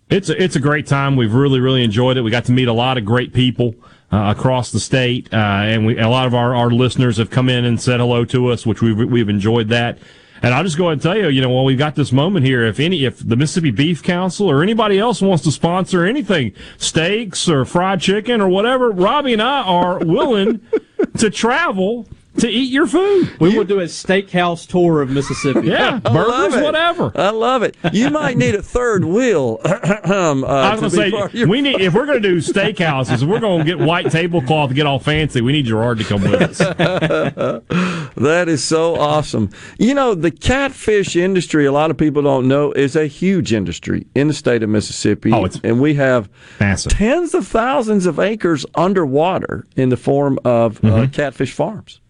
Yeah. 0.10 0.18
It's 0.18 0.30
a, 0.30 0.42
it's 0.42 0.56
a 0.56 0.60
great 0.60 0.88
time. 0.88 1.16
We've 1.16 1.34
really 1.34 1.60
really 1.60 1.84
enjoyed 1.84 2.18
it. 2.18 2.22
We 2.22 2.32
got 2.32 2.46
to 2.46 2.52
meet 2.52 2.68
a 2.68 2.74
lot 2.74 2.98
of 2.98 3.04
great 3.06 3.34
people 3.34 3.76
uh, 4.12 4.34
across 4.38 4.72
the 4.72 4.80
state, 4.80 5.28
uh, 5.34 5.36
and 5.36 5.86
we 5.86 6.00
a 6.00 6.08
lot 6.08 6.28
of 6.28 6.34
our, 6.34 6.56
our 6.56 6.70
listeners 6.70 7.18
have 7.18 7.30
come 7.30 7.50
in 7.50 7.66
and 7.66 7.82
said 7.82 8.00
hello 8.00 8.24
to 8.26 8.48
us, 8.48 8.66
which 8.66 8.82
we've 8.82 8.98
we've 8.98 9.30
enjoyed 9.30 9.68
that. 9.70 9.98
And 10.42 10.54
I'll 10.54 10.64
just 10.64 10.78
go 10.78 10.86
ahead 10.86 10.94
and 10.94 11.02
tell 11.02 11.18
you, 11.18 11.30
you 11.30 11.42
know, 11.42 11.50
while 11.50 11.66
we've 11.66 11.80
got 11.80 11.96
this 11.96 12.12
moment 12.12 12.46
here, 12.46 12.64
if 12.64 12.80
any, 12.80 13.06
if 13.06 13.28
the 13.28 13.36
Mississippi 13.36 13.72
Beef 13.72 14.04
Council 14.04 14.50
or 14.50 14.62
anybody 14.62 15.00
else 15.00 15.20
wants 15.20 15.44
to 15.46 15.52
sponsor 15.52 16.06
anything, 16.06 16.54
steaks 16.78 17.50
or 17.50 17.66
fried 17.66 18.02
chicken 18.02 18.40
or 18.40 18.48
whatever, 18.48 18.92
Robbie 18.92 19.34
and 19.34 19.42
I 19.42 19.64
are 19.64 19.98
willing 19.98 20.62
to 21.18 21.32
travel 21.32 22.08
to 22.40 22.48
eat 22.50 22.72
your 22.72 22.88
food. 22.88 23.32
We 23.40 23.58
will 23.58 23.64
do 23.66 23.80
a 23.80 23.86
steakhouse 23.86 24.68
tour 24.68 25.02
of 25.02 25.10
Mississippi. 25.10 25.68
Yeah, 25.68 26.00
burgers, 26.04 26.62
whatever. 26.62 27.12
I 27.16 27.30
love 27.32 27.64
it. 27.64 27.76
You 27.94 28.10
might 28.10 28.38
need 28.38 28.56
a 28.56 28.62
third 28.62 29.04
wheel. 29.06 29.60
uh, 29.66 29.70
I 30.46 30.72
was 30.76 30.80
gonna 30.80 30.90
say 30.90 31.10
your- 31.34 31.48
we 31.48 31.62
need 31.62 31.82
if 31.82 31.94
we're 31.94 32.06
gonna 32.06 32.20
do 32.20 32.38
steakhouses, 32.38 33.24
we're 33.24 33.40
gonna 33.40 33.64
get 33.64 33.80
white 33.80 34.12
tablecloth 34.12 34.70
to 34.70 34.76
get 34.76 34.86
all 34.86 35.00
fancy, 35.00 35.42
we 35.42 35.52
need 35.52 35.66
Gerard 35.66 35.98
to 36.00 36.04
come 36.04 36.22
with 36.22 36.42
us. 36.42 36.58
that 38.18 38.46
is 38.48 38.64
so 38.64 38.96
awesome. 38.96 39.50
You 39.78 39.94
know, 39.94 40.14
the 40.16 40.32
catfish 40.32 41.16
industry, 41.16 41.66
a 41.66 41.72
lot 41.72 41.92
of 41.92 41.98
people 41.98 42.22
don't 42.22 42.48
know, 42.48 42.72
is 42.72 42.96
a 42.96 43.08
huge 43.08 43.54
industry 43.54 44.08
in 44.16 44.28
the 44.28 44.34
state 44.34 44.64
of 44.64 44.70
Mississippi. 44.70 45.32
Oh, 45.32 45.46
it's 45.46 45.60
and 45.64 45.80
we 45.82 45.96
have 45.96 46.30
massive. 46.60 46.92
tens 46.92 47.34
of 47.34 47.48
thousands 47.48 48.06
of 48.06 48.20
acres 48.20 48.66
underwater 48.76 49.66
in 49.76 49.90
the 49.90 49.98
form 49.98 50.40
of 50.44 50.58
Mm-hmm. 50.78 50.96
uh, 50.96 51.08
catfish 51.08 51.54
farms. 51.54 52.02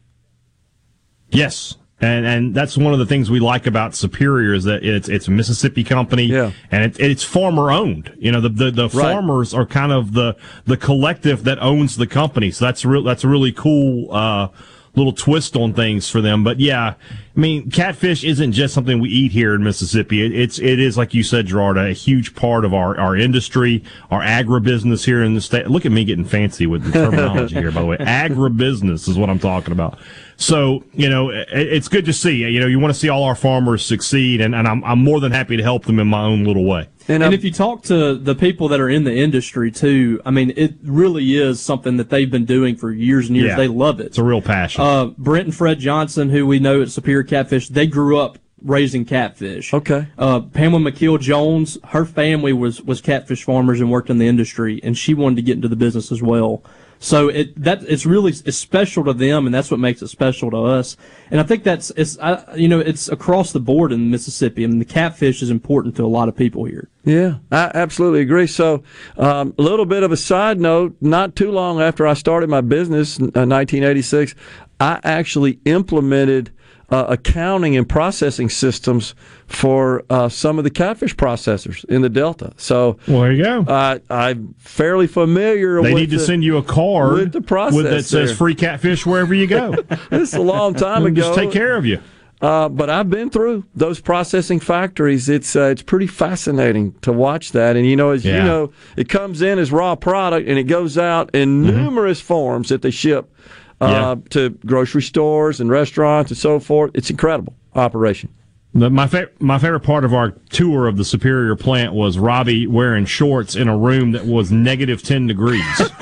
Yes. 1.31 1.75
And 1.99 2.27
and 2.27 2.53
that's 2.53 2.77
one 2.77 2.93
of 2.93 2.99
the 2.99 3.07
things 3.07 3.31
we 3.31 3.39
like 3.39 3.65
about 3.65 3.95
Superior 3.95 4.53
is 4.53 4.65
that 4.65 4.85
it's 4.85 5.09
it's 5.09 5.27
a 5.27 5.31
Mississippi 5.31 5.83
company, 5.83 6.25
Yeah. 6.25 6.51
and 6.69 6.83
it, 6.83 6.99
it's 6.99 7.23
farmer 7.23 7.71
owned. 7.71 8.13
You 8.19 8.31
know, 8.31 8.39
the 8.39 8.49
the, 8.49 8.69
the 8.69 8.83
Right. 8.89 9.13
farmers 9.13 9.51
are 9.55 9.65
kind 9.65 9.91
of 9.91 10.13
the 10.13 10.35
the 10.65 10.77
collective 10.77 11.43
that 11.45 11.57
owns 11.59 11.95
the 11.97 12.05
company. 12.05 12.51
So 12.51 12.65
that's 12.65 12.85
real. 12.85 13.01
That's 13.01 13.23
a 13.23 13.27
really 13.27 13.51
cool 13.51 14.13
uh, 14.13 14.49
little 14.93 15.11
twist 15.11 15.55
on 15.55 15.73
things 15.73 16.07
for 16.07 16.21
them. 16.21 16.43
But 16.43 16.59
yeah, 16.59 16.93
I 17.35 17.39
mean, 17.39 17.71
catfish 17.71 18.23
isn't 18.23 18.51
just 18.51 18.75
something 18.75 18.99
we 18.99 19.09
eat 19.09 19.31
here 19.31 19.55
in 19.55 19.63
Mississippi. 19.63 20.23
It, 20.23 20.35
it's 20.39 20.59
it 20.59 20.79
is 20.79 20.97
like 20.99 21.15
you 21.15 21.23
said, 21.23 21.47
Gerard, 21.47 21.77
a 21.79 21.93
huge 21.93 22.35
part 22.35 22.63
of 22.63 22.75
our 22.75 22.95
our 22.99 23.15
industry, 23.15 23.83
our 24.11 24.21
agribusiness 24.21 25.03
here 25.03 25.23
in 25.23 25.33
the 25.33 25.41
state. 25.41 25.65
Look 25.67 25.83
at 25.87 25.91
me 25.91 26.05
getting 26.05 26.25
fancy 26.25 26.67
with 26.67 26.83
the 26.83 26.91
terminology 26.91 27.55
here, 27.55 27.71
by 27.71 27.81
the 27.81 27.87
way. 27.87 27.97
Agribusiness 28.01 29.09
is 29.09 29.17
what 29.17 29.31
I'm 29.31 29.39
talking 29.39 29.71
about. 29.71 29.97
So, 30.37 30.83
you 30.93 31.09
know, 31.09 31.29
it, 31.29 31.47
it's 31.51 31.87
good 31.87 32.05
to 32.05 32.13
see. 32.13 32.47
You 32.47 32.59
know, 32.59 32.67
you 32.67 32.79
want 32.79 32.93
to 32.93 32.99
see 32.99 33.09
all 33.09 33.23
our 33.23 33.35
farmers 33.35 33.83
succeed, 33.83 34.39
and, 34.39 34.53
and 34.55 34.67
I'm, 34.67 34.83
I'm 34.83 35.03
more 35.03 35.19
than 35.19 35.31
happy 35.31 35.57
to 35.57 35.63
help 35.63 35.85
them 35.85 35.99
in 35.99 36.07
my 36.07 36.21
own 36.23 36.43
little 36.43 36.63
way. 36.63 36.87
And, 37.07 37.23
And 37.23 37.23
um, 37.23 37.33
if 37.33 37.43
you 37.43 37.51
talk 37.51 37.83
to 37.83 38.15
the 38.15 38.35
people 38.35 38.67
that 38.67 38.79
are 38.79 38.89
in 38.89 39.03
the 39.03 39.15
industry 39.15 39.71
too, 39.71 40.21
I 40.25 40.31
mean, 40.31 40.53
it 40.55 40.75
really 40.83 41.35
is 41.35 41.61
something 41.61 41.97
that 41.97 42.09
they've 42.09 42.29
been 42.29 42.45
doing 42.45 42.75
for 42.75 42.91
years 42.91 43.27
and 43.27 43.35
years. 43.35 43.49
Yeah. 43.49 43.55
They 43.55 43.67
love 43.67 43.99
it. 43.99 44.07
It's 44.07 44.17
a 44.17 44.23
real 44.23 44.41
passion. 44.41 44.81
Uh, 44.83 45.05
Brent 45.17 45.45
and 45.45 45.55
Fred 45.55 45.79
Johnson, 45.79 46.29
who 46.29 46.45
we 46.45 46.59
know 46.59 46.81
at 46.81 46.91
Superior 46.91 47.23
Catfish, 47.23 47.69
they 47.69 47.87
grew 47.87 48.19
up 48.19 48.37
raising 48.61 49.05
catfish. 49.05 49.73
Okay. 49.73 50.07
Uh, 50.17 50.41
Pamela 50.41 50.91
McKeel 50.91 51.19
Jones, 51.19 51.77
her 51.89 52.05
family 52.05 52.53
was 52.53 52.81
was 52.81 53.01
catfish 53.01 53.43
farmers 53.43 53.79
and 53.79 53.89
worked 53.89 54.09
in 54.09 54.17
the 54.17 54.27
industry, 54.27 54.79
and 54.83 54.97
she 54.97 55.13
wanted 55.13 55.37
to 55.37 55.41
get 55.43 55.55
into 55.55 55.67
the 55.67 55.75
business 55.75 56.11
as 56.11 56.21
well. 56.21 56.63
So 56.99 57.29
it 57.29 57.61
that 57.61 57.83
it's 57.83 58.05
really 58.05 58.31
it's 58.31 58.57
special 58.57 59.03
to 59.05 59.13
them, 59.13 59.45
and 59.45 59.53
that's 59.53 59.69
what 59.69 59.79
makes 59.79 60.01
it 60.01 60.07
special 60.07 60.49
to 60.51 60.57
us. 60.57 60.97
And 61.29 61.39
I 61.39 61.43
think 61.43 61.63
that's 61.63 61.91
it's 61.91 62.17
I, 62.19 62.55
you 62.55 62.67
know 62.67 62.79
it's 62.79 63.07
across 63.09 63.51
the 63.51 63.59
board 63.59 63.91
in 63.91 64.09
Mississippi. 64.09 64.63
I 64.63 64.67
mean, 64.67 64.79
the 64.79 64.85
catfish 64.85 65.41
is 65.41 65.49
important 65.49 65.95
to 65.97 66.03
a 66.03 66.07
lot 66.07 66.27
of 66.27 66.35
people 66.35 66.65
here. 66.65 66.89
Yeah, 67.03 67.35
I 67.51 67.71
absolutely 67.73 68.21
agree. 68.21 68.47
So, 68.47 68.83
um, 69.17 69.53
a 69.57 69.61
little 69.61 69.85
bit 69.85 70.03
of 70.03 70.11
a 70.11 70.17
side 70.17 70.59
note: 70.59 70.95
not 70.99 71.35
too 71.35 71.51
long 71.51 71.81
after 71.81 72.07
I 72.07 72.13
started 72.13 72.49
my 72.49 72.61
business 72.61 73.17
in 73.17 73.25
uh, 73.25 73.45
1986, 73.45 74.33
I 74.79 74.99
actually 75.03 75.59
implemented 75.65 76.51
uh, 76.89 77.05
accounting 77.09 77.75
and 77.75 77.87
processing 77.87 78.49
systems 78.49 79.13
for 79.45 80.03
uh, 80.09 80.29
some 80.29 80.57
of 80.57 80.63
the 80.63 80.69
catfish 80.69 81.15
processors 81.15 81.83
in 81.85 82.01
the 82.01 82.09
Delta. 82.09 82.53
So, 82.57 82.97
well, 83.07 83.21
there 83.21 83.31
you 83.33 83.43
go. 83.43 83.65
I, 83.67 83.99
I'm 84.09 84.55
fairly 84.57 85.07
familiar. 85.07 85.81
they 85.81 85.93
with 85.93 86.01
need 86.01 86.09
to 86.11 86.17
the- 86.17 86.25
send 86.25 86.43
you 86.43 86.57
a 86.57 86.63
card 86.63 87.13
with 87.13 87.31
the 87.33 87.41
process 87.41 87.83
that 87.83 88.03
says 88.05 88.29
there. 88.29 88.35
free 88.37 88.55
catfish 88.55 89.05
wherever 89.05 89.33
you 89.33 89.47
go. 89.47 89.75
This 90.09 90.29
is 90.29 90.35
a 90.35 90.41
long 90.41 90.73
time 90.73 91.05
ago. 91.05 91.21
Just 91.21 91.37
take 91.37 91.51
care 91.51 91.75
of 91.75 91.85
you. 91.85 92.01
Uh, 92.39 92.69
but 92.69 92.87
I've 92.89 93.09
been 93.09 93.29
through 93.31 93.65
those 93.73 93.99
processing 93.99 94.59
factories. 94.59 95.27
It's 95.27 95.55
uh, 95.55 95.63
it's 95.63 95.81
pretty 95.81 96.05
fascinating 96.07 96.93
to 97.01 97.11
watch 97.11 97.51
that. 97.53 97.75
And 97.75 97.85
you 97.87 97.95
know, 97.95 98.11
as 98.11 98.23
you 98.23 98.31
know, 98.33 98.71
it 98.95 99.09
comes 99.09 99.41
in 99.41 99.57
as 99.57 99.71
raw 99.71 99.95
product 99.95 100.47
and 100.47 100.57
it 100.57 100.65
goes 100.65 100.97
out 100.99 101.31
in 101.33 101.63
numerous 101.63 102.21
forms 102.21 102.69
that 102.69 102.83
they 102.83 102.91
ship 102.91 103.33
uh, 103.81 103.87
Yeah. 103.87 104.15
to 104.31 104.49
grocery 104.65 105.01
stores 105.01 105.59
and 105.59 105.69
restaurants 105.69 106.31
and 106.31 106.37
so 106.37 106.59
forth. 106.59 106.91
It's 106.93 107.09
incredible 107.09 107.53
operation. 107.75 108.29
The, 108.73 108.89
my 108.91 109.07
fa- 109.07 109.29
my 109.39 109.57
favorite 109.57 109.79
part 109.79 110.03
of 110.03 110.13
our 110.13 110.31
tour 110.49 110.87
of 110.87 110.97
the 110.97 111.05
Superior 111.05 111.55
plant 111.55 111.93
was 111.93 112.19
Robbie 112.19 112.67
wearing 112.67 113.05
shorts 113.05 113.55
in 113.55 113.67
a 113.67 113.75
room 113.77 114.11
that 114.11 114.25
was 114.25 114.51
negative 114.51 115.01
ten 115.03 115.25
degrees. 115.27 115.63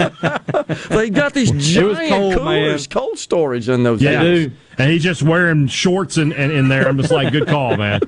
They 0.90 1.10
got 1.12 1.34
these 1.34 1.52
It 1.52 1.60
giant 1.60 2.10
cold, 2.10 2.34
coolers, 2.38 2.88
cold 2.88 3.20
storage 3.20 3.70
in 3.70 3.84
those. 3.84 4.02
Yeah, 4.02 4.22
things. 4.22 4.54
And 4.78 4.92
he's 4.92 5.04
just 5.04 5.24
wearing 5.24 5.68
shorts 5.68 6.18
in, 6.18 6.32
in, 6.34 6.52
in 6.52 6.68
there. 6.68 6.88
I'm 6.88 6.98
just 6.98 7.12
like, 7.12 7.32
good 7.32 7.48
call, 7.48 7.78
man. 7.78 8.02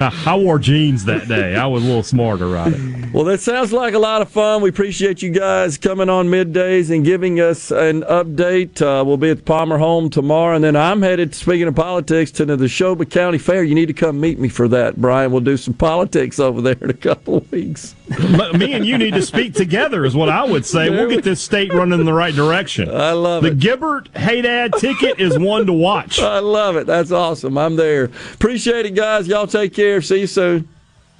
I, 0.00 0.36
wore 0.36 0.58
jeans 0.58 1.04
that 1.04 1.28
day. 1.28 1.54
I 1.56 1.66
was 1.66 1.84
a 1.84 1.86
little 1.86 2.02
smarter 2.02 2.46
about 2.46 2.72
it. 2.72 3.12
Well, 3.12 3.24
that 3.24 3.40
sounds 3.40 3.72
like 3.72 3.94
a 3.94 3.98
lot 3.98 4.22
of 4.22 4.30
fun. 4.30 4.62
We 4.62 4.70
appreciate 4.70 5.22
you 5.22 5.30
guys 5.30 5.76
coming 5.76 6.08
on 6.08 6.28
middays 6.28 6.94
and 6.94 7.04
giving 7.04 7.40
us 7.40 7.70
an 7.70 8.02
update. 8.02 8.80
Uh, 8.80 9.04
we'll 9.04 9.16
be 9.16 9.30
at 9.30 9.38
the 9.38 9.42
Palmer 9.42 9.78
Home 9.78 10.08
tomorrow, 10.08 10.54
and 10.54 10.64
then 10.64 10.76
I'm 10.76 11.02
headed, 11.02 11.34
speaking 11.34 11.68
of 11.68 11.74
politics, 11.74 12.30
to 12.32 12.44
the 12.44 12.56
Neshoba 12.56 13.10
County 13.10 13.38
Fair. 13.38 13.62
You 13.64 13.74
need 13.74 13.86
to 13.86 13.92
come 13.92 14.20
meet 14.20 14.38
me 14.38 14.48
for 14.48 14.68
that, 14.68 14.96
Brian. 14.96 15.30
We'll 15.30 15.40
do 15.40 15.56
some 15.56 15.74
politics 15.74 16.38
over 16.38 16.62
there 16.62 16.78
in 16.80 16.90
a 16.90 16.94
couple 16.94 17.38
of 17.38 17.52
weeks. 17.52 17.94
But 18.36 18.56
me 18.56 18.72
and 18.72 18.86
you 18.86 18.96
need 18.96 19.14
to 19.14 19.22
speak 19.22 19.54
together, 19.54 20.04
is 20.04 20.16
what 20.16 20.28
I 20.28 20.44
would 20.44 20.64
say. 20.64 20.88
We'll 20.88 21.10
get 21.10 21.24
this 21.24 21.42
state 21.42 21.72
running 21.72 22.00
in 22.00 22.06
the 22.06 22.12
right 22.14 22.34
direction. 22.34 22.90
I 22.90 23.12
love 23.12 23.42
the 23.42 23.50
it. 23.50 23.60
The 23.60 23.68
Gibert 23.68 24.16
Hey 24.16 24.40
Dad 24.40 24.72
ticket 24.78 25.20
is 25.20 25.38
one 25.38 25.66
to 25.66 25.72
watch. 25.72 25.97
I 26.20 26.38
love 26.40 26.76
it. 26.76 26.86
That's 26.86 27.10
awesome. 27.10 27.58
I'm 27.58 27.76
there. 27.76 28.04
Appreciate 28.34 28.86
it, 28.86 28.94
guys. 28.94 29.26
Y'all 29.28 29.46
take 29.46 29.74
care. 29.74 30.00
See 30.02 30.20
you 30.20 30.26
soon. 30.26 30.68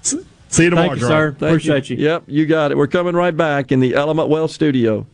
See 0.02 0.64
you 0.64 0.70
tomorrow, 0.70 0.88
Thank 0.88 1.00
you, 1.00 1.06
sir. 1.06 1.30
Thank 1.32 1.50
Appreciate 1.50 1.90
you. 1.90 1.96
Yep, 1.96 2.24
you 2.26 2.46
got 2.46 2.70
it. 2.70 2.76
We're 2.76 2.86
coming 2.86 3.14
right 3.14 3.36
back 3.36 3.70
in 3.70 3.80
the 3.80 3.94
Element 3.94 4.28
Wealth 4.28 4.50
studio. 4.50 5.06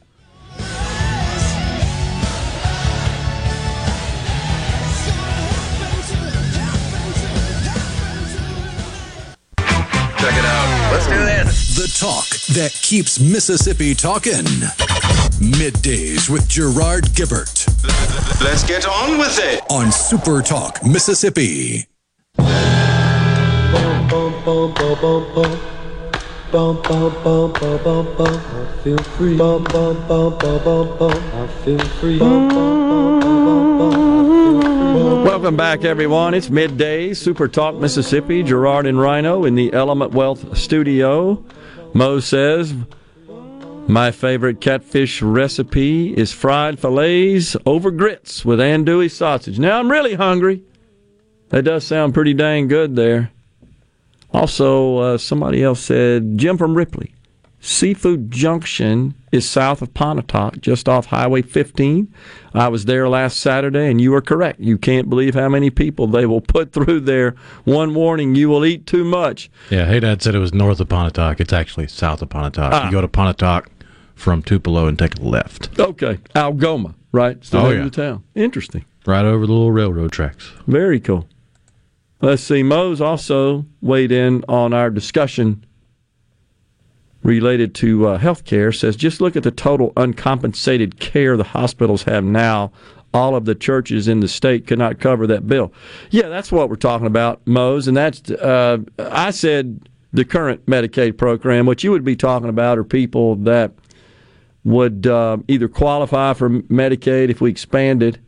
Check 10.24 10.32
it 10.38 10.44
out. 10.44 10.92
Let's 10.92 11.06
do 11.06 11.16
this. 11.16 11.76
The 11.76 11.98
talk 11.98 12.28
that 12.54 12.72
keeps 12.80 13.18
Mississippi 13.20 13.94
talking. 13.94 14.44
Middays 15.42 16.30
with 16.30 16.48
Gerard 16.48 17.04
Gibert 17.06 17.63
Let's 18.44 18.62
get 18.62 18.86
on 18.86 19.18
with 19.18 19.38
it. 19.38 19.62
on 19.70 19.90
Super 19.90 20.42
Talk 20.42 20.84
Mississippi. 20.84 21.86
Welcome 35.24 35.56
back, 35.56 35.84
everyone. 35.84 36.34
It's 36.34 36.50
midday, 36.50 37.14
Super 37.14 37.48
Talk 37.48 37.74
Mississippi. 37.76 38.42
Gerard 38.42 38.86
and 38.86 39.00
Rhino 39.00 39.44
in 39.44 39.54
the 39.54 39.72
Element 39.72 40.12
Wealth 40.12 40.56
studio. 40.56 41.42
Mo 41.92 42.20
says, 42.20 42.74
My 43.86 44.10
favorite 44.10 44.60
catfish 44.62 45.20
recipe 45.20 46.14
is 46.14 46.32
fried 46.32 46.80
fillets 46.80 47.54
over 47.66 47.90
grits 47.90 48.44
with 48.44 48.58
andouille 48.58 49.10
sausage. 49.10 49.58
Now, 49.58 49.78
I'm 49.78 49.90
really 49.90 50.14
hungry. 50.14 50.62
That 51.50 51.64
does 51.64 51.86
sound 51.86 52.14
pretty 52.14 52.34
dang 52.34 52.66
good 52.66 52.96
there. 52.96 53.30
Also, 54.32 54.96
uh, 54.96 55.18
somebody 55.18 55.62
else 55.62 55.80
said, 55.80 56.38
Jim 56.38 56.56
from 56.56 56.74
Ripley. 56.74 57.14
Seafood 57.60 58.30
Junction 58.30 59.14
is 59.32 59.48
south 59.48 59.80
of 59.80 59.94
Pontotoc, 59.94 60.60
just 60.60 60.86
off 60.86 61.06
Highway 61.06 61.40
15. 61.40 62.12
I 62.52 62.68
was 62.68 62.84
there 62.84 63.08
last 63.08 63.38
Saturday, 63.38 63.90
and 63.90 64.00
you 64.00 64.14
are 64.14 64.20
correct. 64.20 64.60
You 64.60 64.76
can't 64.76 65.08
believe 65.08 65.34
how 65.34 65.48
many 65.48 65.70
people 65.70 66.06
they 66.06 66.26
will 66.26 66.42
put 66.42 66.72
through 66.72 67.00
there 67.00 67.34
one 67.64 67.94
warning 67.94 68.34
you 68.34 68.50
will 68.50 68.66
eat 68.66 68.86
too 68.86 69.02
much. 69.04 69.50
Yeah, 69.70 69.86
Hadad 69.86 70.20
said 70.20 70.34
it 70.34 70.40
was 70.40 70.52
north 70.52 70.78
of 70.78 70.90
Pontotoc. 70.90 71.40
It's 71.40 71.54
actually 71.54 71.86
south 71.88 72.20
of 72.20 72.28
Pontotoc. 72.28 72.72
Ah. 72.72 72.86
You 72.86 72.92
go 72.92 73.00
to 73.00 73.08
Pontotoc 73.08 73.70
from 74.14 74.42
Tupelo 74.42 74.86
and 74.86 74.98
take 74.98 75.18
a 75.18 75.22
left. 75.22 75.78
Okay, 75.78 76.18
Algoma, 76.34 76.94
right? 77.12 77.40
The 77.40 77.58
Oh, 77.58 77.70
yeah. 77.70 77.84
the 77.84 77.90
town. 77.90 78.24
Interesting. 78.34 78.84
Right 79.06 79.24
over 79.24 79.46
the 79.46 79.52
little 79.52 79.72
railroad 79.72 80.12
tracks. 80.12 80.50
Very 80.66 80.98
cool. 81.00 81.28
Let's 82.20 82.42
see. 82.42 82.62
Mose 82.62 83.00
also 83.02 83.66
weighed 83.82 84.10
in 84.12 84.44
on 84.48 84.72
our 84.72 84.88
discussion 84.88 85.64
related 87.22 87.74
to 87.76 88.06
uh, 88.06 88.18
health 88.18 88.44
care. 88.44 88.72
Says 88.72 88.96
just 88.96 89.20
look 89.20 89.36
at 89.36 89.42
the 89.42 89.50
total 89.50 89.92
uncompensated 89.96 90.98
care 91.00 91.36
the 91.36 91.44
hospitals 91.44 92.04
have 92.04 92.24
now. 92.24 92.72
All 93.12 93.36
of 93.36 93.44
the 93.44 93.54
churches 93.54 94.08
in 94.08 94.20
the 94.20 94.26
state 94.28 94.66
could 94.66 94.78
not 94.78 94.98
cover 94.98 95.26
that 95.28 95.46
bill. 95.46 95.72
Yeah, 96.10 96.28
that's 96.28 96.50
what 96.50 96.68
we're 96.68 96.74
talking 96.76 97.06
about, 97.06 97.46
Mose. 97.46 97.86
And 97.86 97.96
that's 97.96 98.28
uh, 98.30 98.78
I 98.98 99.30
said 99.30 99.88
the 100.12 100.24
current 100.24 100.66
Medicaid 100.66 101.16
program. 101.16 101.66
What 101.66 101.84
you 101.84 101.92
would 101.92 102.04
be 102.04 102.16
talking 102.16 102.48
about 102.48 102.76
are 102.76 102.84
people 102.84 103.36
that 103.36 103.70
would 104.64 105.06
uh, 105.06 105.36
either 105.46 105.68
qualify 105.68 106.32
for 106.32 106.48
Medicaid 106.48 107.28
if 107.28 107.40
we 107.40 107.50
expanded 107.50 108.18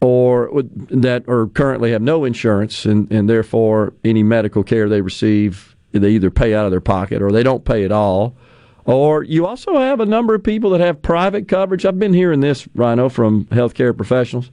or 0.00 0.50
that 0.90 1.24
or 1.26 1.48
currently 1.48 1.92
have 1.92 2.02
no 2.02 2.24
insurance 2.24 2.84
and, 2.84 3.10
and 3.10 3.28
therefore 3.28 3.94
any 4.04 4.22
medical 4.22 4.62
care 4.62 4.88
they 4.88 5.00
receive 5.00 5.74
they 5.92 6.10
either 6.10 6.30
pay 6.30 6.54
out 6.54 6.64
of 6.64 6.70
their 6.70 6.80
pocket 6.80 7.22
or 7.22 7.30
they 7.30 7.42
don't 7.42 7.64
pay 7.64 7.84
at 7.84 7.92
all. 7.92 8.36
Or 8.84 9.22
you 9.22 9.46
also 9.46 9.78
have 9.78 10.00
a 10.00 10.06
number 10.06 10.34
of 10.34 10.42
people 10.42 10.70
that 10.70 10.80
have 10.80 11.00
private 11.00 11.48
coverage. 11.48 11.86
I've 11.86 11.98
been 11.98 12.12
hearing 12.12 12.40
this 12.40 12.68
rhino 12.74 13.08
from 13.08 13.46
healthcare 13.46 13.96
professionals 13.96 14.50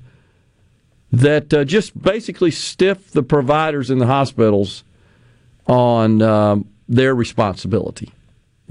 that 1.12 1.54
uh, 1.54 1.66
just 1.66 2.00
basically 2.02 2.52
stiff 2.52 3.12
the 3.12 3.24
providers 3.24 3.90
in 3.90 3.98
the 3.98 4.06
hospitals 4.06 4.86
on 5.68 6.22
um, 6.22 6.70
their 6.88 7.14
responsibility 7.14 8.14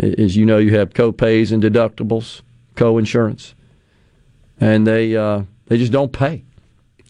as 0.00 0.36
you 0.36 0.46
know 0.46 0.58
you 0.58 0.76
have 0.76 0.94
co-pays 0.94 1.52
and 1.52 1.62
deductibles 1.62 2.42
co-insurance. 2.80 3.54
And 4.58 4.86
they 4.86 5.16
uh, 5.16 5.42
they 5.66 5.78
just 5.78 5.92
don't 5.92 6.12
pay. 6.12 6.44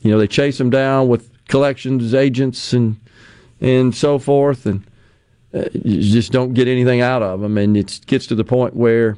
You 0.02 0.10
know, 0.10 0.18
they 0.18 0.26
chase 0.26 0.58
them 0.58 0.70
down 0.70 1.08
with 1.08 1.30
collections 1.48 2.14
agents 2.14 2.72
and 2.72 2.96
and 3.60 3.94
so 3.94 4.18
forth, 4.18 4.66
and 4.66 4.84
uh, 5.52 5.64
you 5.72 6.12
just 6.12 6.32
don't 6.32 6.54
get 6.54 6.68
anything 6.68 7.00
out 7.00 7.22
of 7.22 7.40
them. 7.40 7.58
And 7.58 7.76
it 7.76 8.00
gets 8.06 8.26
to 8.28 8.34
the 8.34 8.44
point 8.44 8.74
where 8.74 9.16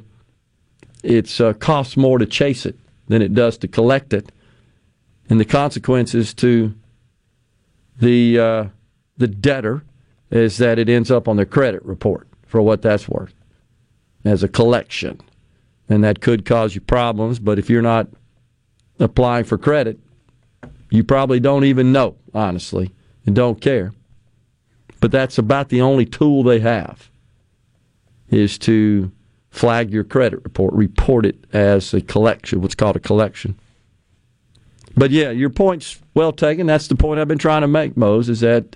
it 1.03 1.39
uh, 1.39 1.53
costs 1.53 1.95
more 1.95 2.17
to 2.17 2.25
chase 2.25 2.65
it 2.65 2.77
than 3.07 3.21
it 3.21 3.33
does 3.33 3.57
to 3.59 3.67
collect 3.67 4.13
it, 4.13 4.31
and 5.29 5.39
the 5.39 5.45
consequences 5.45 6.33
to 6.35 6.73
the 7.99 8.39
uh, 8.39 8.65
the 9.17 9.27
debtor 9.27 9.83
is 10.31 10.57
that 10.57 10.79
it 10.79 10.89
ends 10.89 11.11
up 11.11 11.27
on 11.27 11.37
their 11.37 11.45
credit 11.45 11.83
report 11.85 12.27
for 12.47 12.61
what 12.61 12.81
that's 12.81 13.07
worth 13.07 13.33
as 14.25 14.43
a 14.43 14.47
collection, 14.47 15.19
and 15.89 16.03
that 16.03 16.21
could 16.21 16.45
cause 16.45 16.75
you 16.75 16.81
problems. 16.81 17.39
But 17.39 17.59
if 17.59 17.69
you're 17.69 17.81
not 17.81 18.07
applying 18.99 19.45
for 19.45 19.57
credit, 19.57 19.99
you 20.89 21.03
probably 21.03 21.39
don't 21.39 21.65
even 21.65 21.91
know, 21.91 22.15
honestly, 22.33 22.91
and 23.25 23.35
don't 23.35 23.59
care. 23.59 23.93
But 24.99 25.11
that's 25.11 25.37
about 25.37 25.69
the 25.69 25.81
only 25.81 26.05
tool 26.05 26.43
they 26.43 26.59
have 26.59 27.09
is 28.29 28.57
to 28.59 29.11
flag 29.49 29.91
your 29.91 30.03
credit 30.03 30.43
report, 30.43 30.73
report 30.73 31.25
it 31.25 31.45
as 31.53 31.93
a 31.93 32.01
collection, 32.01 32.61
what's 32.61 32.75
called 32.75 32.95
a 32.95 32.99
collection. 32.99 33.59
But 34.95 35.11
yeah, 35.11 35.31
your 35.31 35.49
point's 35.49 35.99
well 36.13 36.31
taken. 36.31 36.67
That's 36.67 36.87
the 36.87 36.95
point 36.95 37.19
I've 37.19 37.27
been 37.27 37.37
trying 37.37 37.61
to 37.61 37.67
make, 37.67 37.97
Mose, 37.97 38.29
is 38.29 38.39
that 38.41 38.75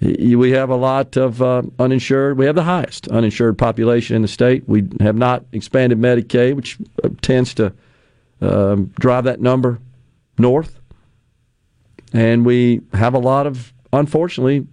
we 0.00 0.50
have 0.50 0.68
a 0.68 0.76
lot 0.76 1.16
of 1.16 1.40
uh, 1.40 1.62
uninsured. 1.78 2.36
We 2.38 2.46
have 2.46 2.54
the 2.54 2.64
highest 2.64 3.08
uninsured 3.08 3.56
population 3.56 4.16
in 4.16 4.22
the 4.22 4.28
state. 4.28 4.68
We 4.68 4.84
have 5.00 5.16
not 5.16 5.44
expanded 5.52 5.98
Medicaid, 5.98 6.54
which 6.54 6.78
uh, 7.02 7.08
tends 7.22 7.54
to 7.54 7.72
um, 8.40 8.92
drive 8.98 9.24
that 9.24 9.40
number 9.40 9.80
north. 10.38 10.78
And 12.12 12.44
we 12.44 12.82
have 12.92 13.14
a 13.14 13.18
lot 13.18 13.46
of, 13.46 13.72
unfortunately, 13.92 14.66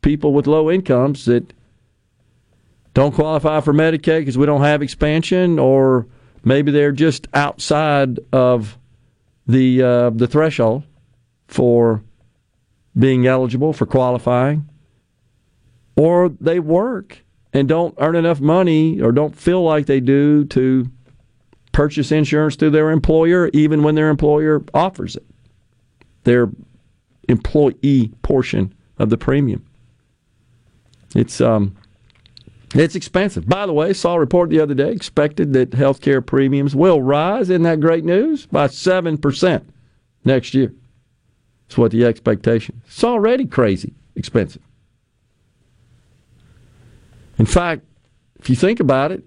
people 0.00 0.32
with 0.32 0.46
low 0.46 0.70
incomes 0.70 1.24
that 1.26 1.52
don't 2.94 3.14
qualify 3.14 3.60
for 3.60 3.72
Medicaid 3.72 4.20
because 4.20 4.38
we 4.38 4.46
don't 4.46 4.62
have 4.62 4.82
expansion, 4.82 5.58
or 5.58 6.06
maybe 6.44 6.70
they're 6.70 6.92
just 6.92 7.28
outside 7.34 8.18
of 8.32 8.78
the 9.46 9.82
uh, 9.82 10.10
the 10.10 10.26
threshold 10.26 10.84
for 11.48 12.02
being 12.96 13.26
eligible 13.26 13.72
for 13.72 13.86
qualifying, 13.86 14.68
or 15.96 16.28
they 16.40 16.60
work 16.60 17.24
and 17.52 17.68
don't 17.68 17.94
earn 17.98 18.16
enough 18.16 18.40
money 18.40 19.00
or 19.00 19.12
don't 19.12 19.36
feel 19.36 19.62
like 19.62 19.86
they 19.86 20.00
do 20.00 20.44
to 20.46 20.90
purchase 21.72 22.12
insurance 22.12 22.56
through 22.56 22.70
their 22.70 22.90
employer, 22.90 23.50
even 23.52 23.82
when 23.82 23.94
their 23.94 24.08
employer 24.08 24.62
offers 24.72 25.16
it. 25.16 25.24
They're 26.24 26.50
employee 27.28 28.12
portion 28.22 28.74
of 28.98 29.10
the 29.10 29.18
premium. 29.18 29.64
It's 31.14 31.40
um, 31.40 31.76
it's 32.74 32.96
expensive. 32.96 33.48
By 33.48 33.66
the 33.66 33.72
way, 33.72 33.92
saw 33.92 34.14
a 34.14 34.20
report 34.20 34.50
the 34.50 34.60
other 34.60 34.74
day 34.74 34.90
expected 34.90 35.52
that 35.52 35.70
healthcare 35.70 36.24
premiums 36.24 36.74
will 36.74 37.02
rise. 37.02 37.50
Isn't 37.50 37.62
that 37.62 37.80
great 37.80 38.04
news? 38.04 38.46
By 38.46 38.66
seven 38.66 39.16
percent 39.16 39.68
next 40.24 40.54
year. 40.54 40.74
What 41.76 41.90
the 41.90 42.04
expectation. 42.04 42.82
It's 42.86 43.04
already 43.04 43.46
crazy 43.46 43.94
expensive. 44.16 44.62
In 47.38 47.46
fact, 47.46 47.82
if 48.38 48.48
you 48.48 48.56
think 48.56 48.80
about 48.80 49.12
it, 49.12 49.24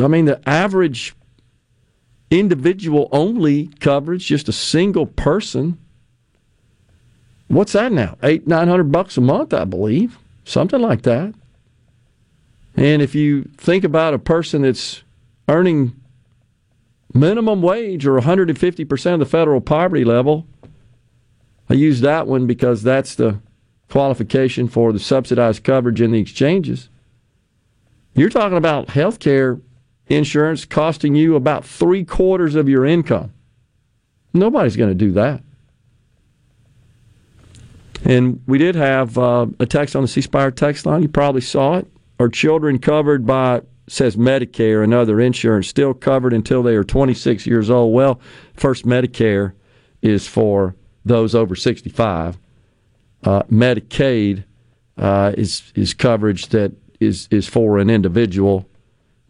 I 0.00 0.06
mean 0.06 0.24
the 0.24 0.40
average 0.48 1.14
individual 2.30 3.08
only 3.12 3.68
coverage, 3.80 4.26
just 4.26 4.48
a 4.48 4.52
single 4.52 5.06
person, 5.06 5.78
what's 7.48 7.72
that 7.72 7.92
now? 7.92 8.16
Eight, 8.22 8.46
nine 8.46 8.68
hundred 8.68 8.90
bucks 8.90 9.16
a 9.16 9.20
month, 9.20 9.52
I 9.52 9.64
believe. 9.64 10.18
Something 10.44 10.80
like 10.80 11.02
that. 11.02 11.34
And 12.76 13.02
if 13.02 13.14
you 13.14 13.50
think 13.56 13.84
about 13.84 14.14
a 14.14 14.18
person 14.18 14.62
that's 14.62 15.02
earning 15.48 16.00
minimum 17.14 17.62
wage 17.62 18.04
or 18.06 18.20
150% 18.20 19.14
of 19.14 19.18
the 19.20 19.26
federal 19.26 19.60
poverty 19.60 20.04
level, 20.04 20.46
I 21.70 21.74
use 21.74 22.00
that 22.00 22.26
one 22.26 22.46
because 22.46 22.82
that's 22.82 23.14
the 23.14 23.40
qualification 23.88 24.68
for 24.68 24.92
the 24.92 24.98
subsidized 24.98 25.64
coverage 25.64 26.00
in 26.00 26.10
the 26.10 26.20
exchanges. 26.20 26.88
You're 28.14 28.28
talking 28.28 28.58
about 28.58 28.90
health 28.90 29.20
care 29.20 29.60
insurance 30.08 30.64
costing 30.64 31.14
you 31.14 31.36
about 31.36 31.64
three 31.64 32.04
quarters 32.04 32.54
of 32.54 32.68
your 32.68 32.84
income. 32.84 33.32
Nobody's 34.32 34.76
going 34.76 34.90
to 34.90 34.94
do 34.94 35.12
that. 35.12 35.42
And 38.04 38.42
we 38.46 38.58
did 38.58 38.74
have 38.74 39.16
uh, 39.16 39.46
a 39.58 39.66
text 39.66 39.96
on 39.96 40.02
the 40.02 40.08
C 40.08 40.20
Spire 40.20 40.50
text 40.50 40.84
line. 40.84 41.02
You 41.02 41.08
probably 41.08 41.40
saw 41.40 41.78
it. 41.78 41.86
Are 42.18 42.28
children 42.28 42.78
covered 42.78 43.26
by 43.26 43.62
says 43.86 44.16
Medicare 44.16 44.82
and 44.82 44.94
other 44.94 45.20
insurance 45.20 45.68
still 45.68 45.94
covered 45.94 46.32
until 46.32 46.62
they 46.62 46.74
are 46.74 46.84
26 46.84 47.46
years 47.46 47.70
old? 47.70 47.92
Well, 47.92 48.20
first 48.54 48.84
Medicare 48.84 49.52
is 50.02 50.26
for 50.26 50.74
those 51.04 51.34
over 51.34 51.54
65. 51.54 52.38
Uh, 53.22 53.42
Medicaid 53.44 54.44
uh, 54.96 55.32
is 55.36 55.72
is 55.74 55.94
coverage 55.94 56.48
that 56.48 56.72
is 57.00 57.28
is 57.30 57.48
for 57.48 57.78
an 57.78 57.90
individual, 57.90 58.68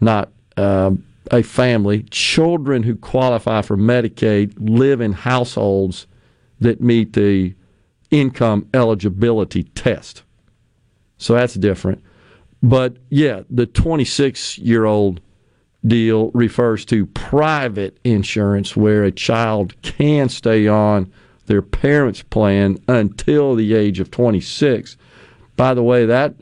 not 0.01 0.31
um, 0.57 1.05
a 1.31 1.43
family. 1.43 2.03
Children 2.11 2.83
who 2.83 2.97
qualify 2.97 3.63
for 3.63 3.77
Medicaid 3.77 4.55
live 4.59 5.01
in 5.01 5.13
households 5.13 6.07
that 6.61 6.81
meet 6.81 7.13
the 7.13 7.55
income 8.11 8.69
eligibility 8.75 9.65
test. 9.65 10.23
So 11.19 11.35
that's 11.35 11.55
different. 11.55 12.03
But 12.65 12.97
yeah, 13.11 13.43
the 13.51 13.67
26 13.67 14.57
year 14.57 14.87
old 14.87 15.21
deal 15.87 16.31
refers 16.31 16.87
to 16.87 17.05
private 17.05 17.99
insurance 18.05 18.75
where 18.75 19.05
a 19.05 19.13
child 19.13 19.81
can 19.83 20.31
stay 20.31 20.67
on 20.67 21.13
their 21.45 21.61
parents' 21.61 22.23
plan 22.23 22.79
until 22.89 23.55
the 23.55 23.75
age 23.75 24.01
of 24.01 24.11
26. 24.11 24.97
By 25.57 25.75
the 25.75 25.83
way, 25.83 26.07
that 26.07 26.37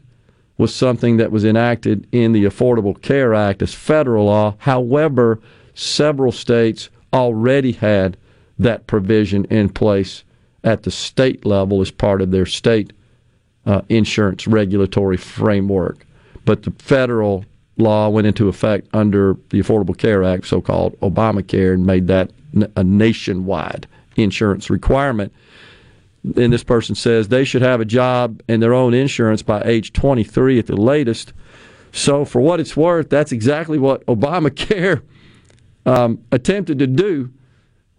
was 0.58 0.72
something 0.72 1.16
that 1.16 1.32
was 1.32 1.44
enacted 1.44 2.06
in 2.12 2.30
the 2.30 2.44
Affordable 2.44 3.02
Care 3.02 3.34
Act 3.34 3.60
as 3.60 3.74
federal 3.74 4.26
law. 4.26 4.54
However, 4.58 5.40
several 5.74 6.30
states 6.30 6.88
already 7.12 7.72
had 7.72 8.16
that 8.60 8.86
provision 8.86 9.44
in 9.46 9.70
place 9.70 10.22
at 10.62 10.84
the 10.84 10.92
state 10.92 11.44
level 11.44 11.80
as 11.80 11.90
part 11.90 12.22
of 12.22 12.30
their 12.30 12.46
state 12.46 12.92
uh, 13.66 13.80
insurance 13.88 14.46
regulatory 14.46 15.16
framework. 15.16 16.06
But 16.44 16.62
the 16.64 16.72
federal 16.72 17.44
law 17.76 18.08
went 18.08 18.26
into 18.26 18.48
effect 18.48 18.88
under 18.92 19.36
the 19.50 19.60
Affordable 19.60 19.96
Care 19.96 20.24
Act, 20.24 20.46
so 20.46 20.60
called 20.60 20.98
Obamacare, 21.00 21.74
and 21.74 21.86
made 21.86 22.06
that 22.08 22.30
a 22.76 22.84
nationwide 22.84 23.86
insurance 24.16 24.68
requirement. 24.68 25.32
And 26.36 26.52
this 26.52 26.62
person 26.62 26.94
says 26.94 27.28
they 27.28 27.44
should 27.44 27.62
have 27.62 27.80
a 27.80 27.84
job 27.84 28.42
and 28.48 28.62
their 28.62 28.74
own 28.74 28.94
insurance 28.94 29.42
by 29.42 29.62
age 29.64 29.92
23 29.92 30.58
at 30.58 30.66
the 30.66 30.76
latest. 30.76 31.32
So, 31.92 32.24
for 32.24 32.40
what 32.40 32.60
it's 32.60 32.76
worth, 32.76 33.10
that's 33.10 33.32
exactly 33.32 33.78
what 33.78 34.06
Obamacare 34.06 35.02
um, 35.84 36.22
attempted 36.30 36.78
to 36.78 36.86
do 36.86 37.32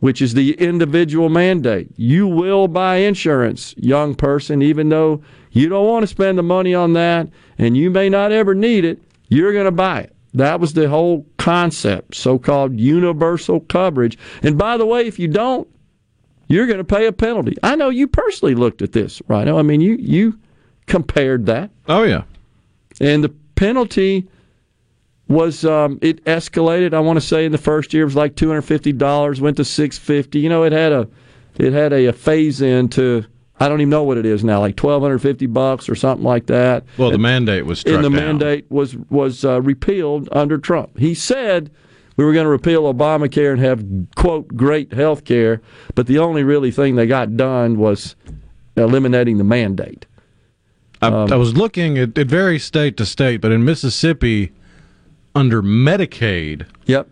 which 0.03 0.21
is 0.21 0.33
the 0.33 0.51
individual 0.55 1.29
mandate. 1.29 1.87
You 1.95 2.27
will 2.27 2.67
buy 2.67 2.97
insurance, 2.97 3.73
young 3.77 4.15
person, 4.15 4.61
even 4.61 4.89
though 4.89 5.23
you 5.51 5.69
don't 5.69 5.87
want 5.87 6.03
to 6.03 6.07
spend 6.07 6.37
the 6.37 6.43
money 6.43 6.75
on 6.75 6.91
that 6.91 7.29
and 7.57 7.77
you 7.77 7.89
may 7.89 8.09
not 8.09 8.33
ever 8.33 8.53
need 8.53 8.83
it, 8.83 9.01
you're 9.29 9.53
going 9.53 9.63
to 9.63 9.71
buy 9.71 10.01
it. 10.01 10.13
That 10.33 10.59
was 10.59 10.73
the 10.73 10.89
whole 10.89 11.25
concept, 11.37 12.15
so 12.15 12.37
called 12.37 12.77
universal 12.77 13.61
coverage. 13.61 14.17
And 14.41 14.57
by 14.57 14.75
the 14.75 14.85
way, 14.85 15.07
if 15.07 15.19
you 15.19 15.29
don't, 15.29 15.69
you're 16.49 16.67
going 16.67 16.79
to 16.79 16.83
pay 16.83 17.05
a 17.05 17.13
penalty. 17.13 17.55
I 17.63 17.77
know 17.77 17.87
you 17.87 18.09
personally 18.09 18.55
looked 18.55 18.81
at 18.81 18.91
this, 18.91 19.21
right? 19.29 19.47
I 19.47 19.61
mean, 19.61 19.79
you 19.79 19.95
you 19.95 20.37
compared 20.85 21.45
that. 21.45 21.71
Oh 21.87 22.03
yeah. 22.03 22.23
And 22.99 23.23
the 23.23 23.29
penalty 23.55 24.27
was 25.33 25.65
um, 25.65 25.99
it 26.01 26.23
escalated. 26.25 26.93
I 26.93 26.99
want 26.99 27.17
to 27.17 27.25
say 27.25 27.45
in 27.45 27.51
the 27.51 27.57
first 27.57 27.93
year 27.93 28.03
it 28.03 28.05
was 28.05 28.15
like 28.15 28.35
two 28.35 28.47
hundred 28.47 28.63
fifty 28.63 28.91
dollars, 28.91 29.41
went 29.41 29.57
to 29.57 29.65
six 29.65 29.97
fifty. 29.97 30.39
You 30.39 30.49
know, 30.49 30.63
it 30.63 30.71
had 30.71 30.91
a 30.91 31.07
it 31.57 31.73
had 31.73 31.93
a, 31.93 32.05
a 32.07 32.13
phase 32.13 32.61
in 32.61 32.89
to 32.89 33.25
I 33.59 33.69
don't 33.69 33.81
even 33.81 33.89
know 33.89 34.03
what 34.03 34.17
it 34.17 34.25
is 34.25 34.43
now, 34.43 34.59
like 34.59 34.75
twelve 34.75 35.01
hundred 35.01 35.19
fifty 35.19 35.45
bucks 35.45 35.87
or 35.89 35.95
something 35.95 36.23
like 36.25 36.47
that. 36.47 36.83
Well, 36.97 37.11
the 37.11 37.17
mandate 37.17 37.65
was 37.65 37.79
struck 37.79 37.95
and 37.95 38.05
the 38.05 38.09
down. 38.09 38.25
mandate 38.39 38.65
was 38.69 38.95
was 39.09 39.43
uh, 39.45 39.61
repealed 39.61 40.29
under 40.31 40.57
Trump. 40.57 40.97
He 40.97 41.13
said 41.13 41.71
we 42.15 42.25
were 42.25 42.33
going 42.33 42.45
to 42.45 42.49
repeal 42.49 42.91
Obamacare 42.93 43.51
and 43.51 43.59
have 43.61 43.83
quote 44.15 44.47
great 44.49 44.93
health 44.93 45.25
care, 45.25 45.61
but 45.95 46.07
the 46.07 46.19
only 46.19 46.43
really 46.43 46.71
thing 46.71 46.95
they 46.95 47.07
got 47.07 47.35
done 47.37 47.77
was 47.77 48.15
eliminating 48.75 49.37
the 49.37 49.43
mandate. 49.43 50.05
I, 51.01 51.07
Um, 51.07 51.33
I 51.33 51.35
was 51.35 51.55
looking 51.55 51.97
at 51.97 52.17
it 52.17 52.27
varies 52.27 52.63
state 52.63 52.97
to 52.97 53.05
state, 53.05 53.41
but 53.41 53.51
in 53.51 53.63
Mississippi, 53.65 54.51
under 55.35 55.61
Medicaid, 55.61 56.67
yep, 56.85 57.07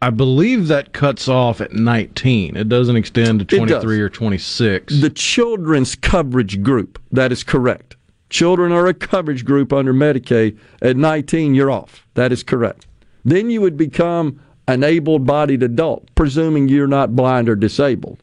I 0.00 0.10
believe 0.10 0.68
that 0.68 0.92
cuts 0.92 1.28
off 1.28 1.60
at 1.60 1.72
19. 1.72 2.56
It 2.56 2.68
doesn't 2.68 2.96
extend 2.96 3.40
to 3.40 3.44
23 3.44 4.00
or 4.00 4.08
26. 4.08 5.00
The 5.00 5.10
children's 5.10 5.96
coverage 5.96 6.62
group. 6.62 7.00
That 7.10 7.32
is 7.32 7.42
correct. 7.42 7.96
Children 8.30 8.72
are 8.72 8.86
a 8.86 8.94
coverage 8.94 9.44
group 9.44 9.72
under 9.72 9.92
Medicaid. 9.92 10.56
At 10.82 10.96
19, 10.96 11.54
you're 11.54 11.70
off. 11.70 12.06
That 12.14 12.30
is 12.30 12.42
correct. 12.42 12.86
Then 13.24 13.50
you 13.50 13.60
would 13.60 13.76
become 13.76 14.40
an 14.68 14.84
able 14.84 15.18
bodied 15.18 15.62
adult, 15.62 16.08
presuming 16.14 16.68
you're 16.68 16.86
not 16.86 17.16
blind 17.16 17.48
or 17.48 17.56
disabled, 17.56 18.22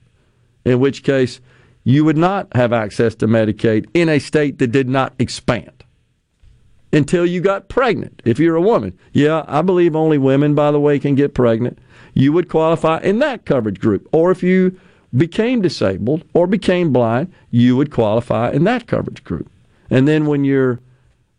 in 0.63 0.79
which 0.79 1.03
case 1.03 1.41
you 1.83 2.05
would 2.05 2.17
not 2.17 2.47
have 2.55 2.71
access 2.71 3.15
to 3.15 3.27
Medicaid 3.27 3.87
in 3.93 4.09
a 4.09 4.19
state 4.19 4.59
that 4.59 4.67
did 4.67 4.87
not 4.87 5.13
expand 5.19 5.74
until 6.91 7.25
you 7.25 7.41
got 7.41 7.69
pregnant. 7.69 8.21
If 8.25 8.39
you're 8.39 8.55
a 8.55 8.61
woman, 8.61 8.97
yeah, 9.11 9.43
I 9.47 9.61
believe 9.61 9.95
only 9.95 10.17
women, 10.17 10.55
by 10.55 10.71
the 10.71 10.79
way, 10.79 10.99
can 10.99 11.15
get 11.15 11.33
pregnant. 11.33 11.79
You 12.13 12.31
would 12.33 12.49
qualify 12.49 12.99
in 12.99 13.19
that 13.19 13.45
coverage 13.45 13.79
group. 13.79 14.07
Or 14.11 14.31
if 14.31 14.41
you 14.41 14.79
became 15.15 15.61
disabled 15.61 16.23
or 16.33 16.47
became 16.47 16.93
blind, 16.93 17.33
you 17.51 17.75
would 17.75 17.91
qualify 17.91 18.51
in 18.51 18.63
that 18.65 18.87
coverage 18.87 19.23
group. 19.23 19.49
And 19.89 20.07
then 20.07 20.25
when 20.25 20.43
you're 20.43 20.79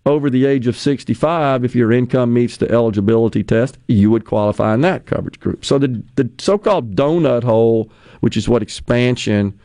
over 0.04 0.30
the 0.30 0.46
age 0.46 0.66
of 0.66 0.76
65, 0.76 1.64
if 1.64 1.74
your 1.74 1.90
income 1.90 2.32
meets 2.32 2.56
the 2.56 2.70
eligibility 2.70 3.42
test, 3.42 3.76
you 3.88 4.10
would 4.10 4.24
qualify 4.24 4.72
in 4.74 4.80
that 4.82 5.06
coverage 5.06 5.40
group. 5.40 5.64
So 5.64 5.78
the, 5.78 6.02
the 6.14 6.30
so 6.38 6.58
called 6.58 6.94
donut 6.94 7.42
hole, 7.42 7.90
which 8.20 8.36
is 8.36 8.48
what 8.48 8.62
expansion 8.62 9.58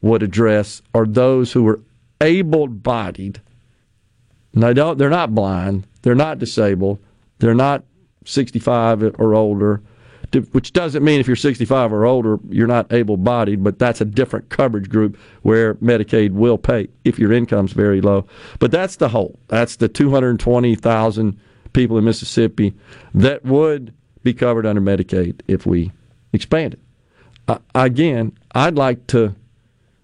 would 0.00 0.22
address, 0.22 0.82
are 0.94 1.04
those 1.04 1.52
who 1.52 1.66
are 1.66 1.80
able 2.20 2.68
bodied 2.68 3.40
and 4.58 4.64
they 4.64 4.74
don't, 4.74 4.98
they're 4.98 5.08
not 5.08 5.36
blind, 5.36 5.86
they're 6.02 6.16
not 6.16 6.40
disabled, 6.40 6.98
they're 7.38 7.54
not 7.54 7.84
65 8.24 9.04
or 9.04 9.32
older, 9.36 9.80
which 10.50 10.72
doesn't 10.72 11.04
mean 11.04 11.20
if 11.20 11.28
you're 11.28 11.36
65 11.36 11.92
or 11.92 12.04
older, 12.04 12.40
you're 12.48 12.66
not 12.66 12.92
able 12.92 13.16
bodied, 13.16 13.62
but 13.62 13.78
that's 13.78 14.00
a 14.00 14.04
different 14.04 14.48
coverage 14.48 14.88
group 14.88 15.16
where 15.42 15.74
Medicaid 15.76 16.32
will 16.32 16.58
pay 16.58 16.88
if 17.04 17.20
your 17.20 17.32
income's 17.32 17.70
very 17.70 18.00
low. 18.00 18.26
But 18.58 18.72
that's 18.72 18.96
the 18.96 19.10
whole. 19.10 19.38
That's 19.46 19.76
the 19.76 19.88
220,000 19.88 21.40
people 21.72 21.96
in 21.96 22.02
Mississippi 22.02 22.74
that 23.14 23.44
would 23.44 23.94
be 24.24 24.34
covered 24.34 24.66
under 24.66 24.80
Medicaid 24.80 25.40
if 25.46 25.66
we 25.66 25.92
expanded. 26.32 26.80
Uh, 27.46 27.58
again, 27.76 28.36
I'd 28.56 28.74
like 28.74 29.06
to 29.06 29.36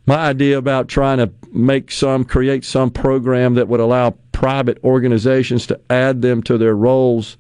my 0.07 0.29
idea 0.29 0.59
about 0.59 0.87
trying 0.87 1.19
to 1.19 1.33
make 1.53 1.91
some 1.91 2.25
create 2.25 2.65
some 2.65 2.93
program 2.93 3.55
that 3.55 3.67
would 3.67 3.81
allow 3.81 4.15
private 4.45 4.79
organizations 4.85 5.67
to 5.67 5.81
add 5.89 6.21
them 6.21 6.43
to 6.43 6.59
their 6.59 6.77
rolls 6.77 7.39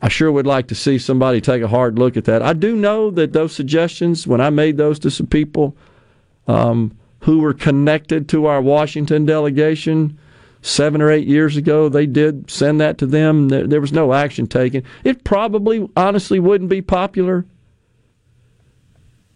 I 0.00 0.08
sure 0.08 0.30
would 0.30 0.46
like 0.46 0.68
to 0.68 0.74
see 0.74 0.98
somebody 0.98 1.40
take 1.40 1.62
a 1.62 1.68
hard 1.68 1.98
look 1.98 2.16
at 2.16 2.24
that. 2.26 2.42
I 2.42 2.52
do 2.52 2.76
know 2.76 3.10
that 3.10 3.32
those 3.32 3.54
suggestions, 3.54 4.26
when 4.26 4.40
I 4.40 4.50
made 4.50 4.76
those 4.76 4.98
to 5.00 5.10
some 5.10 5.26
people 5.26 5.76
um, 6.46 6.96
who 7.20 7.40
were 7.40 7.52
connected 7.52 8.28
to 8.28 8.46
our 8.46 8.62
Washington 8.62 9.26
delegation 9.26 10.16
seven 10.62 11.02
or 11.02 11.10
eight 11.10 11.26
years 11.26 11.56
ago, 11.56 11.88
they 11.88 12.06
did 12.06 12.48
send 12.48 12.80
that 12.80 12.98
to 12.98 13.06
them. 13.06 13.48
There, 13.48 13.66
there 13.66 13.80
was 13.80 13.92
no 13.92 14.12
action 14.12 14.46
taken. 14.46 14.84
It 15.02 15.24
probably, 15.24 15.88
honestly, 15.96 16.38
wouldn't 16.38 16.70
be 16.70 16.82
popular 16.82 17.44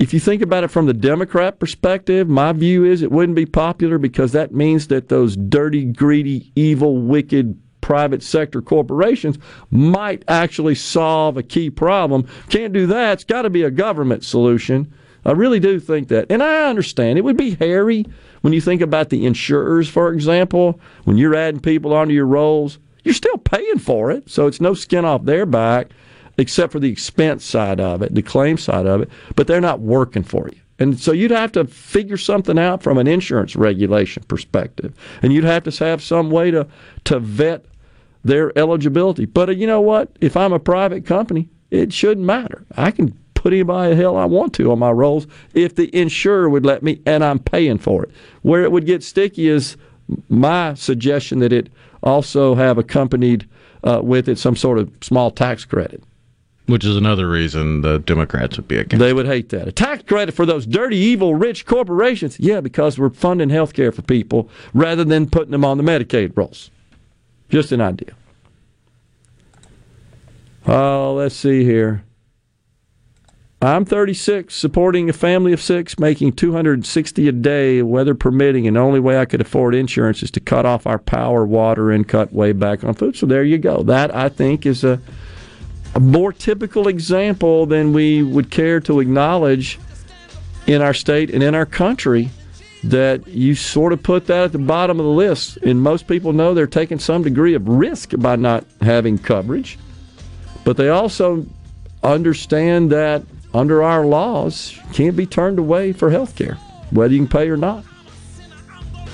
if 0.02 0.12
you 0.12 0.18
think 0.18 0.42
about 0.42 0.64
it 0.64 0.68
from 0.68 0.86
the 0.86 0.94
Democrat 0.94 1.60
perspective, 1.60 2.28
my 2.28 2.52
view 2.52 2.84
is 2.84 3.02
it 3.02 3.12
wouldn't 3.12 3.36
be 3.36 3.46
popular 3.46 3.98
because 3.98 4.32
that 4.32 4.52
means 4.52 4.88
that 4.88 5.08
those 5.08 5.36
dirty, 5.36 5.84
greedy, 5.84 6.50
evil, 6.56 6.96
wicked 6.96 7.56
private 7.82 8.20
sector 8.20 8.60
corporations 8.60 9.38
might 9.70 10.24
actually 10.26 10.74
solve 10.74 11.36
a 11.36 11.42
key 11.44 11.70
problem. 11.70 12.26
Can't 12.48 12.72
do 12.72 12.88
that. 12.88 13.12
It's 13.12 13.24
got 13.24 13.42
to 13.42 13.50
be 13.50 13.62
a 13.62 13.70
government 13.70 14.24
solution. 14.24 14.92
I 15.24 15.32
really 15.32 15.60
do 15.60 15.78
think 15.78 16.08
that. 16.08 16.26
And 16.30 16.42
I 16.42 16.68
understand 16.68 17.16
it 17.16 17.22
would 17.22 17.36
be 17.36 17.54
hairy 17.54 18.04
when 18.40 18.52
you 18.52 18.60
think 18.60 18.80
about 18.80 19.10
the 19.10 19.24
insurers, 19.24 19.88
for 19.88 20.12
example, 20.12 20.80
when 21.04 21.16
you're 21.16 21.36
adding 21.36 21.60
people 21.60 21.94
onto 21.94 22.12
your 22.12 22.26
rolls, 22.26 22.80
you're 23.04 23.14
still 23.14 23.38
paying 23.38 23.78
for 23.78 24.10
it. 24.10 24.28
So 24.28 24.48
it's 24.48 24.60
no 24.60 24.74
skin 24.74 25.04
off 25.04 25.26
their 25.26 25.46
back 25.46 25.92
except 26.38 26.72
for 26.72 26.80
the 26.80 26.90
expense 26.90 27.44
side 27.44 27.80
of 27.80 28.02
it, 28.02 28.14
the 28.14 28.22
claim 28.22 28.56
side 28.56 28.86
of 28.86 29.02
it, 29.02 29.10
but 29.36 29.46
they're 29.46 29.60
not 29.60 29.80
working 29.80 30.22
for 30.22 30.48
you. 30.52 30.58
And 30.78 30.98
so 30.98 31.12
you'd 31.12 31.30
have 31.30 31.52
to 31.52 31.66
figure 31.66 32.16
something 32.16 32.58
out 32.58 32.82
from 32.82 32.98
an 32.98 33.06
insurance 33.06 33.54
regulation 33.54 34.24
perspective. 34.24 34.94
And 35.22 35.32
you'd 35.32 35.44
have 35.44 35.62
to 35.64 35.84
have 35.84 36.02
some 36.02 36.30
way 36.30 36.50
to, 36.50 36.66
to 37.04 37.20
vet 37.20 37.64
their 38.24 38.56
eligibility. 38.58 39.26
But 39.26 39.50
uh, 39.50 39.52
you 39.52 39.66
know 39.66 39.80
what? 39.80 40.16
If 40.20 40.36
I'm 40.36 40.52
a 40.52 40.58
private 40.58 41.06
company, 41.06 41.48
it 41.70 41.92
shouldn't 41.92 42.26
matter. 42.26 42.64
I 42.76 42.90
can 42.90 43.16
put 43.34 43.52
anybody 43.52 43.90
the 43.90 43.96
hell 43.96 44.16
I 44.16 44.24
want 44.24 44.54
to 44.54 44.70
on 44.72 44.78
my 44.78 44.90
rolls 44.90 45.26
if 45.54 45.74
the 45.74 45.94
insurer 45.96 46.48
would 46.48 46.64
let 46.64 46.82
me 46.82 47.00
and 47.06 47.24
I'm 47.24 47.38
paying 47.38 47.78
for 47.78 48.04
it. 48.04 48.10
Where 48.42 48.62
it 48.62 48.72
would 48.72 48.86
get 48.86 49.02
sticky 49.02 49.48
is 49.48 49.76
my 50.28 50.74
suggestion 50.74 51.40
that 51.40 51.52
it 51.52 51.70
also 52.02 52.54
have 52.54 52.78
accompanied 52.78 53.48
uh, 53.84 54.00
with 54.02 54.28
it 54.28 54.38
some 54.38 54.56
sort 54.56 54.78
of 54.78 54.90
small 55.00 55.30
tax 55.30 55.64
credit. 55.64 56.02
Which 56.66 56.84
is 56.84 56.96
another 56.96 57.28
reason 57.28 57.80
the 57.80 57.98
Democrats 57.98 58.56
would 58.56 58.68
be 58.68 58.76
against. 58.76 59.00
They 59.00 59.12
would 59.12 59.26
hate 59.26 59.48
that. 59.48 59.66
A 59.66 59.72
tax 59.72 60.04
credit 60.04 60.32
for 60.32 60.46
those 60.46 60.64
dirty, 60.64 60.96
evil, 60.96 61.34
rich 61.34 61.66
corporations. 61.66 62.38
Yeah, 62.38 62.60
because 62.60 62.98
we're 62.98 63.10
funding 63.10 63.50
health 63.50 63.72
care 63.72 63.90
for 63.90 64.02
people 64.02 64.48
rather 64.72 65.04
than 65.04 65.28
putting 65.28 65.50
them 65.50 65.64
on 65.64 65.76
the 65.76 65.82
Medicaid 65.82 66.36
rolls. 66.36 66.70
Just 67.48 67.72
an 67.72 67.80
idea. 67.80 68.14
Oh, 70.66 71.14
let's 71.14 71.34
see 71.34 71.64
here. 71.64 72.04
I'm 73.60 73.84
36, 73.84 74.54
supporting 74.54 75.08
a 75.08 75.12
family 75.12 75.52
of 75.52 75.60
six, 75.60 75.96
making 75.96 76.32
260 76.32 77.28
a 77.28 77.32
day, 77.32 77.80
weather 77.82 78.14
permitting, 78.14 78.66
and 78.66 78.76
the 78.76 78.80
only 78.80 78.98
way 78.98 79.18
I 79.18 79.24
could 79.24 79.40
afford 79.40 79.76
insurance 79.76 80.22
is 80.22 80.32
to 80.32 80.40
cut 80.40 80.66
off 80.66 80.84
our 80.84 80.98
power, 80.98 81.46
water, 81.46 81.92
and 81.92 82.08
cut 82.08 82.32
way 82.32 82.50
back 82.52 82.82
on 82.82 82.94
food. 82.94 83.16
So 83.16 83.26
there 83.26 83.44
you 83.44 83.58
go. 83.58 83.84
That 83.84 84.12
I 84.14 84.28
think 84.28 84.66
is 84.66 84.82
a 84.82 85.00
a 85.94 86.00
more 86.00 86.32
typical 86.32 86.88
example 86.88 87.66
than 87.66 87.92
we 87.92 88.22
would 88.22 88.50
care 88.50 88.80
to 88.80 89.00
acknowledge 89.00 89.78
in 90.66 90.80
our 90.80 90.94
state 90.94 91.30
and 91.30 91.42
in 91.42 91.54
our 91.54 91.66
country 91.66 92.30
that 92.84 93.26
you 93.28 93.54
sort 93.54 93.92
of 93.92 94.02
put 94.02 94.26
that 94.26 94.44
at 94.44 94.52
the 94.52 94.58
bottom 94.58 94.98
of 94.98 95.06
the 95.06 95.12
list. 95.12 95.56
And 95.58 95.80
most 95.80 96.08
people 96.08 96.32
know 96.32 96.54
they're 96.54 96.66
taking 96.66 96.98
some 96.98 97.22
degree 97.22 97.54
of 97.54 97.68
risk 97.68 98.12
by 98.18 98.36
not 98.36 98.64
having 98.80 99.18
coverage. 99.18 99.78
But 100.64 100.76
they 100.76 100.88
also 100.88 101.46
understand 102.02 102.90
that 102.90 103.22
under 103.54 103.82
our 103.82 104.04
laws, 104.04 104.76
you 104.76 104.82
can't 104.92 105.16
be 105.16 105.26
turned 105.26 105.58
away 105.58 105.92
for 105.92 106.10
health 106.10 106.36
care, 106.36 106.54
whether 106.90 107.12
you 107.12 107.20
can 107.20 107.28
pay 107.28 107.48
or 107.48 107.56
not. 107.56 107.84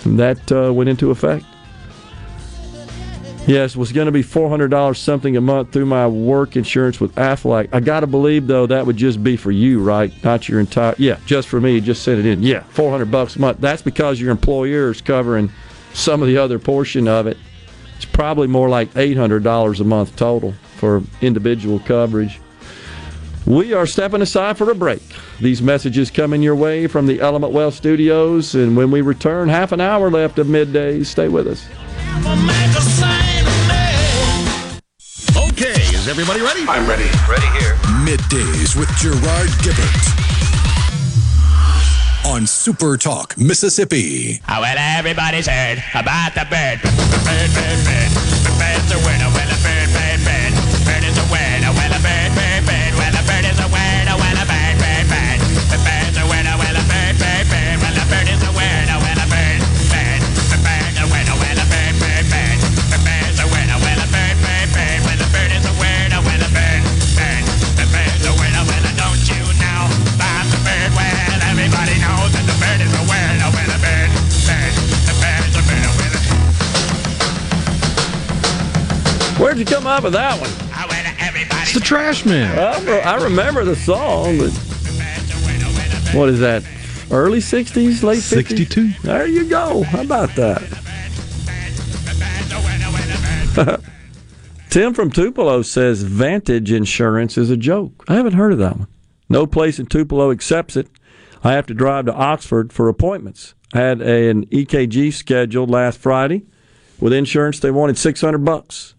And 0.04 0.18
that 0.18 0.52
uh, 0.52 0.72
went 0.72 0.88
into 0.88 1.10
effect. 1.10 1.44
Yes, 3.48 3.74
was 3.74 3.92
going 3.92 4.04
to 4.04 4.12
be 4.12 4.20
four 4.20 4.50
hundred 4.50 4.68
dollars 4.68 4.98
something 4.98 5.34
a 5.34 5.40
month 5.40 5.72
through 5.72 5.86
my 5.86 6.06
work 6.06 6.54
insurance 6.54 7.00
with 7.00 7.14
Aflac. 7.14 7.70
I 7.72 7.80
got 7.80 8.00
to 8.00 8.06
believe 8.06 8.46
though 8.46 8.66
that 8.66 8.84
would 8.84 8.98
just 8.98 9.24
be 9.24 9.38
for 9.38 9.50
you, 9.50 9.82
right? 9.82 10.12
Not 10.22 10.50
your 10.50 10.60
entire. 10.60 10.94
Yeah, 10.98 11.18
just 11.24 11.48
for 11.48 11.58
me. 11.58 11.80
Just 11.80 12.02
send 12.02 12.18
it 12.18 12.26
in. 12.26 12.42
Yeah, 12.42 12.62
four 12.64 12.90
hundred 12.90 13.10
bucks 13.10 13.36
a 13.36 13.40
month. 13.40 13.58
That's 13.58 13.80
because 13.80 14.20
your 14.20 14.30
employer 14.32 14.90
is 14.90 15.00
covering 15.00 15.50
some 15.94 16.20
of 16.20 16.28
the 16.28 16.36
other 16.36 16.58
portion 16.58 17.08
of 17.08 17.26
it. 17.26 17.38
It's 17.96 18.04
probably 18.04 18.48
more 18.48 18.68
like 18.68 18.94
eight 18.96 19.16
hundred 19.16 19.44
dollars 19.44 19.80
a 19.80 19.84
month 19.84 20.14
total 20.14 20.52
for 20.76 21.02
individual 21.22 21.78
coverage. 21.78 22.40
We 23.46 23.72
are 23.72 23.86
stepping 23.86 24.20
aside 24.20 24.58
for 24.58 24.70
a 24.70 24.74
break. 24.74 25.00
These 25.40 25.62
messages 25.62 26.10
coming 26.10 26.42
your 26.42 26.54
way 26.54 26.86
from 26.86 27.06
the 27.06 27.20
Element 27.20 27.54
Wealth 27.54 27.72
studios, 27.72 28.54
and 28.54 28.76
when 28.76 28.90
we 28.90 29.00
return, 29.00 29.48
half 29.48 29.72
an 29.72 29.80
hour 29.80 30.10
left 30.10 30.38
of 30.38 30.50
midday. 30.50 31.02
Stay 31.02 31.28
with 31.28 31.46
us. 31.48 31.66
Is 36.08 36.12
everybody 36.12 36.40
ready? 36.40 36.64
I'm 36.66 36.88
ready. 36.88 37.04
Ready 37.28 37.46
here. 37.58 37.74
Middays 38.00 38.74
with 38.74 38.88
Gerard 38.96 39.50
Gibert 39.60 40.08
on 42.24 42.46
Super 42.46 42.96
Talk, 42.96 43.36
Mississippi. 43.36 44.40
Oh, 44.48 44.62
well, 44.62 44.76
everybody's 44.78 45.46
heard 45.46 45.84
about 45.94 46.32
the 46.32 46.46
bird. 46.48 46.80
Bird, 46.80 47.52
bird, 47.52 47.84
bird. 47.84 48.10
The 48.40 48.54
bird's 48.56 48.90
a 48.90 48.96
winner. 49.04 49.28
Well, 49.36 49.52
a 49.52 49.60
bird, 49.60 49.62
bird, 49.62 49.62
bird. 49.62 49.77
Where'd 79.38 79.58
you 79.58 79.64
come 79.64 79.86
up 79.86 80.02
with 80.02 80.14
that 80.14 80.40
one? 80.40 80.50
It's 81.62 81.72
the 81.72 81.80
Trash 81.80 82.24
Man. 82.24 82.58
I, 82.58 82.98
I 83.00 83.22
remember 83.22 83.64
the 83.64 83.76
song, 83.76 84.38
but 84.38 84.50
what 86.12 86.28
is 86.28 86.40
that? 86.40 86.64
Early 87.10 87.38
'60s, 87.38 88.02
late 88.02 88.18
'50s? 88.18 88.22
62. 88.22 88.92
There 89.02 89.26
you 89.26 89.48
go. 89.48 89.84
How 89.84 90.02
about 90.02 90.34
that? 90.36 90.62
Tim 94.70 94.92
from 94.92 95.10
Tupelo 95.10 95.62
says 95.62 96.02
Vantage 96.02 96.72
Insurance 96.72 97.38
is 97.38 97.50
a 97.50 97.56
joke. 97.56 98.04
I 98.08 98.14
haven't 98.14 98.34
heard 98.34 98.52
of 98.52 98.58
that 98.58 98.76
one. 98.76 98.88
No 99.28 99.46
place 99.46 99.78
in 99.78 99.86
Tupelo 99.86 100.30
accepts 100.30 100.76
it. 100.76 100.88
I 101.44 101.52
have 101.52 101.66
to 101.66 101.74
drive 101.74 102.06
to 102.06 102.14
Oxford 102.14 102.72
for 102.72 102.88
appointments. 102.88 103.54
I 103.72 103.78
had 103.78 104.02
a, 104.02 104.30
an 104.30 104.46
EKG 104.46 105.12
scheduled 105.12 105.70
last 105.70 105.98
Friday. 105.98 106.44
With 106.98 107.12
insurance, 107.12 107.60
they 107.60 107.70
wanted 107.70 107.96
600 107.96 108.38
bucks. 108.38 108.94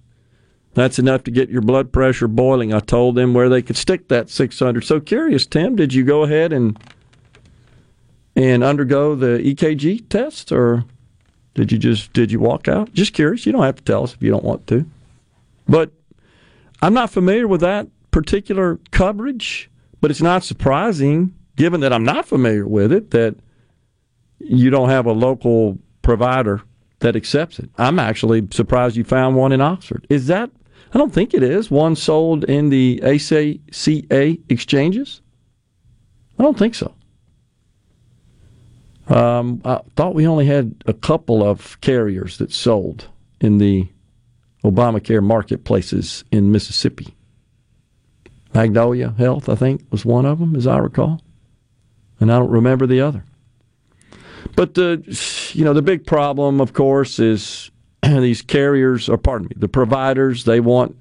That's 0.80 0.99
enough 0.99 1.23
to 1.26 1.31
get 1.31 1.49
your 1.49 1.61
blood 1.61 1.91
pressure 1.91 2.27
boiling. 2.27 2.73
I 2.73 2.80
told 2.80 3.15
them 3.15 3.34
where 3.34 3.49
they 3.49 3.61
could 3.61 3.77
stick 3.77 4.07
that 4.07 4.30
600. 4.30 4.84
So 4.84 4.99
curious, 4.99 5.45
Tim, 5.45 5.76
did 5.76 5.93
you 5.93 6.03
go 6.03 6.23
ahead 6.23 6.53
and 6.53 6.80
and 8.35 8.64
undergo 8.64 9.15
the 9.15 9.39
EKG 9.39 10.07
test 10.07 10.51
or 10.51 10.85
did 11.53 11.72
you 11.72 11.77
just 11.77 12.14
did 12.14 12.31
you 12.31 12.39
walk 12.39 12.68
out? 12.68 12.93
Just 12.93 13.14
curious. 13.14 13.45
You 13.45 13.51
don't 13.51 13.64
have 13.64 13.76
to 13.76 13.84
tell 13.84 14.03
us 14.03 14.14
if 14.14 14.23
you 14.23 14.31
don't 14.31 14.43
want 14.43 14.68
to. 14.68 14.85
But 15.68 15.91
I'm 16.81 16.93
not 16.93 17.10
familiar 17.10 17.47
with 17.47 17.61
that 17.61 17.88
particular 18.11 18.80
coverage, 18.91 19.69
but 19.99 20.10
it's 20.10 20.22
not 20.22 20.43
surprising 20.43 21.34
given 21.57 21.81
that 21.81 21.91
I'm 21.91 22.06
not 22.06 22.26
familiar 22.26 22.65
with 22.65 22.93
it 22.93 23.11
that 23.11 23.35
you 24.39 24.69
don't 24.69 24.88
have 24.88 25.06
a 25.06 25.11
local 25.11 25.77
provider 26.01 26.61
that 26.99 27.18
accepts 27.18 27.60
it. 27.60 27.69
I'm 27.77 27.99
actually 27.99 28.47
surprised 28.51 28.95
you 28.95 29.03
found 29.03 29.35
one 29.35 29.51
in 29.51 29.60
Oxford. 29.60 30.07
Is 30.10 30.27
that 30.27 30.49
I 30.94 30.98
don't 30.98 31.14
think 31.14 31.34
it 31.34 31.44
is. 31.44 31.70
One 31.70 31.95
sold 31.95 32.44
in 32.45 32.70
the 32.70 33.02
ACA 33.03 34.38
exchanges? 34.49 35.22
I 36.38 36.44
don't 36.44 36.57
think 36.57 36.74
so. 36.74 36.94
Um, 39.07 39.61
I 39.66 39.82
thought 39.95 40.16
we 40.16 40.28
only 40.28 40.45
had 40.45 40.84
a 40.86 40.94
couple 40.94 41.44
of 41.44 41.80
carriers 41.82 42.38
that 42.38 42.52
sold 42.52 43.07
in 43.41 43.57
the 43.57 43.88
Obamacare 44.64 45.24
marketplaces 45.24 46.24
in 46.32 46.52
Mississippi. 46.52 47.16
Magnolia 48.53 49.14
Health, 49.18 49.48
I 49.48 49.56
think, 49.56 49.84
was 49.91 50.06
one 50.06 50.26
of 50.26 50.40
them, 50.40 50.56
as 50.56 50.68
I 50.68 50.78
recall, 50.78 51.22
and 52.20 52.32
I 52.32 52.40
don't 52.40 52.49
remember 52.49 52.88
the 52.88 53.02
other. 53.02 53.24
But 54.56 54.74
the 54.74 55.03
you 55.53 55.64
know 55.64 55.74
the 55.74 55.82
big 55.82 56.06
problem, 56.06 56.60
of 56.60 56.74
course, 56.74 57.20
is 57.20 57.72
these 58.22 58.41
carriers, 58.41 59.10
or 59.10 59.18
pardon 59.18 59.48
me, 59.48 59.56
the 59.56 59.68
providers. 59.68 60.45
They 60.45 60.60
want 60.60 60.95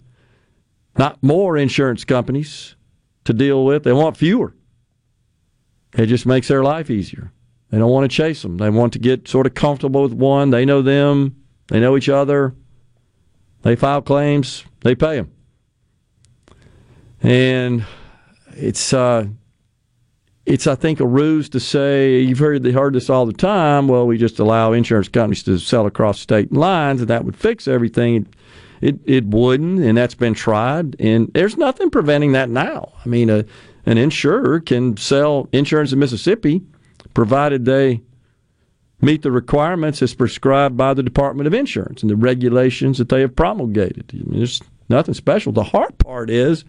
not 0.96 1.22
more 1.22 1.56
insurance 1.56 2.04
companies 2.04 2.76
to 3.24 3.32
deal 3.32 3.64
with; 3.64 3.84
they 3.84 3.92
want 3.92 4.16
fewer. 4.16 4.54
It 5.94 6.06
just 6.06 6.26
makes 6.26 6.48
their 6.48 6.62
life 6.62 6.90
easier. 6.90 7.32
They 7.70 7.78
don't 7.78 7.90
want 7.90 8.10
to 8.10 8.14
chase 8.14 8.42
them. 8.42 8.58
They 8.58 8.70
want 8.70 8.92
to 8.94 8.98
get 8.98 9.28
sort 9.28 9.46
of 9.46 9.54
comfortable 9.54 10.02
with 10.02 10.12
one. 10.12 10.50
They 10.50 10.64
know 10.64 10.82
them. 10.82 11.36
They 11.68 11.80
know 11.80 11.96
each 11.96 12.08
other. 12.08 12.54
They 13.62 13.76
file 13.76 14.02
claims. 14.02 14.64
They 14.80 14.94
pay 14.94 15.16
them. 15.16 15.32
And 17.20 17.84
it's 18.52 18.92
uh, 18.92 19.26
it's 20.48 20.66
I 20.66 20.74
think 20.74 20.98
a 20.98 21.06
ruse 21.06 21.50
to 21.50 21.60
say 21.60 22.20
you've 22.20 22.38
heard 22.38 22.62
they 22.62 22.72
heard 22.72 22.94
this 22.94 23.10
all 23.10 23.26
the 23.26 23.34
time. 23.34 23.86
Well, 23.86 24.06
we 24.06 24.16
just 24.16 24.38
allow 24.38 24.72
insurance 24.72 25.08
companies 25.08 25.42
to 25.44 25.58
sell 25.58 25.86
across 25.86 26.18
state 26.18 26.52
lines, 26.52 27.00
and 27.00 27.10
that 27.10 27.24
would 27.24 27.36
fix 27.36 27.68
everything. 27.68 28.26
It 28.80 28.98
it 29.04 29.26
wouldn't, 29.26 29.80
and 29.80 29.98
that's 29.98 30.14
been 30.14 30.34
tried, 30.34 30.96
and 30.98 31.30
there's 31.34 31.56
nothing 31.56 31.90
preventing 31.90 32.32
that 32.32 32.48
now. 32.48 32.92
I 33.04 33.08
mean, 33.08 33.28
a, 33.28 33.44
an 33.84 33.98
insurer 33.98 34.60
can 34.60 34.96
sell 34.96 35.48
insurance 35.52 35.92
in 35.92 35.98
Mississippi, 35.98 36.62
provided 37.12 37.66
they 37.66 38.00
meet 39.02 39.22
the 39.22 39.30
requirements 39.30 40.00
as 40.00 40.14
prescribed 40.14 40.76
by 40.76 40.94
the 40.94 41.02
Department 41.02 41.46
of 41.46 41.54
Insurance 41.54 42.02
and 42.02 42.10
the 42.10 42.16
regulations 42.16 42.98
that 42.98 43.10
they 43.10 43.20
have 43.20 43.36
promulgated. 43.36 44.10
I 44.14 44.16
mean, 44.16 44.38
there's 44.38 44.62
nothing 44.88 45.14
special. 45.14 45.52
The 45.52 45.62
hard 45.62 45.98
part 45.98 46.30
is 46.30 46.64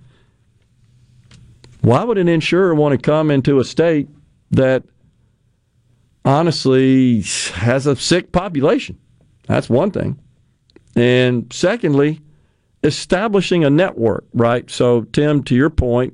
why 1.82 2.04
would 2.04 2.18
an 2.18 2.28
insurer 2.28 2.76
want 2.76 2.92
to 2.94 2.98
come 2.98 3.32
into 3.32 3.60
a 3.60 3.64
state 3.64 4.10
that 4.52 4.84
honestly 6.26 7.22
has 7.54 7.88
a 7.88 7.96
sick 7.96 8.32
population? 8.32 8.98
That's 9.48 9.70
one 9.70 9.92
thing. 9.92 10.20
And 10.96 11.52
secondly, 11.52 12.22
establishing 12.84 13.64
a 13.64 13.70
network, 13.70 14.26
right? 14.34 14.70
So, 14.70 15.04
Tim, 15.04 15.44
to 15.44 15.56
your 15.56 15.70
point, 15.70 16.14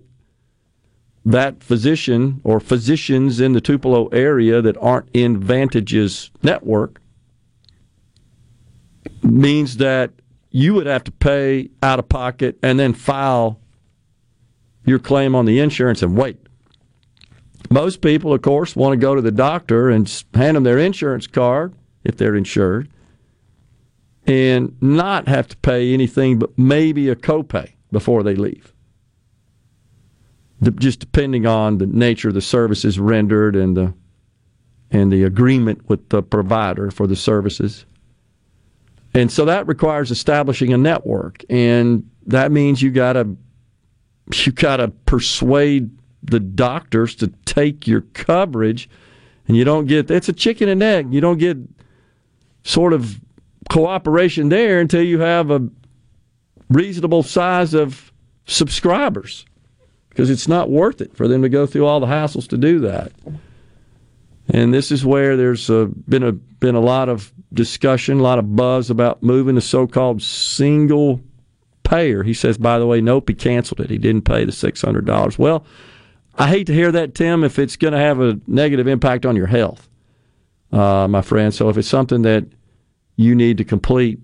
that 1.25 1.63
physician 1.63 2.39
or 2.43 2.59
physicians 2.59 3.39
in 3.39 3.53
the 3.53 3.61
Tupelo 3.61 4.07
area 4.09 4.61
that 4.61 4.77
aren't 4.77 5.09
in 5.13 5.39
Vantage's 5.39 6.29
network 6.43 7.01
means 9.23 9.77
that 9.77 10.11
you 10.51 10.75
would 10.75 10.85
have 10.85 11.03
to 11.03 11.11
pay 11.11 11.69
out 11.81 11.97
of 11.97 12.07
pocket 12.07 12.57
and 12.61 12.79
then 12.79 12.93
file 12.93 13.59
your 14.85 14.99
claim 14.99 15.35
on 15.35 15.45
the 15.45 15.59
insurance 15.59 16.01
and 16.01 16.15
wait. 16.15 16.37
Most 17.69 18.01
people, 18.01 18.33
of 18.33 18.41
course, 18.41 18.75
want 18.75 18.93
to 18.93 18.97
go 18.97 19.15
to 19.15 19.21
the 19.21 19.31
doctor 19.31 19.89
and 19.89 20.07
hand 20.33 20.55
them 20.55 20.63
their 20.63 20.77
insurance 20.77 21.27
card 21.27 21.73
if 22.03 22.17
they're 22.17 22.35
insured 22.35 22.89
and 24.27 24.75
not 24.81 25.27
have 25.27 25.47
to 25.47 25.57
pay 25.57 25.93
anything 25.93 26.39
but 26.39 26.57
maybe 26.57 27.09
a 27.09 27.15
copay 27.15 27.73
before 27.91 28.23
they 28.23 28.35
leave. 28.35 28.73
Just 30.75 30.99
depending 30.99 31.45
on 31.45 31.77
the 31.77 31.85
nature 31.85 32.29
of 32.29 32.33
the 32.33 32.41
services 32.41 32.99
rendered 32.99 33.55
and 33.55 33.75
the 33.75 33.93
and 34.91 35.11
the 35.11 35.23
agreement 35.23 35.89
with 35.89 36.09
the 36.09 36.21
provider 36.21 36.91
for 36.91 37.07
the 37.07 37.15
services. 37.15 37.85
And 39.13 39.31
so 39.31 39.43
that 39.45 39.67
requires 39.67 40.11
establishing 40.11 40.73
a 40.73 40.77
network 40.77 41.43
and 41.49 42.09
that 42.27 42.51
means 42.51 42.81
you 42.81 42.91
got 42.91 43.13
to 43.13 43.35
you 44.33 44.51
got 44.51 44.77
to 44.77 44.89
persuade 44.89 45.89
the 46.23 46.39
doctors 46.39 47.15
to 47.15 47.27
take 47.45 47.87
your 47.87 48.01
coverage 48.01 48.89
and 49.47 49.55
you 49.55 49.63
don't 49.63 49.85
get 49.85 50.09
it's 50.09 50.29
a 50.29 50.33
chicken 50.33 50.69
and 50.69 50.81
egg. 50.81 51.13
You 51.13 51.21
don't 51.21 51.37
get 51.37 51.57
sort 52.63 52.93
of 52.93 53.19
cooperation 53.69 54.49
there 54.49 54.79
until 54.79 55.03
you 55.03 55.19
have 55.19 55.51
a 55.51 55.69
reasonable 56.69 57.23
size 57.23 57.73
of 57.73 58.11
subscribers 58.47 59.45
because 60.09 60.29
it's 60.29 60.47
not 60.47 60.69
worth 60.69 61.01
it 61.01 61.15
for 61.15 61.27
them 61.27 61.41
to 61.41 61.49
go 61.49 61.65
through 61.65 61.85
all 61.85 61.99
the 61.99 62.07
hassles 62.07 62.47
to 62.47 62.57
do 62.57 62.79
that. 62.79 63.11
And 64.47 64.73
this 64.73 64.91
is 64.91 65.05
where 65.05 65.35
there's 65.35 65.69
a, 65.69 65.87
been 66.07 66.23
a 66.23 66.31
been 66.31 66.75
a 66.75 66.79
lot 66.79 67.09
of 67.09 67.31
discussion 67.53 68.19
a 68.19 68.23
lot 68.23 68.39
of 68.39 68.55
buzz 68.55 68.89
about 68.89 69.23
moving 69.23 69.55
the 69.55 69.61
so-called 69.61 70.21
single 70.21 71.21
payer. 71.85 72.23
He 72.23 72.33
says, 72.33 72.57
by 72.57 72.77
the 72.79 72.85
way, 72.85 72.99
nope, 72.99 73.29
he 73.29 73.35
canceled 73.35 73.79
it. 73.79 73.89
He 73.89 73.97
didn't 73.97 74.23
pay 74.23 74.43
the 74.43 74.51
$600. 74.51 75.37
Well, 75.37 75.65
I 76.37 76.49
hate 76.49 76.67
to 76.67 76.73
hear 76.73 76.91
that, 76.91 77.15
Tim, 77.15 77.43
if 77.43 77.57
it's 77.57 77.77
going 77.77 77.93
to 77.93 77.99
have 77.99 78.19
a 78.19 78.39
negative 78.47 78.87
impact 78.87 79.25
on 79.25 79.37
your 79.37 79.47
health, 79.47 79.87
uh, 80.73 81.07
my 81.07 81.21
friend. 81.21 81.53
So 81.53 81.69
if 81.69 81.77
it's 81.77 81.87
something 81.87 82.23
that 82.23 82.45
you 83.15 83.33
need 83.35 83.57
to 83.59 83.63
complete 83.63 84.19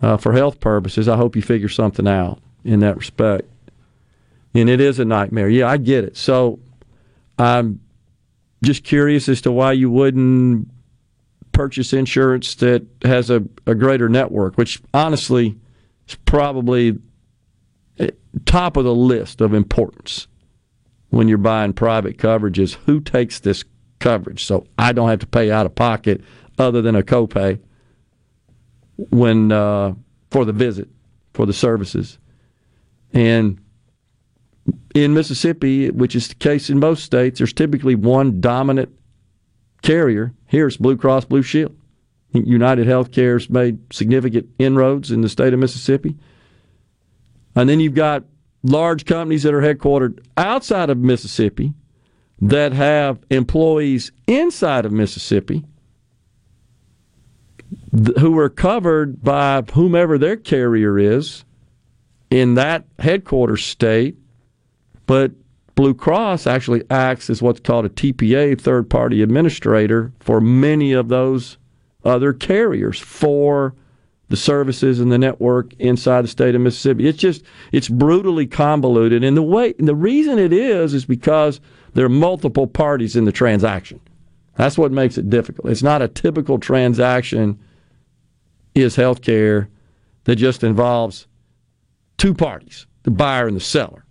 uh, 0.00 0.16
for 0.16 0.32
health 0.32 0.60
purposes, 0.60 1.08
I 1.08 1.16
hope 1.16 1.36
you 1.36 1.42
figure 1.42 1.68
something 1.68 2.08
out 2.08 2.40
in 2.64 2.80
that 2.80 2.96
respect. 2.96 3.48
and 4.54 4.70
it 4.70 4.80
is 4.80 4.98
a 4.98 5.04
nightmare. 5.04 5.50
Yeah, 5.50 5.68
I 5.68 5.76
get 5.76 6.04
it. 6.04 6.16
So 6.16 6.58
I'm 7.38 7.80
just 8.62 8.84
curious 8.84 9.28
as 9.28 9.42
to 9.42 9.52
why 9.52 9.72
you 9.72 9.90
wouldn't 9.90 10.68
purchase 11.52 11.92
insurance 11.92 12.54
that 12.56 12.86
has 13.02 13.30
a, 13.30 13.44
a 13.66 13.74
greater 13.74 14.08
network, 14.08 14.56
which 14.56 14.80
honestly 14.94 15.56
is 16.08 16.16
probably 16.26 16.98
eh, 17.98 18.10
top 18.44 18.76
of 18.76 18.84
the 18.84 18.94
list 18.94 19.40
of 19.40 19.54
importance 19.54 20.26
when 21.10 21.28
you're 21.28 21.38
buying 21.38 21.72
private 21.72 22.18
coverage 22.18 22.58
is 22.58 22.74
who 22.74 23.00
takes 23.00 23.40
this 23.40 23.64
coverage. 24.00 24.44
So 24.44 24.66
I 24.78 24.92
don't 24.92 25.08
have 25.08 25.20
to 25.20 25.26
pay 25.26 25.50
out 25.50 25.66
of 25.66 25.74
pocket 25.74 26.22
other 26.58 26.82
than 26.82 26.96
a 26.96 27.02
copay 27.02 27.60
when 28.96 29.52
uh, 29.52 29.94
for 30.30 30.44
the 30.44 30.52
visit 30.52 30.88
for 31.32 31.46
the 31.46 31.52
services. 31.52 32.18
And 33.12 33.60
in 34.94 35.14
Mississippi, 35.14 35.90
which 35.90 36.16
is 36.16 36.28
the 36.28 36.34
case 36.36 36.70
in 36.70 36.80
most 36.80 37.04
states, 37.04 37.38
there's 37.38 37.52
typically 37.52 37.94
one 37.94 38.40
dominant 38.40 38.90
carrier. 39.82 40.32
Here 40.48 40.66
it's 40.66 40.76
Blue 40.76 40.96
Cross 40.96 41.26
Blue 41.26 41.42
Shield. 41.42 41.76
United 42.34 42.86
Healthcare's 42.86 43.48
made 43.48 43.78
significant 43.92 44.48
inroads 44.58 45.10
in 45.10 45.20
the 45.20 45.28
state 45.28 45.52
of 45.52 45.60
Mississippi. 45.60 46.16
And 47.54 47.68
then 47.68 47.80
you've 47.80 47.94
got 47.94 48.24
large 48.62 49.04
companies 49.04 49.44
that 49.44 49.54
are 49.54 49.60
headquartered 49.60 50.24
outside 50.36 50.90
of 50.90 50.98
Mississippi 50.98 51.74
that 52.40 52.72
have 52.72 53.20
employees 53.30 54.10
inside 54.26 54.84
of 54.84 54.92
Mississippi 54.92 55.64
who 58.18 58.38
are 58.38 58.48
covered 58.48 59.22
by 59.22 59.62
whomever 59.72 60.18
their 60.18 60.36
carrier 60.36 60.98
is 60.98 61.44
in 62.30 62.54
that 62.54 62.84
headquarters 62.98 63.64
state, 63.64 64.16
but 65.06 65.32
Blue 65.74 65.94
Cross 65.94 66.46
actually 66.46 66.82
acts 66.90 67.30
as 67.30 67.42
what's 67.42 67.60
called 67.60 67.84
a 67.84 67.88
TPA, 67.88 68.60
third 68.60 68.88
party 68.88 69.22
administrator, 69.22 70.12
for 70.20 70.40
many 70.40 70.92
of 70.92 71.08
those 71.08 71.58
other 72.04 72.32
carriers 72.32 72.98
for 72.98 73.74
the 74.28 74.36
services 74.36 75.00
and 75.00 75.12
the 75.12 75.18
network 75.18 75.74
inside 75.74 76.22
the 76.22 76.28
state 76.28 76.54
of 76.54 76.60
Mississippi. 76.60 77.06
It's 77.06 77.18
just 77.18 77.44
it's 77.72 77.88
brutally 77.88 78.46
convoluted, 78.46 79.22
and 79.22 79.36
the 79.36 79.42
way 79.42 79.74
and 79.78 79.86
the 79.88 79.94
reason 79.94 80.38
it 80.38 80.52
is 80.52 80.94
is 80.94 81.04
because 81.04 81.60
there 81.94 82.06
are 82.06 82.10
multiple 82.10 82.66
parties 82.66 83.16
in 83.16 83.24
the 83.24 83.32
transaction. 83.32 84.00
That's 84.56 84.78
what 84.78 84.92
makes 84.92 85.18
it 85.18 85.30
difficult. 85.30 85.70
It's 85.70 85.82
not 85.82 86.02
a 86.02 86.08
typical 86.08 86.58
transaction. 86.58 87.58
Is 88.74 88.96
healthcare 88.96 89.68
that 90.24 90.34
just 90.34 90.64
involves 90.64 91.28
two 92.16 92.34
parties, 92.34 92.86
the 93.04 93.12
buyer 93.12 93.46
and 93.46 93.56
the 93.56 93.60
seller. 93.60 94.04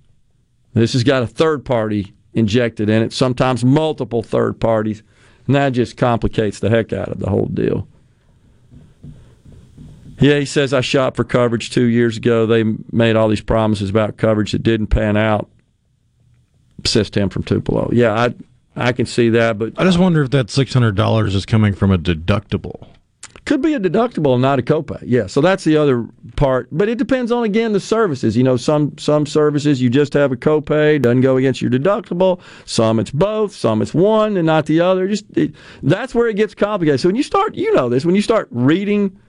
This 0.73 0.93
has 0.93 1.03
got 1.03 1.21
a 1.21 1.27
third 1.27 1.65
party 1.65 2.13
injected 2.33 2.89
in 2.89 3.03
it, 3.03 3.13
sometimes 3.13 3.65
multiple 3.65 4.23
third 4.23 4.59
parties, 4.59 5.03
and 5.47 5.55
that 5.55 5.71
just 5.71 5.97
complicates 5.97 6.59
the 6.59 6.69
heck 6.69 6.93
out 6.93 7.09
of 7.09 7.19
the 7.19 7.29
whole 7.29 7.45
deal. 7.45 7.87
Yeah, 10.19 10.39
he 10.39 10.45
says 10.45 10.73
I 10.73 10.81
shot 10.81 11.15
for 11.15 11.23
coverage 11.23 11.71
two 11.71 11.85
years 11.85 12.17
ago. 12.17 12.45
They 12.45 12.63
made 12.91 13.15
all 13.15 13.27
these 13.27 13.41
promises 13.41 13.89
about 13.89 14.17
coverage 14.17 14.51
that 14.53 14.63
didn't 14.63 14.87
pan 14.87 15.17
out. 15.17 15.49
Says 16.85 17.09
Tim 17.09 17.29
from 17.29 17.43
Tupelo. 17.43 17.89
Yeah, 17.91 18.13
I 18.13 18.33
I 18.75 18.91
can 18.91 19.05
see 19.05 19.29
that, 19.29 19.57
but 19.57 19.73
I 19.77 19.83
just 19.83 19.99
wonder 19.99 20.23
if 20.23 20.31
that 20.31 20.49
six 20.49 20.73
hundred 20.73 20.95
dollars 20.95 21.35
is 21.35 21.45
coming 21.45 21.73
from 21.73 21.91
a 21.91 21.97
deductible. 21.97 22.87
Could 23.45 23.61
be 23.61 23.73
a 23.73 23.79
deductible, 23.79 24.33
and 24.33 24.41
not 24.41 24.59
a 24.59 24.61
copay. 24.61 25.03
Yeah, 25.05 25.27
so 25.27 25.41
that's 25.41 25.65
the 25.65 25.75
other 25.75 26.07
part. 26.37 26.69
But 26.71 26.87
it 26.87 26.97
depends 26.97 27.29
on 27.29 27.43
again 27.43 27.73
the 27.73 27.79
services. 27.81 28.37
You 28.37 28.43
know, 28.43 28.55
some 28.55 28.97
some 28.97 29.25
services 29.25 29.81
you 29.81 29.89
just 29.89 30.13
have 30.13 30.31
a 30.31 30.37
copay, 30.37 31.01
doesn't 31.01 31.21
go 31.21 31.35
against 31.35 31.61
your 31.61 31.69
deductible. 31.69 32.39
Some 32.65 32.99
it's 32.99 33.11
both. 33.11 33.53
Some 33.53 33.81
it's 33.81 33.93
one 33.93 34.37
and 34.37 34.45
not 34.45 34.65
the 34.65 34.79
other. 34.79 35.09
Just 35.09 35.25
it, 35.35 35.53
that's 35.81 36.15
where 36.15 36.29
it 36.29 36.37
gets 36.37 36.55
complicated. 36.55 37.01
So 37.01 37.09
when 37.09 37.17
you 37.17 37.23
start, 37.23 37.55
you 37.55 37.73
know 37.73 37.89
this, 37.89 38.05
when 38.05 38.15
you 38.15 38.21
start 38.21 38.47
reading 38.49 39.19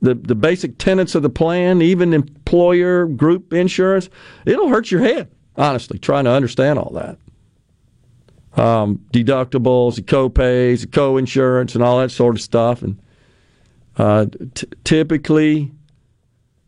the 0.00 0.14
the 0.14 0.34
basic 0.34 0.78
tenets 0.78 1.14
of 1.14 1.22
the 1.22 1.28
plan, 1.28 1.82
even 1.82 2.14
employer 2.14 3.04
group 3.06 3.52
insurance, 3.52 4.08
it'll 4.46 4.68
hurt 4.68 4.90
your 4.90 5.02
head. 5.02 5.30
Honestly, 5.56 5.98
trying 5.98 6.24
to 6.24 6.30
understand 6.30 6.78
all 6.78 6.92
that. 6.94 7.18
Um, 8.58 9.04
deductibles, 9.12 10.00
copays, 10.00 10.90
co-insurance, 10.90 11.74
and 11.74 11.84
all 11.84 11.98
that 11.98 12.10
sort 12.10 12.36
of 12.36 12.40
stuff, 12.40 12.82
and 12.82 12.98
uh, 13.96 14.26
t- 14.54 14.66
typically, 14.84 15.70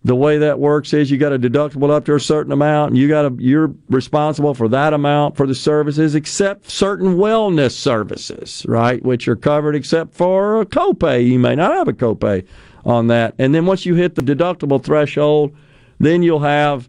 the 0.04 0.16
way 0.16 0.38
that 0.38 0.58
works 0.58 0.92
is 0.92 1.10
you 1.10 1.16
got 1.16 1.32
a 1.32 1.38
deductible 1.38 1.90
up 1.90 2.04
to 2.06 2.14
a 2.14 2.20
certain 2.20 2.52
amount, 2.52 2.90
and 2.90 2.98
you 2.98 3.08
got 3.08 3.24
a, 3.24 3.34
you're 3.38 3.72
responsible 3.88 4.54
for 4.54 4.68
that 4.68 4.92
amount 4.92 5.36
for 5.36 5.46
the 5.46 5.54
services, 5.54 6.14
except 6.14 6.68
certain 6.68 7.16
wellness 7.16 7.72
services, 7.72 8.66
right, 8.68 9.02
which 9.04 9.28
are 9.28 9.36
covered 9.36 9.76
except 9.76 10.14
for 10.14 10.60
a 10.60 10.66
copay. 10.66 11.26
You 11.26 11.38
may 11.38 11.54
not 11.54 11.74
have 11.74 11.88
a 11.88 11.92
copay 11.92 12.44
on 12.84 13.06
that, 13.08 13.34
and 13.38 13.54
then 13.54 13.64
once 13.66 13.86
you 13.86 13.94
hit 13.94 14.16
the 14.16 14.22
deductible 14.22 14.82
threshold, 14.82 15.54
then 16.00 16.22
you'll 16.22 16.40
have 16.40 16.88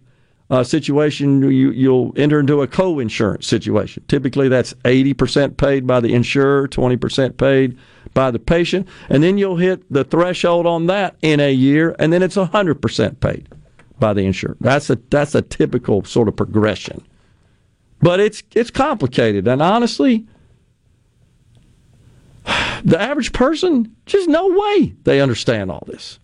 a 0.49 0.65
situation 0.65 1.41
you, 1.43 1.71
you'll 1.71 2.13
enter 2.15 2.39
into 2.39 2.61
a 2.61 2.67
co-insurance 2.67 3.47
situation. 3.47 4.03
Typically, 4.07 4.49
that's 4.49 4.73
80% 4.85 5.57
paid 5.57 5.87
by 5.87 5.99
the 5.99 6.13
insurer, 6.13 6.67
20% 6.67 7.37
paid 7.37 7.77
by 8.13 8.31
the 8.31 8.39
patient, 8.39 8.87
and 9.09 9.23
then 9.23 9.37
you'll 9.37 9.57
hit 9.57 9.91
the 9.91 10.03
threshold 10.03 10.65
on 10.65 10.87
that 10.87 11.15
in 11.21 11.39
a 11.39 11.51
year, 11.51 11.95
and 11.99 12.13
then 12.13 12.21
it's 12.21 12.35
100% 12.35 13.19
paid 13.19 13.47
by 13.99 14.13
the 14.13 14.21
insurer. 14.21 14.57
That's 14.59 14.89
a 14.89 14.95
that's 15.09 15.35
a 15.35 15.41
typical 15.41 16.03
sort 16.03 16.27
of 16.27 16.35
progression. 16.35 17.03
But 18.01 18.19
it's 18.19 18.43
it's 18.53 18.69
complicated, 18.69 19.47
and 19.47 19.61
honestly, 19.61 20.25
the 22.83 22.99
average 22.99 23.31
person 23.31 23.95
just 24.05 24.27
no 24.27 24.47
way 24.47 24.93
they 25.03 25.21
understand 25.21 25.71
all 25.71 25.83
this. 25.87 26.19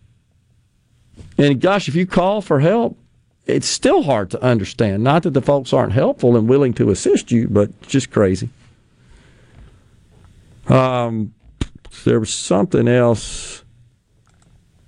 And 1.38 1.62
gosh, 1.62 1.88
if 1.88 1.96
you 1.96 2.06
call 2.06 2.42
for 2.42 2.60
help, 2.60 2.98
it's 3.46 3.68
still 3.68 4.04
hard 4.04 4.30
to 4.32 4.44
understand. 4.44 5.04
Not 5.04 5.24
that 5.24 5.32
the 5.32 5.42
folks 5.42 5.74
aren't 5.74 5.94
helpful 5.94 6.36
and 6.36 6.48
willing 6.48 6.74
to 6.76 6.92
assist 6.92 7.32
you, 7.32 7.48
but 7.48 7.82
just 7.82 8.12
crazy. 8.12 8.50
Um, 10.68 11.34
there 12.04 12.20
was 12.20 12.34
something 12.34 12.88
else. 12.88 13.64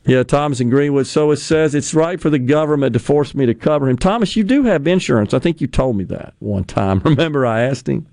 Yeah, 0.06 0.24
Thomas 0.24 0.60
in 0.60 0.70
Greenwood. 0.70 1.08
So 1.08 1.32
it 1.32 1.38
says 1.38 1.76
it's 1.76 1.94
right 1.94 2.20
for 2.20 2.30
the 2.30 2.40
government 2.40 2.94
to 2.94 3.00
force 3.00 3.36
me 3.36 3.46
to 3.46 3.54
cover 3.54 3.88
him. 3.88 3.98
Thomas, 3.98 4.36
you 4.36 4.44
do 4.44 4.64
have 4.64 4.88
insurance. 4.88 5.34
I 5.34 5.40
think 5.40 5.62
you 5.62 5.68
told 5.68 5.96
me 5.96 6.04
that 6.06 6.34
one 6.40 6.64
time. 6.64 7.00
Remember, 7.06 7.46
I 7.46 7.62
asked 7.62 7.88
him. 7.88 8.08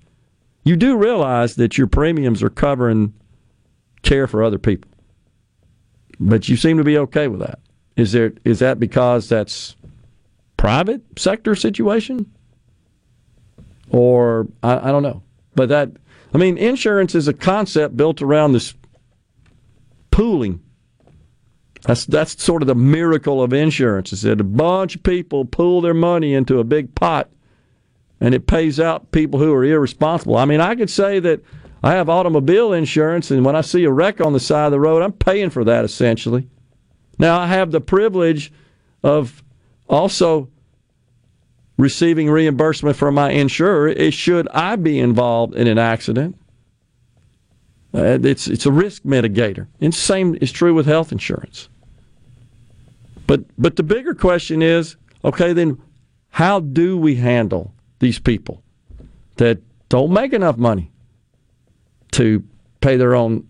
You 0.64 0.76
do 0.76 0.96
realize 0.96 1.56
that 1.56 1.78
your 1.78 1.86
premiums 1.86 2.42
are 2.42 2.50
covering 2.50 3.14
care 4.02 4.26
for 4.26 4.42
other 4.42 4.58
people, 4.58 4.90
but 6.20 6.48
you 6.48 6.56
seem 6.56 6.76
to 6.76 6.84
be 6.84 6.98
okay 6.98 7.26
with 7.26 7.40
that. 7.40 7.58
Is 7.96 8.12
there 8.12 8.32
is 8.44 8.58
that 8.58 8.78
because 8.78 9.28
that's 9.28 9.76
private 10.56 11.00
sector 11.16 11.54
situation, 11.54 12.30
or 13.88 14.46
I, 14.62 14.88
I 14.88 14.92
don't 14.92 15.02
know? 15.02 15.22
But 15.54 15.70
that 15.70 15.92
I 16.32 16.38
mean, 16.38 16.58
insurance 16.58 17.14
is 17.14 17.28
a 17.28 17.32
concept 17.32 17.96
built 17.96 18.20
around 18.20 18.52
this 18.52 18.74
pooling. 20.10 20.60
That's 21.82 22.04
that's 22.06 22.42
sort 22.42 22.62
of 22.62 22.66
the 22.66 22.74
miracle 22.74 23.42
of 23.42 23.52
insurance 23.52 24.12
is 24.12 24.22
that 24.22 24.40
a 24.40 24.44
bunch 24.44 24.96
of 24.96 25.02
people 25.04 25.44
pool 25.44 25.80
their 25.80 25.94
money 25.94 26.34
into 26.34 26.58
a 26.58 26.64
big 26.64 26.94
pot 26.94 27.30
and 28.20 28.34
it 28.34 28.48
pays 28.48 28.80
out 28.80 29.12
people 29.12 29.38
who 29.38 29.54
are 29.54 29.64
irresponsible. 29.64 30.36
I 30.36 30.44
mean, 30.44 30.60
I 30.60 30.74
could 30.74 30.90
say 30.90 31.20
that 31.20 31.40
I 31.82 31.92
have 31.92 32.08
automobile 32.08 32.72
insurance 32.72 33.30
and 33.30 33.44
when 33.44 33.54
I 33.54 33.60
see 33.60 33.84
a 33.84 33.92
wreck 33.92 34.20
on 34.20 34.32
the 34.32 34.40
side 34.40 34.66
of 34.66 34.72
the 34.72 34.80
road, 34.80 35.02
I'm 35.02 35.12
paying 35.12 35.50
for 35.50 35.64
that 35.64 35.84
essentially. 35.84 36.48
Now 37.18 37.38
I 37.38 37.46
have 37.46 37.70
the 37.70 37.80
privilege 37.80 38.52
of 39.04 39.42
also 39.88 40.50
receiving 41.78 42.28
reimbursement 42.28 42.96
from 42.96 43.14
my 43.14 43.30
insurer 43.30 44.10
should 44.10 44.48
I 44.48 44.76
be 44.76 44.98
involved 44.98 45.54
in 45.54 45.66
an 45.66 45.78
accident. 45.78 46.36
Uh, 47.94 48.18
it's 48.22 48.48
it's 48.48 48.66
a 48.66 48.72
risk 48.72 49.04
mitigator. 49.04 49.66
And 49.80 49.94
same 49.94 50.36
is 50.42 50.52
true 50.52 50.74
with 50.74 50.84
health 50.84 51.10
insurance. 51.10 51.70
But 53.26 53.44
but 53.56 53.76
the 53.76 53.82
bigger 53.82 54.14
question 54.14 54.60
is, 54.60 54.96
okay, 55.24 55.54
then 55.54 55.80
how 56.28 56.60
do 56.60 56.98
we 56.98 57.14
handle 57.14 57.72
these 58.00 58.18
people 58.18 58.62
that 59.36 59.58
don't 59.88 60.12
make 60.12 60.34
enough 60.34 60.58
money 60.58 60.90
to 62.12 62.44
pay 62.80 62.96
their 62.96 63.14
own 63.14 63.48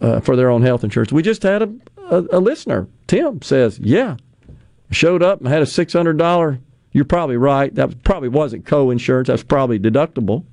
uh, 0.00 0.20
for 0.20 0.36
their 0.36 0.50
own 0.50 0.62
health 0.62 0.84
insurance? 0.84 1.10
We 1.12 1.22
just 1.22 1.42
had 1.42 1.62
a, 1.62 1.72
a, 2.10 2.24
a 2.32 2.40
listener, 2.40 2.88
Tim, 3.06 3.40
says, 3.40 3.78
yeah, 3.78 4.16
showed 4.90 5.22
up 5.22 5.40
and 5.40 5.48
had 5.48 5.62
a 5.62 5.66
six 5.66 5.94
hundred 5.94 6.18
dollar. 6.18 6.60
You're 6.96 7.04
probably 7.04 7.36
right. 7.36 7.74
That 7.74 8.02
probably 8.02 8.30
wasn't 8.30 8.64
co-insurance. 8.66 9.28
That's 9.28 9.42
probably 9.42 9.78
deductible 9.78 10.44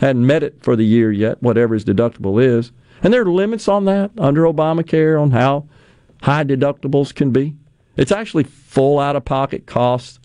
hadn't 0.00 0.26
met 0.26 0.42
it 0.42 0.62
for 0.62 0.76
the 0.76 0.84
year 0.84 1.12
yet, 1.12 1.42
whatever 1.42 1.74
his 1.74 1.84
deductible 1.84 2.42
is. 2.42 2.72
And 3.02 3.12
there 3.12 3.22
are 3.22 3.30
limits 3.30 3.68
on 3.68 3.84
that 3.84 4.10
under 4.18 4.42
Obamacare 4.42 5.20
on 5.20 5.30
how 5.30 5.68
high 6.22 6.44
deductibles 6.44 7.14
can 7.14 7.30
be. 7.30 7.54
It's 7.96 8.12
actually 8.12 8.44
full 8.44 8.98
out 8.98 9.16
of 9.16 9.24
pocket 9.24 9.66
cost. 9.66 10.20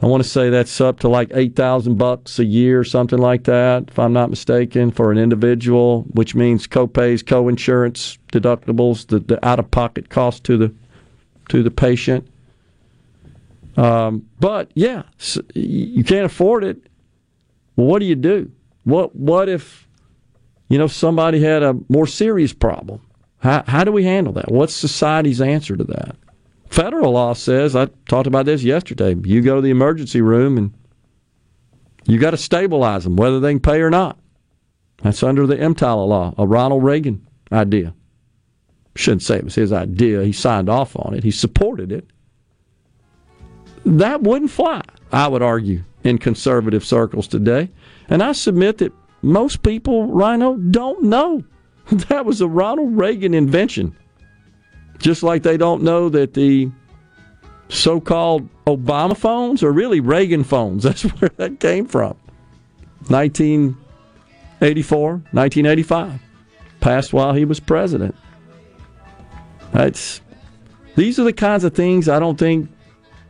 I 0.00 0.06
want 0.06 0.24
to 0.24 0.28
say 0.28 0.50
that's 0.50 0.80
up 0.80 0.98
to 1.00 1.08
like 1.08 1.30
eight 1.32 1.54
thousand 1.54 1.96
bucks 1.96 2.40
a 2.40 2.44
year, 2.44 2.82
something 2.82 3.20
like 3.20 3.44
that, 3.44 3.84
if 3.88 3.98
I'm 3.98 4.12
not 4.12 4.30
mistaken, 4.30 4.90
for 4.90 5.12
an 5.12 5.18
individual, 5.18 6.02
which 6.10 6.34
means 6.34 6.66
co-pays, 6.66 7.22
co-insurance, 7.22 8.18
deductibles, 8.32 9.06
the, 9.06 9.20
the 9.20 9.44
out-of-pocket 9.46 10.08
cost 10.08 10.42
to 10.44 10.56
the 10.56 10.74
to 11.50 11.62
the 11.62 11.70
patient. 11.70 12.28
Um, 13.76 14.28
but 14.38 14.70
yeah, 14.74 15.04
you 15.54 16.04
can't 16.04 16.26
afford 16.26 16.64
it. 16.64 16.88
Well, 17.76 17.86
what 17.86 18.00
do 18.00 18.06
you 18.06 18.14
do? 18.14 18.50
What 18.84 19.14
what 19.16 19.48
if 19.48 19.88
you 20.68 20.78
know 20.78 20.86
somebody 20.86 21.40
had 21.40 21.62
a 21.62 21.76
more 21.88 22.06
serious 22.06 22.52
problem? 22.52 23.00
How 23.38 23.64
how 23.66 23.84
do 23.84 23.92
we 23.92 24.04
handle 24.04 24.32
that? 24.34 24.50
What's 24.50 24.74
society's 24.74 25.40
answer 25.40 25.76
to 25.76 25.84
that? 25.84 26.16
Federal 26.68 27.12
law 27.12 27.32
says 27.32 27.76
I 27.76 27.86
talked 28.08 28.26
about 28.26 28.46
this 28.46 28.62
yesterday. 28.62 29.14
You 29.24 29.40
go 29.40 29.56
to 29.56 29.62
the 29.62 29.70
emergency 29.70 30.20
room 30.20 30.58
and 30.58 30.74
you 32.04 32.18
got 32.18 32.32
to 32.32 32.36
stabilize 32.36 33.04
them, 33.04 33.16
whether 33.16 33.40
they 33.40 33.52
can 33.52 33.60
pay 33.60 33.80
or 33.80 33.90
not. 33.90 34.18
That's 35.02 35.22
under 35.22 35.46
the 35.46 35.56
EMTALA 35.56 36.06
law, 36.06 36.34
a 36.38 36.46
Ronald 36.46 36.82
Reagan 36.82 37.26
idea. 37.50 37.94
Shouldn't 38.94 39.22
say 39.22 39.36
it 39.36 39.44
was 39.44 39.54
his 39.54 39.72
idea. 39.72 40.22
He 40.22 40.32
signed 40.32 40.68
off 40.68 40.96
on 40.96 41.14
it. 41.14 41.24
He 41.24 41.30
supported 41.30 41.90
it 41.90 42.08
that 43.84 44.22
wouldn't 44.22 44.50
fly, 44.50 44.82
I 45.12 45.28
would 45.28 45.42
argue, 45.42 45.84
in 46.04 46.18
conservative 46.18 46.84
circles 46.84 47.26
today. 47.26 47.70
And 48.08 48.22
I 48.22 48.32
submit 48.32 48.78
that 48.78 48.92
most 49.22 49.62
people, 49.62 50.06
Rhino, 50.06 50.56
don't 50.56 51.04
know 51.04 51.44
that 52.08 52.24
was 52.24 52.40
a 52.40 52.48
Ronald 52.48 52.96
Reagan 52.96 53.34
invention. 53.34 53.96
Just 54.98 55.22
like 55.22 55.42
they 55.42 55.56
don't 55.56 55.82
know 55.82 56.08
that 56.08 56.34
the 56.34 56.70
so 57.68 58.00
called 58.00 58.48
Obama 58.66 59.16
phones 59.16 59.62
are 59.62 59.72
really 59.72 60.00
Reagan 60.00 60.44
phones. 60.44 60.82
That's 60.84 61.02
where 61.02 61.30
that 61.36 61.60
came 61.60 61.86
from. 61.86 62.16
1984, 63.08 65.10
1985. 65.10 66.20
Passed 66.80 67.12
while 67.12 67.32
he 67.32 67.44
was 67.44 67.60
president. 67.60 68.14
That's, 69.72 70.20
these 70.96 71.18
are 71.18 71.24
the 71.24 71.32
kinds 71.32 71.64
of 71.64 71.74
things 71.74 72.08
I 72.08 72.18
don't 72.18 72.38
think 72.38 72.70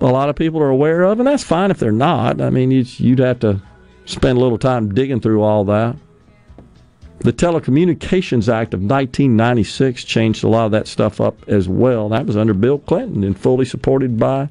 a 0.02 0.10
lot 0.10 0.28
of 0.28 0.36
people 0.36 0.60
are 0.60 0.68
aware 0.68 1.02
of, 1.04 1.20
and 1.20 1.26
that's 1.26 1.44
fine 1.44 1.70
if 1.70 1.78
they're 1.78 1.92
not. 1.92 2.40
I 2.40 2.50
mean, 2.50 2.70
you'd 2.70 3.18
have 3.20 3.38
to 3.40 3.60
spend 4.04 4.36
a 4.36 4.40
little 4.40 4.58
time 4.58 4.92
digging 4.92 5.20
through 5.20 5.42
all 5.42 5.64
that. 5.66 5.96
The 7.20 7.32
Telecommunications 7.32 8.52
Act 8.52 8.74
of 8.74 8.80
1996 8.80 10.02
changed 10.02 10.42
a 10.42 10.48
lot 10.48 10.66
of 10.66 10.72
that 10.72 10.88
stuff 10.88 11.20
up 11.20 11.48
as 11.48 11.68
well. 11.68 12.08
That 12.08 12.26
was 12.26 12.36
under 12.36 12.52
Bill 12.52 12.78
Clinton 12.78 13.22
and 13.22 13.38
fully 13.38 13.64
supported 13.64 14.18
by 14.18 14.48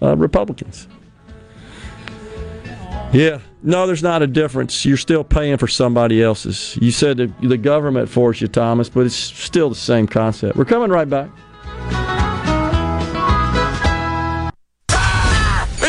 uh, 0.00 0.16
Republicans. 0.16 0.88
Yeah, 3.12 3.40
no, 3.62 3.86
there's 3.86 4.02
not 4.02 4.22
a 4.22 4.26
difference. 4.26 4.86
You're 4.86 4.96
still 4.96 5.22
paying 5.22 5.58
for 5.58 5.68
somebody 5.68 6.22
else's. 6.22 6.78
You 6.80 6.90
said 6.90 7.18
the 7.18 7.58
government 7.58 8.08
forced 8.08 8.40
you, 8.40 8.48
Thomas, 8.48 8.88
but 8.88 9.04
it's 9.04 9.14
still 9.14 9.68
the 9.68 9.74
same 9.74 10.06
concept. 10.06 10.56
We're 10.56 10.64
coming 10.64 10.90
right 10.90 11.08
back. 11.08 11.30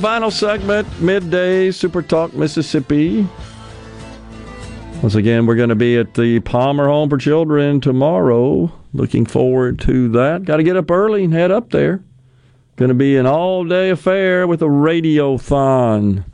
Final 0.00 0.30
segment, 0.30 0.86
midday 1.00 1.70
Super 1.70 2.02
Talk 2.02 2.34
Mississippi. 2.34 3.26
Once 5.00 5.14
again, 5.14 5.46
we're 5.46 5.54
going 5.54 5.70
to 5.70 5.74
be 5.74 5.96
at 5.96 6.12
the 6.12 6.40
Palmer 6.40 6.86
Home 6.86 7.08
for 7.08 7.16
Children 7.16 7.80
tomorrow. 7.80 8.70
Looking 8.92 9.24
forward 9.24 9.78
to 9.80 10.10
that. 10.10 10.44
Got 10.44 10.58
to 10.58 10.62
get 10.62 10.76
up 10.76 10.90
early 10.90 11.24
and 11.24 11.32
head 11.32 11.50
up 11.50 11.70
there. 11.70 12.04
Going 12.76 12.90
to 12.90 12.94
be 12.94 13.16
an 13.16 13.26
all 13.26 13.64
day 13.64 13.88
affair 13.88 14.46
with 14.46 14.60
a 14.60 14.66
radiothon. 14.66 16.26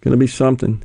Going 0.00 0.12
to 0.12 0.16
be 0.16 0.26
something. 0.26 0.82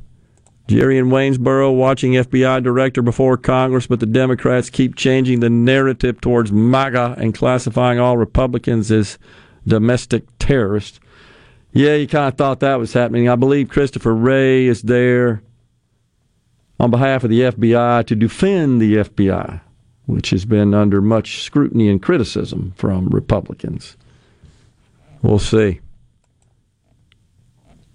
Jerry 0.67 0.99
in 0.99 1.07
Waynesboro 1.07 1.75
watching 1.75 2.11
FBI 2.11 2.61
director 2.61 3.01
before 3.01 3.37
Congress, 3.37 3.87
but 3.87 3.99
the 3.99 4.05
Democrats 4.05 4.69
keep 4.69 4.95
changing 4.95 5.39
the 5.39 5.49
narrative 5.49 6.21
towards 6.21 6.51
MAGA 6.51 7.15
and 7.17 7.33
classifying 7.33 7.99
all 7.99 8.17
Republicans 8.17 8.91
as 8.91 9.17
domestic 9.65 10.25
terrorists. 10.37 10.99
Yeah, 11.71 11.95
you 11.95 12.07
kind 12.07 12.27
of 12.27 12.37
thought 12.37 12.61
that 12.61 12.79
was 12.79 12.93
happening. 12.93 13.29
I 13.29 13.35
believe 13.35 13.69
Christopher 13.69 14.15
Wray 14.15 14.65
is 14.65 14.81
there 14.81 15.43
on 16.79 16.89
behalf 16.89 17.23
of 17.23 17.29
the 17.29 17.41
FBI 17.41 18.05
to 18.07 18.15
defend 18.15 18.81
the 18.81 18.97
FBI, 18.97 19.61
which 20.07 20.31
has 20.31 20.45
been 20.45 20.73
under 20.73 21.01
much 21.01 21.43
scrutiny 21.43 21.89
and 21.89 22.01
criticism 22.01 22.73
from 22.75 23.09
Republicans. 23.09 23.97
We'll 25.21 25.39
see. 25.39 25.81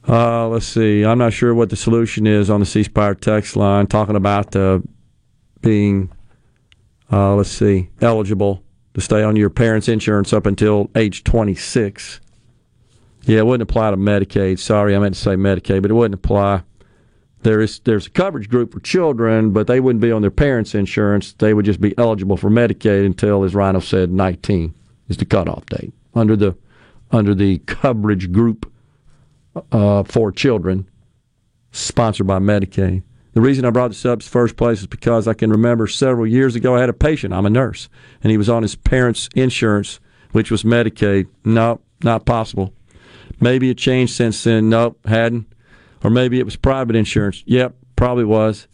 Uh, 0.07 0.49
let's 0.49 0.67
see. 0.67 1.05
I'm 1.05 1.19
not 1.19 1.33
sure 1.33 1.55
what 1.55 1.71
the 1.71 1.77
solution 1.77 2.27
is 2.27 2.51
on 2.51 2.61
the 2.61 2.67
C 2.67 2.83
Spire 2.83 3.15
text 3.15 3.57
line, 3.57 3.87
talking 3.87 4.17
about 4.17 4.55
uh, 4.55 4.81
being, 5.63 6.13
uh, 7.11 7.35
let's 7.35 7.49
see, 7.49 7.89
eligible 8.03 8.63
to 8.93 9.01
stay 9.01 9.23
on 9.23 9.35
your 9.35 9.49
parents' 9.51 9.89
insurance 9.89 10.33
up 10.33 10.45
until 10.47 10.91
age 10.95 11.25
26. 11.25 12.21
Yeah, 13.27 13.39
it 13.39 13.47
wouldn't 13.47 13.69
apply 13.69 13.91
to 13.91 13.97
Medicaid. 13.97 14.59
Sorry, 14.59 14.95
I 14.95 14.99
meant 14.99 15.15
to 15.15 15.21
say 15.21 15.35
Medicaid, 15.35 15.83
but 15.83 15.91
it 15.91 15.95
wouldn't 15.95 16.15
apply. 16.15 16.63
There 17.43 17.61
is 17.61 17.79
there's 17.81 18.07
a 18.07 18.11
coverage 18.11 18.49
group 18.49 18.73
for 18.73 18.81
children, 18.81 19.53
but 19.53 19.67
they 19.67 19.81
wouldn't 19.81 20.01
be 20.01 20.13
on 20.13 20.23
their 20.23 20.31
parents' 20.31 20.75
insurance. 20.75 21.33
They 21.35 21.53
would 21.53 21.65
just 21.65 21.81
be 21.81 21.97
eligible 21.99 22.37
for 22.37 22.51
Medicaid 22.51 23.05
until, 23.05 23.45
as 23.45 23.55
Rhino 23.55 23.81
said, 23.81 24.11
19 24.11 24.75
is 25.09 25.19
the 25.19 25.25
cutoff 25.25 25.67
date 25.67 25.93
under 26.15 26.37
the 26.37 26.57
under 27.11 27.35
the 27.35 27.59
coverage 27.59 28.33
group 28.33 28.71
uh, 29.73 30.03
for 30.05 30.33
children, 30.33 30.89
sponsored 31.71 32.27
by 32.27 32.39
Medicaid. 32.39 33.03
The 33.33 33.41
reason 33.41 33.65
I 33.65 33.71
brought 33.71 33.89
this 33.89 34.07
up 34.07 34.21
in 34.21 34.25
the 34.25 34.31
first 34.31 34.57
place 34.57 34.81
is 34.81 34.87
because 34.87 35.27
I 35.27 35.35
can 35.35 35.51
remember 35.51 35.87
several 35.87 36.27
years 36.27 36.55
ago 36.55 36.77
I 36.77 36.81
had 36.81 36.89
a 36.89 36.95
patient. 36.95 37.35
I'm 37.35 37.47
a 37.47 37.51
nurse, 37.51 37.89
and 38.23 38.31
he 38.31 38.39
was 38.39 38.49
on 38.49 38.63
his 38.63 38.77
parents' 38.77 39.29
insurance, 39.35 39.99
which 40.33 40.51
was 40.51 40.63
Medicaid. 40.63 41.27
No, 41.45 41.81
not 42.03 42.27
possible. 42.27 42.73
Maybe 43.45 43.69
it 43.69 43.77
changed 43.77 44.15
since 44.15 44.43
then. 44.43 44.71
Nope, 44.71 45.07
hadn't. 45.07 45.53
Or 46.03 46.09
maybe 46.09 46.39
it 46.39 46.47
was 46.47 46.57
private 46.57 46.97
insurance. 46.97 47.43
Yep, 47.45 47.77
probably 47.95 48.25
was. 48.25 48.69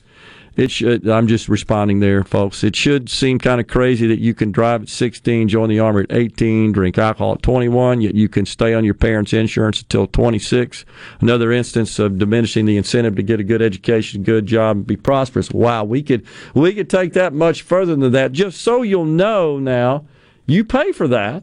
It 0.54 0.70
should. 0.70 1.08
I'm 1.08 1.26
just 1.26 1.48
responding 1.48 1.98
there, 1.98 2.22
folks. 2.22 2.62
It 2.62 2.76
should 2.76 3.10
seem 3.10 3.40
kind 3.40 3.60
of 3.60 3.66
crazy 3.66 4.06
that 4.06 4.20
you 4.20 4.32
can 4.32 4.52
drive 4.52 4.82
at 4.82 4.88
16, 4.88 5.48
join 5.48 5.70
the 5.70 5.80
army 5.80 6.02
at 6.02 6.12
18, 6.12 6.70
drink 6.70 6.98
alcohol 6.98 7.32
at 7.32 7.42
21, 7.42 8.00
yet 8.00 8.14
you 8.14 8.28
can 8.28 8.46
stay 8.46 8.72
on 8.72 8.84
your 8.84 8.94
parents' 8.94 9.32
insurance 9.32 9.82
until 9.82 10.06
26. 10.06 10.84
Another 11.20 11.50
instance 11.50 11.98
of 11.98 12.18
diminishing 12.18 12.64
the 12.64 12.76
incentive 12.76 13.16
to 13.16 13.24
get 13.24 13.40
a 13.40 13.44
good 13.44 13.62
education, 13.62 14.22
good 14.22 14.46
job, 14.46 14.76
and 14.76 14.86
be 14.86 14.96
prosperous. 14.96 15.50
Wow, 15.50 15.82
we 15.82 16.00
could 16.00 16.24
we 16.54 16.74
could 16.74 16.88
take 16.88 17.14
that 17.14 17.32
much 17.32 17.62
further 17.62 17.96
than 17.96 18.12
that. 18.12 18.30
Just 18.30 18.60
so 18.60 18.82
you'll 18.82 19.04
know 19.04 19.58
now, 19.58 20.06
you 20.46 20.64
pay 20.64 20.92
for 20.92 21.08
that. 21.08 21.42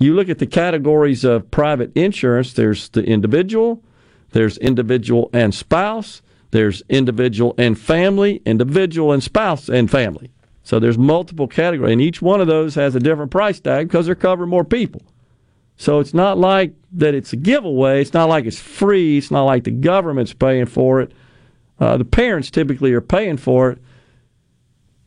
You 0.00 0.14
look 0.14 0.28
at 0.28 0.40
the 0.40 0.46
categories 0.46 1.22
of 1.22 1.50
private 1.52 1.96
insurance. 1.96 2.52
There's 2.52 2.88
the 2.88 3.04
individual. 3.04 3.84
There's 4.32 4.58
individual 4.58 5.30
and 5.32 5.54
spouse 5.54 6.22
there's 6.50 6.82
individual 6.88 7.54
and 7.58 7.78
family, 7.78 8.42
individual 8.44 9.12
and 9.12 9.22
spouse 9.22 9.68
and 9.68 9.90
family. 9.90 10.30
So 10.62 10.78
there's 10.78 10.98
multiple 10.98 11.48
categories, 11.48 11.92
and 11.92 12.00
each 12.00 12.20
one 12.20 12.40
of 12.40 12.46
those 12.46 12.74
has 12.74 12.94
a 12.94 13.00
different 13.00 13.30
price 13.30 13.60
tag 13.60 13.88
because 13.88 14.06
they're 14.06 14.14
covering 14.14 14.50
more 14.50 14.64
people. 14.64 15.02
So 15.76 16.00
it's 16.00 16.12
not 16.12 16.38
like 16.38 16.74
that 16.92 17.14
it's 17.14 17.32
a 17.32 17.36
giveaway. 17.36 18.02
It's 18.02 18.12
not 18.12 18.28
like 18.28 18.44
it's 18.44 18.60
free. 18.60 19.18
It's 19.18 19.30
not 19.30 19.44
like 19.44 19.64
the 19.64 19.70
government's 19.70 20.34
paying 20.34 20.66
for 20.66 21.00
it. 21.00 21.12
Uh, 21.78 21.96
the 21.96 22.04
parents 22.04 22.50
typically 22.50 22.92
are 22.92 23.00
paying 23.00 23.38
for 23.38 23.70
it. 23.70 23.78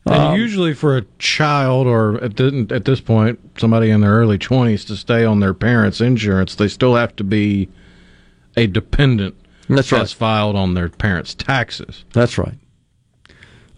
And 0.06 0.14
Um, 0.14 0.36
usually, 0.36 0.74
for 0.74 0.96
a 0.98 1.02
child 1.18 1.86
or 1.86 2.22
at, 2.22 2.36
the, 2.36 2.66
at 2.70 2.84
this 2.84 3.00
point, 3.00 3.38
somebody 3.58 3.88
in 3.90 4.00
their 4.02 4.12
early 4.12 4.38
20s 4.38 4.86
to 4.88 4.96
stay 4.96 5.24
on 5.24 5.40
their 5.40 5.54
parents' 5.54 6.00
insurance, 6.00 6.54
they 6.54 6.68
still 6.68 6.94
have 6.94 7.16
to 7.16 7.24
be 7.24 7.68
a 8.56 8.66
dependent 8.66 9.34
That's 9.68 9.90
right. 9.92 10.02
as 10.02 10.12
filed 10.12 10.56
on 10.56 10.74
their 10.74 10.88
parents' 10.90 11.34
taxes. 11.34 12.04
That's 12.12 12.36
right. 12.36 12.58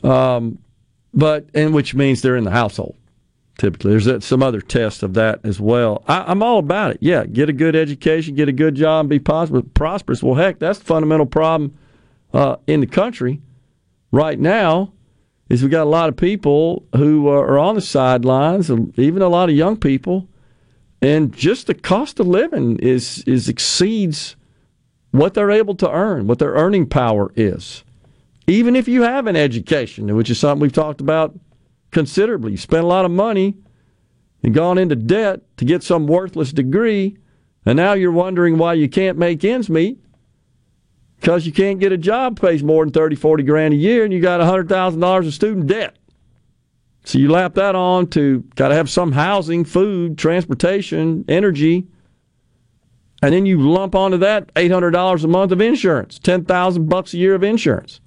Um, 0.02 0.58
but 1.14 1.46
and 1.54 1.72
which 1.74 1.94
means 1.94 2.22
they're 2.22 2.36
in 2.36 2.44
the 2.44 2.50
household. 2.50 2.96
Typically, 3.58 3.96
there's 3.96 4.24
some 4.24 4.42
other 4.42 4.60
test 4.60 5.02
of 5.02 5.14
that 5.14 5.40
as 5.42 5.58
well. 5.58 6.02
I, 6.06 6.24
I'm 6.26 6.42
all 6.42 6.58
about 6.58 6.90
it. 6.90 6.98
Yeah, 7.00 7.24
get 7.24 7.48
a 7.48 7.54
good 7.54 7.74
education, 7.74 8.34
get 8.34 8.50
a 8.50 8.52
good 8.52 8.74
job, 8.74 9.08
be 9.08 9.18
prosperous. 9.18 9.64
prosperous. 9.72 10.22
Well, 10.22 10.34
heck, 10.34 10.58
that's 10.58 10.78
the 10.78 10.84
fundamental 10.84 11.24
problem 11.24 11.74
uh, 12.34 12.56
in 12.66 12.80
the 12.80 12.86
country 12.86 13.40
right 14.12 14.38
now. 14.38 14.92
Is 15.48 15.62
we 15.62 15.68
got 15.68 15.84
a 15.84 15.90
lot 15.90 16.08
of 16.08 16.16
people 16.16 16.84
who 16.96 17.28
are 17.28 17.58
on 17.58 17.76
the 17.76 17.80
sidelines, 17.80 18.68
even 18.96 19.22
a 19.22 19.28
lot 19.28 19.48
of 19.48 19.54
young 19.54 19.76
people, 19.76 20.28
and 21.00 21.32
just 21.32 21.68
the 21.68 21.74
cost 21.74 22.18
of 22.18 22.26
living 22.26 22.78
is 22.80 23.22
is 23.26 23.48
exceeds 23.48 24.34
what 25.12 25.34
they're 25.34 25.52
able 25.52 25.76
to 25.76 25.90
earn, 25.90 26.26
what 26.26 26.40
their 26.40 26.52
earning 26.52 26.86
power 26.86 27.32
is. 27.36 27.84
Even 28.48 28.74
if 28.74 28.88
you 28.88 29.02
have 29.02 29.26
an 29.26 29.36
education, 29.36 30.14
which 30.16 30.30
is 30.30 30.38
something 30.38 30.62
we've 30.62 30.72
talked 30.72 31.00
about 31.00 31.38
considerably, 31.90 32.52
you 32.52 32.56
spent 32.58 32.84
a 32.84 32.88
lot 32.88 33.04
of 33.04 33.10
money 33.10 33.56
and 34.42 34.52
gone 34.52 34.78
into 34.78 34.96
debt 34.96 35.40
to 35.58 35.64
get 35.64 35.82
some 35.82 36.06
worthless 36.06 36.52
degree, 36.52 37.16
and 37.64 37.76
now 37.76 37.92
you're 37.92 38.12
wondering 38.12 38.58
why 38.58 38.74
you 38.74 38.88
can't 38.88 39.16
make 39.16 39.44
ends 39.44 39.70
meet 39.70 39.98
because 41.20 41.46
you 41.46 41.52
can't 41.52 41.80
get 41.80 41.92
a 41.92 41.96
job 41.96 42.40
pays 42.40 42.62
more 42.62 42.84
than 42.84 42.92
30, 42.92 43.16
40 43.16 43.42
grand 43.42 43.74
a 43.74 43.76
year, 43.76 44.04
and 44.04 44.12
you 44.12 44.20
got 44.20 44.40
$100,000 44.40 45.26
of 45.26 45.34
student 45.34 45.66
debt. 45.66 45.96
So 47.04 47.18
you 47.18 47.30
lap 47.30 47.54
that 47.54 47.74
on 47.74 48.08
to 48.08 48.40
got 48.56 48.68
to 48.68 48.74
have 48.74 48.90
some 48.90 49.12
housing, 49.12 49.64
food, 49.64 50.18
transportation, 50.18 51.24
energy, 51.28 51.86
and 53.22 53.32
then 53.32 53.46
you 53.46 53.60
lump 53.60 53.94
onto 53.94 54.18
that 54.18 54.52
$800 54.54 55.24
a 55.24 55.28
month 55.28 55.52
of 55.52 55.60
insurance, 55.60 56.18
10,000 56.18 56.88
bucks 56.88 57.14
a 57.14 57.18
year 57.18 57.34
of 57.34 57.42
insurance. 57.42 58.00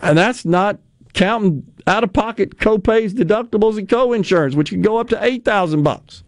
And 0.00 0.16
that's 0.16 0.44
not 0.44 0.78
counting 1.14 1.66
out 1.86 2.04
of 2.04 2.12
pocket 2.12 2.58
copays, 2.58 3.12
deductibles, 3.12 3.78
and 3.78 3.88
co-insurance, 3.88 4.54
which 4.54 4.70
can 4.70 4.82
go 4.82 4.98
up 4.98 5.08
to 5.08 5.24
8,000 5.24 5.82
bucks. 5.82 6.22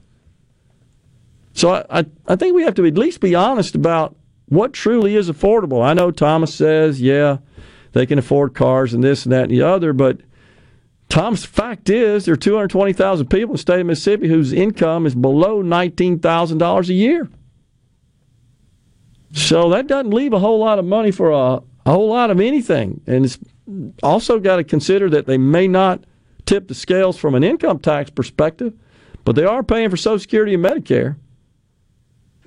So 1.53 1.75
I, 1.75 2.01
I, 2.01 2.07
I 2.27 2.37
think 2.37 2.55
we 2.55 2.63
have 2.63 2.75
to 2.75 2.87
at 2.87 2.99
least 2.99 3.21
be 3.21 3.35
honest 3.35 3.75
about 3.75 4.17
what 4.51 4.73
truly 4.73 5.17
is 5.17 5.31
affordable. 5.31 5.83
I 5.83 5.95
know 5.95 6.11
Thomas 6.11 6.55
says, 6.55 7.01
yeah, 7.01 7.39
they 7.93 8.05
can 8.05 8.19
afford 8.19 8.55
cars 8.55 8.93
and 8.93 9.03
this 9.03 9.25
and 9.25 9.33
that 9.33 9.45
and 9.45 9.53
the 9.53 9.63
other, 9.63 9.93
but 9.93 10.21
Tom's 11.09 11.45
fact 11.45 11.89
is 11.89 12.25
there 12.25 12.35
are 12.35 12.37
220,000 12.37 13.27
people 13.29 13.51
in 13.51 13.53
the 13.53 13.59
state 13.59 13.81
of 13.81 13.87
Mississippi 13.87 14.29
whose 14.29 14.53
income 14.53 15.07
is 15.07 15.15
below 15.15 15.63
$19,000 15.63 16.89
a 16.89 16.93
year. 16.93 17.29
So 19.33 19.71
that 19.71 19.87
doesn't 19.87 20.13
leave 20.13 20.33
a 20.33 20.39
whole 20.39 20.59
lot 20.59 20.79
of 20.79 20.85
money 20.85 21.13
for 21.13 21.31
a, 21.31 21.63
a 21.87 21.93
whole 21.93 22.09
lot 22.09 22.31
of 22.31 22.41
anything. 22.41 23.01
And 23.07 23.25
it's 23.25 23.39
also 24.03 24.41
got 24.41 24.57
to 24.57 24.65
consider 24.65 25.09
that 25.11 25.27
they 25.27 25.39
may 25.39 25.69
not 25.69 26.05
tip 26.45 26.67
the 26.67 26.75
scales 26.75 27.17
from 27.17 27.37
an 27.37 27.45
income 27.45 27.79
tax 27.79 28.11
perspective, 28.11 28.73
but 29.25 29.37
they 29.37 29.45
are 29.45 29.63
paying 29.63 29.91
for 29.91 29.97
Social 29.97 30.19
Security 30.19 30.55
and 30.55 30.65
Medicare. 30.65 31.17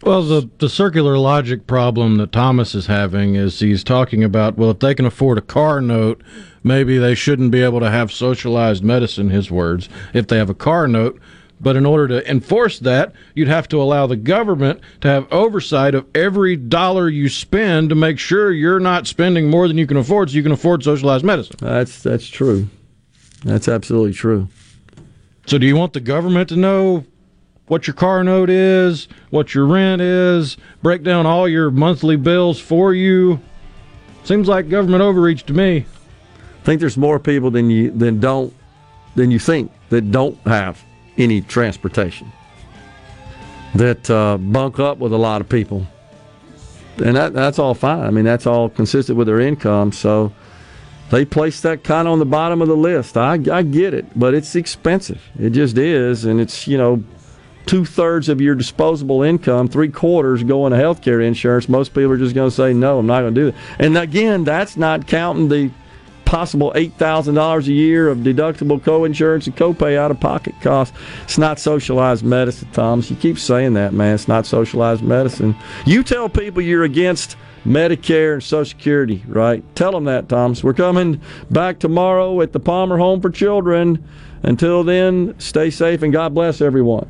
Well, 0.05 0.21
the, 0.21 0.49
the 0.57 0.67
circular 0.67 1.17
logic 1.17 1.65
problem 1.65 2.17
that 2.17 2.33
Thomas 2.33 2.75
is 2.75 2.87
having 2.87 3.35
is 3.35 3.61
he's 3.61 3.85
talking 3.85 4.21
about, 4.21 4.57
well, 4.57 4.71
if 4.71 4.79
they 4.79 4.93
can 4.93 5.05
afford 5.05 5.37
a 5.37 5.41
car 5.41 5.79
note, 5.79 6.21
maybe 6.61 6.97
they 6.97 7.15
shouldn't 7.15 7.51
be 7.51 7.63
able 7.63 7.79
to 7.79 7.89
have 7.89 8.11
socialized 8.11 8.83
medicine, 8.83 9.29
his 9.29 9.49
words, 9.49 9.87
if 10.13 10.27
they 10.27 10.37
have 10.37 10.49
a 10.49 10.53
car 10.53 10.89
note. 10.89 11.21
But 11.61 11.77
in 11.77 11.85
order 11.85 12.09
to 12.09 12.29
enforce 12.29 12.79
that, 12.79 13.13
you'd 13.33 13.47
have 13.47 13.69
to 13.69 13.81
allow 13.81 14.05
the 14.05 14.17
government 14.17 14.81
to 14.99 15.07
have 15.07 15.31
oversight 15.31 15.95
of 15.95 16.05
every 16.13 16.57
dollar 16.57 17.07
you 17.07 17.29
spend 17.29 17.87
to 17.87 17.95
make 17.95 18.19
sure 18.19 18.51
you're 18.51 18.81
not 18.81 19.07
spending 19.07 19.49
more 19.49 19.69
than 19.69 19.77
you 19.77 19.87
can 19.87 19.95
afford 19.95 20.29
so 20.29 20.35
you 20.35 20.43
can 20.43 20.51
afford 20.51 20.83
socialized 20.83 21.23
medicine. 21.23 21.55
That's 21.59 22.03
that's 22.03 22.27
true. 22.27 22.67
That's 23.45 23.69
absolutely 23.69 24.11
true. 24.11 24.49
So 25.45 25.57
do 25.57 25.65
you 25.65 25.77
want 25.77 25.93
the 25.93 26.01
government 26.01 26.49
to 26.49 26.57
know 26.57 27.05
what 27.67 27.87
your 27.87 27.93
car 27.93 28.23
note 28.23 28.49
is, 28.49 29.07
what 29.29 29.53
your 29.55 29.65
rent 29.65 30.01
is, 30.01 30.57
break 30.81 31.03
down 31.03 31.25
all 31.25 31.47
your 31.47 31.71
monthly 31.71 32.15
bills 32.15 32.59
for 32.59 32.93
you? 32.93 33.39
Seems 34.23 34.47
like 34.47 34.69
government 34.69 35.01
overreach 35.01 35.45
to 35.47 35.53
me. 35.53 35.85
I 36.61 36.65
think 36.65 36.79
there's 36.79 36.97
more 36.97 37.19
people 37.19 37.51
than 37.51 37.69
you 37.69 37.91
than 37.91 38.19
don't 38.19 38.53
than 39.15 39.31
you 39.31 39.39
think 39.39 39.71
that 39.89 40.11
don't 40.11 40.37
have 40.47 40.83
any 41.17 41.41
transportation 41.41 42.31
that 43.75 44.09
uh, 44.09 44.37
bunk 44.37 44.79
up 44.79 44.97
with 44.97 45.11
a 45.11 45.17
lot 45.17 45.41
of 45.41 45.49
people, 45.49 45.85
and 47.03 47.17
that, 47.17 47.33
that's 47.33 47.59
all 47.59 47.73
fine. 47.73 48.01
I 48.01 48.11
mean, 48.11 48.23
that's 48.23 48.47
all 48.47 48.69
consistent 48.69 49.17
with 49.17 49.27
their 49.27 49.41
income. 49.41 49.91
So 49.91 50.31
they 51.11 51.25
place 51.25 51.59
that 51.61 51.83
kind 51.83 52.07
of 52.07 52.13
on 52.13 52.19
the 52.19 52.25
bottom 52.25 52.61
of 52.61 52.67
the 52.67 52.77
list. 52.77 53.17
I, 53.17 53.33
I 53.51 53.63
get 53.63 53.93
it, 53.93 54.17
but 54.17 54.33
it's 54.33 54.55
expensive. 54.55 55.21
It 55.37 55.49
just 55.49 55.77
is, 55.77 56.23
and 56.23 56.39
it's 56.39 56.65
you 56.65 56.77
know 56.77 57.03
two 57.65 57.85
thirds 57.85 58.29
of 58.29 58.41
your 58.41 58.55
disposable 58.55 59.23
income, 59.23 59.67
three 59.67 59.89
quarters 59.89 60.43
going 60.43 60.71
to 60.71 60.77
health 60.77 61.01
care 61.01 61.21
insurance. 61.21 61.69
Most 61.69 61.89
people 61.89 62.11
are 62.11 62.17
just 62.17 62.35
going 62.35 62.49
to 62.49 62.55
say 62.55 62.73
no, 62.73 62.99
I'm 62.99 63.07
not 63.07 63.21
going 63.21 63.35
to 63.35 63.41
do 63.41 63.47
it. 63.49 63.55
And 63.79 63.97
again, 63.97 64.43
that's 64.43 64.77
not 64.77 65.07
counting 65.07 65.49
the 65.49 65.71
possible 66.25 66.71
$8,000 66.75 67.67
a 67.67 67.71
year 67.71 68.09
of 68.09 68.19
deductible 68.19 68.83
co-insurance 68.83 69.45
and 69.45 69.55
copay 69.55 69.97
out-of-pocket 69.97 70.55
costs. 70.61 70.97
It's 71.23 71.37
not 71.37 71.59
socialized 71.59 72.23
medicine, 72.23 72.69
Thomas. 72.71 73.11
You 73.11 73.15
keep 73.15 73.37
saying 73.37 73.73
that, 73.75 73.93
man. 73.93 74.15
It's 74.15 74.27
not 74.27 74.45
socialized 74.47 75.03
medicine. 75.03 75.55
You 75.85 76.01
tell 76.01 76.29
people 76.29 76.63
you're 76.63 76.85
against 76.85 77.37
Medicare 77.65 78.33
and 78.33 78.43
Social 78.43 78.65
Security, 78.65 79.23
right? 79.27 79.63
Tell 79.75 79.91
them 79.91 80.05
that, 80.05 80.27
Thomas. 80.27 80.63
We're 80.63 80.73
coming 80.73 81.21
back 81.51 81.79
tomorrow 81.79 82.41
at 82.41 82.51
the 82.51 82.59
Palmer 82.59 82.97
Home 82.97 83.21
for 83.21 83.29
Children. 83.29 84.03
Until 84.41 84.83
then, 84.83 85.35
stay 85.39 85.69
safe 85.69 86.01
and 86.01 86.11
God 86.11 86.33
bless 86.33 86.61
everyone. 86.61 87.09